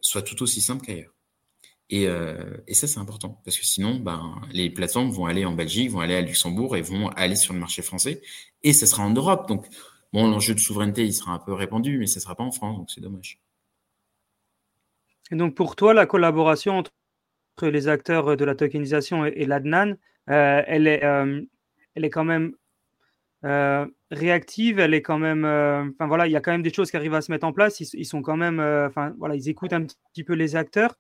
soit 0.02 0.24
tout 0.24 0.42
aussi 0.42 0.62
simple 0.62 0.84
qu'ailleurs. 0.84 1.14
Et, 1.92 2.06
et, 2.68 2.74
ça, 2.74 2.88
c'est 2.88 2.98
important 2.98 3.40
parce 3.46 3.58
que 3.58 3.66
sinon, 3.66 4.00
ben, 4.00 4.42
les 4.52 4.72
plateformes 4.72 5.12
vont 5.12 5.28
aller 5.28 5.46
en 5.46 5.52
Belgique, 5.52 5.92
vont 5.92 6.00
aller 6.00 6.16
à 6.16 6.22
Luxembourg 6.22 6.76
et 6.76 6.82
vont 6.82 7.10
aller 7.10 7.36
sur 7.36 7.54
le 7.54 7.60
marché 7.60 7.84
français 7.84 8.24
et 8.64 8.74
ça 8.74 8.88
sera 8.88 9.04
en 9.04 9.12
Europe. 9.12 9.48
Donc, 9.48 9.68
bon, 10.12 10.28
l'enjeu 10.28 10.56
de 10.56 10.60
souveraineté, 10.60 11.06
il 11.06 11.14
sera 11.14 11.34
un 11.34 11.40
peu 11.40 11.54
répandu, 11.54 12.00
mais 12.00 12.08
ça 12.08 12.20
ne 12.20 12.24
sera 12.24 12.34
pas 12.34 12.44
en 12.44 12.52
France, 12.52 12.78
donc 12.78 12.90
c'est 12.90 13.02
dommage. 13.02 13.40
Et 15.30 15.36
donc, 15.36 15.54
pour 15.54 15.76
toi, 15.76 15.94
la 15.94 16.08
collaboration 16.08 16.80
entre 16.80 16.92
les 17.62 17.88
acteurs 17.88 18.36
de 18.36 18.46
la 18.46 18.56
tokenisation 18.56 19.26
et, 19.26 19.46
l'ADNAN, 19.46 19.94
elle, 20.28 20.88
est, 20.88 21.04
elle 21.04 22.06
est 22.06 22.10
quand 22.10 22.24
même 22.24 22.54
euh, 23.46 23.86
réactive, 24.10 24.80
elle 24.80 24.94
est 24.94 25.02
quand 25.02 25.20
même. 25.20 25.44
Euh, 25.44 25.84
enfin 25.94 26.08
voilà, 26.08 26.28
il 26.28 26.32
y 26.32 26.36
a 26.38 26.40
quand 26.40 26.52
même 26.52 26.62
des 26.62 26.72
choses 26.72 26.90
qui 26.92 26.96
arrivent 26.96 27.14
à 27.14 27.22
se 27.22 27.30
mettre 27.30 27.46
en 27.46 27.52
place. 27.52 27.82
Ils, 27.82 28.06
sont 28.06 28.22
quand 28.22 28.38
même. 28.38 28.60
Euh, 28.60 28.88
enfin 28.88 29.14
voilà, 29.18 29.36
ils 29.36 29.50
écoutent 29.50 29.74
un 29.74 29.84
petit 29.84 30.24
peu 30.24 30.34
les 30.34 30.56
acteurs 30.56 30.96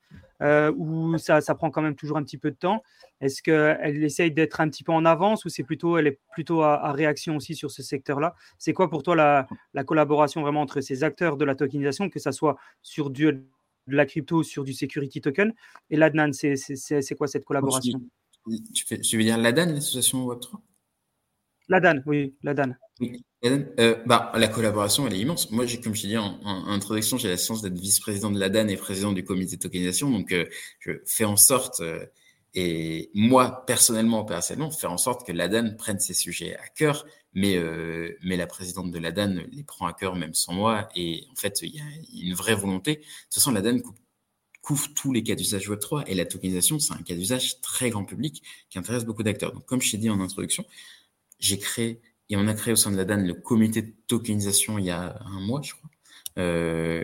ou 0.75 1.17
ça, 1.19 1.39
ça 1.39 1.55
prend 1.55 1.71
quand 1.71 1.81
même 1.81 1.95
toujours 1.95 2.17
un 2.17 2.23
petit 2.23 2.37
peu 2.37 2.51
de 2.51 2.57
temps. 2.57 2.83
Est-ce 3.21 3.41
qu'elle 3.41 4.03
essaye 4.03 4.31
d'être 4.31 4.59
un 4.59 4.67
petit 4.67 4.83
peu 4.83 4.91
en 4.91 5.05
avance 5.05 5.45
ou 5.45 5.49
c'est 5.49 5.63
plutôt 5.63 5.97
elle 5.97 6.07
est 6.07 6.19
plutôt 6.33 6.63
à, 6.63 6.91
réaction 6.91 7.37
aussi 7.37 7.55
sur 7.55 7.71
ce 7.71 7.81
secteur-là? 7.81 8.35
C'est 8.57 8.73
quoi 8.73 8.89
pour 8.89 9.03
toi 9.03 9.15
la, 9.15 9.47
la, 9.73 9.85
collaboration 9.85 10.41
vraiment 10.41 10.59
entre 10.59 10.81
ces 10.81 11.05
acteurs 11.05 11.37
de 11.37 11.45
la 11.45 11.55
tokenisation, 11.55 12.09
que 12.09 12.19
ça 12.19 12.33
soit 12.33 12.57
sur 12.81 13.09
du, 13.09 13.45
de 13.87 13.95
la 13.95 14.05
crypto, 14.05 14.43
sur 14.43 14.63
du 14.63 14.73
security 14.73 15.21
token 15.21 15.53
et 15.89 15.97
l'ADNAN 15.97 16.31
C'est 16.33 17.15
quoi 17.15 17.27
cette 17.27 17.45
collaboration? 17.45 18.01
Tu, 18.73 18.85
fais, 18.85 18.99
tu 18.99 19.17
veux 19.17 19.23
dire 19.23 19.37
l'ADAN, 19.37 19.67
l'association 19.67 20.27
Web3 20.27 20.59
la 21.69 21.79
Dan, 21.79 22.03
oui, 22.05 22.35
la 22.43 22.53
Dan. 22.53 22.77
Euh, 23.45 23.95
bah, 24.05 24.31
la 24.35 24.47
collaboration, 24.47 25.07
elle 25.07 25.13
est 25.13 25.19
immense. 25.19 25.51
Moi, 25.51 25.65
comme 25.83 25.95
je 25.95 26.01
t'ai 26.01 26.07
dit 26.09 26.17
en, 26.17 26.39
introduction, 26.67 27.17
j'ai 27.17 27.29
la 27.29 27.37
chance 27.37 27.61
d'être 27.61 27.77
vice-président 27.77 28.31
de 28.31 28.39
la 28.39 28.49
Dan 28.49 28.69
et 28.69 28.77
président 28.77 29.11
du 29.11 29.23
comité 29.23 29.55
de 29.55 29.61
tokenisation. 29.61 30.09
Donc, 30.09 30.31
euh, 30.31 30.45
je 30.79 30.91
fais 31.05 31.25
en 31.25 31.37
sorte, 31.37 31.81
euh, 31.81 32.05
et 32.53 33.09
moi, 33.13 33.65
personnellement, 33.65 34.25
personnellement, 34.25 34.71
faire 34.71 34.91
en 34.91 34.97
sorte 34.97 35.25
que 35.25 35.31
la 35.31 35.47
Dan 35.47 35.75
prenne 35.77 35.99
ces 35.99 36.13
sujets 36.13 36.55
à 36.55 36.67
cœur. 36.67 37.05
Mais, 37.35 37.57
mais 38.21 38.37
la 38.37 38.45
présidente 38.45 38.91
de 38.91 38.99
la 38.99 39.11
Dan 39.11 39.43
les 39.51 39.63
prend 39.63 39.87
à 39.87 39.93
cœur 39.93 40.15
même 40.15 40.33
sans 40.33 40.53
moi. 40.53 40.87
Et 40.95 41.25
en 41.31 41.35
fait, 41.35 41.61
il 41.63 41.75
y 41.75 41.79
a 41.79 42.25
une 42.27 42.33
vraie 42.35 42.55
volonté. 42.55 42.97
De 42.97 43.01
toute 43.01 43.33
façon, 43.33 43.51
la 43.51 43.61
Dan 43.61 43.81
couvre 44.63 44.93
tous 44.95 45.11
les 45.11 45.23
cas 45.23 45.35
d'usage 45.35 45.69
Web3 45.69 46.05
et 46.07 46.15
la 46.15 46.25
tokenisation, 46.25 46.79
c'est 46.79 46.93
un 46.93 47.03
cas 47.03 47.15
d'usage 47.15 47.59
très 47.61 47.89
grand 47.89 48.05
public 48.05 48.41
qui 48.69 48.79
intéresse 48.79 49.03
beaucoup 49.03 49.21
d'acteurs. 49.21 49.51
Donc, 49.51 49.65
comme 49.65 49.81
je 49.81 49.91
t'ai 49.91 49.97
dit 49.97 50.09
en 50.09 50.21
introduction, 50.21 50.65
j'ai 51.39 51.59
créé, 51.59 52.01
et 52.29 52.37
on 52.37 52.47
a 52.47 52.53
créé 52.53 52.71
au 52.71 52.77
sein 52.77 52.89
de 52.89 52.95
la 52.95 53.05
DAN 53.05 53.17
le 53.17 53.33
comité 53.33 53.81
de 53.81 53.93
tokenisation 54.07 54.79
il 54.79 54.85
y 54.85 54.89
a 54.89 55.19
un 55.25 55.41
mois, 55.41 55.61
je 55.61 55.73
crois, 55.73 55.89
euh, 56.39 57.03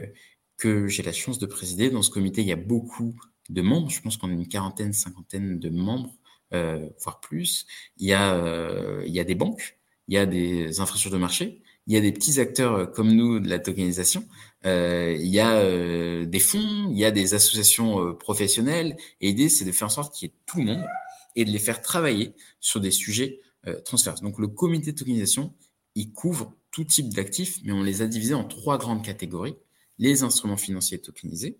que 0.58 0.88
j'ai 0.88 1.04
la 1.04 1.12
chance 1.12 1.38
de 1.38 1.46
présider. 1.46 1.90
Dans 1.90 2.02
ce 2.02 2.10
comité, 2.10 2.42
il 2.42 2.48
y 2.48 2.54
a 2.54 2.56
beaucoup 2.56 3.16
de 3.50 3.62
membres. 3.62 3.90
Je 3.90 4.02
pense 4.02 4.18
qu'on 4.18 4.30
a 4.30 4.34
une 4.34 4.48
quarantaine, 4.48 4.94
cinquantaine 4.94 5.60
de 5.60 5.70
membres, 5.70 6.16
euh, 6.54 6.90
voire 7.04 7.20
plus. 7.20 7.66
Il 7.98 8.08
y, 8.08 8.14
a, 8.14 8.36
euh, 8.36 9.04
il 9.06 9.14
y 9.14 9.20
a 9.20 9.26
des 9.26 9.36
banques, 9.36 9.79
il 10.10 10.16
y 10.16 10.18
a 10.18 10.26
des 10.26 10.82
infrastructures 10.82 11.12
de 11.12 11.18
marché, 11.18 11.62
il 11.88 11.94
y 11.94 11.98
a 11.98 12.02
des 12.02 12.12
petits 12.12 12.40
acteurs 12.40 12.92
comme 12.92 13.12
nous 13.14 13.40
de 13.40 13.48
la 13.48 13.60
tokenisation, 13.60 14.28
euh, 14.66 15.16
il 15.18 15.28
y 15.28 15.40
a 15.40 15.60
euh, 15.60 16.26
des 16.26 16.40
fonds, 16.40 16.90
il 16.92 16.98
y 16.98 17.06
a 17.06 17.12
des 17.12 17.34
associations 17.34 18.06
euh, 18.06 18.14
professionnelles. 18.14 18.98
Et 19.22 19.28
l'idée, 19.28 19.50
c'est 19.50 19.66
de 19.66 19.72
faire 19.72 19.88
en 19.88 19.92
sorte 19.92 20.14
qu'il 20.14 20.28
y 20.28 20.32
ait 20.32 20.36
tout 20.46 20.58
le 20.58 20.66
monde 20.66 20.86
et 21.36 21.46
de 21.46 21.52
les 21.52 21.60
faire 21.60 21.82
travailler 21.82 22.34
sur 22.60 22.82
des 22.82 22.92
sujets 22.92 23.40
euh, 23.68 23.80
transfert. 23.82 24.16
Donc 24.16 24.40
le 24.40 24.48
comité 24.48 24.92
de 24.92 24.98
tokenisation, 24.98 25.54
il 25.96 26.12
couvre 26.12 26.56
tout 26.72 26.84
type 26.84 27.14
d'actifs, 27.14 27.60
mais 27.64 27.72
on 27.72 27.84
les 27.84 28.02
a 28.02 28.08
divisés 28.08 28.34
en 28.34 28.44
trois 28.44 28.78
grandes 28.78 29.04
catégories. 29.04 29.56
Les 29.98 30.24
instruments 30.24 30.58
financiers 30.58 31.00
tokenisés, 31.00 31.58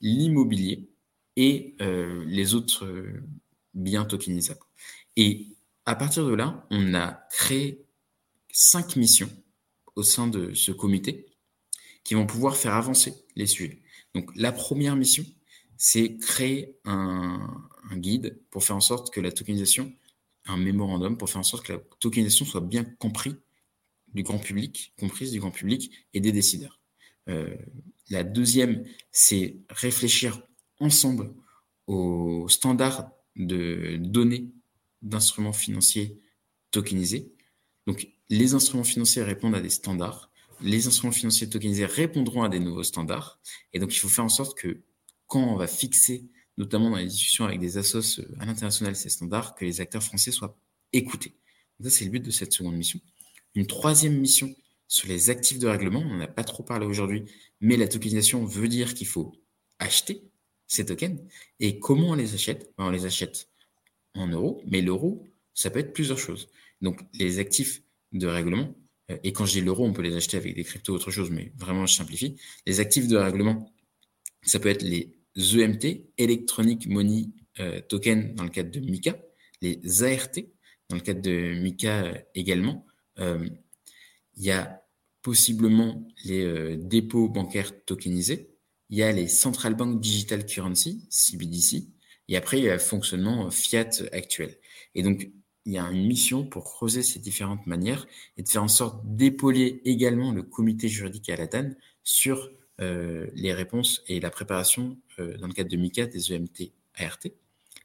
l'immobilier 0.00 0.88
et 1.36 1.74
euh, 1.80 2.24
les 2.26 2.54
autres 2.54 2.84
euh, 2.84 3.22
biens 3.74 4.04
tokenisables. 4.04 4.60
Et 5.16 5.46
à 5.86 5.94
partir 5.94 6.26
de 6.26 6.34
là, 6.34 6.66
on 6.70 6.94
a 6.94 7.26
créé 7.30 7.84
cinq 8.52 8.96
missions 8.96 9.30
au 9.96 10.02
sein 10.02 10.26
de 10.26 10.54
ce 10.54 10.72
comité 10.72 11.26
qui 12.04 12.14
vont 12.14 12.26
pouvoir 12.26 12.56
faire 12.56 12.74
avancer 12.74 13.14
les 13.36 13.46
sujets. 13.46 13.82
Donc 14.14 14.30
la 14.34 14.52
première 14.52 14.96
mission, 14.96 15.24
c'est 15.76 16.16
créer 16.16 16.76
un, 16.84 17.40
guide 17.94 18.40
pour 18.50 18.64
faire 18.64 18.76
en 18.76 18.80
sorte 18.80 19.12
que 19.12 19.20
la 19.20 19.30
tokenisation 19.30 19.92
un 20.46 20.56
mémorandum 20.56 21.18
pour 21.18 21.28
faire 21.28 21.40
en 21.40 21.44
sorte 21.44 21.66
que 21.66 21.74
la 21.74 21.78
tokenisation 22.00 22.44
soit 22.44 22.62
bien 22.62 22.84
comprise 22.84 23.36
du 24.14 24.22
grand 24.22 24.38
public, 24.38 24.94
comprise 24.98 25.30
du 25.30 25.40
grand 25.40 25.50
public 25.50 26.06
et 26.14 26.20
des 26.20 26.32
décideurs. 26.32 26.80
Euh, 27.28 27.54
la 28.10 28.24
deuxième, 28.24 28.84
c'est 29.10 29.58
réfléchir 29.68 30.42
ensemble 30.80 31.32
aux 31.86 32.48
standards 32.48 33.10
de 33.36 33.96
données 34.00 34.50
d'instruments 35.02 35.52
financiers 35.52 36.18
tokenisés. 36.70 37.32
Donc, 37.86 38.08
les 38.28 38.54
instruments 38.54 38.84
financiers 38.84 39.22
répondent 39.22 39.54
à 39.54 39.60
des 39.60 39.70
standards. 39.70 40.30
Les 40.60 40.86
instruments 40.86 41.12
financiers 41.12 41.48
tokenisés 41.48 41.86
répondront 41.86 42.42
à 42.42 42.48
des 42.48 42.60
nouveaux 42.60 42.84
standards. 42.84 43.40
Et 43.72 43.78
donc, 43.78 43.94
il 43.94 43.98
faut 43.98 44.08
faire 44.08 44.24
en 44.24 44.28
sorte 44.30 44.56
que 44.56 44.82
quand 45.26 45.42
on 45.42 45.56
va 45.56 45.66
fixer 45.66 46.30
notamment 46.56 46.90
dans 46.90 46.96
les 46.96 47.06
discussions 47.06 47.44
avec 47.44 47.60
des 47.60 47.78
assos 47.78 48.20
euh, 48.20 48.36
à 48.38 48.46
l'international, 48.46 48.96
c'est 48.96 49.08
standard, 49.08 49.54
que 49.54 49.64
les 49.64 49.80
acteurs 49.80 50.02
français 50.02 50.30
soient 50.30 50.56
écoutés. 50.92 51.34
ça, 51.82 51.90
c'est 51.90 52.04
le 52.04 52.10
but 52.10 52.24
de 52.24 52.30
cette 52.30 52.52
seconde 52.52 52.76
mission. 52.76 53.00
Une 53.54 53.66
troisième 53.66 54.18
mission 54.18 54.54
sur 54.88 55.08
les 55.08 55.30
actifs 55.30 55.58
de 55.58 55.68
règlement, 55.68 56.00
on 56.00 56.16
n'en 56.16 56.20
a 56.20 56.26
pas 56.26 56.44
trop 56.44 56.62
parlé 56.62 56.86
aujourd'hui, 56.86 57.24
mais 57.60 57.76
la 57.76 57.88
tokenisation 57.88 58.44
veut 58.44 58.68
dire 58.68 58.94
qu'il 58.94 59.06
faut 59.06 59.34
acheter 59.78 60.22
ces 60.66 60.84
tokens. 60.84 61.20
Et 61.60 61.78
comment 61.78 62.10
on 62.10 62.14
les 62.14 62.34
achète? 62.34 62.72
Ben, 62.76 62.84
On 62.84 62.90
les 62.90 63.06
achète 63.06 63.48
en 64.14 64.28
euros, 64.28 64.62
mais 64.66 64.80
l'euro, 64.82 65.24
ça 65.54 65.70
peut 65.70 65.78
être 65.78 65.92
plusieurs 65.92 66.18
choses. 66.18 66.48
Donc, 66.80 67.00
les 67.14 67.38
actifs 67.38 67.82
de 68.12 68.26
règlement, 68.26 68.74
euh, 69.10 69.18
et 69.24 69.32
quand 69.32 69.46
je 69.46 69.52
dis 69.52 69.60
l'euro, 69.60 69.84
on 69.84 69.92
peut 69.92 70.02
les 70.02 70.16
acheter 70.16 70.36
avec 70.36 70.54
des 70.54 70.64
cryptos, 70.64 70.94
autre 70.94 71.10
chose, 71.10 71.30
mais 71.30 71.52
vraiment, 71.56 71.86
je 71.86 71.94
simplifie. 71.94 72.36
Les 72.66 72.80
actifs 72.80 73.08
de 73.08 73.16
règlement, 73.16 73.72
ça 74.42 74.58
peut 74.58 74.68
être 74.68 74.82
les 74.82 75.16
EMT, 75.36 76.12
Electronic 76.18 76.86
Money 76.86 77.28
euh, 77.60 77.80
Token 77.80 78.34
dans 78.34 78.44
le 78.44 78.50
cadre 78.50 78.70
de 78.70 78.80
MICA, 78.80 79.16
les 79.60 80.02
ART 80.02 80.42
dans 80.88 80.96
le 80.96 81.02
cadre 81.02 81.22
de 81.22 81.54
MICA 81.60 82.04
euh, 82.04 82.14
également. 82.34 82.86
Il 83.18 84.44
y 84.44 84.50
a 84.50 84.82
possiblement 85.20 86.08
les 86.24 86.76
dépôts 86.78 87.28
bancaires 87.28 87.84
tokenisés. 87.84 88.56
Il 88.88 88.96
y 88.96 89.02
a 89.02 89.12
les 89.12 89.28
Central 89.28 89.74
Bank 89.74 90.00
Digital 90.00 90.46
Currency, 90.46 91.06
CBDC. 91.10 91.84
Et 92.32 92.36
après, 92.38 92.58
il 92.58 92.64
y 92.64 92.70
a 92.70 92.72
le 92.72 92.78
fonctionnement 92.78 93.50
fiat 93.50 93.90
actuel. 94.12 94.56
Et 94.94 95.02
donc, 95.02 95.30
il 95.66 95.72
y 95.74 95.76
a 95.76 95.84
une 95.90 96.06
mission 96.06 96.46
pour 96.46 96.64
creuser 96.64 97.02
ces 97.02 97.18
différentes 97.18 97.66
manières 97.66 98.06
et 98.38 98.42
de 98.42 98.48
faire 98.48 98.62
en 98.62 98.68
sorte 98.68 99.02
d'épauler 99.04 99.82
également 99.84 100.32
le 100.32 100.42
comité 100.42 100.88
juridique 100.88 101.28
à 101.28 101.36
la 101.36 101.46
TAN 101.46 101.72
sur 102.04 102.50
euh, 102.80 103.26
les 103.34 103.52
réponses 103.52 104.02
et 104.08 104.18
la 104.18 104.30
préparation 104.30 104.96
euh, 105.18 105.36
dans 105.36 105.46
le 105.46 105.52
cadre 105.52 105.68
de 105.68 105.76
MICA 105.76 106.06
des 106.06 106.32
EMT 106.32 106.72
ART. 106.94 107.18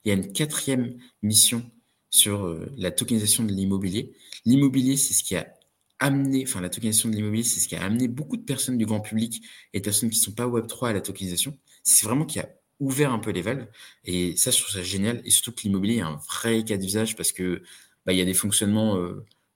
Il 0.05 0.07
y 0.07 0.11
a 0.11 0.13
une 0.13 0.31
quatrième 0.31 0.97
mission 1.21 1.69
sur 2.09 2.45
euh, 2.45 2.71
la 2.77 2.91
tokenisation 2.91 3.43
de 3.43 3.51
l'immobilier. 3.51 4.13
L'immobilier, 4.45 4.95
c'est 4.95 5.13
ce 5.13 5.25
qui 5.25 5.35
a 5.35 5.53
amené, 5.99 6.45
enfin 6.47 6.61
la 6.61 6.69
tokenisation 6.69 7.09
de 7.09 7.15
l'immobilier, 7.15 7.43
c'est 7.43 7.59
ce 7.59 7.67
qui 7.67 7.75
a 7.75 7.83
amené 7.83 8.07
beaucoup 8.07 8.37
de 8.37 8.43
personnes 8.43 8.77
du 8.77 8.85
grand 8.85 9.01
public 9.01 9.43
et 9.73 9.81
de 9.81 9.83
personnes 9.83 10.09
qui 10.09 10.19
ne 10.19 10.23
sont 10.23 10.31
pas 10.31 10.47
Web3 10.47 10.87
à 10.87 10.93
la 10.93 11.01
tokenisation. 11.01 11.57
C'est 11.83 12.05
vraiment 12.05 12.23
qui 12.23 12.39
a 12.39 12.47
ouvert 12.79 13.11
un 13.11 13.19
peu 13.19 13.31
les 13.31 13.41
valves. 13.41 13.67
Et 14.05 14.35
ça, 14.35 14.51
je 14.51 14.59
trouve 14.61 14.71
ça 14.71 14.83
génial. 14.83 15.21
Et 15.25 15.31
surtout 15.31 15.51
que 15.51 15.61
l'immobilier 15.63 15.97
est 15.97 16.01
un 16.01 16.19
vrai 16.29 16.63
cas 16.63 16.77
d'usage 16.77 17.15
parce 17.15 17.31
que 17.31 17.61
bah, 18.05 18.13
il 18.13 18.19
y 18.19 18.21
a 18.21 18.25
des 18.25 18.33
fonctionnements 18.33 18.97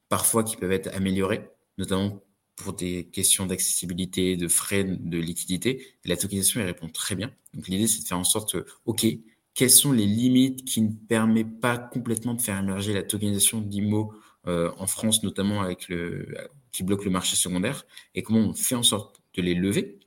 parfois 0.10 0.44
qui 0.44 0.58
peuvent 0.58 0.72
être 0.72 0.94
améliorés, 0.94 1.50
notamment 1.78 2.22
pour 2.56 2.74
des 2.74 3.06
questions 3.06 3.46
d'accessibilité, 3.46 4.38
de 4.38 4.48
frais, 4.48 4.84
de 4.84 5.18
liquidité. 5.18 5.96
la 6.06 6.18
tokenisation, 6.18 6.60
elle 6.62 6.68
répond 6.68 6.90
très 6.90 7.16
bien. 7.16 7.32
Donc 7.54 7.68
l'idée, 7.68 7.88
c'est 7.88 8.02
de 8.02 8.08
faire 8.08 8.20
en 8.20 8.24
sorte, 8.24 8.56
OK, 8.86 9.06
quelles 9.54 9.72
sont 9.72 9.92
les 9.92 10.06
limites 10.06 10.66
qui 10.66 10.82
ne 10.82 10.92
permettent 10.92 11.60
pas 11.60 11.78
complètement 11.78 12.34
de 12.34 12.42
faire 12.42 12.58
émerger 12.58 12.94
la 12.94 13.04
tokenisation 13.04 13.62
d'IMO 13.62 14.14
euh, 14.48 14.72
en 14.78 14.88
France, 14.88 15.24
notamment 15.24 15.62
avec 15.62 15.90
le, 15.90 16.28
qui 16.72 16.84
bloque 16.84 17.06
le 17.06 17.12
marché 17.12 17.36
secondaire, 17.36 17.86
et 18.16 18.24
comment 18.24 18.40
on 18.40 18.54
fait 18.54 18.76
en 18.76 18.84
sorte 18.84 19.22
de 19.36 19.42
les 19.42 19.54
lever? 19.54 20.00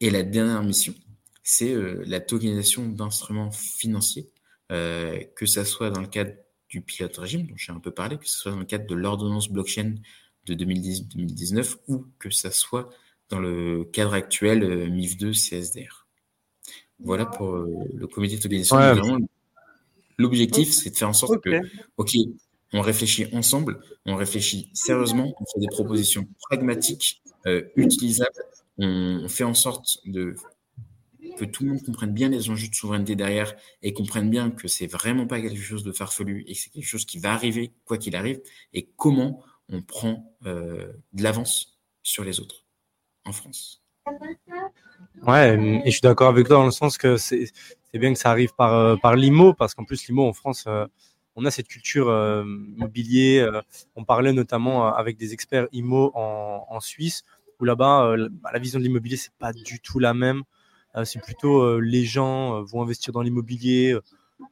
Et 0.00 0.10
la 0.10 0.22
dernière 0.22 0.62
mission, 0.62 0.94
c'est 1.42 1.72
euh, 1.72 2.02
la 2.06 2.20
tokenisation 2.20 2.88
d'instruments 2.88 3.50
financiers, 3.50 4.30
euh, 4.70 5.18
que 5.36 5.46
ça 5.46 5.64
soit 5.64 5.90
dans 5.90 6.00
le 6.00 6.06
cadre 6.06 6.32
du 6.68 6.80
pilote 6.80 7.16
régime, 7.16 7.46
dont 7.46 7.56
j'ai 7.56 7.72
un 7.72 7.80
peu 7.80 7.90
parlé, 7.90 8.16
que 8.16 8.28
ce 8.28 8.38
soit 8.38 8.52
dans 8.52 8.58
le 8.58 8.64
cadre 8.64 8.86
de 8.86 8.94
l'ordonnance 8.94 9.50
blockchain 9.50 9.96
de 10.46 10.54
2010-2019 10.54 11.76
ou 11.88 12.06
que 12.18 12.30
ça 12.30 12.50
soit 12.50 12.90
dans 13.28 13.38
le 13.38 13.84
cadre 13.84 14.14
actuel 14.14 14.62
euh, 14.62 14.86
MIF2 14.88 15.32
CSDR. 15.32 16.06
Voilà 17.00 17.26
pour 17.26 17.54
euh, 17.54 17.68
le 17.94 18.06
comité 18.06 18.36
de 18.36 18.42
tokenisation. 18.42 19.18
L'objectif, 20.18 20.72
c'est 20.72 20.90
de 20.90 20.96
faire 20.96 21.08
en 21.08 21.14
sorte 21.14 21.42
que, 21.42 21.50
OK, 21.96 22.12
on 22.72 22.80
réfléchit 22.80 23.26
ensemble, 23.32 23.80
on 24.06 24.14
réfléchit 24.14 24.70
sérieusement, 24.74 25.34
on 25.40 25.44
fait 25.46 25.60
des 25.60 25.68
propositions 25.68 26.28
pragmatiques, 26.42 27.22
euh, 27.46 27.62
utilisables, 27.76 28.30
on 28.78 29.28
fait 29.28 29.44
en 29.44 29.54
sorte 29.54 29.98
de 30.04 30.34
que 31.46 31.50
tout 31.50 31.64
le 31.64 31.70
monde 31.70 31.82
comprenne 31.82 32.12
bien 32.12 32.28
les 32.28 32.50
enjeux 32.50 32.68
de 32.68 32.74
souveraineté 32.74 33.16
derrière 33.16 33.54
et 33.82 33.92
comprenne 33.92 34.30
bien 34.30 34.50
que 34.50 34.68
c'est 34.68 34.86
vraiment 34.86 35.26
pas 35.26 35.40
quelque 35.40 35.60
chose 35.60 35.82
de 35.82 35.92
farfelu 35.92 36.44
et 36.46 36.52
que 36.52 36.58
c'est 36.58 36.70
quelque 36.70 36.86
chose 36.86 37.04
qui 37.04 37.18
va 37.18 37.32
arriver 37.32 37.72
quoi 37.84 37.98
qu'il 37.98 38.16
arrive 38.16 38.40
et 38.72 38.88
comment 38.96 39.42
on 39.68 39.82
prend 39.82 40.36
euh, 40.46 40.92
de 41.12 41.22
l'avance 41.22 41.78
sur 42.02 42.24
les 42.24 42.40
autres 42.40 42.64
en 43.24 43.32
France. 43.32 43.82
Ouais, 45.26 45.56
et 45.56 45.86
je 45.86 45.90
suis 45.90 46.00
d'accord 46.00 46.28
avec 46.28 46.46
toi 46.46 46.56
dans 46.56 46.64
le 46.64 46.72
sens 46.72 46.98
que 46.98 47.16
c'est 47.16 47.52
bien 47.94 48.12
que 48.12 48.18
ça 48.18 48.30
arrive 48.30 48.52
par, 48.54 48.74
euh, 48.74 48.96
par 48.96 49.14
l'IMO, 49.14 49.54
parce 49.54 49.74
qu'en 49.74 49.84
plus, 49.84 50.08
l'IMO 50.08 50.26
en 50.26 50.32
France, 50.32 50.64
euh, 50.66 50.86
on 51.36 51.44
a 51.44 51.50
cette 51.50 51.68
culture 51.68 52.08
euh, 52.08 52.42
mobilier. 52.44 53.46
on 53.96 54.04
parlait 54.04 54.32
notamment 54.32 54.86
avec 54.86 55.16
des 55.16 55.32
experts 55.32 55.68
IMO 55.72 56.10
en, 56.14 56.66
en 56.68 56.80
Suisse, 56.80 57.24
où 57.60 57.64
là-bas, 57.64 58.16
bah, 58.30 58.50
la 58.52 58.58
vision 58.58 58.78
de 58.78 58.84
l'immobilier, 58.84 59.16
c'est 59.16 59.34
pas 59.38 59.52
du 59.52 59.80
tout 59.80 59.98
la 59.98 60.14
même. 60.14 60.42
C'est 61.04 61.20
plutôt 61.20 61.80
les 61.80 62.04
gens 62.04 62.62
vont 62.62 62.82
investir 62.82 63.12
dans 63.12 63.22
l'immobilier 63.22 63.96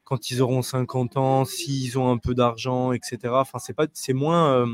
quand 0.05 0.31
ils 0.31 0.41
auront 0.41 0.63
50 0.63 1.17
ans, 1.17 1.45
s'ils 1.45 1.99
ont 1.99 2.11
un 2.11 2.19
peu 2.19 2.35
d'argent, 2.35 2.93
etc. 2.93 3.19
Enfin, 3.33 3.59
c'est 3.59 3.75
pas, 3.75 3.87
c'est 3.93 4.13
moins 4.13 4.67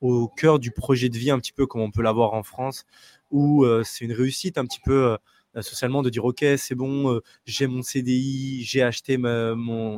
au 0.00 0.28
cœur 0.28 0.58
du 0.58 0.70
projet 0.70 1.08
de 1.08 1.16
vie, 1.16 1.30
un 1.30 1.38
petit 1.38 1.52
peu 1.52 1.66
comme 1.66 1.80
on 1.80 1.90
peut 1.90 2.02
l'avoir 2.02 2.34
en 2.34 2.42
France, 2.42 2.84
où 3.30 3.64
c'est 3.84 4.04
une 4.04 4.12
réussite 4.12 4.58
un 4.58 4.66
petit 4.66 4.80
peu 4.84 5.16
socialement 5.60 6.02
de 6.02 6.10
dire 6.10 6.24
ok 6.24 6.44
c'est 6.56 6.74
bon 6.74 7.20
j'ai 7.46 7.66
mon 7.66 7.82
CDI 7.82 8.64
j'ai 8.64 8.82
acheté 8.82 9.16
ma, 9.16 9.54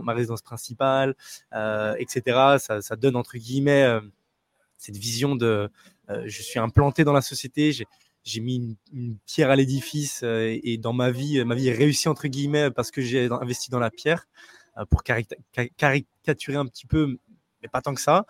résidence 0.08 0.42
principale 0.42 1.14
etc 1.98 2.58
ça, 2.58 2.96
donne 2.96 3.16
entre 3.16 3.38
guillemets 3.38 3.86
cette 4.76 4.96
vision 4.96 5.34
de 5.34 5.70
je 6.24 6.42
suis 6.42 6.58
implanté 6.58 7.04
dans 7.04 7.12
la 7.12 7.22
société 7.22 7.72
j'ai 8.26 8.40
mis 8.40 8.76
une, 8.92 9.16
pierre 9.26 9.50
à 9.50 9.56
l'édifice 9.56 10.22
et, 10.22 10.78
dans 10.78 10.92
ma 10.92 11.10
vie 11.10 11.42
ma 11.44 11.54
vie 11.54 11.68
est 11.68 11.74
réussie 11.74 12.08
entre 12.08 12.28
guillemets 12.28 12.70
parce 12.70 12.90
que 12.90 13.00
j'ai 13.00 13.28
investi 13.30 13.70
dans 13.70 13.78
la 13.78 13.90
pierre 13.90 14.26
pour 14.90 15.02
caricaturer 15.02 16.56
un 16.56 16.66
petit 16.66 16.86
peu 16.86 17.18
mais 17.62 17.68
pas 17.68 17.80
tant 17.80 17.94
que 17.94 18.00
ça 18.00 18.26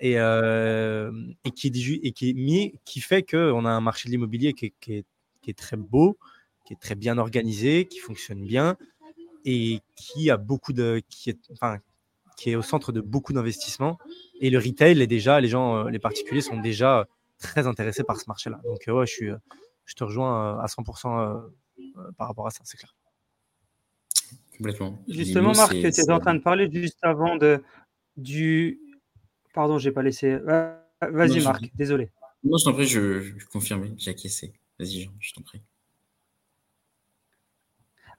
et, 0.00 0.14
et 0.14 1.50
qui 1.50 1.68
est 1.68 2.32
mis, 2.34 2.74
qui 2.84 3.00
fait 3.00 3.22
qu'on 3.22 3.64
a 3.64 3.70
un 3.70 3.80
marché 3.80 4.08
de 4.08 4.12
l'immobilier 4.12 4.52
qui, 4.52 4.74
est, 4.88 5.56
très 5.56 5.76
beau 5.76 6.18
qui 6.68 6.74
est 6.74 6.80
très 6.80 6.94
bien 6.94 7.16
organisé, 7.16 7.86
qui 7.86 7.98
fonctionne 7.98 8.44
bien 8.44 8.76
et 9.46 9.80
qui 9.96 10.30
a 10.30 10.36
beaucoup 10.36 10.74
de, 10.74 11.02
est, 11.26 11.40
qui 12.36 12.50
est 12.50 12.56
au 12.56 12.62
centre 12.62 12.92
de 12.92 13.00
beaucoup 13.00 13.32
d'investissements. 13.32 13.96
Et 14.42 14.50
le 14.50 14.58
retail 14.58 15.00
est 15.00 15.06
déjà, 15.06 15.40
les 15.40 15.48
gens, 15.48 15.86
euh, 15.86 15.90
les 15.90 15.98
particuliers 15.98 16.42
sont 16.42 16.60
déjà 16.60 17.08
très 17.38 17.66
intéressés 17.66 18.04
par 18.04 18.20
ce 18.20 18.24
marché-là. 18.26 18.60
Donc 18.64 18.86
euh, 18.88 18.92
ouais, 18.92 19.06
je 19.06 19.12
suis, 19.12 19.30
je 19.84 19.94
te 19.94 20.04
rejoins 20.04 20.58
euh, 20.58 20.60
à 20.60 20.66
100% 20.66 21.50
par 22.16 22.28
rapport 22.28 22.46
à 22.46 22.50
ça, 22.50 22.60
c'est 22.64 22.76
clair. 22.76 22.94
Complètement. 24.56 24.98
Justement, 25.08 25.52
Marc, 25.52 25.72
tu 25.72 25.86
étais 25.86 26.10
en 26.10 26.18
train 26.18 26.34
de 26.34 26.42
parler 26.42 26.68
juste 26.72 26.98
avant 27.02 27.36
de, 27.36 27.62
du. 28.16 28.80
Pardon, 29.54 29.78
j'ai 29.78 29.92
pas 29.92 30.02
laissé. 30.02 30.38
Vas-y, 31.00 31.40
Marc, 31.42 31.70
désolé. 31.74 32.10
Non, 32.44 32.56
je 32.56 32.64
t'en 32.64 32.72
prie, 32.72 32.86
je, 32.86 33.22
je 33.36 33.46
confirme, 33.46 33.94
j'ai 33.96 34.10
acquiescé. 34.10 34.52
Vas-y, 34.78 35.02
Jean, 35.02 35.12
je 35.18 35.32
t'en 35.32 35.42
prie. 35.42 35.60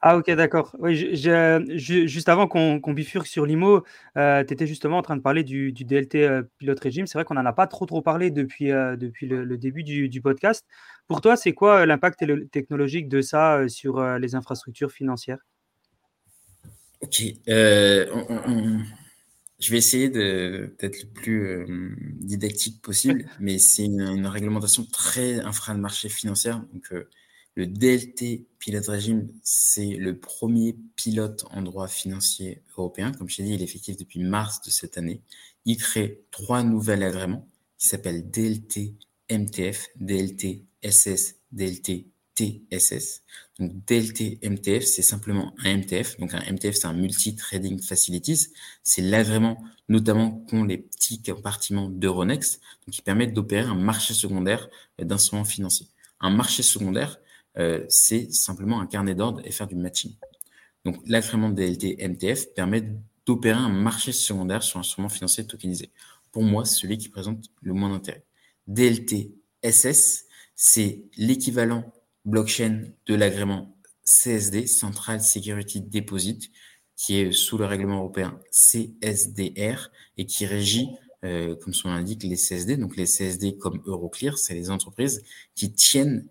Ah 0.02 0.16
ok, 0.16 0.32
d'accord. 0.32 0.74
Oui, 0.80 0.96
juste 0.96 2.30
avant 2.30 2.48
qu'on 2.48 2.94
bifurque 2.94 3.28
sur 3.28 3.46
l'IMO, 3.46 3.84
euh, 4.16 4.46
tu 4.46 4.54
étais 4.54 4.66
justement 4.66 4.98
en 4.98 5.02
train 5.02 5.18
de 5.18 5.22
parler 5.22 5.44
du, 5.44 5.74
DLT 5.74 6.24
euh, 6.24 6.44
pilote 6.58 6.80
régime. 6.80 7.06
C'est 7.06 7.18
vrai 7.18 7.26
qu'on 7.26 7.34
n'en 7.34 7.46
a 7.46 7.52
pas 7.52 7.68
trop 7.68 7.86
trop 7.86 8.02
parlé 8.02 8.32
depuis, 8.32 8.72
euh, 8.72 8.96
depuis 8.96 9.28
le, 9.28 9.58
début 9.58 9.84
du, 9.84 10.22
podcast. 10.22 10.66
Pour 11.08 11.20
toi, 11.20 11.36
c'est 11.36 11.52
quoi 11.52 11.86
l'impact 11.86 12.24
technologique 12.50 13.10
de 13.10 13.20
ça 13.20 13.68
sur 13.68 14.02
les 14.02 14.36
infrastructures 14.36 14.92
financières? 14.92 15.40
Ok. 17.02 17.22
je 17.48 18.10
vais 19.70 19.78
essayer 19.78 20.08
d'être 20.08 21.04
le 21.04 21.10
plus 21.14 21.68
didactique 22.22 22.82
possible, 22.82 23.26
mais 23.42 23.58
c'est 23.58 23.84
une, 23.84 24.00
une, 24.00 24.28
réglementation 24.28 24.86
très 24.86 25.42
infra 25.42 25.74
de 25.74 25.80
marché 25.80 26.08
financière. 26.08 26.64
Donc, 26.72 26.94
le 27.60 27.68
DLT 27.68 28.48
pilote 28.58 28.88
régime, 28.88 29.28
c'est 29.44 29.98
le 29.98 30.18
premier 30.18 30.78
pilote 30.96 31.44
en 31.52 31.62
droit 31.62 31.90
financier 31.90 32.64
européen. 32.78 33.12
Comme 33.12 33.28
je 33.30 33.36
t'ai 33.36 33.44
dit, 33.44 33.54
il 33.54 33.60
est 33.60 33.66
effectif 33.66 33.98
depuis 33.98 34.22
mars 34.22 34.62
de 34.62 34.70
cette 34.70 34.98
année. 34.98 35.20
Il 35.66 35.76
crée 35.76 36.22
trois 36.32 36.64
nouveaux 36.64 36.92
agréments 36.92 37.46
qui 37.78 37.88
s'appellent 37.88 38.32
DLT 38.32 38.94
MTF, 39.30 39.90
DLT 39.98 40.64
SS, 40.86 41.36
DLT 41.52 42.08
TSS. 42.34 43.24
Donc 43.60 43.74
DLT 43.86 44.40
MTF, 44.42 44.86
c'est 44.86 45.02
simplement 45.02 45.54
un 45.66 45.80
MTF. 45.80 46.18
Donc 46.18 46.34
un 46.34 46.50
MTF, 46.50 46.76
c'est 46.76 46.88
un 46.88 46.94
Multi-Trading 46.94 47.82
Facilities. 47.82 48.54
C'est 48.84 49.02
l'agrément 49.02 49.62
notamment 49.90 50.46
qu'ont 50.50 50.64
les 50.64 50.78
petits 50.78 51.22
compartiments 51.22 51.90
d'Euronext, 51.90 52.62
qui 52.90 53.02
permettent 53.02 53.34
d'opérer 53.34 53.68
un 53.68 53.76
marché 53.76 54.14
secondaire 54.14 54.70
d'instruments 54.98 55.44
financiers. 55.44 55.88
Un 56.22 56.30
marché 56.30 56.64
secondaire, 56.64 57.20
euh, 57.58 57.86
c'est 57.90 58.32
simplement 58.32 58.80
un 58.80 58.88
carnet 58.88 59.16
d'ordre 59.16 59.42
et 59.44 59.52
faire 59.52 59.68
du 59.68 59.76
matching. 59.76 60.16
Donc, 60.86 60.98
l'agrément 61.08 61.50
DLT 61.50 61.98
MTF 62.08 62.54
permet 62.54 62.84
d'opérer 63.26 63.60
un 63.60 63.70
marché 63.70 64.12
secondaire 64.12 64.64
sur 64.64 64.78
un 64.78 64.82
instrument 64.82 65.10
financier 65.10 65.46
tokenisé. 65.46 65.92
Pour 66.32 66.44
moi, 66.44 66.66
celui 66.66 66.98
qui 66.98 67.10
présente 67.10 67.46
le 67.62 67.74
moins 67.74 67.90
d'intérêt. 67.90 68.24
DLT 68.68 69.34
SS, 69.64 70.26
c'est 70.56 71.04
l'équivalent 71.18 71.92
blockchain 72.26 72.84
de 73.08 73.16
l'agrément 73.16 73.76
CSD, 74.04 74.68
Central 74.68 75.22
Security 75.22 75.82
Deposit, 75.82 76.52
qui 76.96 77.20
est 77.20 77.32
sous 77.32 77.58
le 77.58 77.66
règlement 77.66 78.00
européen 78.00 78.40
CSDR 78.52 79.90
et 80.18 80.26
qui 80.26 80.46
régit, 80.46 80.90
euh, 81.24 81.56
comme 81.56 81.74
son 81.74 81.90
nom 81.90 81.96
l'indique, 81.96 82.24
les 82.24 82.36
CSD. 82.36 82.78
Donc 82.78 82.98
les 82.98 83.06
CSD 83.06 83.58
comme 83.58 83.82
Euroclear, 83.86 84.38
c'est 84.38 84.54
les 84.54 84.70
entreprises 84.70 85.24
qui 85.56 85.72
tiennent 85.72 86.28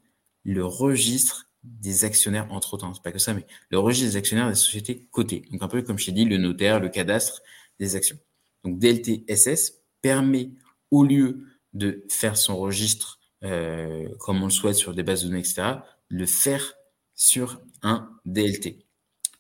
le 0.53 0.64
registre 0.64 1.51
des 1.62 2.05
actionnaires, 2.05 2.51
entre 2.53 2.74
autres, 2.74 2.84
hein, 2.84 2.92
c'est 2.94 3.03
pas 3.03 3.12
que 3.12 3.18
ça, 3.18 3.34
mais 3.34 3.44
le 3.70 3.78
registre 3.78 4.12
des 4.12 4.16
actionnaires 4.16 4.49
des 4.49 4.55
sociétés 4.55 5.07
cotées. 5.11 5.42
Donc 5.51 5.62
un 5.62 5.68
peu 5.68 5.82
comme 5.82 5.99
je 5.99 6.07
t'ai 6.07 6.12
dit, 6.12 6.24
le 6.24 6.38
notaire, 6.38 6.80
le 6.80 6.88
cadastre 6.88 7.42
des 7.78 7.96
actions. 7.96 8.16
Donc 8.64 8.78
DLT-SS 8.78 9.82
permet, 10.01 10.51
au 10.90 11.05
lieu 11.05 11.44
de 11.74 12.05
faire 12.09 12.36
son 12.36 12.57
registre 12.57 13.20
euh, 13.44 14.09
comme 14.18 14.42
on 14.42 14.46
le 14.46 14.51
souhaite 14.51 14.76
sur 14.76 14.94
des 14.94 15.03
bases 15.03 15.22
de 15.22 15.28
données, 15.28 15.40
etc., 15.40 15.80
le 16.09 16.26
faire 16.26 16.74
sur 17.14 17.61
un 17.82 18.11
DLT. 18.24 18.86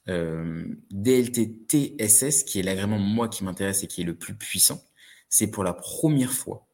Euh, 0.08 0.66
DLT-TSS, 0.90 2.44
qui 2.44 2.58
est 2.58 2.62
l'agrément 2.62 2.98
moi 2.98 3.28
qui 3.28 3.44
m'intéresse 3.44 3.82
et 3.82 3.86
qui 3.86 4.02
est 4.02 4.04
le 4.04 4.16
plus 4.16 4.34
puissant, 4.34 4.84
c'est 5.28 5.50
pour 5.50 5.64
la 5.64 5.72
première 5.72 6.32
fois 6.32 6.66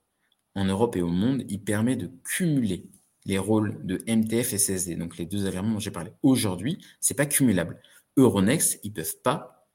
en 0.55 0.65
Europe 0.65 0.97
et 0.97 1.03
au 1.03 1.09
monde, 1.09 1.45
il 1.49 1.63
permet 1.63 1.97
de 1.97 2.11
cumuler 2.25 2.89
les 3.27 3.39
rôles 3.39 3.85
de 3.85 4.03
MTF 4.07 4.53
et 4.53 4.59
CSD, 4.59 4.97
donc 4.97 5.17
les 5.17 5.27
deux 5.27 5.47
agréments 5.47 5.73
dont 5.73 5.79
j'ai 5.79 5.91
parlé. 5.91 6.11
Aujourd'hui, 6.23 6.79
c'est 7.01 7.15
pas 7.15 7.27
cumulable. 7.27 7.81
Euronext, 8.17 8.81
ils 8.83 8.93
peuvent 8.93 9.19
pas 9.23 9.69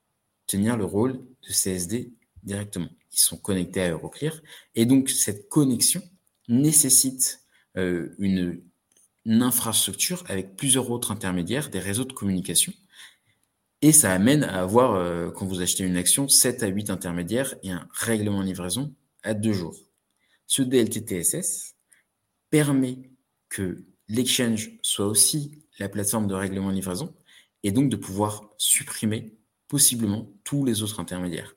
tenir 0.47 0.78
le 0.78 0.86
rôle 0.86 1.14
de 1.14 1.52
CSD 1.52 2.14
directement. 2.43 2.89
Ils 3.12 3.20
sont 3.20 3.38
connectés 3.38 3.82
à 3.82 3.91
Euroclear. 3.91 4.41
Et 4.76 4.86
donc, 4.86 5.10
cette 5.10 5.50
connexion 5.50 6.02
nécessite 6.47 7.41
euh, 7.78 8.16
une, 8.20 8.62
infrastructure 9.26 10.24
avec 10.28 10.56
plusieurs 10.56 10.89
autres 10.89 11.12
intermédiaires, 11.12 11.70
des 11.70 11.78
réseaux 11.78 12.06
de 12.06 12.14
communication. 12.14 12.74
Et 13.84 13.91
ça 13.91 14.12
amène 14.12 14.43
à 14.43 14.62
avoir, 14.62 14.95
euh, 14.95 15.30
quand 15.30 15.45
vous 15.45 15.62
achetez 15.62 15.84
une 15.84 15.97
action, 15.97 16.28
7 16.28 16.64
à 16.64 16.68
8 16.68 16.89
intermédiaires 16.89 17.54
et 17.62 17.70
un 17.70 17.88
règlement 17.91 18.41
de 18.41 18.47
livraison 18.47 18.95
à 19.22 19.36
deux 19.36 19.54
jours. 19.54 19.78
Ce 20.48 20.64
DLT-TSS 20.64 21.76
permet 22.49 23.11
que 23.49 23.84
l'exchange 24.07 24.71
soit 24.81 25.07
aussi 25.07 25.63
la 25.80 25.89
plateforme 25.89 26.27
de 26.27 26.34
règlement 26.34 26.69
de 26.69 26.76
livraison 26.76 27.13
et 27.63 27.71
donc 27.71 27.89
de 27.89 27.95
pouvoir 27.95 28.49
supprimer 28.57 29.35
possiblement 29.67 30.31
tous 30.43 30.65
les 30.65 30.81
autres 30.81 30.99
intermédiaires. 30.99 31.55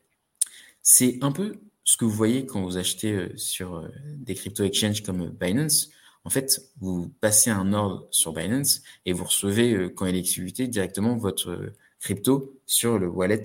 C'est 0.82 1.18
un 1.22 1.32
peu 1.32 1.54
ce 1.84 1.96
que 1.96 2.04
vous 2.04 2.10
voyez 2.10 2.46
quand 2.46 2.62
vous 2.62 2.76
achetez 2.76 3.12
euh, 3.12 3.36
sur 3.36 3.76
euh, 3.76 3.88
des 4.16 4.34
crypto 4.34 4.64
exchanges 4.64 5.02
comme 5.02 5.30
Binance. 5.30 5.90
En 6.24 6.30
fait, 6.30 6.70
vous 6.80 7.08
passez 7.20 7.50
un 7.50 7.72
ordre 7.72 8.06
sur 8.10 8.32
Binance 8.32 8.82
et 9.06 9.12
vous 9.12 9.24
recevez, 9.24 9.74
euh, 9.74 9.88
quand 9.88 10.06
il 10.06 10.14
est 10.14 10.20
exécuté, 10.20 10.68
directement 10.68 11.16
votre 11.16 11.72
crypto 11.98 12.60
sur 12.66 12.98
le 12.98 13.08
wallet 13.08 13.42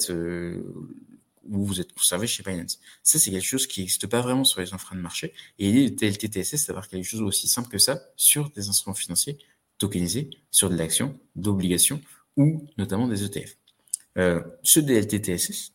où 1.49 1.65
vous 1.65 1.79
êtes 1.81 1.93
conservé 1.93 2.27
chez 2.27 2.43
Binance. 2.43 2.79
Ça, 3.03 3.19
c'est 3.19 3.31
quelque 3.31 3.45
chose 3.45 3.67
qui 3.67 3.81
n'existe 3.81 4.07
pas 4.07 4.21
vraiment 4.21 4.43
sur 4.43 4.61
les 4.61 4.73
infras 4.73 4.95
de 4.95 5.01
marché. 5.01 5.33
Et 5.59 5.71
l'idée 5.71 5.89
de 5.89 5.95
TLTTSS, 5.95 6.57
c'est 6.57 6.67
d'avoir 6.67 6.87
quelque 6.87 7.05
chose 7.05 7.21
aussi 7.21 7.47
simple 7.47 7.69
que 7.69 7.77
ça 7.77 8.01
sur 8.15 8.49
des 8.51 8.69
instruments 8.69 8.95
financiers 8.95 9.37
tokenisés, 9.77 10.29
sur 10.51 10.69
de 10.69 10.75
l'action, 10.75 11.19
d'obligations 11.35 12.01
ou 12.35 12.67
notamment 12.77 13.07
des 13.07 13.23
ETF. 13.23 13.57
Euh, 14.17 14.41
ce 14.63 14.79
DLTTSS, 14.79 15.73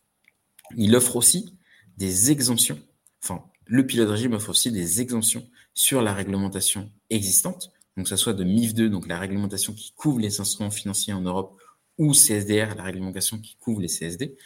il 0.76 0.94
offre 0.96 1.16
aussi 1.16 1.56
des 1.96 2.30
exemptions. 2.30 2.78
Enfin, 3.22 3.44
le 3.66 3.86
pilote 3.86 4.10
régime 4.10 4.32
offre 4.32 4.50
aussi 4.50 4.72
des 4.72 5.00
exemptions 5.00 5.48
sur 5.74 6.02
la 6.02 6.12
réglementation 6.12 6.90
existante 7.10 7.72
donc 7.96 8.08
ça 8.08 8.16
soit 8.16 8.32
de 8.32 8.44
MIF2, 8.44 8.88
donc 8.88 9.06
la 9.06 9.18
réglementation 9.18 9.72
qui 9.74 9.92
couvre 9.92 10.18
les 10.20 10.40
instruments 10.40 10.70
financiers 10.70 11.12
en 11.12 11.20
Europe, 11.20 11.60
ou 11.98 12.12
CSDR, 12.12 12.74
la 12.76 12.84
réglementation 12.84 13.38
qui 13.38 13.56
couvre 13.56 13.80
les 13.80 13.88
CSD. 13.88 14.36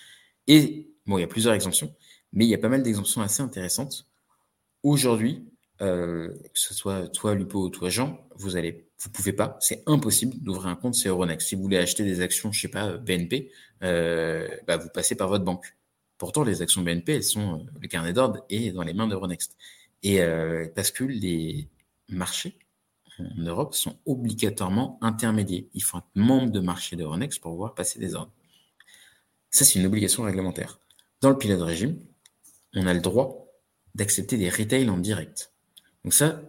Et 0.49 0.91
bon, 1.07 1.19
il 1.19 1.23
y 1.23 1.25
a 1.25 1.29
plusieurs 1.29 1.55
exemptions, 1.55 1.95
mais 2.33 2.45
il 2.45 2.49
y 2.49 2.55
a 2.55 2.59
pas 2.59 2.69
mal 2.69 2.83
d'exemptions 2.83 3.23
assez 3.23 3.43
intéressantes. 3.43 4.07
Aujourd'hui, 4.83 5.45
euh, 5.83 6.29
que 6.29 6.59
ce 6.59 6.75
soit 6.75 7.09
toi, 7.09 7.35
Lupo, 7.35 7.65
ou 7.65 7.71
toi, 7.71 7.91
Jean, 7.91 8.27
vous 8.37 8.57
allez, 8.57 8.89
vous 8.99 9.11
pouvez 9.11 9.33
pas, 9.33 9.57
c'est 9.61 9.83
impossible 9.87 10.39
d'ouvrir 10.43 10.69
un 10.69 10.77
compte 10.77 10.95
chez 10.95 11.09
Euronext. 11.09 11.49
Si 11.49 11.55
vous 11.55 11.63
voulez 11.63 11.79
acheter 11.79 12.05
des 12.05 12.21
actions, 12.21 12.53
je 12.53 12.61
sais 12.61 12.69
pas, 12.69 12.97
BNP, 12.97 13.51
euh, 13.83 14.49
bah, 14.67 14.77
vous 14.77 14.89
passez 14.89 15.17
par 15.17 15.29
votre 15.29 15.45
banque. 15.45 15.77
Pourtant, 16.19 16.45
les 16.45 16.63
actions 16.63 16.83
BNP, 16.83 17.17
elles 17.17 17.25
sont, 17.25 17.61
euh, 17.61 17.65
le 17.81 17.89
carnet 17.89 18.13
d'ordre 18.13 18.45
est 18.49 18.73
dans 18.73 18.83
les 18.83 18.95
mains 18.95 19.07
d'Euronext. 19.07 19.57
Et 20.03 20.21
euh, 20.23 20.67
parce 20.75 20.91
que 20.91 21.05
les 21.05 21.69
marchés 22.09 22.59
en 23.19 23.43
Europe 23.43 23.75
sont 23.75 23.99
obligatoirement 24.07 24.99
intermédiaires. 25.03 25.65
Il 25.75 25.83
faut 25.83 25.99
être 25.99 26.07
membre 26.15 26.51
de 26.51 26.61
marché 26.61 26.97
d'Euronext 26.97 27.41
pour 27.41 27.53
pouvoir 27.53 27.75
passer 27.75 27.99
des 27.99 28.15
ordres. 28.15 28.33
Ça, 29.51 29.65
c'est 29.65 29.79
une 29.79 29.87
obligation 29.87 30.23
réglementaire. 30.23 30.81
Dans 31.27 31.31
le 31.31 31.39
pilote 31.39 31.63
régime, 31.63 31.99
on 32.77 32.87
a 32.87 32.95
le 32.95 33.01
droit 33.01 33.49
d'accepter 33.97 34.37
des 34.37 34.49
retails 34.49 34.89
en 34.89 34.97
direct. 34.97 35.51
Donc 36.05 36.15
ça, 36.15 36.41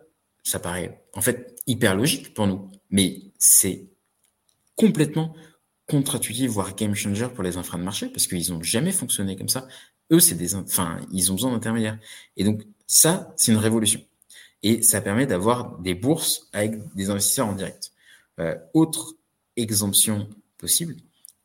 ça 0.43 0.59
paraît 0.59 1.03
en 1.15 1.21
fait 1.21 1.59
hyper 1.65 1.95
logique 1.95 2.35
pour 2.35 2.45
nous, 2.45 2.69
mais 2.91 3.23
c'est 3.39 3.87
complètement 4.75 5.35
contre-intuitif, 5.87 6.51
voire 6.51 6.75
game 6.75 6.93
changer 6.93 7.27
pour 7.29 7.43
les 7.43 7.57
infras 7.57 7.79
de 7.79 7.83
marché, 7.83 8.07
parce 8.09 8.27
qu'ils 8.27 8.51
n'ont 8.51 8.61
jamais 8.61 8.91
fonctionné 8.91 9.35
comme 9.35 9.49
ça. 9.49 9.67
Eux, 10.11 10.19
c'est 10.19 10.35
des, 10.35 10.53
enfin, 10.53 10.99
ils 11.11 11.31
ont 11.31 11.33
besoin 11.33 11.53
d'intermédiaires. 11.53 11.97
Et 12.35 12.43
donc, 12.43 12.61
ça, 12.85 13.33
c'est 13.35 13.51
une 13.51 13.57
révolution. 13.57 14.05
Et 14.61 14.83
ça 14.83 15.01
permet 15.01 15.25
d'avoir 15.25 15.79
des 15.79 15.95
bourses 15.95 16.49
avec 16.53 16.93
des 16.93 17.09
investisseurs 17.09 17.47
en 17.47 17.53
direct. 17.53 17.93
Euh, 18.39 18.55
autre 18.75 19.15
exemption 19.55 20.29
possible, 20.59 20.97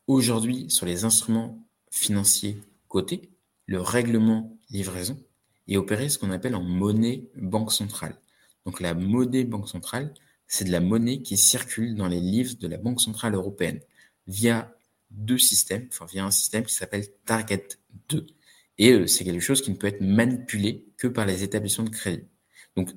aujourd'hui, 0.05 0.69
sur 0.69 0.85
les 0.85 1.03
instruments 1.03 1.57
financiers 1.89 2.61
cotés, 2.93 3.31
le 3.65 3.81
règlement 3.81 4.55
livraison 4.69 5.19
est 5.67 5.77
opéré 5.77 6.09
ce 6.09 6.19
qu'on 6.19 6.29
appelle 6.29 6.53
en 6.53 6.61
monnaie 6.61 7.27
banque 7.35 7.71
centrale. 7.71 8.21
Donc 8.65 8.79
la 8.79 8.93
monnaie 8.93 9.45
banque 9.45 9.67
centrale, 9.67 10.13
c'est 10.47 10.65
de 10.65 10.71
la 10.71 10.79
monnaie 10.79 11.23
qui 11.23 11.35
circule 11.35 11.95
dans 11.95 12.07
les 12.07 12.19
livres 12.19 12.53
de 12.59 12.67
la 12.67 12.77
Banque 12.77 13.01
centrale 13.01 13.33
européenne 13.33 13.79
via 14.27 14.75
deux 15.09 15.39
systèmes, 15.39 15.87
enfin 15.91 16.05
via 16.05 16.23
un 16.23 16.29
système 16.29 16.63
qui 16.63 16.75
s'appelle 16.75 17.07
Target 17.25 17.67
2. 18.09 18.27
Et 18.77 18.91
euh, 18.91 19.07
c'est 19.07 19.23
quelque 19.23 19.41
chose 19.41 19.63
qui 19.63 19.71
ne 19.71 19.75
peut 19.75 19.87
être 19.87 20.01
manipulé 20.01 20.85
que 20.97 21.07
par 21.07 21.25
les 21.25 21.41
établissements 21.41 21.85
de 21.85 21.89
crédit. 21.89 22.27
Donc, 22.75 22.91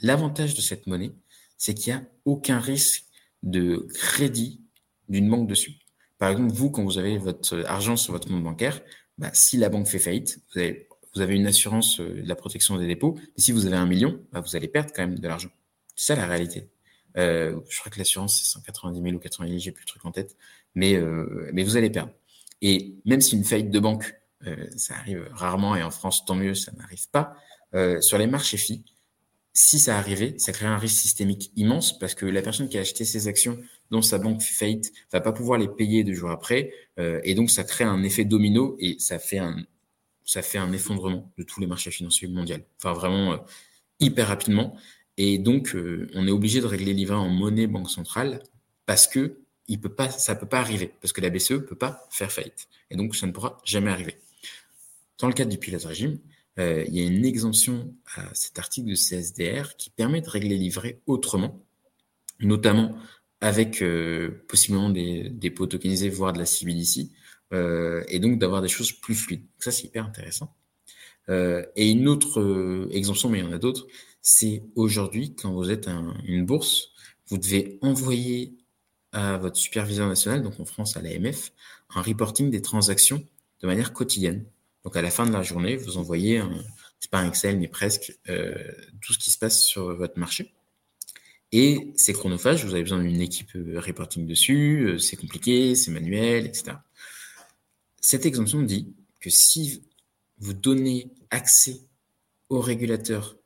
l'avantage 0.00 0.54
de 0.54 0.62
cette 0.62 0.86
monnaie, 0.86 1.12
c'est 1.58 1.74
qu'il 1.74 1.92
n'y 1.92 2.00
a 2.00 2.06
aucun 2.24 2.58
risque 2.58 3.04
de 3.42 3.86
crédit 3.94 4.62
d'une 5.08 5.28
banque 5.28 5.46
dessus. 5.46 5.78
Par 6.16 6.30
exemple, 6.30 6.54
vous, 6.54 6.70
quand 6.70 6.84
vous 6.84 6.96
avez 6.96 7.18
votre 7.18 7.64
argent 7.66 7.96
sur 7.96 8.12
votre 8.12 8.28
compte 8.28 8.42
bancaire, 8.42 8.80
bah, 9.18 9.30
si 9.32 9.56
la 9.56 9.68
banque 9.68 9.86
fait 9.86 9.98
faillite, 9.98 10.40
vous 10.52 10.60
avez, 10.60 10.88
vous 11.14 11.20
avez 11.20 11.34
une 11.34 11.46
assurance 11.46 12.00
euh, 12.00 12.22
de 12.22 12.28
la 12.28 12.34
protection 12.34 12.76
des 12.76 12.86
dépôts. 12.86 13.14
Mais 13.18 13.42
si 13.42 13.52
vous 13.52 13.66
avez 13.66 13.76
un 13.76 13.86
million, 13.86 14.20
bah, 14.32 14.40
vous 14.40 14.56
allez 14.56 14.68
perdre 14.68 14.92
quand 14.94 15.02
même 15.02 15.18
de 15.18 15.28
l'argent. 15.28 15.50
C'est 15.96 16.14
ça 16.14 16.16
la 16.16 16.26
réalité. 16.26 16.68
Euh, 17.16 17.60
je 17.68 17.78
crois 17.78 17.92
que 17.92 17.98
l'assurance, 17.98 18.38
c'est 18.38 18.50
190 18.52 19.00
000 19.00 19.14
ou 19.14 19.18
80 19.18 19.48
000, 19.48 19.58
j'ai 19.58 19.70
plus 19.70 19.84
le 19.84 19.88
truc 19.88 20.04
en 20.04 20.10
tête. 20.10 20.36
Mais, 20.74 20.96
euh, 20.96 21.50
mais 21.52 21.62
vous 21.62 21.76
allez 21.76 21.90
perdre. 21.90 22.12
Et 22.60 22.94
même 23.04 23.20
si 23.20 23.36
une 23.36 23.44
faillite 23.44 23.70
de 23.70 23.78
banque 23.78 24.14
euh, 24.46 24.66
ça 24.76 24.94
arrive 24.94 25.28
rarement 25.32 25.76
et 25.76 25.82
en 25.82 25.90
France, 25.90 26.24
tant 26.24 26.34
mieux, 26.34 26.54
ça 26.54 26.72
n'arrive 26.72 27.08
pas. 27.10 27.36
Euh, 27.74 28.00
sur 28.00 28.18
les 28.18 28.26
marchés 28.26 28.56
FI, 28.56 28.84
si 29.52 29.78
ça 29.78 29.96
arrivait, 29.96 30.34
ça 30.38 30.52
crée 30.52 30.66
un 30.66 30.78
risque 30.78 31.00
systémique 31.00 31.52
immense 31.56 31.98
parce 31.98 32.14
que 32.14 32.26
la 32.26 32.42
personne 32.42 32.68
qui 32.68 32.76
a 32.76 32.80
acheté 32.80 33.04
ses 33.04 33.28
actions 33.28 33.58
dont 33.90 34.02
sa 34.02 34.18
banque 34.18 34.42
faillite 34.42 34.92
va 35.12 35.20
pas 35.20 35.32
pouvoir 35.32 35.58
les 35.58 35.68
payer 35.68 36.04
deux 36.04 36.14
jours 36.14 36.30
après 36.30 36.72
euh, 36.98 37.20
et 37.24 37.34
donc 37.34 37.50
ça 37.50 37.64
crée 37.64 37.84
un 37.84 38.02
effet 38.02 38.24
domino 38.24 38.76
et 38.78 38.96
ça 38.98 39.18
fait 39.18 39.38
un 39.38 39.56
ça 40.24 40.40
fait 40.40 40.58
un 40.58 40.72
effondrement 40.72 41.30
de 41.36 41.42
tous 41.42 41.60
les 41.60 41.66
marchés 41.66 41.90
financiers 41.90 42.28
mondiaux. 42.28 42.56
Enfin 42.78 42.94
vraiment 42.94 43.44
hyper 44.00 44.28
rapidement 44.28 44.76
et 45.16 45.38
donc 45.38 45.76
on 46.14 46.26
est 46.26 46.30
obligé 46.30 46.60
de 46.60 46.66
régler 46.66 46.94
l'IVA 46.94 47.16
en 47.16 47.28
monnaie 47.28 47.66
banque 47.66 47.90
centrale 47.90 48.42
parce 48.86 49.06
que 49.06 49.38
il 49.68 49.80
peut 49.80 49.94
pas 49.94 50.10
ça 50.10 50.34
peut 50.34 50.46
pas 50.46 50.60
arriver 50.60 50.92
parce 51.00 51.12
que 51.12 51.20
la 51.20 51.30
BCE 51.30 51.66
peut 51.66 51.76
pas 51.76 52.06
faire 52.10 52.32
faillite 52.32 52.68
et 52.90 52.96
donc 52.96 53.14
ça 53.14 53.26
ne 53.26 53.32
pourra 53.32 53.60
jamais 53.64 53.90
arriver. 53.90 54.16
Dans 55.18 55.28
le 55.28 55.34
cadre 55.34 55.50
du 55.50 55.58
pilote 55.58 55.84
régime, 55.84 56.18
euh, 56.58 56.84
il 56.86 56.96
y 56.96 57.00
a 57.00 57.04
une 57.04 57.24
exemption 57.24 57.94
à 58.16 58.32
cet 58.34 58.58
article 58.58 58.90
de 58.90 58.94
CSDR 58.94 59.76
qui 59.76 59.90
permet 59.90 60.20
de 60.20 60.28
régler 60.28 60.56
livret 60.56 61.00
autrement, 61.06 61.64
notamment 62.40 62.96
avec 63.40 63.82
euh, 63.82 64.44
possiblement 64.48 64.90
des 64.90 65.28
dépôts 65.30 65.66
tokenisés, 65.66 66.08
voire 66.08 66.32
de 66.32 66.38
la 66.38 66.46
CBDC, 66.46 67.10
euh, 67.52 68.02
et 68.08 68.18
donc 68.18 68.38
d'avoir 68.38 68.62
des 68.62 68.68
choses 68.68 68.92
plus 68.92 69.14
fluides. 69.14 69.46
ça, 69.58 69.70
c'est 69.70 69.84
hyper 69.84 70.06
intéressant. 70.06 70.54
et 71.28 71.90
une 71.90 72.08
autre 72.08 72.88
exemption, 72.90 73.28
mais 73.30 73.38
il 73.40 73.44
y 73.44 73.48
en 73.48 73.52
a 73.52 73.58
d'autres, 73.58 73.86
c'est 74.22 74.62
aujourd'hui, 74.74 75.34
quand 75.34 75.52
vous 75.52 75.70
êtes 75.70 75.88
une 76.24 76.44
bourse, 76.46 76.90
vous 77.28 77.38
devez 77.38 77.78
envoyer 77.82 78.58
à 79.12 79.38
votre 79.38 79.56
superviseur 79.56 80.08
national, 80.08 80.42
donc 80.42 80.58
en 80.60 80.64
France 80.64 80.96
à 80.96 81.02
l'AMF, 81.02 81.52
un 81.94 82.02
reporting 82.02 82.50
des 82.50 82.62
transactions 82.62 83.24
de 83.62 83.66
manière 83.66 83.92
quotidienne. 83.92 84.44
Donc 84.84 84.96
à 84.96 85.02
la 85.02 85.10
fin 85.10 85.26
de 85.26 85.32
la 85.32 85.42
journée, 85.42 85.76
vous 85.76 85.96
envoyez, 85.96 86.42
c'est 87.04 87.10
pas 87.10 87.18
un 87.18 87.28
Excel, 87.28 87.58
mais 87.58 87.68
presque, 87.68 88.18
euh, 88.30 88.54
tout 89.02 89.12
ce 89.12 89.18
qui 89.18 89.30
se 89.30 89.38
passe 89.38 89.62
sur 89.62 89.94
votre 89.94 90.18
marché. 90.18 90.53
Et 91.56 91.92
c'est 91.94 92.12
chronophage, 92.12 92.64
vous 92.64 92.72
avez 92.74 92.82
besoin 92.82 93.00
d'une 93.00 93.20
équipe 93.20 93.54
euh, 93.54 93.78
reporting 93.78 94.26
dessus, 94.26 94.86
euh, 94.88 94.98
c'est 94.98 95.14
compliqué, 95.14 95.76
c'est 95.76 95.92
manuel, 95.92 96.46
etc. 96.46 96.72
Cette 98.00 98.26
exemption 98.26 98.60
dit 98.60 98.92
que 99.20 99.30
si 99.30 99.84
vous 100.38 100.52
donnez 100.52 101.12
accès 101.30 101.80
au 102.48 102.60
régulateur 102.60 103.36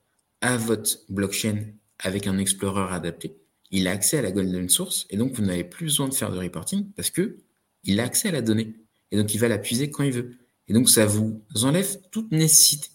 à 0.41 0.57
votre 0.57 1.01
blockchain 1.11 1.67
avec 1.99 2.27
un 2.27 2.39
explorer 2.39 2.95
adapté, 2.95 3.37
il 3.71 3.87
a 3.87 3.91
accès 3.91 4.17
à 4.17 4.23
la 4.23 4.33
golden 4.33 4.71
source 4.71 5.07
et 5.11 5.19
donc 5.19 5.33
vous 5.35 5.45
n'avez 5.45 5.65
plus 5.65 5.85
besoin 5.85 6.09
de 6.09 6.15
faire 6.15 6.33
de 6.33 6.39
reporting 6.39 6.91
parce 6.97 7.11
que 7.11 7.37
il 7.85 8.01
a 8.01 8.05
accès 8.05 8.29
à 8.29 8.33
la 8.33 8.41
donnée 8.41 8.75
et 9.11 9.19
donc 9.19 9.35
il 9.35 9.39
va 9.39 9.49
la 9.49 9.59
puiser 9.59 9.91
quand 9.91 10.05
il 10.05 10.13
veut. 10.13 10.39
Et 10.69 10.73
donc, 10.73 10.89
ça 10.89 11.07
vous 11.07 11.43
enlève 11.63 11.99
toute 12.11 12.31
nécessité 12.31 12.89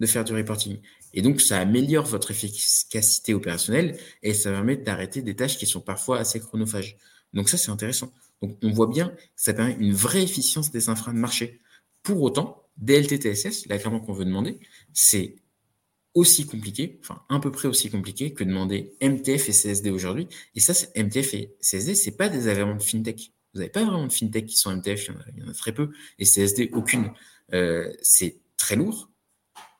de 0.00 0.06
faire 0.06 0.24
du 0.24 0.34
reporting. 0.34 0.78
Et 1.14 1.22
donc, 1.22 1.40
ça 1.40 1.58
améliore 1.58 2.04
votre 2.04 2.32
efficacité 2.32 3.32
opérationnelle 3.32 3.96
et 4.22 4.34
ça 4.34 4.50
permet 4.50 4.76
d'arrêter 4.76 5.22
des 5.22 5.34
tâches 5.34 5.56
qui 5.56 5.66
sont 5.66 5.80
parfois 5.80 6.18
assez 6.18 6.40
chronophages. 6.40 6.96
Donc, 7.32 7.48
ça, 7.48 7.56
c'est 7.56 7.70
intéressant. 7.70 8.12
Donc, 8.42 8.58
on 8.62 8.70
voit 8.72 8.88
bien 8.88 9.08
que 9.08 9.20
ça 9.36 9.54
permet 9.54 9.76
une 9.78 9.94
vraie 9.94 10.22
efficience 10.22 10.70
des 10.72 10.88
infras 10.88 11.12
de 11.12 11.18
marché. 11.18 11.60
Pour 12.02 12.20
autant, 12.20 12.64
DLT-TSS, 12.82 13.66
la 13.68 13.78
clairement 13.78 14.00
qu'on 14.00 14.12
veut 14.12 14.24
demander, 14.24 14.58
c'est 14.92 15.36
aussi 16.14 16.46
compliqué, 16.46 16.98
enfin 17.02 17.22
à 17.28 17.40
peu 17.40 17.50
près 17.50 17.66
aussi 17.66 17.90
compliqué 17.90 18.32
que 18.32 18.44
demander 18.44 18.94
MTF 19.02 19.48
et 19.48 19.52
CSD 19.52 19.90
aujourd'hui. 19.90 20.28
Et 20.54 20.60
ça, 20.60 20.72
MTF 20.96 21.34
et 21.34 21.56
CSD, 21.60 21.94
c'est 21.94 22.16
pas 22.16 22.28
des 22.28 22.48
agréments 22.48 22.76
de 22.76 22.82
fintech. 22.82 23.32
Vous 23.52 23.60
n'avez 23.60 23.70
pas 23.70 23.84
vraiment 23.84 24.06
de 24.06 24.12
fintech 24.12 24.46
qui 24.46 24.56
sont 24.56 24.74
MTF, 24.74 25.08
il 25.36 25.42
y 25.42 25.44
en 25.44 25.48
a, 25.48 25.54
très 25.54 25.72
peu, 25.72 25.90
et 26.18 26.24
CSD, 26.24 26.70
aucune. 26.72 27.12
Euh, 27.52 27.92
c'est 28.02 28.38
très 28.56 28.76
lourd. 28.76 29.10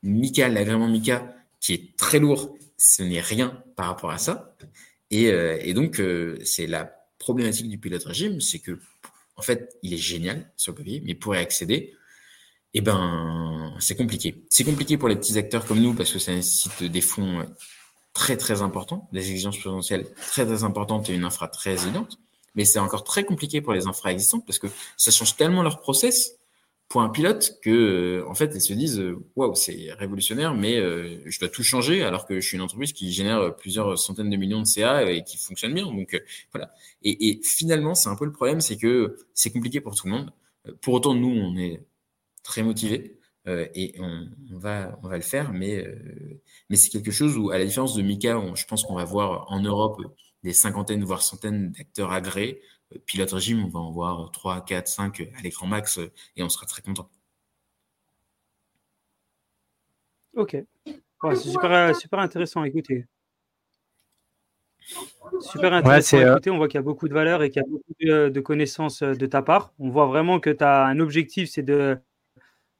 Mika, 0.04 0.48
l'agrément 0.48 0.88
Mika, 0.88 1.34
qui 1.60 1.74
est 1.74 1.96
très 1.96 2.18
lourd, 2.18 2.54
ce 2.76 3.02
n'est 3.02 3.20
rien 3.20 3.62
par 3.76 3.86
rapport 3.86 4.10
à 4.10 4.18
ça. 4.18 4.54
Et, 5.10 5.30
euh, 5.30 5.72
donc, 5.72 6.00
euh, 6.00 6.38
c'est 6.44 6.66
la 6.66 6.84
problématique 7.18 7.68
du 7.68 7.78
pilote 7.78 8.04
régime, 8.04 8.40
c'est 8.40 8.58
que, 8.60 8.78
en 9.36 9.42
fait, 9.42 9.76
il 9.82 9.92
est 9.92 9.98
génial 9.98 10.50
sur 10.56 10.72
le 10.72 10.78
papier, 10.78 11.02
mais 11.04 11.14
pour 11.14 11.34
y 11.34 11.38
accéder, 11.38 11.94
eh 12.74 12.80
ben, 12.80 13.74
c'est 13.80 13.96
compliqué. 13.96 14.44
C'est 14.50 14.64
compliqué 14.64 14.96
pour 14.98 15.08
les 15.08 15.16
petits 15.16 15.38
acteurs 15.38 15.64
comme 15.64 15.80
nous 15.80 15.94
parce 15.94 16.12
que 16.12 16.18
ça 16.18 16.32
nécessite 16.32 16.84
des 16.84 17.00
fonds 17.00 17.46
très 18.12 18.36
très 18.36 18.62
importants, 18.62 19.08
des 19.12 19.30
exigences 19.30 19.58
potentielles 19.58 20.06
très 20.28 20.44
très 20.44 20.64
importantes 20.64 21.08
et 21.10 21.14
une 21.14 21.24
infra 21.24 21.48
très 21.48 21.72
évidente 21.84 22.18
mais 22.54 22.64
c'est 22.64 22.78
encore 22.78 23.04
très 23.04 23.24
compliqué 23.24 23.60
pour 23.60 23.72
les 23.72 23.86
infra 23.86 24.12
existantes 24.12 24.46
parce 24.46 24.58
que 24.58 24.68
ça 24.96 25.10
change 25.10 25.36
tellement 25.36 25.62
leur 25.62 25.80
process 25.80 26.36
pour 26.94 27.02
un 27.02 27.08
pilote 27.08 27.58
que 27.60 27.70
euh, 28.22 28.28
en 28.28 28.34
fait 28.34 28.52
ils 28.54 28.60
se 28.60 28.72
disent 28.72 29.00
euh, 29.00 29.18
waouh 29.34 29.56
c'est 29.56 29.92
révolutionnaire 29.94 30.54
mais 30.54 30.76
euh, 30.76 31.18
je 31.26 31.40
dois 31.40 31.48
tout 31.48 31.64
changer 31.64 32.04
alors 32.04 32.24
que 32.24 32.38
je 32.40 32.46
suis 32.46 32.56
une 32.56 32.62
entreprise 32.62 32.92
qui 32.92 33.10
génère 33.12 33.56
plusieurs 33.56 33.98
centaines 33.98 34.30
de 34.30 34.36
millions 34.36 34.60
de 34.60 34.64
CA 34.64 35.02
et 35.10 35.24
qui 35.24 35.36
fonctionne 35.36 35.74
bien 35.74 35.86
donc 35.86 36.22
voilà 36.52 36.72
et, 37.02 37.30
et 37.30 37.40
finalement 37.42 37.96
c'est 37.96 38.08
un 38.08 38.14
peu 38.14 38.24
le 38.24 38.30
problème 38.30 38.60
c'est 38.60 38.76
que 38.76 39.16
c'est 39.34 39.50
compliqué 39.50 39.80
pour 39.80 39.96
tout 39.96 40.06
le 40.06 40.12
monde 40.12 40.32
pour 40.82 40.94
autant 40.94 41.16
nous 41.16 41.34
on 41.36 41.56
est 41.56 41.82
très 42.44 42.62
motivés 42.62 43.18
et 43.48 43.96
on, 43.98 44.28
on, 44.52 44.58
va 44.58 44.96
on 45.02 45.08
va 45.08 45.16
le 45.16 45.24
faire 45.24 45.52
mais 45.52 45.84
mais 46.70 46.76
c'est 46.76 46.90
quelque 46.90 47.10
chose 47.10 47.36
où 47.36 47.50
à 47.50 47.58
la 47.58 47.64
différence 47.64 47.96
de 47.96 48.02
Mika 48.02 48.40
je 48.54 48.64
pense 48.66 48.84
qu'on 48.84 48.94
va 48.94 49.04
voir 49.04 49.50
en 49.50 49.58
Europe 49.58 50.00
des 50.44 50.52
cinquantaines, 50.52 51.02
voire 51.02 51.22
centaines 51.22 51.72
d'acteurs 51.72 52.12
agréés. 52.12 52.60
Euh, 52.92 52.98
pilote 53.06 53.30
régime, 53.32 53.64
on 53.64 53.68
va 53.68 53.80
en 53.80 53.90
voir 53.90 54.30
3, 54.32 54.64
4, 54.64 54.88
5 54.88 55.20
à 55.36 55.42
l'écran 55.42 55.66
max 55.66 55.98
euh, 55.98 56.12
et 56.36 56.42
on 56.42 56.48
sera 56.48 56.66
très 56.66 56.82
content. 56.82 57.10
Ok. 60.36 60.56
c'est 60.86 61.36
super, 61.36 61.94
super 61.94 62.18
intéressant 62.18 62.62
à 62.62 62.68
écouter. 62.68 63.06
Super 65.40 65.72
intéressant. 65.72 66.18
Écoutez, 66.18 66.50
on 66.50 66.56
voit 66.56 66.68
qu'il 66.68 66.78
y 66.78 66.78
a 66.78 66.82
beaucoup 66.82 67.08
de 67.08 67.14
valeur 67.14 67.42
et 67.42 67.50
qu'il 67.50 67.62
y 67.62 67.64
a 67.64 67.68
beaucoup 67.68 67.94
de, 68.00 68.40
connaissances 68.40 69.02
de 69.02 69.26
ta 69.26 69.40
part. 69.40 69.72
On 69.78 69.90
voit 69.90 70.06
vraiment 70.06 70.40
que 70.40 70.50
tu 70.50 70.64
as 70.64 70.84
un 70.84 70.98
objectif, 70.98 71.48
c'est 71.48 71.62
de, 71.62 71.96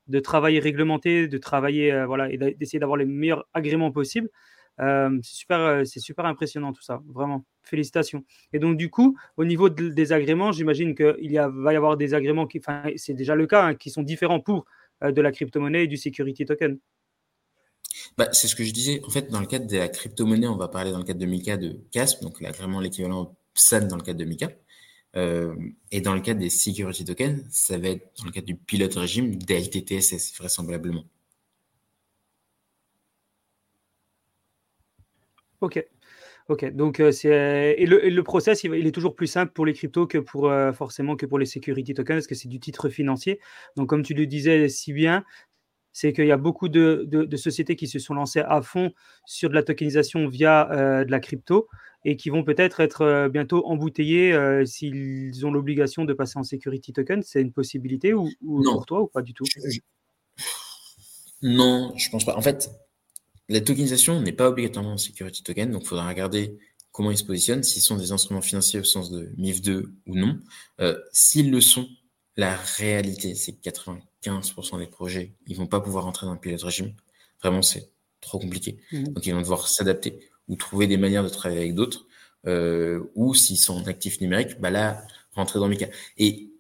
de 0.09 0.21
travailler 0.21 0.59
réglementé, 0.59 1.29
de 1.29 1.39
travailler 1.39 2.05
voilà, 2.05 2.31
et 2.31 2.37
d'essayer 2.37 2.81
d'avoir 2.81 2.97
les 2.97 3.07
meilleurs 3.07 3.47
agréments 3.55 3.93
possibles. 3.93 4.29
C'est 4.79 5.35
super, 5.35 5.87
c'est 5.87 6.01
super 6.01 6.27
impressionnant 6.27 6.73
tout 6.73 6.83
ça, 6.83 7.03
vraiment. 7.09 7.45
Félicitations. 7.63 8.25
Et 8.53 8.59
donc, 8.59 8.77
du 8.77 8.91
coup, 8.91 9.17
au 9.37 9.45
niveau 9.45 9.71
des 9.71 10.13
agréments, 10.13 10.53
j'imagine 10.53 10.95
qu'il 10.95 11.33
y 11.33 11.37
va 11.37 11.73
y 11.73 11.77
avoir 11.77 11.97
des 11.97 12.13
agréments 12.13 12.47
qui, 12.47 12.61
c'est 12.97 13.15
déjà 13.15 13.35
le 13.35 13.47
cas, 13.47 13.69
hein, 13.69 13.75
qui 13.75 13.91
sont 13.91 14.03
différents 14.03 14.41
pour 14.41 14.67
de 15.03 15.21
la 15.21 15.33
crypto-monnaie 15.33 15.85
et 15.85 15.87
du 15.87 15.97
security 15.97 16.45
token. 16.45 16.79
Bah, 18.19 18.29
c'est 18.33 18.49
ce 18.49 18.55
que 18.55 18.65
je 18.65 18.73
disais. 18.73 19.01
En 19.07 19.11
fait, 19.11 19.31
dans 19.31 19.41
le 19.41 19.47
cadre 19.47 19.67
de 19.67 19.77
la 19.77 19.89
crypto-monnaie, 19.89 20.49
on 20.49 20.57
va 20.57 20.69
parler 20.69 20.91
dans 20.91 20.99
le 20.99 21.05
cadre 21.05 21.21
de 21.21 21.27
Mika 21.27 21.57
de 21.57 21.81
CASP, 21.91 22.23
donc 22.23 22.41
l'agrément 22.41 22.81
l'équivalent 22.81 23.37
SAN 23.55 23.87
dans 23.87 23.97
le 23.97 24.03
cadre 24.03 24.19
de 24.19 24.25
Mika. 24.25 24.51
Et 25.91 26.01
dans 26.01 26.15
le 26.15 26.21
cadre 26.21 26.41
des 26.41 26.51
security 26.51 27.05
tokens, 27.05 27.45
ça 27.49 27.79
va 27.79 27.89
être 27.89 28.13
dans 28.19 28.25
le 28.27 28.33
cadre 28.33 28.47
du 28.47 28.57
pilote 28.57 28.95
régime 28.95 29.37
DLTTSS, 29.37 30.37
vraisemblablement. 30.37 31.05
Ok. 35.65 35.85
Ok, 36.51 36.71
donc 36.75 37.01
euh, 37.01 37.11
c'est 37.11 37.75
et 37.79 37.87
le, 37.87 38.23
process 38.23 38.65
il, 38.65 38.87
est 38.87 38.93
toujours 38.93 39.15
plus 39.15 39.27
simple 39.27 39.51
pour 39.55 39.65
les 39.65 39.73
cryptos 39.73 40.07
que 40.07 40.19
pour 40.19 40.51
euh, 40.51 40.73
forcément 40.75 41.17
que 41.17 41.25
pour 41.25 41.39
les 41.39 41.47
security 41.47 41.95
tokens 41.95 42.19
parce 42.19 42.27
que 42.27 42.35
c'est 42.35 42.49
du 42.49 42.61
titre 42.61 42.91
financier. 42.91 43.41
Donc 43.77 43.89
comme 43.89 44.03
tu 44.03 44.13
le 44.13 44.27
disais 44.27 44.69
si 44.69 44.93
bien, 44.93 45.25
c'est 45.95 46.13
qu'il 46.13 46.27
y 46.27 46.33
a 46.33 46.37
beaucoup 46.37 46.69
de, 46.69 47.37
sociétés 47.37 47.77
qui 47.77 47.87
se 47.87 47.99
sont 47.99 48.15
lancées 48.15 48.43
à 48.47 48.61
fond 48.61 48.93
sur 49.25 49.49
de 49.49 49.55
la 49.55 49.63
tokenisation 49.63 50.29
via 50.29 50.71
euh, 50.73 51.05
de 51.05 51.11
la 51.11 51.21
crypto 51.21 51.69
et 52.05 52.17
qui 52.17 52.31
vont 52.31 52.43
peut-être 52.43 52.81
être, 52.81 53.03
euh, 53.03 53.29
bientôt 53.29 53.65
embouteillées 53.67 54.35
euh, 54.35 54.67
s'ils 54.67 55.47
ont 55.47 55.53
l'obligation 55.53 56.05
de 56.05 56.13
passer 56.13 56.37
en 56.37 56.43
security 56.43 56.93
token. 56.93 57.23
C'est 57.23 57.41
une 57.41 57.53
possibilité 57.53 58.13
ou, 58.13 58.29
pour 58.43 58.85
toi 58.87 59.03
ou 59.03 59.07
pas 59.07 59.23
du 59.23 59.33
tout? 59.35 59.45
Non, 61.43 61.93
je 61.97 62.11
pense 62.11 62.25
pas. 62.25 62.37
En 62.37 62.43
fait, 62.43 62.71
la 63.49 63.61
tokenisation 63.61 64.21
n'est 64.21 64.33
pas 64.33 64.49
obligatoirement 64.49 64.93
en 64.93 64.99
security 64.99 65.43
token, 65.43 65.71
donc 65.71 65.83
il 65.83 65.89
faudra 65.89 66.09
regarder 66.09 66.59
comment 66.93 67.11
ils 67.11 67.19
se 67.19 67.25
positionnent, 67.25 67.63
s'ils 67.63 67.83
sont 67.83 67.97
des 67.97 68.13
instruments 68.13 68.41
financiers 68.41 68.81
au 68.81 68.85
sens 68.85 69.11
de 69.11 69.33
MIF2 69.39 69.87
ou 70.07 70.15
non. 70.15 70.39
s'ils 71.13 71.51
le 71.51 71.61
sont, 71.61 71.89
la 72.37 72.57
réalité, 72.57 73.35
c'est 73.35 73.53
que 73.53 73.71
95% 73.71 74.79
des 74.79 74.87
projets, 74.87 75.33
ils 75.47 75.57
vont 75.57 75.67
pas 75.67 75.81
pouvoir 75.81 76.07
entrer 76.07 76.27
dans 76.27 76.35
le 76.35 76.41
pilote 76.41 76.63
régime. 76.63 76.95
Vraiment, 77.43 77.63
c'est 77.63 77.91
trop 78.21 78.39
compliqué. 78.39 78.79
Mhm. 78.93 79.09
Donc, 79.13 79.27
ils 79.27 79.35
vont 79.35 79.41
devoir 79.41 79.69
s'adapter 79.69 80.31
ou 80.49 80.57
trouver 80.57 80.87
des 80.87 80.97
manières 80.97 81.25
de 81.25 81.29
travailler 81.29 81.61
avec 81.61 81.75
d'autres. 81.75 82.07
Euh, 82.47 83.05
ou 83.15 83.35
s'ils 83.35 83.57
sont 83.57 83.75
en 83.75 83.85
actif 83.85 84.21
numérique, 84.21 84.61
bah 84.61 84.71
là, 84.71 85.07
rentrer 85.33 85.59
dans 85.59 85.69
Mika. 85.69 85.89
Et 86.19 86.51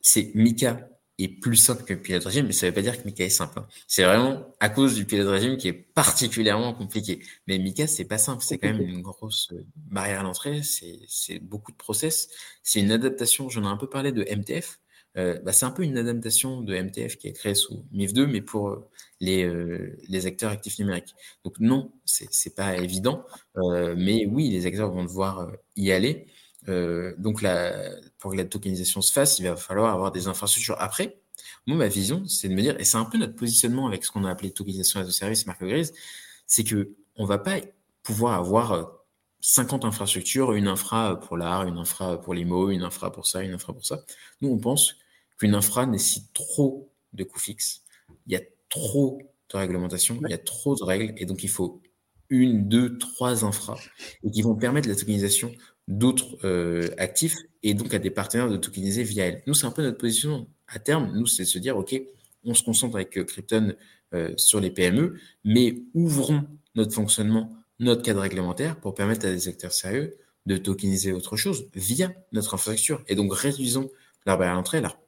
c'est 0.00 0.30
Mika 0.34 0.88
est 1.18 1.28
plus 1.28 1.56
simple 1.56 1.84
que 1.84 1.94
le 1.94 2.00
pilote 2.00 2.24
régime, 2.24 2.46
mais 2.46 2.52
ça 2.52 2.66
veut 2.66 2.74
pas 2.74 2.82
dire 2.82 3.00
que 3.00 3.06
Mika 3.06 3.24
est 3.24 3.30
simple. 3.30 3.58
Hein. 3.58 3.66
C'est 3.86 4.04
vraiment 4.04 4.54
à 4.60 4.68
cause 4.68 4.94
du 4.94 5.04
pilote 5.06 5.28
régime 5.28 5.56
qui 5.56 5.68
est 5.68 5.72
particulièrement 5.72 6.74
compliqué. 6.74 7.20
Mais 7.46 7.58
Mika, 7.58 7.86
c'est 7.86 8.04
pas 8.04 8.18
simple. 8.18 8.42
C'est 8.44 8.58
quand 8.58 8.68
même 8.68 8.82
une 8.82 9.02
grosse 9.02 9.52
barrière 9.76 10.20
à 10.20 10.22
l'entrée. 10.22 10.60
C'est 10.62 11.38
beaucoup 11.40 11.72
de 11.72 11.76
process. 11.76 12.28
C'est 12.62 12.80
une 12.80 12.92
adaptation. 12.92 13.48
J'en 13.48 13.64
ai 13.64 13.68
un 13.68 13.76
peu 13.76 13.88
parlé 13.88 14.12
de 14.12 14.22
MTF. 14.24 14.78
Euh, 15.16 15.38
bah, 15.40 15.52
c'est 15.52 15.64
un 15.64 15.70
peu 15.70 15.82
une 15.82 15.96
adaptation 15.96 16.60
de 16.60 16.74
MTF 16.74 17.16
qui 17.16 17.28
est 17.28 17.32
créée 17.32 17.54
sous 17.54 17.84
MIF2, 17.94 18.26
mais 18.26 18.42
pour 18.42 18.68
euh, 18.68 18.88
les, 19.20 19.44
euh, 19.44 19.96
les 20.08 20.26
acteurs 20.26 20.50
actifs 20.50 20.78
numériques. 20.78 21.14
Donc 21.44 21.58
non, 21.58 21.92
c'est 22.04 22.54
pas 22.54 22.76
évident, 22.76 23.24
mais 23.96 24.26
oui, 24.26 24.50
les 24.50 24.66
acteurs 24.66 24.90
vont 24.92 25.04
devoir 25.04 25.50
y 25.76 25.90
aller. 25.90 26.26
Donc 26.66 27.42
la, 27.42 27.90
pour 28.18 28.32
que 28.32 28.36
la 28.36 28.44
tokenisation 28.44 29.02
se 29.02 29.12
fasse, 29.12 29.38
il 29.38 29.46
va 29.46 29.56
falloir 29.56 29.92
avoir 29.92 30.12
des 30.12 30.26
infrastructures. 30.26 30.76
Après, 30.78 31.20
moi, 31.66 31.76
ma 31.76 31.88
vision, 31.88 32.26
c'est 32.26 32.48
de 32.48 32.54
me 32.54 32.62
dire, 32.62 32.78
et 32.78 32.84
c'est 32.84 32.96
un 32.96 33.04
peu 33.04 33.18
notre 33.18 33.34
positionnement 33.34 33.86
avec 33.86 34.04
ce 34.04 34.10
qu'on 34.10 34.24
a 34.24 34.30
appelé 34.30 34.50
tokenisation 34.52 35.00
as 35.00 35.08
a 35.08 35.10
service, 35.10 35.46
marque 35.46 35.64
grise, 35.64 35.92
c'est 36.46 36.64
que 36.64 36.94
on 37.16 37.24
va 37.24 37.38
pas 37.38 37.56
pouvoir 38.02 38.34
avoir 38.34 38.92
50 39.40 39.84
infrastructures, 39.84 40.52
une 40.52 40.68
infra 40.68 41.18
pour 41.20 41.36
l'art, 41.36 41.66
une 41.66 41.78
infra 41.78 42.20
pour 42.20 42.34
l'IMO, 42.34 42.70
une 42.70 42.82
infra 42.82 43.12
pour 43.12 43.26
ça, 43.26 43.42
une 43.42 43.52
infra 43.52 43.72
pour 43.72 43.84
ça. 43.84 44.02
Nous, 44.40 44.48
on 44.48 44.58
pense 44.58 44.96
qu'une 45.38 45.54
infra 45.54 45.86
nécessite 45.86 46.32
trop 46.32 46.90
de 47.12 47.24
coûts 47.24 47.38
fixes. 47.38 47.82
Il 48.26 48.32
y 48.32 48.36
a 48.36 48.40
trop 48.68 49.20
de 49.52 49.56
réglementation, 49.56 50.18
il 50.24 50.30
y 50.30 50.34
a 50.34 50.38
trop 50.38 50.74
de 50.74 50.84
règles, 50.84 51.14
et 51.16 51.26
donc 51.26 51.42
il 51.42 51.48
faut 51.48 51.80
une, 52.28 52.68
deux, 52.68 52.98
trois 52.98 53.44
infras, 53.44 53.78
et 54.24 54.30
qui 54.30 54.42
vont 54.42 54.56
permettre 54.56 54.88
la 54.88 54.96
tokenisation 54.96 55.52
d'autres 55.88 56.38
euh, 56.44 56.88
actifs, 56.98 57.36
et 57.62 57.74
donc 57.74 57.94
à 57.94 57.98
des 57.98 58.10
partenaires 58.10 58.50
de 58.50 58.56
tokeniser 58.56 59.02
via 59.02 59.26
elles. 59.26 59.42
Nous, 59.46 59.54
c'est 59.54 59.66
un 59.66 59.70
peu 59.70 59.82
notre 59.82 59.98
position 59.98 60.48
à 60.68 60.78
terme. 60.78 61.12
Nous, 61.14 61.26
c'est 61.26 61.44
de 61.44 61.48
se 61.48 61.58
dire, 61.58 61.76
OK, 61.76 62.00
on 62.44 62.54
se 62.54 62.62
concentre 62.62 62.96
avec 62.96 63.16
euh, 63.18 63.24
Krypton 63.24 63.74
euh, 64.14 64.32
sur 64.36 64.60
les 64.60 64.70
PME, 64.70 65.18
mais 65.44 65.82
ouvrons 65.94 66.44
notre 66.74 66.94
fonctionnement, 66.94 67.56
notre 67.80 68.02
cadre 68.02 68.20
réglementaire 68.20 68.78
pour 68.80 68.94
permettre 68.94 69.26
à 69.26 69.30
des 69.30 69.48
acteurs 69.48 69.72
sérieux 69.72 70.16
de 70.46 70.56
tokeniser 70.56 71.12
autre 71.12 71.36
chose 71.36 71.66
via 71.74 72.12
notre 72.32 72.54
infrastructure. 72.54 73.02
Et 73.08 73.16
donc, 73.16 73.34
réduisons 73.34 73.90
leur 74.24 74.38
barrière 74.38 74.54
à 74.54 74.56
l'entrée, 74.56 74.80
leur 74.80 74.98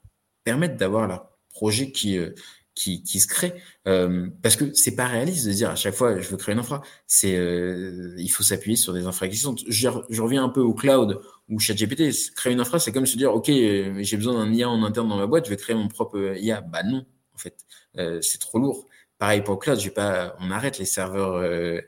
permettre 0.45 0.77
d'avoir 0.77 1.07
leur 1.07 1.31
projet 1.51 1.93
qui, 1.93 2.19
euh, 2.19 2.31
qui, 2.79 3.03
qui, 3.03 3.19
se 3.21 3.27
crée. 3.27 3.55
Euh, 3.87 4.29
parce 4.43 4.57
que 4.57 4.73
c'est 4.73 4.95
pas 4.95 5.07
réaliste 5.07 5.47
de 5.47 5.53
dire 5.53 5.71
à 5.71 5.77
chaque 5.77 5.95
fois 5.95 6.21
je 6.21 6.29
veux 6.29 6.37
créer 6.37 6.53
une 6.55 6.61
infra. 6.61 6.83
C'est 7.07 7.37
euh, 7.37 8.15
il 8.19 8.29
faut 8.29 8.45
s'appuyer 8.45 8.77
sur 8.77 8.93
des 8.93 9.07
infra 9.07 9.27
existantes. 9.27 9.61
Je, 9.67 9.89
reviens 9.89 10.45
un 10.45 10.49
peu 10.49 10.61
au 10.61 10.75
cloud 10.75 11.21
ou 11.49 11.59
ChatGPT. 11.59 12.11
Créer 12.37 12.53
une 12.53 12.61
infra, 12.61 12.79
c'est 12.79 12.93
comme 12.93 13.07
se 13.07 13.17
dire 13.17 13.35
ok 13.35 13.47
j'ai 13.47 14.17
besoin 14.17 14.35
d'un 14.35 14.53
IA 14.53 14.71
en 14.71 14.83
interne 14.85 15.09
dans 15.09 15.17
ma 15.17 15.27
boîte, 15.27 15.47
je 15.47 15.51
vais 15.51 15.57
créer 15.57 15.77
mon 15.77 15.89
propre 15.89 16.37
IA. 16.39 16.61
Bah 16.61 16.83
non 16.85 17.05
en 17.35 17.39
fait, 17.39 17.57
c'est 18.23 18.39
trop 18.39 18.59
lourd. 18.59 18.87
Pareil 19.19 19.43
pour 19.43 19.55
le 19.55 19.59
cloud, 19.59 19.81
j'ai 19.81 19.91
pas, 19.91 20.37
on 20.39 20.53
arrête 20.53 20.79
les 20.79 20.85
serveurs, 20.85 21.35
euh, 21.35 21.81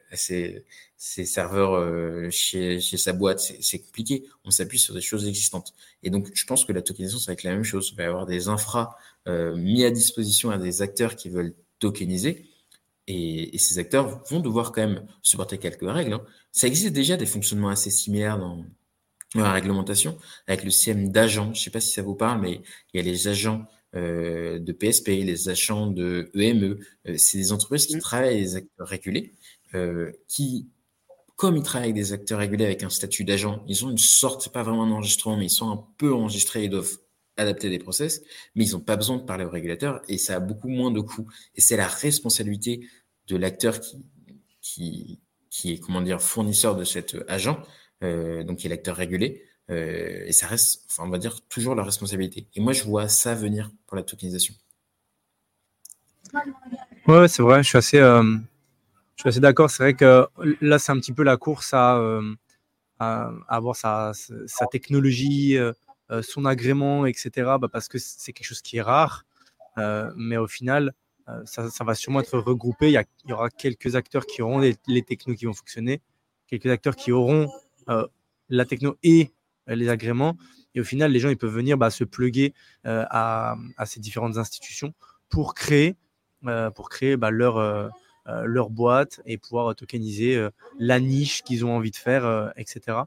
ces, 1.02 1.24
serveurs 1.24 1.72
euh, 1.72 2.28
chez, 2.30 2.78
chez 2.78 2.98
sa 2.98 3.14
boîte, 3.14 3.40
c'est 3.40 3.78
compliqué. 3.78 4.26
On 4.44 4.50
s'appuie 4.50 4.78
sur 4.78 4.92
des 4.92 5.00
choses 5.00 5.26
existantes. 5.26 5.72
Et 6.02 6.10
donc, 6.10 6.28
je 6.34 6.44
pense 6.44 6.66
que 6.66 6.74
la 6.74 6.82
tokenisation, 6.82 7.18
ça 7.18 7.30
va 7.30 7.32
être 7.32 7.42
la 7.42 7.52
même 7.52 7.64
chose. 7.64 7.88
Il 7.92 7.96
va 7.96 8.02
y 8.02 8.06
avoir 8.06 8.26
des 8.26 8.48
infras 8.48 8.98
euh, 9.26 9.56
mis 9.56 9.82
à 9.84 9.90
disposition 9.90 10.50
à 10.50 10.58
des 10.58 10.82
acteurs 10.82 11.16
qui 11.16 11.30
veulent 11.30 11.54
tokeniser. 11.78 12.44
Et, 13.06 13.54
et, 13.54 13.58
ces 13.58 13.78
acteurs 13.78 14.22
vont 14.28 14.40
devoir 14.40 14.72
quand 14.72 14.82
même 14.82 15.06
supporter 15.22 15.56
quelques 15.56 15.90
règles. 15.90 16.12
Hein. 16.12 16.22
Ça 16.52 16.66
existe 16.66 16.92
déjà 16.92 17.16
des 17.16 17.24
fonctionnements 17.24 17.70
assez 17.70 17.90
similaires 17.90 18.38
dans, 18.38 18.66
dans 19.34 19.42
la 19.42 19.52
réglementation, 19.52 20.18
avec 20.48 20.64
le 20.64 20.70
CM 20.70 21.10
d'agents. 21.10 21.54
Je 21.54 21.62
sais 21.62 21.70
pas 21.70 21.80
si 21.80 21.92
ça 21.92 22.02
vous 22.02 22.14
parle, 22.14 22.42
mais 22.42 22.60
il 22.92 22.98
y 22.98 23.00
a 23.00 23.02
les 23.02 23.26
agents 23.26 23.66
euh, 23.96 24.58
de 24.58 24.72
PSP, 24.72 25.08
les 25.08 25.48
achats 25.48 25.86
de 25.86 26.30
EME. 26.34 26.78
Euh, 27.08 27.14
c'est 27.16 27.38
des 27.38 27.52
entreprises 27.52 27.86
qui 27.86 27.96
mmh. 27.96 28.00
travaillent 28.00 28.34
avec 28.34 28.42
des 28.42 28.56
acteurs 28.56 28.86
régulés, 28.86 29.32
euh, 29.74 30.12
qui, 30.28 30.68
comme 31.40 31.56
ils 31.56 31.62
travaillent 31.62 31.88
avec 31.88 31.94
des 31.94 32.12
acteurs 32.12 32.38
régulés 32.38 32.66
avec 32.66 32.82
un 32.82 32.90
statut 32.90 33.24
d'agent, 33.24 33.64
ils 33.66 33.86
ont 33.86 33.90
une 33.90 33.96
sorte, 33.96 34.42
c'est 34.42 34.52
pas 34.52 34.62
vraiment 34.62 34.84
un 34.84 34.90
enregistrement, 34.90 35.38
mais 35.38 35.46
ils 35.46 35.50
sont 35.50 35.70
un 35.70 35.82
peu 35.96 36.12
enregistrés, 36.12 36.64
ils 36.64 36.68
doivent 36.68 36.98
adapter 37.38 37.70
des 37.70 37.78
process, 37.78 38.20
mais 38.54 38.66
ils 38.66 38.72
n'ont 38.72 38.80
pas 38.80 38.96
besoin 38.96 39.16
de 39.16 39.22
parler 39.22 39.46
au 39.46 39.48
régulateur 39.48 40.02
et 40.06 40.18
ça 40.18 40.36
a 40.36 40.38
beaucoup 40.38 40.68
moins 40.68 40.90
de 40.90 41.00
coûts. 41.00 41.26
Et 41.54 41.62
c'est 41.62 41.78
la 41.78 41.88
responsabilité 41.88 42.86
de 43.26 43.36
l'acteur 43.38 43.78
qui, 44.60 45.18
est, 45.64 45.78
comment 45.78 46.02
dire, 46.02 46.20
fournisseur 46.20 46.76
de 46.76 46.84
cet 46.84 47.16
agent, 47.26 47.62
euh, 48.02 48.44
donc 48.44 48.58
qui 48.58 48.66
est 48.66 48.70
l'acteur 48.70 48.96
régulé, 48.96 49.42
euh, 49.70 50.22
et 50.26 50.32
ça 50.32 50.46
reste, 50.46 50.92
on 50.98 51.08
va 51.08 51.16
dire, 51.16 51.40
toujours 51.48 51.74
leur 51.74 51.86
responsabilité. 51.86 52.48
Et 52.54 52.60
moi, 52.60 52.74
je 52.74 52.84
vois 52.84 53.08
ça 53.08 53.34
venir 53.34 53.70
pour 53.86 53.96
la 53.96 54.02
tokenisation. 54.02 54.52
Ouais, 57.06 57.28
c'est 57.28 57.42
vrai, 57.42 57.62
je 57.62 57.68
suis 57.68 57.78
assez, 57.78 57.98
euh, 57.98 58.36
je 59.20 59.24
suis 59.24 59.28
assez 59.28 59.40
d'accord. 59.40 59.70
C'est 59.70 59.82
vrai 59.82 59.94
que 59.94 60.26
là, 60.62 60.78
c'est 60.78 60.92
un 60.92 60.98
petit 60.98 61.12
peu 61.12 61.22
la 61.22 61.36
course 61.36 61.74
à, 61.74 61.98
euh, 61.98 62.34
avoir 62.98 63.76
sa, 63.76 64.12
technologie, 64.70 65.58
son 66.22 66.46
agrément, 66.46 67.04
etc. 67.04 67.30
Bah, 67.60 67.68
parce 67.70 67.88
que 67.88 67.98
c'est 67.98 68.32
quelque 68.32 68.46
chose 68.46 68.62
qui 68.62 68.78
est 68.78 68.82
rare. 68.82 69.26
mais 70.16 70.38
au 70.38 70.46
final, 70.46 70.94
ça, 71.44 71.68
va 71.84 71.94
sûrement 71.94 72.20
être 72.20 72.38
regroupé. 72.38 72.90
Il 72.90 73.04
y, 73.28 73.32
aura 73.32 73.50
quelques 73.50 73.94
acteurs 73.94 74.24
qui 74.24 74.40
auront 74.40 74.58
les, 74.58 75.02
technos 75.02 75.34
qui 75.34 75.44
vont 75.44 75.52
fonctionner, 75.52 76.00
quelques 76.46 76.66
acteurs 76.66 76.96
qui 76.96 77.12
auront 77.12 77.46
la 78.48 78.64
techno 78.64 78.96
et 79.02 79.30
euh, 79.68 79.74
les 79.74 79.88
agréments. 79.88 80.36
Et 80.74 80.80
au 80.80 80.84
final, 80.84 81.10
les 81.12 81.20
gens 81.20 81.28
ils 81.28 81.36
peuvent 81.36 81.52
venir 81.52 81.76
bah, 81.76 81.90
se 81.90 82.04
pluguer 82.04 82.54
euh, 82.86 83.04
à, 83.10 83.56
ces 83.86 84.00
différentes 84.00 84.36
institutions 84.36 84.94
pour 85.28 85.54
créer, 85.54 85.96
euh, 86.46 86.70
pour 86.70 86.88
créer 86.88 87.16
bah, 87.16 87.30
leur, 87.30 87.90
leur 88.44 88.70
boîte 88.70 89.20
et 89.26 89.38
pouvoir 89.38 89.74
tokeniser 89.74 90.48
la 90.78 91.00
niche 91.00 91.42
qu'ils 91.42 91.64
ont 91.64 91.74
envie 91.74 91.90
de 91.90 91.96
faire, 91.96 92.52
etc. 92.56 92.98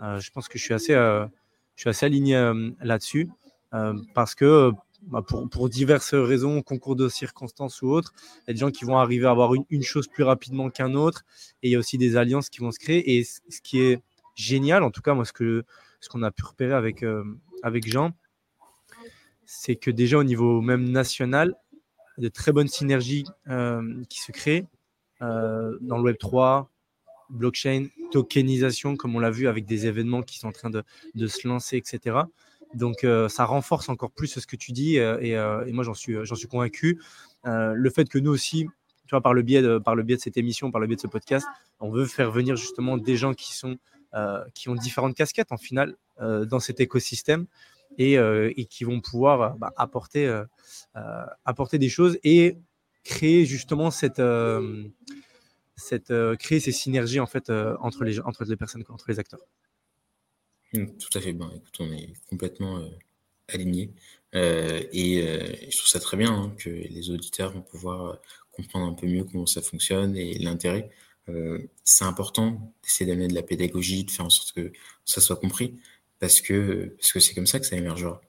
je 0.00 0.30
pense 0.30 0.48
que 0.48 0.58
je 0.58 0.64
suis 0.64 0.74
assez, 0.74 0.94
je 0.94 1.28
suis 1.76 1.90
assez 1.90 2.06
aligné 2.06 2.34
là-dessus 2.80 3.28
parce 4.14 4.34
que 4.34 4.72
bah, 5.02 5.22
pour, 5.26 5.48
pour, 5.48 5.68
diverses 5.68 6.14
raisons, 6.14 6.60
concours 6.62 6.96
de 6.96 7.08
circonstances 7.08 7.82
ou 7.82 7.88
autres, 7.88 8.12
il 8.42 8.48
y 8.48 8.50
a 8.50 8.54
des 8.54 8.58
gens 8.58 8.70
qui 8.70 8.84
vont 8.84 8.98
arriver 8.98 9.26
à 9.26 9.30
avoir 9.30 9.52
une, 9.70 9.82
chose 9.82 10.08
plus 10.08 10.24
rapidement 10.24 10.70
qu'un 10.70 10.94
autre 10.94 11.24
et 11.62 11.68
il 11.68 11.72
y 11.72 11.76
a 11.76 11.78
aussi 11.78 11.98
des 11.98 12.16
alliances 12.16 12.48
qui 12.48 12.60
vont 12.60 12.72
se 12.72 12.80
créer. 12.80 13.16
Et 13.16 13.24
ce 13.24 13.60
qui 13.62 13.80
est 13.80 14.02
génial. 14.34 14.82
En 14.82 14.90
tout 14.90 15.02
cas, 15.02 15.14
moi, 15.14 15.24
ce 15.24 15.32
que 15.32 15.64
ce 16.00 16.08
qu'on 16.08 16.22
a 16.22 16.30
pu 16.30 16.44
repérer 16.44 16.74
avec, 16.74 17.04
avec 17.62 17.90
Jean, 17.90 18.12
c'est 19.44 19.76
que 19.76 19.90
déjà 19.90 20.18
au 20.18 20.24
niveau 20.24 20.60
même 20.60 20.88
national, 20.90 21.54
de 22.18 22.28
très 22.28 22.52
bonnes 22.52 22.68
synergies 22.68 23.24
qui 24.08 24.20
se 24.20 24.32
créent 24.32 24.66
dans 25.20 25.96
le 25.96 26.02
Web 26.02 26.18
3, 26.18 26.70
blockchain, 27.30 27.88
tokenisation, 28.10 28.96
comme 28.96 29.16
on 29.16 29.20
l'a 29.20 29.30
vu 29.30 29.48
avec 29.48 29.66
des 29.66 29.86
événements 29.86 30.22
qui 30.22 30.38
sont 30.38 30.48
en 30.48 30.52
train 30.52 30.70
de, 30.70 31.26
se 31.26 31.46
lancer, 31.46 31.76
etc. 31.76 32.16
Donc, 32.74 33.04
euh, 33.04 33.28
ça 33.28 33.44
renforce 33.44 33.88
encore 33.88 34.10
plus 34.10 34.28
ce 34.28 34.46
que 34.46 34.56
tu 34.56 34.72
dis 34.72 34.98
euh, 34.98 35.18
euh, 35.22 35.64
et, 35.66 35.72
moi, 35.72 35.84
j'en 35.84 35.94
suis, 35.94 36.16
convaincu. 36.50 37.00
le 37.44 37.90
fait 37.90 38.08
que 38.08 38.18
nous 38.18 38.30
aussi, 38.30 38.66
tu 39.06 39.20
par 39.20 39.32
le, 39.32 39.42
biais 39.42 39.62
de, 39.62 39.78
par 39.78 39.94
le 39.94 40.02
biais 40.02 40.16
de 40.16 40.22
cette 40.22 40.36
émission, 40.36 40.70
par 40.70 40.80
le 40.80 40.86
biais 40.86 40.96
de 40.96 41.00
ce 41.00 41.06
podcast, 41.06 41.46
on 41.80 41.90
veut 41.90 42.06
faire 42.06 42.30
venir 42.30 42.56
justement 42.56 42.98
des 42.98 43.16
gens 43.16 43.34
qui, 43.34 43.54
sont, 43.54 43.78
qui 44.54 44.68
ont 44.68 44.74
différentes 44.74 45.14
casquettes 45.14 45.52
en 45.52 45.56
final 45.56 45.96
dans 46.20 46.60
cet 46.60 46.80
écosystème 46.80 47.46
et, 47.98 48.14
et 48.14 48.64
qui 48.66 48.84
vont 48.84 49.00
pouvoir 49.00 49.56
bah, 49.58 49.72
apporter, 49.76 50.42
apporter 51.44 51.78
des 51.78 51.88
choses 51.88 52.18
et 52.24 52.56
créer 53.04 53.44
justement 53.44 53.90
cette 53.90 54.20
cette, 55.78 56.10
euh, 56.10 56.36
créer 56.36 56.60
ces 56.60 56.72
synergies 56.72 57.20
en 57.20 57.26
fait 57.26 57.48
euh, 57.48 57.76
entre, 57.80 58.04
les, 58.04 58.20
entre 58.20 58.44
les 58.44 58.56
personnes, 58.56 58.84
entre 58.88 59.06
les 59.08 59.18
acteurs. 59.18 59.40
Mmh, 60.74 60.86
tout 60.98 61.18
à 61.18 61.20
fait. 61.20 61.32
bien. 61.32 61.50
écoute, 61.54 61.76
on 61.80 61.90
est 61.92 62.12
complètement 62.28 62.78
euh, 62.78 62.88
alignés. 63.48 63.94
et 64.34 65.22
je 65.70 65.76
trouve 65.76 65.88
ça 65.88 66.00
très 66.00 66.16
bien 66.16 66.32
hein, 66.32 66.54
que 66.58 66.68
les 66.68 67.10
auditeurs 67.10 67.52
vont 67.52 67.62
pouvoir 67.62 68.18
comprendre 68.50 68.86
un 68.86 68.92
peu 68.92 69.06
mieux 69.06 69.24
comment 69.24 69.46
ça 69.46 69.62
fonctionne 69.62 70.16
et 70.16 70.38
l'intérêt. 70.38 70.90
c'est 71.84 72.04
important 72.04 72.74
d'essayer 72.82 73.08
d'amener 73.08 73.28
de 73.28 73.34
la 73.34 73.42
pédagogie, 73.42 74.04
de 74.04 74.10
faire 74.10 74.26
en 74.26 74.30
sorte 74.30 74.52
que 74.52 74.72
ça 75.04 75.20
soit 75.22 75.36
compris, 75.36 75.78
parce 76.20 76.40
que 76.40 76.94
parce 76.98 77.12
que 77.12 77.20
c'est 77.20 77.34
comme 77.34 77.46
ça 77.46 77.60
que 77.60 77.66
ça 77.66 77.76
émergera. 77.76 78.20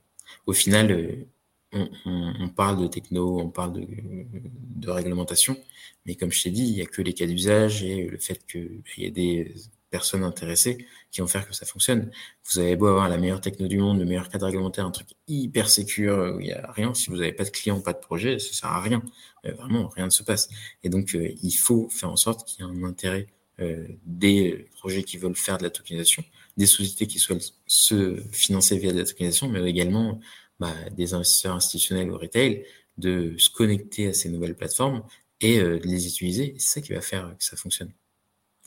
Au 0.45 0.53
final, 0.53 1.25
on, 1.71 2.49
parle 2.49 2.81
de 2.81 2.87
techno, 2.87 3.39
on 3.39 3.49
parle 3.49 3.73
de, 3.73 4.89
réglementation, 4.89 5.57
mais 6.05 6.15
comme 6.15 6.31
je 6.31 6.43
t'ai 6.43 6.49
dit, 6.51 6.63
il 6.63 6.73
n'y 6.73 6.81
a 6.81 6.85
que 6.85 7.01
les 7.01 7.13
cas 7.13 7.25
d'usage 7.27 7.83
et 7.83 8.07
le 8.07 8.17
fait 8.17 8.45
qu'il 8.45 8.81
y 8.97 9.05
ait 9.05 9.11
des 9.11 9.53
personnes 9.89 10.23
intéressées 10.23 10.85
qui 11.11 11.21
vont 11.21 11.27
faire 11.27 11.47
que 11.47 11.53
ça 11.53 11.65
fonctionne. 11.65 12.11
Vous 12.45 12.59
avez 12.59 12.75
beau 12.75 12.87
avoir 12.87 13.09
la 13.09 13.17
meilleure 13.17 13.41
techno 13.41 13.67
du 13.67 13.77
monde, 13.77 13.99
le 13.99 14.05
meilleur 14.05 14.29
cadre 14.29 14.45
réglementaire, 14.45 14.85
un 14.85 14.91
truc 14.91 15.07
hyper 15.27 15.69
sécure 15.69 16.35
où 16.35 16.39
il 16.39 16.45
n'y 16.45 16.53
a 16.53 16.71
rien, 16.71 16.93
si 16.93 17.09
vous 17.09 17.17
n'avez 17.17 17.33
pas 17.33 17.43
de 17.43 17.49
client, 17.49 17.81
pas 17.81 17.93
de 17.93 17.99
projet, 17.99 18.39
ça 18.39 18.53
sert 18.53 18.69
à 18.69 18.81
rien. 18.81 19.03
Euh, 19.45 19.53
vraiment, 19.53 19.87
rien 19.87 20.05
ne 20.05 20.11
se 20.11 20.23
passe. 20.23 20.49
Et 20.83 20.89
donc, 20.89 21.15
euh, 21.15 21.31
il 21.41 21.51
faut 21.51 21.89
faire 21.89 22.11
en 22.11 22.17
sorte 22.17 22.47
qu'il 22.47 22.65
y 22.65 22.67
ait 22.67 22.71
un 22.71 22.83
intérêt 22.83 23.27
euh, 23.59 23.87
des 24.05 24.69
projets 24.77 25.03
qui 25.03 25.17
veulent 25.17 25.35
faire 25.35 25.57
de 25.57 25.63
la 25.63 25.69
tokenisation, 25.69 26.23
des 26.59 26.65
sociétés 26.65 27.07
qui 27.07 27.19
souhaitent 27.19 27.53
se 27.65 28.21
financer 28.33 28.77
via 28.77 28.91
de 28.91 28.99
la 28.99 29.05
tokenisation, 29.05 29.47
mais 29.47 29.67
également 29.67 30.19
bah, 30.59 30.75
des 30.91 31.13
investisseurs 31.13 31.55
institutionnels 31.55 32.11
au 32.11 32.17
retail 32.17 32.65
de 32.97 33.33
se 33.37 33.49
connecter 33.49 34.07
à 34.07 34.13
ces 34.13 34.27
nouvelles 34.27 34.55
plateformes 34.55 35.03
et 35.39 35.59
euh, 35.59 35.79
de 35.79 35.87
les 35.87 36.05
utiliser. 36.05 36.55
C'est 36.57 36.81
ça 36.81 36.81
qui 36.81 36.91
va 36.91 36.99
faire 36.99 37.33
que 37.37 37.45
ça 37.45 37.55
fonctionne 37.55 37.93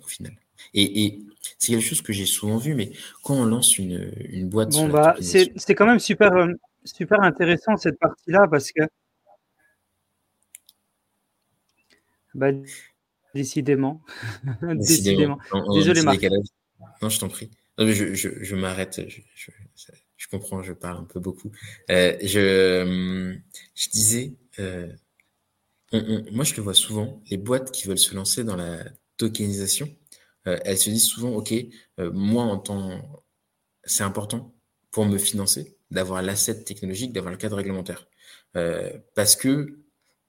au 0.02 0.06
final. 0.08 0.32
Et, 0.72 1.04
et 1.04 1.22
c'est 1.58 1.72
quelque 1.72 1.84
chose 1.84 2.00
que 2.00 2.14
j'ai 2.14 2.24
souvent 2.24 2.56
vu, 2.56 2.74
mais 2.74 2.92
quand 3.22 3.34
on 3.34 3.44
lance 3.44 3.76
une, 3.76 4.10
une 4.30 4.48
boîte. 4.48 4.70
Bon, 4.70 4.88
bah, 4.88 5.14
c'est 5.20 5.74
quand 5.74 5.86
même 5.86 5.98
super, 5.98 6.32
euh, 6.32 6.52
super 6.84 7.20
intéressant 7.20 7.76
cette 7.76 7.98
partie-là 7.98 8.48
parce 8.50 8.72
que. 8.72 8.82
Bah, 12.32 12.52
décidément. 13.34 14.00
décidément. 14.62 15.38
Désolé, 15.74 16.00
Marc. 16.00 16.26
Non, 17.02 17.10
je 17.10 17.20
t'en 17.20 17.28
prie. 17.28 17.50
Je, 17.78 18.14
je, 18.14 18.28
je 18.42 18.56
m'arrête. 18.56 19.00
Je, 19.08 19.20
je 20.22 20.28
comprends, 20.28 20.62
je 20.62 20.72
parle 20.72 20.98
un 20.98 21.04
peu 21.04 21.18
beaucoup. 21.18 21.50
Euh, 21.90 22.16
je, 22.22 23.36
je 23.74 23.88
disais, 23.90 24.34
euh, 24.60 24.86
moi 25.92 26.44
je 26.44 26.54
le 26.54 26.62
vois 26.62 26.74
souvent, 26.74 27.20
les 27.28 27.36
boîtes 27.36 27.72
qui 27.72 27.88
veulent 27.88 27.98
se 27.98 28.14
lancer 28.14 28.44
dans 28.44 28.54
la 28.54 28.84
tokenisation, 29.16 29.88
euh, 30.46 30.58
elles 30.64 30.78
se 30.78 30.90
disent 30.90 31.06
souvent, 31.06 31.30
OK, 31.30 31.52
moi 31.98 32.44
en 32.44 32.58
tant... 32.58 33.24
C'est 33.84 34.04
important 34.04 34.54
pour 34.92 35.06
me 35.06 35.18
financer 35.18 35.76
d'avoir 35.90 36.22
l'asset 36.22 36.62
technologique, 36.62 37.12
d'avoir 37.12 37.32
le 37.32 37.38
cadre 37.38 37.56
réglementaire. 37.56 38.06
parce 39.16 39.34
que, 39.34 39.80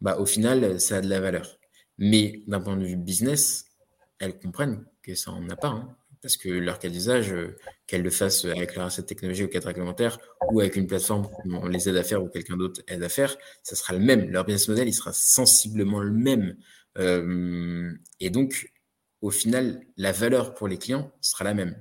bah, 0.02 0.18
au 0.18 0.26
final, 0.26 0.82
ça 0.82 0.98
a 0.98 1.02
de 1.02 1.08
la 1.08 1.20
valeur. 1.20 1.60
Mais 2.00 2.42
d'un 2.48 2.60
point 2.60 2.76
de 2.78 2.86
vue 2.86 2.96
business, 2.96 3.66
elles 4.18 4.40
comprennent 4.40 4.86
que 5.04 5.14
ça 5.14 5.32
n'en 5.32 5.48
a 5.50 5.56
pas. 5.56 5.68
Hein 5.68 5.96
parce 6.24 6.38
que 6.38 6.48
leur 6.48 6.80
cas 6.80 6.88
d'usage, 6.88 7.34
euh, 7.34 7.58
qu'elles 7.86 8.02
le 8.02 8.10
fassent 8.10 8.46
avec 8.46 8.76
leur 8.76 8.86
asset 8.86 9.04
technologie 9.04 9.44
ou 9.44 9.50
cadre 9.50 9.68
réglementaire 9.68 10.18
ou 10.52 10.62
avec 10.62 10.78
une 10.78 10.88
plateforme 10.88 11.28
qu'on 11.30 11.68
les 11.68 11.90
aide 11.90 11.98
à 11.98 12.04
faire 12.04 12.24
ou 12.24 12.30
quelqu'un 12.30 12.56
d'autre 12.56 12.82
aide 12.88 13.04
à 13.04 13.10
faire, 13.10 13.36
ça 13.62 13.76
sera 13.76 13.94
le 13.94 14.00
même. 14.00 14.32
Leur 14.32 14.46
business 14.46 14.70
model, 14.70 14.88
il 14.88 14.94
sera 14.94 15.12
sensiblement 15.12 16.00
le 16.00 16.12
même. 16.12 16.56
Euh, 16.98 17.92
et 18.22 18.30
donc, 18.30 18.72
au 19.22 19.32
final, 19.32 19.86
la 19.98 20.14
valeur 20.14 20.54
pour 20.54 20.70
les 20.70 20.78
clients 20.78 21.12
sera 21.20 21.44
la 21.44 21.54
même. 21.54 21.76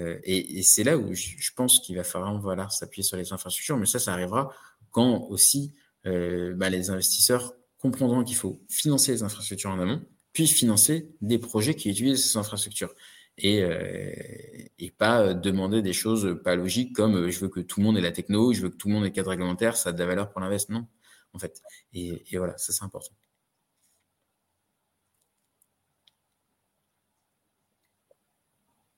Euh, 0.00 0.18
et, 0.24 0.62
c'est 0.64 0.82
là 0.82 0.98
où 0.98 1.14
je, 1.14 1.50
pense 1.54 1.78
qu'il 1.78 1.96
va 1.96 2.02
falloir 2.02 2.40
voilà, 2.40 2.68
s'appuyer 2.68 3.04
sur 3.04 3.16
les 3.16 3.32
infrastructures, 3.32 3.76
mais 3.76 3.86
ça, 3.86 4.00
ça 4.00 4.12
arrivera 4.12 4.52
quand 4.90 5.26
aussi 5.30 5.72
bah, 6.04 6.70
les 6.70 6.90
investisseurs 6.90 7.54
comprendront 7.78 8.22
qu'il 8.22 8.36
faut 8.36 8.60
financer 8.68 9.10
les 9.10 9.24
infrastructures 9.24 9.70
en 9.70 9.80
amont, 9.80 10.00
puis 10.32 10.46
financer 10.46 11.08
des 11.20 11.38
projets 11.38 11.74
qui 11.74 11.90
utilisent 11.90 12.30
ces 12.30 12.38
infrastructures 12.38 12.94
et, 13.38 13.62
euh, 13.62 14.12
et 14.78 14.90
pas 14.90 15.20
euh, 15.20 15.34
demander 15.34 15.82
des 15.82 15.92
choses 15.92 16.40
pas 16.42 16.56
logiques 16.56 16.94
comme 16.94 17.16
euh, 17.16 17.30
je 17.30 17.40
veux 17.40 17.48
que 17.48 17.60
tout 17.60 17.80
le 17.80 17.86
monde 17.86 17.98
ait 17.98 18.02
la 18.02 18.12
techno, 18.12 18.52
je 18.52 18.62
veux 18.62 18.70
que 18.70 18.76
tout 18.76 18.88
le 18.88 18.94
monde 18.94 19.04
ait 19.04 19.08
le 19.08 19.14
cadre 19.14 19.30
réglementaire, 19.30 19.76
ça 19.76 19.90
a 19.90 19.92
de 19.92 19.98
la 19.98 20.06
valeur 20.06 20.30
pour 20.30 20.40
l'investissement. 20.40 20.80
Non, 20.80 20.86
en 21.34 21.38
fait. 21.38 21.60
Et, 21.92 22.24
et 22.30 22.38
voilà, 22.38 22.56
ça 22.56 22.72
c'est 22.72 22.84
important. 22.84 23.14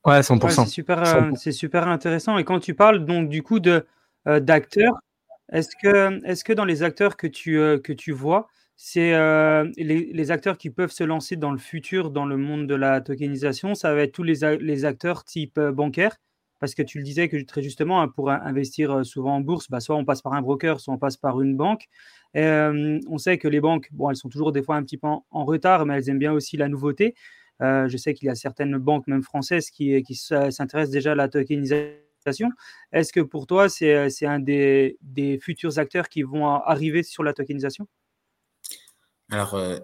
Ouais, 0.05 0.23
100%. 0.23 0.65
c'est 0.65 0.71
super, 0.71 1.33
c'est 1.37 1.53
super 1.53 1.89
intéressant. 1.89 2.39
Et 2.39 2.45
quand 2.45 2.61
tu 2.61 2.75
parles 2.75 3.05
donc 3.05 3.29
du 3.29 3.43
coup 3.43 3.61
de 3.61 3.85
d'acteurs, 4.25 4.95
est-ce 5.53 5.71
que, 5.83 6.25
est-ce 6.25 6.45
que 6.45 6.53
dans 6.53 6.65
les 6.65 6.83
acteurs 6.83 7.17
que 7.17 7.27
tu, 7.27 7.57
que 7.83 7.93
tu 7.93 8.13
vois, 8.13 8.49
c'est 8.81 9.13
euh, 9.13 9.69
les, 9.77 10.31
acteurs 10.31 10.57
qui 10.57 10.71
peuvent 10.71 10.93
se 10.93 11.03
lancer 11.03 11.35
dans 11.35 11.51
le 11.51 11.59
futur 11.59 12.13
dans 12.13 12.25
le 12.25 12.37
monde 12.37 12.69
de 12.69 12.77
la 12.77 13.01
tokenisation. 13.01 13.75
Ça 13.75 13.93
va 13.93 14.03
être 14.03 14.13
tous 14.13 14.23
les, 14.23 14.85
acteurs 14.85 15.25
type 15.25 15.59
euh, 15.59 15.73
bancaire, 15.73 16.17
parce 16.61 16.77
que 16.77 16.83
tu 16.83 16.99
le 16.99 17.05
disais 17.05 17.29
que 17.29 17.43
très 17.45 17.61
justement, 17.61 18.01
hein, 18.01 18.07
pour 18.07 18.31
investir 18.31 18.99
euh, 18.99 19.03
souvent 19.03 19.35
en 19.35 19.41
bourse, 19.41 19.69
bah, 19.69 19.81
soit 19.81 19.97
on 19.97 20.05
passe 20.05 20.23
par 20.23 20.35
un 20.35 20.43
broker, 20.43 20.79
soit 20.81 20.95
on 20.95 20.99
passe 20.99 21.17
par 21.17 21.41
une 21.43 21.57
banque. 21.57 21.89
on 22.35 23.19
sait 23.19 23.37
que 23.39 23.49
les 23.49 23.61
banques, 23.61 23.89
bon, 23.93 24.11
elles 24.11 24.17
sont 24.17 24.29
toujours 24.29 24.53
des 24.53 24.63
fois 24.63 24.77
un 24.77 24.85
petit 24.85 24.97
peu 24.97 25.09
en, 25.09 25.45
retard, 25.45 25.85
mais 25.85 25.97
elles 25.97 26.09
aiment 26.11 26.21
bien 26.21 26.33
aussi 26.33 26.57
la 26.57 26.69
nouveauté. 26.69 27.17
je 27.61 27.97
sais 27.97 28.15
qu'il 28.15 28.27
y 28.27 28.31
a 28.31 28.37
certaines 28.37 28.79
banques, 28.79 29.09
même 29.09 29.23
françaises, 29.25 29.71
qui, 29.71 30.05
s'intéressent 30.15 30.91
déjà 30.91 31.13
à 31.13 31.15
la 31.17 31.29
tokenisation. 31.29 32.51
Est-ce 32.93 33.13
que 33.13 33.21
pour 33.21 33.49
toi, 33.49 33.69
c'est 33.69 34.27
un 34.27 34.39
des 34.39 35.39
futurs 35.43 35.79
acteurs 35.81 36.09
qui 36.09 36.23
vont 36.23 36.47
arriver 36.47 37.03
sur 37.03 37.25
la 37.25 37.33
tokenisation? 37.33 37.89
Alors, 39.31 39.55
euh, 39.55 39.79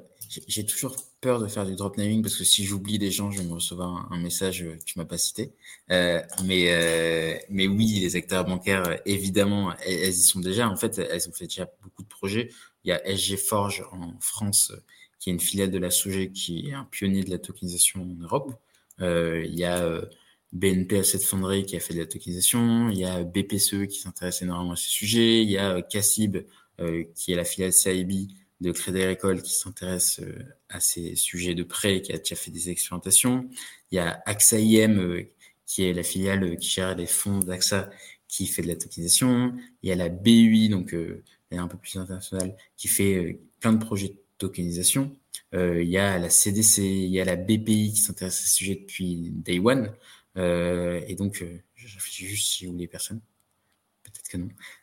j'ai 0.48 0.64
toujours 0.64 0.96
peur 1.20 1.38
de 1.38 1.46
faire 1.46 1.66
du 1.66 1.76
drop 1.76 1.96
naming 1.98 2.22
parce 2.22 2.36
que 2.36 2.44
si 2.44 2.64
j'oublie 2.64 2.98
des 2.98 3.10
gens, 3.10 3.30
je 3.30 3.40
vais 3.40 3.46
me 3.46 3.52
recevoir 3.54 4.10
un, 4.10 4.18
message 4.18 4.64
que 4.64 4.84
tu 4.84 4.98
m'as 4.98 5.04
pas 5.04 5.18
cité. 5.18 5.52
Euh, 5.90 6.22
mais, 6.44 6.72
euh, 6.72 7.38
mais 7.50 7.66
oui, 7.66 8.00
les 8.00 8.16
acteurs 8.16 8.44
bancaires, 8.44 9.00
évidemment, 9.04 9.74
elles, 9.86 10.10
y 10.10 10.22
sont 10.22 10.40
déjà. 10.40 10.68
En 10.68 10.76
fait, 10.76 10.98
elles 10.98 11.28
ont 11.28 11.32
fait 11.32 11.46
déjà 11.46 11.70
beaucoup 11.82 12.02
de 12.02 12.08
projets. 12.08 12.50
Il 12.84 12.88
y 12.88 12.92
a 12.92 13.06
SG 13.06 13.36
Forge 13.36 13.84
en 13.92 14.14
France, 14.20 14.72
qui 15.20 15.30
est 15.30 15.32
une 15.34 15.40
filiale 15.40 15.70
de 15.70 15.78
la 15.78 15.90
SOG, 15.90 16.32
qui 16.32 16.70
est 16.70 16.74
un 16.74 16.84
pionnier 16.84 17.22
de 17.22 17.30
la 17.30 17.38
tokenisation 17.38 18.02
en 18.02 18.22
Europe. 18.22 18.52
il 19.00 19.54
y 19.54 19.64
a 19.64 20.00
BNP 20.52 20.98
Asset 21.00 21.18
Foundry 21.20 21.66
qui 21.66 21.76
a 21.76 21.80
fait 21.80 21.94
de 21.94 22.00
la 22.00 22.06
tokenisation. 22.06 22.88
Il 22.90 22.98
y 22.98 23.04
a 23.04 23.22
BPCE 23.24 23.88
qui 23.88 24.00
s'intéresse 24.00 24.42
énormément 24.42 24.72
à 24.72 24.76
ces 24.76 24.88
sujets. 24.88 25.42
Il 25.42 25.50
y 25.50 25.58
a 25.58 25.82
Cassib, 25.82 26.38
qui 27.14 27.32
est 27.32 27.36
la 27.36 27.44
filiale 27.44 27.72
CIB, 27.72 28.28
de 28.60 28.72
Crédit 28.72 29.02
Agricole 29.02 29.42
qui 29.42 29.54
s'intéresse 29.54 30.20
euh, 30.20 30.44
à 30.68 30.80
ces 30.80 31.16
sujets 31.16 31.54
de 31.54 31.62
prêt, 31.62 32.02
qui 32.02 32.12
a 32.12 32.18
déjà 32.18 32.36
fait 32.36 32.50
des 32.50 32.70
expérimentations. 32.70 33.48
Il 33.90 33.96
y 33.96 33.98
a 33.98 34.22
AXA 34.26 34.58
IM, 34.58 34.98
euh, 34.98 35.22
qui 35.66 35.84
est 35.84 35.92
la 35.92 36.02
filiale 36.02 36.56
qui 36.56 36.70
gère 36.70 36.94
les 36.96 37.06
fonds 37.06 37.40
d'AXA, 37.40 37.90
qui 38.28 38.46
fait 38.46 38.62
de 38.62 38.68
la 38.68 38.76
tokenisation. 38.76 39.54
Il 39.82 39.88
y 39.88 39.92
a 39.92 39.96
la 39.96 40.08
BUI, 40.08 40.68
donc 40.68 40.94
euh, 40.94 41.22
un 41.52 41.68
peu 41.68 41.78
plus 41.78 41.96
internationale, 41.96 42.56
qui 42.76 42.88
fait 42.88 43.40
plein 43.60 43.72
de 43.72 43.84
projets 43.84 44.08
de 44.08 44.18
tokenisation. 44.38 45.16
il 45.52 45.88
y 45.88 45.98
a 45.98 46.18
la 46.18 46.28
CDC, 46.28 46.82
il 46.82 47.10
y 47.10 47.20
a 47.20 47.24
la 47.24 47.36
BPI 47.36 47.92
qui 47.92 48.00
s'intéresse 48.00 48.40
à 48.40 48.46
ce 48.46 48.54
sujet 48.54 48.74
depuis 48.74 49.30
Day 49.30 49.60
One. 49.60 49.92
et 50.36 51.14
donc, 51.16 51.44
je 51.76 51.94
réfléchis 51.94 52.26
juste 52.26 52.48
si 52.48 52.66
vous 52.66 52.72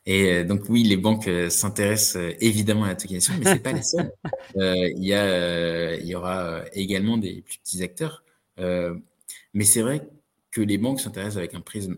Et 0.06 0.32
euh, 0.32 0.44
donc 0.44 0.70
oui, 0.70 0.84
les 0.84 0.98
banques 0.98 1.28
euh, 1.28 1.50
s'intéressent 1.50 2.18
euh, 2.18 2.34
évidemment 2.40 2.86
à 2.86 2.90
la 2.90 2.96
tokenisation, 2.96 3.34
mais 3.40 3.46
c'est 3.46 3.60
pas 3.60 3.74
les 3.74 3.84
seuls. 3.84 4.12
Il 4.56 5.04
y 5.06 5.14
a, 5.14 5.96
il 5.96 6.06
y 6.06 6.16
aura 6.16 6.64
également 6.74 7.18
des 7.18 7.42
plus 7.42 7.60
petits 7.60 7.84
acteurs. 7.84 8.24
mais 8.58 9.64
c'est 9.64 9.82
vrai 9.82 10.08
que 10.52 10.62
les 10.62 10.78
banques 10.78 11.00
s'intéressent 11.00 11.38
avec 11.38 11.54
un 11.54 11.62
prisme 11.62 11.98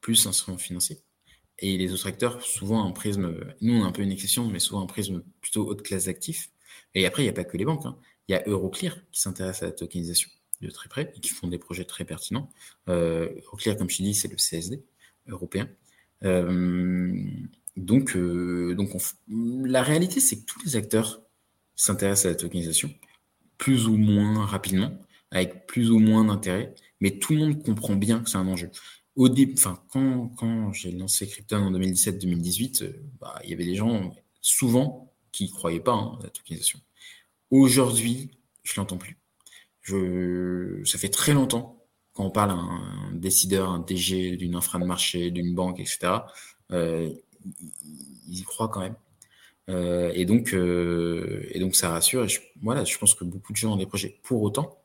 plus 0.00 0.26
instrument 0.26 0.58
financier. 0.58 0.98
Et 1.58 1.76
les 1.76 1.92
autres 1.92 2.06
acteurs, 2.06 2.40
souvent 2.42 2.86
un 2.86 2.92
prisme, 2.92 3.34
nous 3.60 3.74
on 3.74 3.84
a 3.84 3.86
un 3.88 3.92
peu 3.92 4.02
une 4.02 4.12
exception, 4.12 4.46
mais 4.48 4.60
souvent 4.60 4.82
un 4.82 4.86
prisme 4.86 5.24
plutôt 5.40 5.66
haute 5.66 5.82
classe 5.82 6.04
d'actifs. 6.04 6.50
Et 6.94 7.04
après, 7.06 7.22
il 7.22 7.26
n'y 7.26 7.30
a 7.30 7.34
pas 7.34 7.44
que 7.44 7.56
les 7.56 7.64
banques. 7.64 7.84
Hein. 7.84 7.98
Il 8.28 8.32
y 8.32 8.34
a 8.36 8.42
Euroclear 8.46 8.96
qui 9.10 9.20
s'intéresse 9.20 9.62
à 9.62 9.66
la 9.66 9.72
tokenisation 9.72 10.30
de 10.60 10.70
très 10.70 10.88
près 10.88 11.12
et 11.16 11.20
qui 11.20 11.30
font 11.30 11.48
des 11.48 11.58
projets 11.58 11.84
très 11.84 12.04
pertinents. 12.04 12.50
Euh, 12.88 13.28
Euroclear, 13.46 13.76
comme 13.76 13.90
je 13.90 14.02
dis, 14.02 14.14
c'est 14.14 14.28
le 14.28 14.36
CSD 14.36 14.82
européen. 15.28 15.68
Euh, 16.24 17.14
donc, 17.76 18.16
euh, 18.16 18.76
la 19.28 19.82
réalité, 19.82 20.20
c'est 20.20 20.40
que 20.40 20.44
tous 20.44 20.60
les 20.64 20.76
acteurs 20.76 21.22
s'intéressent 21.76 22.26
à 22.26 22.30
la 22.30 22.34
tokenisation, 22.34 22.92
plus 23.56 23.86
ou 23.86 23.96
moins 23.96 24.44
rapidement, 24.44 24.98
avec 25.30 25.66
plus 25.66 25.90
ou 25.90 25.98
moins 25.98 26.24
d'intérêt, 26.24 26.74
mais 27.00 27.18
tout 27.18 27.34
le 27.34 27.40
monde 27.40 27.62
comprend 27.62 27.94
bien 27.94 28.20
que 28.20 28.30
c'est 28.30 28.38
un 28.38 28.48
enjeu. 28.48 28.70
Au 29.16 29.28
début, 29.28 29.54
enfin, 29.56 29.82
quand, 29.90 30.72
j'ai 30.72 30.92
lancé 30.92 31.28
Krypton 31.28 31.58
en 31.58 31.72
2017-2018, 31.72 32.82
euh, 32.82 32.92
bah, 33.20 33.40
il 33.44 33.50
y 33.50 33.52
avait 33.54 33.64
des 33.64 33.74
gens, 33.74 34.14
souvent, 34.40 35.12
qui 35.32 35.44
ne 35.44 35.50
croyaient 35.50 35.80
pas 35.80 35.92
hein, 35.92 36.18
à 36.20 36.24
la 36.24 36.30
tokenisation. 36.30 36.80
Aujourd'hui, 37.50 38.30
je 38.62 38.74
l'entends 38.76 38.98
plus. 38.98 39.16
Ça 40.84 40.98
fait 40.98 41.08
très 41.08 41.32
longtemps 41.32 41.77
quand 42.18 42.24
on 42.24 42.30
parle 42.30 42.50
à 42.50 42.54
un 42.54 43.12
décideur, 43.12 43.70
un 43.70 43.78
DG 43.78 44.36
d'une 44.36 44.56
infra 44.56 44.80
de 44.80 44.84
marché, 44.84 45.30
d'une 45.30 45.54
banque, 45.54 45.78
etc. 45.78 46.14
Euh, 46.72 47.12
ils 48.26 48.40
y 48.40 48.42
croient 48.42 48.66
quand 48.66 48.80
même. 48.80 48.96
Euh, 49.70 50.10
et, 50.16 50.24
donc, 50.24 50.52
euh, 50.52 51.46
et 51.52 51.60
donc, 51.60 51.76
ça 51.76 51.90
rassure. 51.90 52.26
Je, 52.26 52.40
je 52.40 52.98
pense 52.98 53.14
que 53.14 53.22
beaucoup 53.22 53.52
de 53.52 53.56
gens 53.56 53.74
ont 53.74 53.76
des 53.76 53.86
projets. 53.86 54.18
Pour 54.24 54.42
autant, 54.42 54.82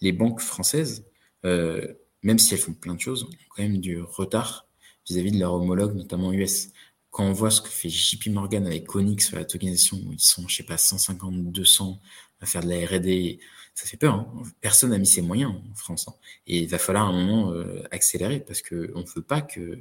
les 0.00 0.10
banques 0.10 0.40
françaises, 0.40 1.06
même 1.44 2.38
si 2.40 2.54
elles 2.54 2.60
font 2.60 2.74
plein 2.74 2.94
de 2.94 3.00
choses, 3.00 3.22
ont 3.22 3.30
quand 3.54 3.62
même 3.62 3.78
du 3.78 4.02
retard 4.02 4.66
vis-à-vis 5.08 5.30
de 5.30 5.38
leurs 5.38 5.54
homologues, 5.54 5.94
notamment 5.94 6.32
US. 6.32 6.70
Quand 7.10 7.26
on 7.26 7.32
voit 7.32 7.52
ce 7.52 7.62
que 7.62 7.68
fait 7.68 7.88
JP 7.88 8.30
Morgan 8.30 8.66
avec 8.66 8.92
Onyx 8.92 9.28
sur 9.28 9.36
la 9.36 9.44
tokenisation, 9.44 9.98
où 10.04 10.12
ils 10.12 10.18
sont, 10.18 10.48
je 10.48 10.56
sais 10.56 10.64
pas, 10.64 10.78
150, 10.78 11.52
200 11.52 12.00
à 12.40 12.46
faire 12.46 12.64
de 12.64 12.68
la 12.68 12.84
R&D, 12.84 13.38
ça 13.76 13.86
fait 13.86 13.96
peur. 13.96 14.14
Hein. 14.14 14.42
Personne 14.60 14.90
n'a 14.90 14.98
mis 14.98 15.06
ses 15.06 15.22
moyens 15.22 15.52
en 15.52 15.74
France. 15.76 16.08
Hein. 16.08 16.14
Et 16.48 16.58
il 16.58 16.68
va 16.68 16.78
falloir 16.78 17.06
à 17.06 17.10
un 17.10 17.12
moment 17.12 17.54
accélérer 17.92 18.40
parce 18.40 18.62
qu'on 18.62 18.76
ne 18.76 19.14
veut 19.14 19.22
pas 19.22 19.40
que 19.40 19.78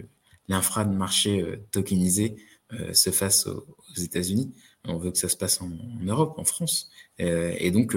l'infra 0.48 0.86
de 0.86 0.96
marché 0.96 1.42
euh, 1.42 1.58
tokenisé 1.72 2.36
euh, 2.74 2.94
se 2.94 3.10
fasse 3.10 3.48
aux, 3.48 3.66
États-Unis. 3.98 4.54
On 4.84 4.98
veut 4.98 5.12
que 5.12 5.18
ça 5.18 5.30
se 5.30 5.38
passe 5.38 5.62
en, 5.62 5.72
Europe, 6.06 6.38
en 6.38 6.44
France. 6.44 6.92
Euh, 7.20 7.56
et 7.58 7.72
donc, 7.72 7.96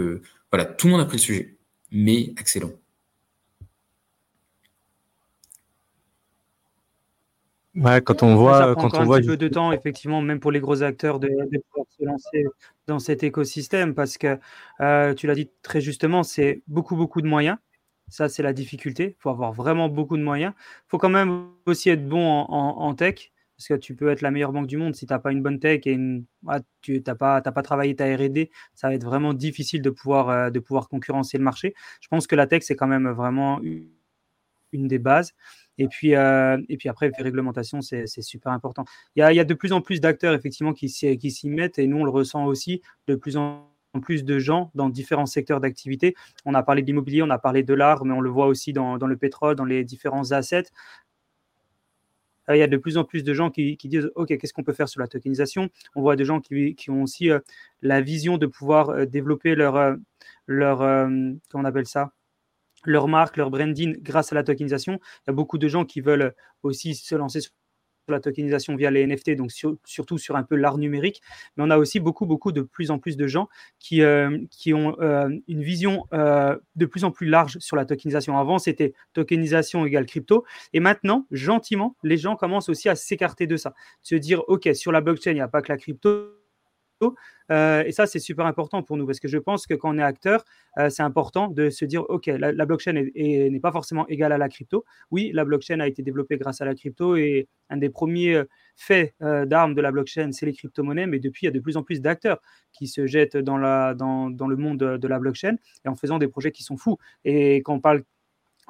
voilà, 0.51 0.65
tout 0.65 0.87
le 0.87 0.93
monde 0.93 1.01
a 1.01 1.05
pris 1.05 1.17
le 1.17 1.23
sujet, 1.23 1.57
mais 1.91 2.33
excellent. 2.39 2.73
Ouais, 7.79 8.01
quand 8.03 8.23
on 8.23 8.35
voit, 8.35 8.59
ça 8.59 8.75
quand 8.75 8.95
on 8.95 9.01
un 9.01 9.05
voit, 9.05 9.19
petit 9.19 9.29
peu 9.29 9.37
de 9.37 9.49
temps, 9.49 9.71
effectivement, 9.73 10.21
même 10.21 10.41
pour 10.41 10.51
les 10.51 10.59
gros 10.61 10.83
acteurs, 10.83 11.21
de, 11.21 11.29
pouvoir 11.29 11.87
se 11.89 12.05
lancer 12.05 12.45
dans 12.89 12.99
cet 12.99 13.23
écosystème, 13.23 13.95
parce 13.95 14.19
que 14.19 14.39
tu 15.15 15.27
l'as 15.27 15.35
dit 15.35 15.51
très 15.63 15.81
justement, 15.81 16.23
c'est 16.23 16.63
beaucoup, 16.67 16.97
beaucoup 16.97 17.23
de 17.23 17.29
moyens. 17.29 17.57
Ça, 18.09 18.29
c'est 18.29 18.43
la 18.43 18.53
difficulté. 18.53 19.17
Il 19.19 19.23
faut 19.23 19.31
avoir 19.31 19.53
vraiment 19.53 19.89
beaucoup 19.89 20.17
de 20.17 20.23
moyens. 20.23 20.55
Il 20.59 20.89
faut 20.89 20.99
quand 20.99 21.11
même 21.11 21.51
aussi 21.67 21.91
être 21.91 22.09
bon 22.09 22.27
en, 22.27 22.95
tech, 22.95 23.33
parce 23.57 23.69
que 23.69 23.75
tu 23.75 23.95
peux 23.95 24.09
être 24.11 24.23
la 24.23 24.31
meilleure 24.31 24.53
banque 24.53 24.67
du 24.67 24.77
monde 24.77 24.95
si 24.95 25.07
tu 25.07 25.13
n'as 25.13 25.19
pas 25.19 25.31
une 25.31 25.43
bonne 25.43 25.61
tech 25.61 25.83
et 25.87 25.99
tu 26.81 27.03
n'as 27.07 27.15
pas, 27.15 27.43
pas 27.43 27.63
travaillé 27.63 27.95
ta 27.95 28.07
RD, 28.07 28.49
ça 28.75 28.89
va 28.89 28.95
être 28.95 29.05
vraiment 29.05 29.35
difficile 29.35 29.83
de 29.83 29.91
pouvoir, 29.91 30.31
euh, 30.31 30.51
de 30.51 30.59
pouvoir 30.59 30.89
concurrencer 30.89 31.39
le 31.39 31.45
marché. 31.45 31.75
Je 32.01 32.09
pense 32.09 32.27
que 32.27 32.35
la 32.35 32.47
tech, 32.47 32.63
c'est 32.65 32.77
quand 32.77 32.87
même 32.89 33.09
vraiment 33.11 33.61
une 34.73 34.89
des 34.89 34.99
bases. 34.99 35.35
Et 35.79 35.89
puis, 35.89 36.15
euh, 36.15 36.59
et 36.69 36.77
puis 36.77 36.89
après, 36.89 37.11
les 37.17 37.25
réglementations, 37.25 37.81
c'est 37.81 38.07
super 38.21 38.53
important. 38.53 38.85
Il 39.17 39.21
y, 39.21 39.23
a, 39.23 39.33
il 39.33 39.37
y, 39.37 39.41
a, 39.41 39.45
de 39.45 39.55
plus 39.55 39.73
en 39.73 39.81
plus 39.81 40.01
d'acteurs, 40.01 40.35
effectivement, 40.35 40.73
qui 40.73 40.89
s'y 40.89 41.49
mettent, 41.49 41.79
et 41.79 41.87
nous, 41.87 41.99
on 41.99 42.05
le 42.05 42.11
ressent 42.11 42.45
aussi 42.45 42.83
de 43.07 43.15
plus 43.15 43.37
en 43.37 43.69
plus 44.03 44.25
de 44.25 44.39
gens 44.39 44.71
dans 44.75 44.89
différents 44.89 45.27
secteurs 45.27 45.61
d'activité. 45.61 46.15
On 46.45 46.55
a 46.55 46.63
parlé 46.63 46.83
de 46.83 46.87
l'immobilier, 46.87 47.23
on 47.23 47.31
a 47.31 47.39
parlé 47.39 47.63
de 47.63 47.75
l'art, 47.75 48.05
mais 48.05 48.13
on 48.13 48.21
le 48.21 48.31
voit 48.31 48.47
aussi 48.47 48.73
dans, 48.73 48.97
le 48.97 49.17
pétrole, 49.17 49.57
dans 49.57 49.65
les 49.65 49.85
différents 49.85 50.33
assets. 50.33 50.65
Euh, 52.49 52.57
il 52.57 52.61
y 52.61 52.63
a 52.63 52.67
de 52.67 52.77
plus 52.77 52.97
en 52.97 53.05
plus 53.05 53.25
de 53.25 53.35
gens 53.35 53.51
qui, 53.51 53.77
disent 53.85 54.11
OK, 54.15 54.37
qu'est-ce 54.37 54.53
qu'on 54.53 54.65
peut 54.65 54.73
faire 54.73 54.89
sur 54.89 55.01
la 55.01 55.09
tokenisation? 55.09 55.69
On 55.95 56.03
voit 56.03 56.17
des 56.17 56.25
gens 56.25 56.41
qui, 56.41 56.91
ont 56.91 57.03
aussi 57.03 57.31
euh, 57.31 57.41
la 57.83 58.01
vision 58.01 58.39
de 58.39 58.47
pouvoir 58.47 58.91
euh, 58.91 59.05
développer 59.07 59.55
leur, 59.55 59.97
leur 60.47 60.79
comment 60.79 61.63
on 61.63 61.65
appelle 61.65 61.87
ça? 61.87 62.13
Leur 62.85 63.09
marque, 63.09 63.37
leur 63.37 63.51
branding 63.51 63.97
grâce 64.01 64.33
à 64.33 64.35
la 64.35 64.43
tokenisation. 64.43 64.95
Il 64.95 65.29
y 65.29 65.31
a 65.31 65.33
beaucoup 65.33 65.59
de 65.59 65.69
gens 65.69 65.85
qui 65.85 66.01
veulent 66.01 66.35
aussi 66.63 66.95
se 66.95 67.15
lancer 67.15 67.41
sur 67.41 67.53
la 68.09 68.21
tokenisation 68.21 68.77
via 68.77 68.91
les 68.91 69.07
NFT, 69.07 69.33
donc 69.33 69.51
surtout 69.85 70.19
sur 70.19 70.37
un 70.37 70.43
peu 70.43 70.57
l'art 70.57 70.79
numérique. 70.79 71.21
Mais 71.57 71.65
on 71.65 71.71
a 71.71 71.79
aussi 71.79 72.01
beaucoup, 72.01 72.27
beaucoup 72.27 72.53
de 72.53 72.63
plus 72.63 72.91
en 72.91 72.99
plus 72.99 73.17
de 73.17 73.27
gens 73.27 73.49
qui, 73.79 74.03
euh, 74.03 74.39
qui 74.51 74.73
ont 74.75 74.99
euh, 75.01 75.29
une 75.47 75.63
vision 75.63 76.07
euh, 76.13 76.57
de 76.77 76.87
plus 76.87 77.05
en 77.05 77.11
plus 77.11 77.27
large 77.27 77.59
sur 77.59 77.77
la 77.77 77.85
tokenisation. 77.85 78.39
Avant, 78.39 78.59
c'était 78.59 78.95
tokenisation 79.13 79.85
égale 79.85 80.07
crypto. 80.07 80.45
Et 80.73 80.81
maintenant, 80.81 81.27
gentiment, 81.31 81.97
les 82.03 82.17
gens 82.17 82.37
commencent 82.37 82.69
aussi 82.69 82.89
à 82.89 82.95
s'écarter 82.95 83.47
de 83.47 83.57
ça. 83.57 83.75
Se 84.03 84.15
dire, 84.15 84.43
OK, 84.49 84.69
sur 84.75 84.93
la 84.93 85.01
blockchain, 85.01 85.33
il 85.33 85.35
n'y 85.35 85.41
a 85.41 85.49
pas 85.49 85.63
que 85.63 85.71
la 85.71 85.79
crypto 85.79 86.38
euh, 87.51 87.83
et 87.85 87.93
ça, 87.93 88.07
c'est 88.07 88.19
super 88.19 88.47
important 88.47 88.83
pour 88.83 88.97
nous 88.97 89.07
parce 89.07 89.21
que 89.21 89.29
je 89.29 89.39
pense 89.39 89.67
que 89.67 89.75
quand 89.75 89.95
on 89.95 89.99
est 89.99 90.03
acteur, 90.03 90.45
euh, 90.79 90.91
c'est 90.91 91.03
important 91.03 91.49
de 91.49 91.71
se 91.71 91.85
dire, 91.85 92.05
OK, 92.09 92.27
la, 92.27 92.67
blockchain 92.67 92.93
n'est 92.93 93.61
pas 93.61 93.73
forcément 93.73 94.07
égale 94.09 94.33
à 94.33 94.39
la 94.39 94.49
crypto. 94.49 94.85
Oui, 95.11 95.31
la 95.33 95.45
blockchain 95.45 95.81
a 95.81 95.87
été 95.87 96.03
développée 96.03 96.37
grâce 96.37 96.61
à 96.61 96.65
la 96.65 96.75
crypto 96.75 97.17
et 97.17 97.49
un 97.71 97.77
des 97.77 97.91
premiers 97.91 98.35
euh, 98.35 98.45
faits 98.77 99.15
d'armes 99.21 99.75
de 99.75 99.81
la 99.81 99.91
blockchain, 99.91 100.31
c'est 100.33 100.47
les 100.47 100.53
crypto-monnaies. 100.53 101.07
Mais 101.07 101.19
depuis, 101.19 101.45
il 101.45 101.47
y 101.47 101.49
a 101.49 101.53
de 101.53 101.61
plus 101.61 101.77
en 101.77 101.83
plus 101.83 102.01
d'acteurs 102.01 102.41
qui 102.73 102.87
se 102.87 103.07
jettent 103.07 103.37
dans, 103.37 103.59
dans, 103.95 104.47
le 104.47 104.57
monde 104.57 104.79
de 104.79 105.09
la 105.09 105.19
blockchain 105.19 105.57
et 105.85 105.89
en 105.89 105.97
faisant 105.97 106.19
des 106.19 106.29
projets 106.29 106.53
qui 106.53 106.63
sont 106.63 106.77
fous. 106.77 106.97
Et 107.25 107.57
quand 107.57 107.75
on 107.75 107.81
parle 107.81 108.05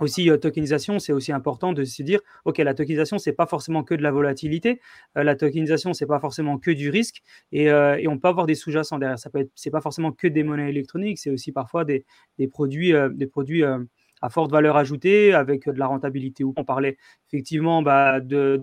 aussi 0.01 0.31
euh, 0.31 0.37
tokenisation, 0.37 0.99
c'est 0.99 1.13
aussi 1.13 1.33
important 1.33 1.73
de 1.73 1.85
se 1.85 2.03
dire, 2.03 2.21
OK, 2.45 2.59
la 2.59 2.75
tokenisation, 2.75 3.19
c'est 3.19 3.33
pas 3.33 3.47
forcément 3.47 3.83
que 3.83 3.95
de 3.95 4.03
la 4.03 4.11
volatilité, 4.11 4.81
euh, 5.17 5.25
la 5.25 5.37
tokenisation, 5.37 5.93
c'est 5.93 6.07
pas 6.07 6.21
forcément 6.21 6.59
que 6.59 6.71
du 6.71 6.91
risque, 6.91 7.23
et, 7.53 7.71
euh, 7.71 7.97
et 7.99 8.09
on 8.09 8.19
peut 8.19 8.29
avoir 8.29 8.47
des 8.47 8.55
sous-jacents 8.55 8.99
derrière. 8.99 9.19
Ça 9.19 9.31
peut 9.31 9.41
être, 9.41 9.51
c'est 9.55 9.71
pas 9.71 9.81
forcément 9.81 10.13
que 10.13 10.27
des 10.27 10.43
monnaies 10.43 10.71
électroniques, 10.71 11.19
c'est 11.19 11.31
aussi 11.31 11.53
parfois 11.53 11.85
des, 11.85 12.05
produits, 12.51 12.93
des 13.13 13.27
produits 13.27 13.65
à 13.65 14.31
forte 14.31 14.51
valeur 14.51 14.77
ajoutée 14.77 15.35
avec 15.35 15.67
de 15.69 15.79
la 15.79 15.87
rentabilité. 15.87 16.45
On 16.45 16.65
parlait 16.65 16.97
effectivement 17.29 17.83
bah, 17.83 18.21
de, 18.21 18.63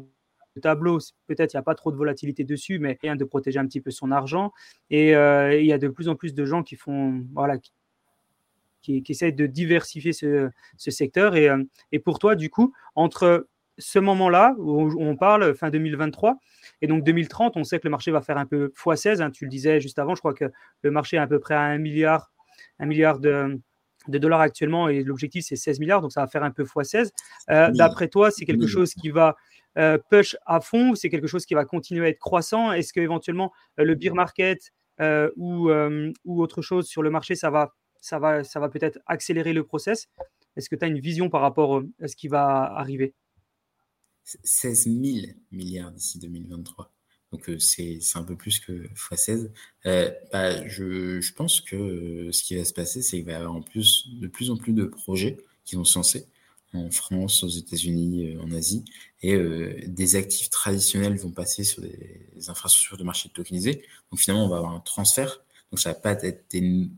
tableau, 0.61 0.99
peut-être 1.27 1.53
il 1.53 1.57
n'y 1.57 1.59
a 1.59 1.63
pas 1.63 1.75
trop 1.75 1.91
de 1.91 1.97
volatilité 1.97 2.43
dessus, 2.45 2.79
mais 2.79 2.97
rien 3.01 3.15
de 3.15 3.25
protéger 3.25 3.59
un 3.59 3.65
petit 3.65 3.81
peu 3.81 3.91
son 3.91 4.11
argent. 4.11 4.51
Et 4.89 5.09
il 5.11 5.65
y 5.65 5.73
a 5.73 5.77
de 5.77 5.87
plus 5.87 6.07
en 6.07 6.15
plus 6.15 6.33
de 6.33 6.45
gens 6.45 6.63
qui 6.63 6.75
font, 6.75 7.25
voilà, 7.33 7.57
essaie 9.07 9.31
de 9.31 9.45
diversifier 9.45 10.13
ce, 10.13 10.49
secteur. 10.77 11.35
Et, 11.35 11.49
euh, 11.49 11.63
et, 11.91 11.99
pour 11.99 12.19
toi, 12.19 12.35
du 12.35 12.49
coup, 12.49 12.73
entre 12.95 13.47
ce 13.77 13.99
moment-là, 13.99 14.55
où 14.57 14.91
on 14.99 15.15
parle 15.15 15.55
fin 15.55 15.69
2023, 15.69 16.37
et 16.81 16.87
donc 16.87 17.03
2030, 17.03 17.57
on 17.57 17.63
sait 17.63 17.79
que 17.79 17.87
le 17.87 17.91
marché 17.91 18.11
va 18.11 18.21
faire 18.21 18.37
un 18.37 18.45
peu 18.45 18.71
x16, 18.75 19.21
hein, 19.21 19.31
tu 19.31 19.45
le 19.45 19.49
disais 19.49 19.81
juste 19.81 19.99
avant, 19.99 20.15
je 20.15 20.21
crois 20.21 20.33
que 20.33 20.45
le 20.81 20.91
marché 20.91 21.17
est 21.17 21.19
à 21.19 21.27
peu 21.27 21.39
près 21.39 21.55
à 21.55 21.61
1 21.61 21.77
milliard, 21.77 22.31
milliard 22.79 23.19
de, 23.19 23.59
de 24.07 24.17
dollars 24.17 24.41
actuellement 24.41 24.87
et 24.87 25.03
l'objectif 25.03 25.45
c'est 25.45 25.55
16 25.55 25.79
milliards, 25.79 26.01
donc 26.01 26.11
ça 26.11 26.21
va 26.21 26.27
faire 26.27 26.43
un 26.43 26.51
peu 26.51 26.63
x16. 26.63 27.11
Euh, 27.49 27.69
d'après 27.71 28.07
toi, 28.07 28.31
c'est 28.31 28.45
quelque 28.45 28.67
chose 28.67 28.93
qui 28.93 29.09
va 29.09 29.35
euh, 29.77 29.97
push 30.09 30.37
à 30.45 30.61
fond, 30.61 30.95
c'est 30.95 31.09
quelque 31.09 31.27
chose 31.27 31.45
qui 31.45 31.53
va 31.53 31.65
continuer 31.65 32.05
à 32.05 32.09
être 32.09 32.19
croissant? 32.19 32.71
Est-ce 32.71 32.93
que 32.93 33.01
éventuellement 33.01 33.51
le 33.77 33.93
beer 33.95 34.13
market 34.13 34.71
ou, 35.35 35.69
ou 35.69 36.41
autre 36.41 36.61
chose 36.61 36.87
sur 36.87 37.03
le 37.03 37.09
marché, 37.09 37.35
ça 37.35 37.49
va 37.49 37.73
ça 38.05 38.19
va, 38.19 38.43
ça 38.43 38.59
va 38.59 38.69
peut-être 38.69 38.99
accélérer 39.07 39.51
le 39.51 39.65
process. 39.65 40.07
Est-ce 40.55 40.69
que 40.69 40.75
tu 40.75 40.85
as 40.85 40.87
une 40.87 40.99
vision 40.99 41.27
par 41.31 41.41
rapport 41.41 41.77
euh, 41.77 41.89
à 41.99 42.07
ce 42.07 42.15
qui 42.15 42.27
va 42.27 42.71
arriver? 42.77 43.15
16 44.23 44.83
000 44.83 45.27
milliards 45.51 45.91
d'ici 45.91 46.19
2023. 46.19 46.91
Donc 47.31 47.49
euh, 47.49 47.57
c'est 47.57 47.99
un 48.13 48.23
peu 48.23 48.35
plus 48.35 48.59
que 48.59 48.87
x16. 48.93 49.49
Euh, 49.87 50.11
bah, 50.31 50.67
je, 50.67 51.19
je, 51.19 51.33
pense 51.33 51.61
que 51.61 52.29
ce 52.31 52.43
qui 52.43 52.55
va 52.55 52.63
se 52.63 52.73
passer, 52.73 53.01
c'est 53.01 53.17
qu'il 53.17 53.25
va 53.25 53.31
y 53.31 53.35
avoir 53.35 53.55
en 53.55 53.63
plus, 53.63 54.07
de 54.19 54.27
plus 54.27 54.51
en 54.51 54.57
plus 54.57 54.73
de 54.73 54.85
projets 54.85 55.37
qui 55.63 55.75
vont 55.75 55.83
se 55.83 55.97
lancer 55.97 56.27
en 56.73 56.91
France, 56.91 57.41
aux 57.43 57.47
États-Unis, 57.47 58.37
en 58.37 58.51
Asie, 58.51 58.83
et 59.21 59.37
des 59.87 60.17
actifs 60.17 60.49
traditionnels 60.49 61.15
vont 61.15 61.31
passer 61.31 61.63
sur 61.63 61.81
des, 61.81 62.49
infrastructures 62.49 62.97
de 62.97 63.03
marché 63.05 63.29
tokenisées. 63.29 63.81
Donc 64.11 64.19
finalement, 64.19 64.45
on 64.45 64.49
va 64.49 64.57
avoir 64.57 64.73
un 64.73 64.81
transfert. 64.81 65.41
Donc 65.71 65.79
ça 65.79 65.93
va 65.93 65.95
pas 65.95 66.11
être 66.21 66.51
des 66.51 66.89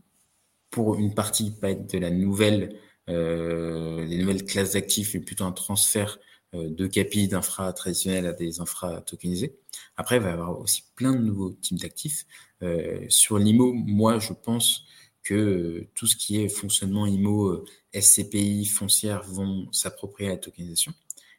pour 0.70 0.96
une 0.96 1.14
partie 1.14 1.50
pas 1.50 1.74
de 1.74 1.98
la 1.98 2.10
nouvelle, 2.10 2.76
euh, 3.08 4.04
les 4.04 4.18
nouvelles 4.18 4.44
classes 4.44 4.72
d'actifs, 4.72 5.14
mais 5.14 5.20
plutôt 5.20 5.44
un 5.44 5.52
transfert 5.52 6.18
euh, 6.54 6.68
de 6.70 6.86
capi 6.86 7.28
d'infra 7.28 7.72
traditionnels 7.72 8.26
à 8.26 8.32
des 8.32 8.60
infra 8.60 9.00
tokenisés. 9.02 9.58
Après, 9.96 10.16
il 10.16 10.22
va 10.22 10.30
y 10.30 10.32
avoir 10.32 10.58
aussi 10.60 10.84
plein 10.94 11.12
de 11.12 11.18
nouveaux 11.18 11.50
types 11.50 11.78
d'actifs. 11.78 12.26
Euh, 12.62 13.04
sur 13.08 13.38
l'IMO, 13.38 13.72
moi, 13.72 14.18
je 14.18 14.32
pense 14.32 14.84
que 15.22 15.88
tout 15.94 16.06
ce 16.06 16.16
qui 16.16 16.40
est 16.40 16.48
fonctionnement 16.48 17.06
IMO, 17.06 17.64
SCPI, 17.94 18.64
foncière 18.66 19.22
vont 19.24 19.70
s'approprier 19.72 20.30
à 20.30 20.32
la 20.34 20.38
tokenisation. 20.38 20.92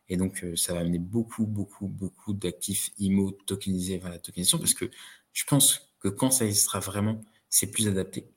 Et 0.10 0.18
donc, 0.18 0.44
ça 0.56 0.74
va 0.74 0.80
amener 0.80 1.00
beaucoup, 1.00 1.46
beaucoup, 1.46 1.88
beaucoup 1.88 2.34
d'actifs 2.34 2.92
IMO 3.00 3.32
tokenisés 3.46 3.98
vers 3.98 4.10
la 4.10 4.20
tokenisation 4.20 4.58
parce 4.58 4.74
que 4.74 4.90
je 5.34 5.44
pense 5.46 5.92
que 6.00 6.08
quand 6.08 6.32
ça 6.32 6.46
existera 6.46 6.80
vraiment, 6.80 7.22
c'est 7.50 7.72
plus 7.72 7.88
adapté. 7.88 8.28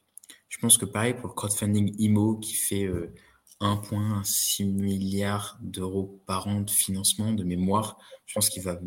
Je 0.53 0.59
pense 0.59 0.77
que 0.77 0.85
pareil 0.85 1.15
pour 1.15 1.29
le 1.29 1.35
crowdfunding 1.35 1.95
IMO 1.99 2.37
qui 2.37 2.53
fait 2.53 2.87
1,6 3.63 4.67
milliard 4.67 5.59
d'euros 5.63 6.23
par 6.27 6.47
an 6.47 6.61
de 6.61 6.71
financement 6.71 7.33
de 7.33 7.43
mémoire, 7.43 7.97
je 8.27 8.35
pense 8.35 8.51
qu'il 8.51 8.63
va 8.63 8.79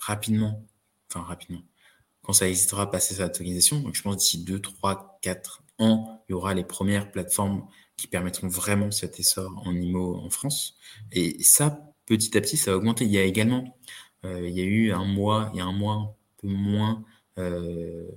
rapidement, 0.00 0.66
enfin 1.10 1.22
rapidement, 1.22 1.62
quand 2.22 2.32
ça 2.32 2.48
existera, 2.48 2.90
passer 2.90 3.16
sa 3.16 3.28
tokenisation. 3.28 3.80
Donc 3.80 3.94
je 3.94 4.02
pense 4.02 4.16
d'ici 4.16 4.44
2, 4.44 4.60
3, 4.60 5.18
4 5.20 5.62
ans, 5.78 6.24
il 6.26 6.32
y 6.32 6.34
aura 6.34 6.54
les 6.54 6.64
premières 6.64 7.10
plateformes 7.10 7.68
qui 7.98 8.06
permettront 8.06 8.48
vraiment 8.48 8.90
cet 8.90 9.20
essor 9.20 9.62
en 9.66 9.74
IMO 9.74 10.16
en 10.16 10.30
France. 10.30 10.78
Et 11.12 11.42
ça, 11.42 11.92
petit 12.06 12.36
à 12.38 12.40
petit, 12.40 12.56
ça 12.56 12.70
va 12.70 12.78
augmenter. 12.78 13.04
Il 13.04 13.10
y 13.10 13.18
a 13.18 13.24
également, 13.24 13.76
euh, 14.24 14.48
il 14.48 14.56
y 14.56 14.62
a 14.62 14.64
eu 14.64 14.90
un 14.90 15.04
mois, 15.04 15.50
il 15.52 15.58
y 15.58 15.60
a 15.60 15.66
un 15.66 15.72
mois 15.72 15.94
un 15.96 16.14
peu 16.38 16.48
moins, 16.48 17.04
euh, 17.38 18.10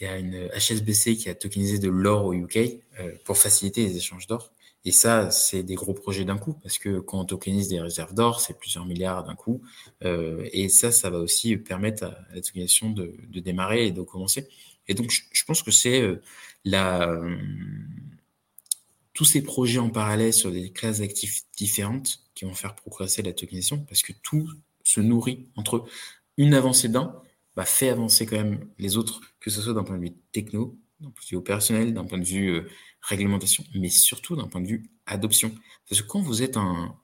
il 0.00 0.04
y 0.04 0.06
a 0.06 0.18
une 0.18 0.48
HSBC 0.48 1.16
qui 1.16 1.28
a 1.28 1.34
tokenisé 1.34 1.78
de 1.78 1.88
l'or 1.88 2.26
au 2.26 2.34
UK 2.34 2.56
euh, 3.00 3.12
pour 3.24 3.36
faciliter 3.36 3.86
les 3.86 3.96
échanges 3.96 4.26
d'or. 4.26 4.52
Et 4.86 4.92
ça, 4.92 5.30
c'est 5.30 5.62
des 5.62 5.74
gros 5.74 5.94
projets 5.94 6.24
d'un 6.24 6.36
coup, 6.36 6.52
parce 6.62 6.78
que 6.78 6.98
quand 6.98 7.18
on 7.20 7.24
tokenise 7.24 7.68
des 7.68 7.80
réserves 7.80 8.14
d'or, 8.14 8.40
c'est 8.40 8.58
plusieurs 8.58 8.84
milliards 8.84 9.24
d'un 9.24 9.34
coup. 9.34 9.62
Euh, 10.04 10.46
et 10.52 10.68
ça, 10.68 10.92
ça 10.92 11.08
va 11.08 11.18
aussi 11.18 11.56
permettre 11.56 12.04
à 12.04 12.18
la 12.34 12.40
tokenisation 12.42 12.90
de, 12.90 13.14
démarrer 13.32 13.86
et 13.86 13.92
de 13.92 14.02
commencer. 14.02 14.46
Et 14.86 14.94
donc, 14.94 15.10
je, 15.10 15.44
pense 15.44 15.62
que 15.62 15.70
c'est 15.70 16.02
euh, 16.02 16.20
la, 16.66 17.18
tous 19.14 19.24
ces 19.24 19.42
projets 19.42 19.78
en 19.78 19.88
parallèle 19.88 20.34
sur 20.34 20.52
des 20.52 20.70
classes 20.70 20.98
d'actifs 20.98 21.44
différentes 21.56 22.20
qui 22.34 22.44
vont 22.44 22.52
faire 22.52 22.74
progresser 22.74 23.22
la 23.22 23.32
tokenisation, 23.32 23.78
parce 23.78 24.02
que 24.02 24.12
tout 24.22 24.50
se 24.82 25.00
nourrit 25.00 25.48
entre. 25.56 25.84
Une 26.36 26.52
avancée 26.52 26.88
d'un 26.88 27.22
bah, 27.56 27.64
fait 27.64 27.88
avancer 27.88 28.26
quand 28.26 28.36
même 28.36 28.68
les 28.78 28.96
autres, 28.96 29.20
que 29.40 29.50
ce 29.50 29.60
soit 29.60 29.74
d'un 29.74 29.84
point 29.84 29.96
de 29.96 30.02
vue 30.02 30.16
techno, 30.32 30.78
d'un 31.00 31.10
point 31.10 31.22
de 31.22 31.28
vue 31.28 31.36
opérationnel, 31.36 31.94
d'un 31.94 32.04
point 32.04 32.18
de 32.18 32.24
vue 32.24 32.48
euh, 32.50 32.68
réglementation, 33.00 33.64
mais 33.74 33.88
surtout 33.88 34.36
d'un 34.36 34.48
point 34.48 34.60
de 34.60 34.66
vue 34.66 34.90
adoption. 35.06 35.52
Parce 35.88 36.02
que 36.02 36.06
quand 36.06 36.20
vous 36.20 36.42
êtes 36.42 36.56
un, 36.56 36.96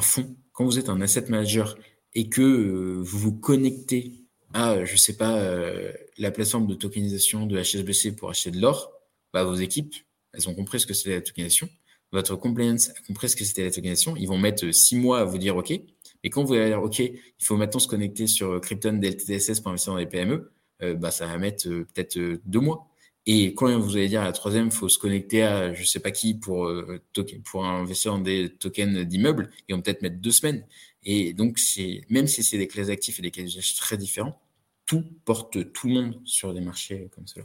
fonds, 0.00 0.36
quand 0.52 0.64
vous 0.64 0.78
êtes 0.78 0.88
un 0.88 1.00
asset 1.00 1.26
manager 1.28 1.76
et 2.14 2.28
que 2.28 2.42
euh, 2.42 3.02
vous 3.02 3.18
vous 3.18 3.32
connectez 3.38 4.24
à, 4.54 4.84
je 4.84 4.96
sais 4.96 5.16
pas, 5.16 5.38
euh, 5.38 5.92
la 6.16 6.30
plateforme 6.30 6.66
de 6.66 6.74
tokenisation 6.74 7.46
de 7.46 7.60
HSBC 7.60 8.16
pour 8.16 8.30
acheter 8.30 8.50
de 8.50 8.60
l'or, 8.60 8.92
bah, 9.32 9.44
vos 9.44 9.54
équipes, 9.54 9.94
elles 10.32 10.48
ont 10.48 10.54
compris 10.54 10.80
ce 10.80 10.86
que 10.86 10.94
c'était 10.94 11.14
la 11.14 11.20
tokenisation. 11.20 11.68
Votre 12.10 12.36
compliance 12.36 12.88
a 12.88 13.02
compris 13.06 13.28
ce 13.28 13.36
que 13.36 13.44
c'était 13.44 13.64
la 13.64 13.70
tokenisation. 13.70 14.16
Ils 14.16 14.26
vont 14.26 14.38
mettre 14.38 14.72
six 14.72 14.96
mois 14.96 15.20
à 15.20 15.24
vous 15.24 15.36
dire 15.36 15.56
OK. 15.56 15.78
Et 16.24 16.30
quand 16.30 16.44
vous 16.44 16.54
allez 16.54 16.68
dire 16.68 16.82
OK, 16.82 16.98
il 16.98 17.20
faut 17.40 17.56
maintenant 17.56 17.80
se 17.80 17.88
connecter 17.88 18.26
sur 18.26 18.60
Krypton 18.60 18.94
DLTSS 18.94 19.60
pour 19.60 19.70
investir 19.70 19.92
dans 19.92 19.98
les 19.98 20.06
PME, 20.06 20.50
euh, 20.82 20.94
bah, 20.94 21.10
ça 21.10 21.26
va 21.26 21.38
mettre 21.38 21.68
euh, 21.68 21.86
peut-être 21.92 22.18
deux 22.44 22.60
mois. 22.60 22.88
Et 23.26 23.54
quand 23.54 23.78
vous 23.78 23.96
allez 23.96 24.08
dire 24.08 24.22
à 24.22 24.24
la 24.24 24.32
troisième, 24.32 24.66
il 24.66 24.72
faut 24.72 24.88
se 24.88 24.98
connecter 24.98 25.42
à 25.42 25.74
je 25.74 25.84
sais 25.84 26.00
pas 26.00 26.10
qui 26.10 26.34
pour, 26.34 26.66
euh, 26.66 27.02
pour 27.44 27.66
investir 27.66 28.12
dans 28.12 28.20
des 28.20 28.48
tokens 28.48 28.96
d'immeubles, 29.06 29.50
ils 29.68 29.74
vont 29.74 29.82
peut-être 29.82 30.02
mettre 30.02 30.16
deux 30.16 30.30
semaines. 30.30 30.64
Et 31.04 31.34
donc, 31.34 31.58
c'est 31.58 32.02
même 32.08 32.26
si 32.26 32.42
c'est 32.42 32.58
des 32.58 32.68
classes 32.68 32.88
actifs 32.88 33.18
et 33.18 33.22
des 33.22 33.30
classes 33.30 33.46
d'usage 33.46 33.76
très 33.76 33.96
différents, 33.96 34.40
tout 34.86 35.04
porte 35.26 35.72
tout 35.72 35.88
le 35.88 35.94
monde 35.94 36.20
sur 36.24 36.54
des 36.54 36.62
marchés 36.62 37.10
comme 37.14 37.26
cela. 37.26 37.44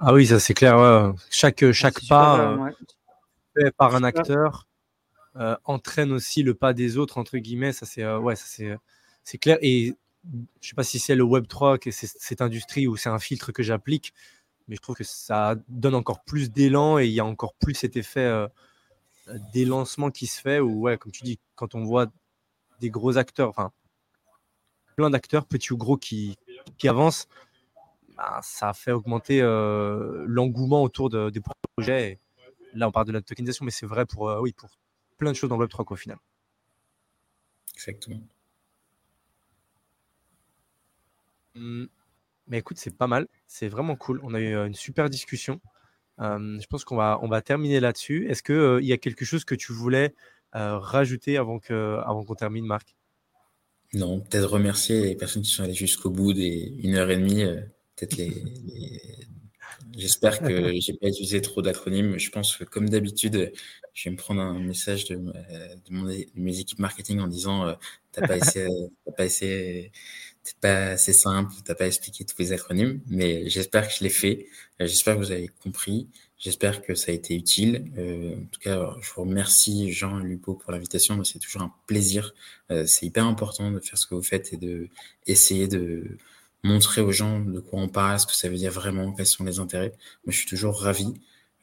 Ah 0.00 0.14
oui, 0.14 0.26
ça 0.26 0.40
c'est 0.40 0.54
clair. 0.54 0.78
Ouais. 0.78 1.12
Chaque, 1.30 1.70
chaque 1.72 2.06
pas 2.08 2.54
euh, 2.54 2.70
fait 3.54 3.70
par 3.72 3.94
un 3.94 4.04
acteur 4.04 4.66
euh, 5.36 5.56
entraîne 5.64 6.12
aussi 6.12 6.42
le 6.42 6.54
pas 6.54 6.72
des 6.72 6.98
autres, 6.98 7.18
entre 7.18 7.38
guillemets. 7.38 7.72
Ça 7.72 7.86
c'est 7.86 8.06
ouais, 8.16 8.36
ça 8.36 8.46
c'est, 9.24 9.38
clair. 9.38 9.58
Et 9.62 9.94
je 10.60 10.68
sais 10.68 10.74
pas 10.74 10.84
si 10.84 10.98
c'est 10.98 11.14
le 11.14 11.24
Web 11.24 11.46
3, 11.48 11.78
que 11.78 11.90
c'est 11.90 12.06
cette 12.06 12.40
industrie 12.40 12.86
ou 12.86 12.96
c'est 12.96 13.08
un 13.08 13.18
filtre 13.18 13.52
que 13.52 13.62
j'applique, 13.62 14.12
mais 14.68 14.76
je 14.76 14.80
trouve 14.80 14.96
que 14.96 15.04
ça 15.04 15.56
donne 15.68 15.94
encore 15.94 16.22
plus 16.24 16.50
d'élan 16.50 16.98
et 16.98 17.06
il 17.06 17.12
y 17.12 17.20
a 17.20 17.24
encore 17.24 17.54
plus 17.54 17.74
cet 17.74 17.96
effet 17.96 18.20
euh, 18.20 18.48
des 19.52 19.64
lancements 19.64 20.10
qui 20.10 20.26
se 20.26 20.40
fait 20.40 20.60
où, 20.60 20.82
ouais, 20.82 20.98
comme 20.98 21.12
tu 21.12 21.24
dis, 21.24 21.38
quand 21.54 21.74
on 21.74 21.84
voit 21.84 22.06
des 22.80 22.90
gros 22.90 23.16
acteurs, 23.18 23.48
enfin, 23.48 23.72
plein 24.96 25.10
d'acteurs, 25.10 25.46
petits 25.46 25.72
ou 25.72 25.76
gros, 25.76 25.96
qui, 25.96 26.36
qui 26.78 26.88
avancent, 26.88 27.28
bah, 28.16 28.40
ça 28.42 28.72
fait 28.72 28.92
augmenter 28.92 29.40
euh, 29.42 30.24
l'engouement 30.26 30.82
autour 30.82 31.10
de, 31.10 31.30
des 31.30 31.40
projets. 31.76 32.12
Et 32.12 32.18
là, 32.74 32.88
on 32.88 32.92
parle 32.92 33.06
de 33.06 33.12
la 33.12 33.22
tokenisation, 33.22 33.64
mais 33.64 33.70
c'est 33.70 33.86
vrai 33.86 34.06
pour, 34.06 34.28
euh, 34.28 34.40
oui, 34.40 34.52
pour 34.52 34.70
plein 35.22 35.30
de 35.30 35.36
choses 35.36 35.50
dans 35.50 35.56
le 35.56 35.60
Web 35.60 35.70
3 35.70 35.84
au 35.88 35.94
final. 35.94 36.18
Exactement. 37.76 38.20
Mmh. 41.54 41.84
Mais 42.48 42.58
écoute, 42.58 42.78
c'est 42.78 42.96
pas 42.96 43.06
mal, 43.06 43.28
c'est 43.46 43.68
vraiment 43.68 43.94
cool. 43.94 44.20
On 44.24 44.34
a 44.34 44.40
eu 44.40 44.52
une 44.56 44.74
super 44.74 45.08
discussion. 45.08 45.60
Euh, 46.20 46.58
je 46.60 46.66
pense 46.66 46.84
qu'on 46.84 46.96
va, 46.96 47.20
on 47.22 47.28
va 47.28 47.40
terminer 47.40 47.78
là-dessus. 47.78 48.28
Est-ce 48.28 48.42
qu'il 48.42 48.56
euh, 48.56 48.82
y 48.82 48.92
a 48.92 48.98
quelque 48.98 49.24
chose 49.24 49.44
que 49.44 49.54
tu 49.54 49.72
voulais 49.72 50.12
euh, 50.56 50.76
rajouter 50.76 51.36
avant 51.36 51.60
qu'on 51.60 52.00
avant 52.00 52.24
qu'on 52.24 52.34
termine, 52.34 52.66
Marc? 52.66 52.96
Non, 53.94 54.18
peut-être 54.20 54.48
remercier 54.48 55.04
les 55.04 55.14
personnes 55.14 55.42
qui 55.42 55.50
sont 55.50 55.62
allées 55.62 55.72
jusqu'au 55.72 56.10
bout 56.10 56.32
des 56.32 56.74
une 56.82 56.96
heure 56.96 57.10
et 57.10 57.16
demie. 57.16 57.44
peut-être 57.94 58.16
les, 58.16 58.28
les... 58.66 59.00
J'espère 59.96 60.40
que 60.40 60.72
j'ai 60.80 60.94
pas 60.94 61.08
utilisé 61.08 61.40
trop 61.40 61.62
d'acronymes. 61.62 62.18
Je 62.18 62.30
pense 62.30 62.56
que, 62.56 62.64
comme 62.64 62.88
d'habitude, 62.88 63.52
je 63.94 64.04
vais 64.04 64.10
me 64.12 64.16
prendre 64.16 64.40
un 64.40 64.58
message 64.58 65.06
de, 65.06 65.16
de, 65.16 65.90
mon, 65.90 66.04
de 66.04 66.26
mes 66.34 66.58
équipes 66.60 66.78
marketing 66.78 67.20
en 67.20 67.28
disant 67.28 67.76
t'as 68.12 68.26
pas 68.26 68.36
essayé, 68.38 68.68
t'as 69.04 69.12
pas 69.12 69.24
essayé 69.24 69.92
c'est 70.42 70.58
pas 70.58 70.86
assez 70.90 71.12
simple, 71.12 71.52
t'as 71.64 71.74
pas 71.74 71.86
expliqué 71.86 72.24
tous 72.24 72.36
les 72.38 72.52
acronymes, 72.52 73.00
mais 73.06 73.48
j'espère 73.48 73.86
que 73.88 73.94
je 73.94 74.02
l'ai 74.02 74.10
fait. 74.10 74.46
Euh, 74.80 74.86
j'espère 74.86 75.14
que 75.14 75.20
vous 75.20 75.30
avez 75.30 75.48
compris. 75.62 76.08
J'espère 76.38 76.82
que 76.82 76.96
ça 76.96 77.12
a 77.12 77.14
été 77.14 77.36
utile. 77.36 77.92
Euh, 77.96 78.34
en 78.36 78.46
tout 78.46 78.60
cas, 78.60 78.96
je 79.00 79.12
vous 79.14 79.22
remercie 79.22 79.92
Jean 79.92 80.18
et 80.20 80.24
Lupo 80.24 80.54
pour 80.54 80.72
l'invitation. 80.72 81.22
C'est 81.22 81.38
toujours 81.38 81.62
un 81.62 81.72
plaisir. 81.86 82.34
Euh, 82.72 82.84
c'est 82.86 83.06
hyper 83.06 83.26
important 83.26 83.70
de 83.70 83.78
faire 83.78 83.96
ce 83.96 84.06
que 84.08 84.16
vous 84.16 84.22
faites 84.22 84.52
et 84.52 84.56
de 84.56 84.88
essayer 85.26 85.68
de 85.68 86.18
montrer 86.62 87.00
aux 87.00 87.12
gens 87.12 87.40
de 87.40 87.60
quoi 87.60 87.80
on 87.80 87.88
parle, 87.88 88.20
ce 88.20 88.26
que 88.26 88.34
ça 88.34 88.48
veut 88.48 88.56
dire 88.56 88.72
vraiment, 88.72 89.12
quels 89.12 89.26
sont 89.26 89.44
les 89.44 89.58
intérêts. 89.58 89.92
Moi, 90.24 90.32
je 90.32 90.38
suis 90.38 90.48
toujours 90.48 90.80
ravi. 90.80 91.14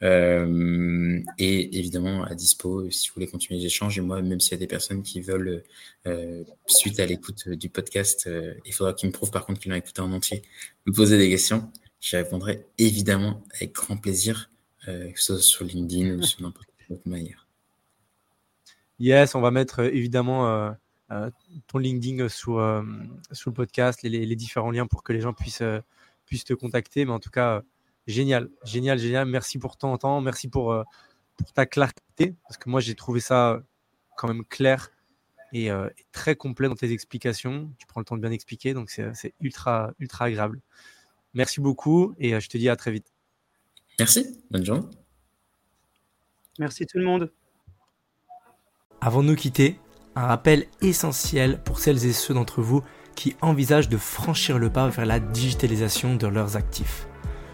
Euh, 0.02 1.20
et 1.36 1.78
évidemment 1.78 2.24
à 2.24 2.34
dispo 2.34 2.90
si 2.90 3.08
vous 3.08 3.14
voulez 3.16 3.26
continuer 3.26 3.60
les 3.60 3.66
échanges. 3.66 3.98
Et 3.98 4.00
moi, 4.00 4.22
même 4.22 4.40
s'il 4.40 4.52
y 4.52 4.54
a 4.54 4.58
des 4.58 4.66
personnes 4.66 5.02
qui 5.02 5.20
veulent, 5.20 5.62
euh, 6.06 6.42
suite 6.66 7.00
à 7.00 7.06
l'écoute 7.06 7.48
du 7.48 7.68
podcast, 7.68 8.26
euh, 8.26 8.54
il 8.64 8.72
faudra 8.72 8.94
qu'ils 8.94 9.08
me 9.08 9.12
prouvent 9.12 9.30
par 9.30 9.44
contre 9.44 9.60
qu'ils 9.60 9.70
l'ont 9.70 9.76
écouté 9.76 10.00
en 10.00 10.12
entier, 10.12 10.42
me 10.86 10.92
poser 10.92 11.18
des 11.18 11.28
questions. 11.28 11.70
J'y 12.00 12.16
répondrai 12.16 12.64
évidemment 12.78 13.42
avec 13.54 13.74
grand 13.74 13.98
plaisir, 13.98 14.50
euh, 14.88 15.10
que 15.10 15.20
ce 15.20 15.34
soit 15.34 15.42
sur 15.42 15.64
LinkedIn 15.66 16.16
ou 16.16 16.22
sur 16.22 16.40
n'importe 16.40 16.68
quelle 16.78 16.96
autre 16.96 17.08
manière. 17.08 17.46
Yes, 18.98 19.34
on 19.34 19.40
va 19.40 19.50
mettre 19.50 19.80
évidemment 19.80 20.74
ton 21.66 21.78
LinkedIn 21.78 22.28
sous, 22.28 22.58
sous 23.32 23.50
le 23.50 23.54
podcast, 23.54 24.02
les, 24.02 24.26
les, 24.26 24.36
différents 24.36 24.70
liens 24.70 24.86
pour 24.86 25.02
que 25.02 25.12
les 25.12 25.20
gens 25.20 25.32
puissent, 25.32 25.62
puissent 26.26 26.44
te 26.44 26.54
contacter. 26.54 27.04
Mais 27.04 27.12
en 27.12 27.18
tout 27.18 27.30
cas, 27.30 27.62
Génial, 28.10 28.50
génial, 28.64 28.98
génial. 28.98 29.26
Merci 29.26 29.58
pour 29.58 29.76
ton 29.76 29.96
temps, 29.96 30.20
merci 30.20 30.48
pour, 30.48 30.72
euh, 30.72 30.82
pour 31.36 31.52
ta 31.52 31.66
clarté, 31.66 32.34
parce 32.44 32.56
que 32.58 32.68
moi 32.68 32.80
j'ai 32.80 32.94
trouvé 32.94 33.20
ça 33.20 33.62
quand 34.16 34.28
même 34.28 34.44
clair 34.44 34.90
et, 35.52 35.70
euh, 35.70 35.88
et, 35.96 36.06
très 36.12 36.34
complet 36.34 36.68
dans 36.68 36.74
tes 36.74 36.90
explications. 36.90 37.72
Tu 37.78 37.86
prends 37.86 38.00
le 38.00 38.04
temps 38.04 38.16
de 38.16 38.20
bien 38.20 38.32
expliquer, 38.32 38.74
donc 38.74 38.90
c'est 38.90 39.34
ultra, 39.40 39.92
ultra 40.00 40.24
agréable. 40.24 40.60
Merci 41.34 41.60
beaucoup 41.60 42.14
et 42.18 42.34
euh, 42.34 42.40
je 42.40 42.48
te 42.48 42.58
dis 42.58 42.68
à 42.68 42.76
très 42.76 42.90
vite. 42.90 43.12
Merci, 43.98 44.26
bonne 44.50 44.64
journée. 44.64 44.86
Merci 46.58 46.86
tout 46.86 46.98
le 46.98 47.04
monde. 47.04 47.32
Avant 49.00 49.22
de 49.22 49.28
nous 49.28 49.36
quitter, 49.36 49.78
un 50.20 50.26
rappel 50.26 50.66
essentiel 50.82 51.60
pour 51.64 51.78
celles 51.78 52.04
et 52.04 52.12
ceux 52.12 52.34
d'entre 52.34 52.60
vous 52.60 52.82
qui 53.14 53.36
envisagent 53.40 53.88
de 53.88 53.96
franchir 53.96 54.58
le 54.58 54.70
pas 54.70 54.88
vers 54.88 55.06
la 55.06 55.18
digitalisation 55.18 56.14
de 56.14 56.26
leurs 56.26 56.56
actifs. 56.56 57.08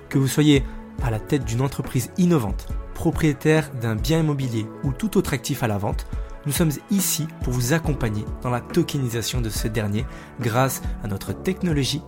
Que 0.08 0.18
vous 0.18 0.28
soyez 0.28 0.64
à 1.02 1.10
la 1.10 1.20
tête 1.20 1.44
d'une 1.44 1.60
entreprise 1.60 2.10
innovante, 2.18 2.68
propriétaire 2.94 3.70
d'un 3.80 3.94
bien 3.94 4.20
immobilier 4.20 4.66
ou 4.82 4.92
tout 4.92 5.16
autre 5.16 5.32
actif 5.32 5.62
à 5.62 5.68
la 5.68 5.78
vente, 5.78 6.06
nous 6.44 6.52
sommes 6.52 6.72
ici 6.90 7.26
pour 7.42 7.52
vous 7.52 7.72
accompagner 7.72 8.24
dans 8.42 8.50
la 8.50 8.60
tokenisation 8.60 9.40
de 9.40 9.48
ce 9.48 9.68
dernier 9.68 10.04
grâce 10.40 10.82
à 11.04 11.08
notre 11.08 11.32
technologie 11.32 12.02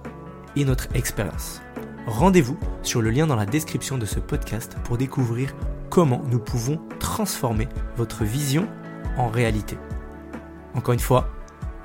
et 0.57 0.65
notre 0.65 0.89
expérience. 0.95 1.61
Rendez-vous 2.07 2.59
sur 2.83 3.03
le 3.03 3.11
lien 3.11 3.27
dans 3.27 3.37
la 3.37 3.47
description 3.47 3.99
de 3.99 4.07
ce 4.07 4.19
podcast 4.19 4.77
pour 4.85 4.97
découvrir 4.97 5.55
comment 5.91 6.23
nous 6.31 6.39
pouvons 6.39 6.81
transformer 6.99 7.69
votre 7.97 8.25
vision 8.25 8.69
en 9.17 9.29
réalité. 9.29 9.77
Encore 10.79 10.95
une 10.95 11.01
fois, 11.01 11.29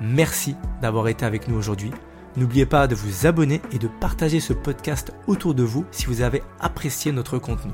merci 0.00 0.54
d'avoir 0.80 1.08
été 1.08 1.24
avec 1.24 1.48
nous 1.48 1.56
aujourd'hui. 1.56 1.90
N'oubliez 2.36 2.64
pas 2.64 2.86
de 2.86 2.94
vous 2.94 3.26
abonner 3.26 3.60
et 3.72 3.78
de 3.80 3.88
partager 3.88 4.38
ce 4.38 4.52
podcast 4.52 5.12
autour 5.26 5.52
de 5.52 5.64
vous 5.64 5.84
si 5.90 6.06
vous 6.06 6.22
avez 6.22 6.44
apprécié 6.60 7.10
notre 7.10 7.38
contenu. 7.38 7.72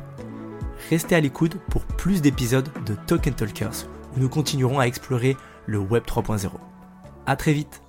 Restez 0.88 1.14
à 1.14 1.20
l'écoute 1.20 1.58
pour 1.68 1.84
plus 1.84 2.22
d'épisodes 2.22 2.70
de 2.86 2.94
Token 3.06 3.34
Talkers 3.34 3.86
où 4.16 4.18
nous 4.18 4.30
continuerons 4.30 4.78
à 4.78 4.86
explorer 4.86 5.36
le 5.66 5.78
Web 5.78 6.04
3.0. 6.04 6.52
À 7.26 7.36
très 7.36 7.52
vite 7.52 7.82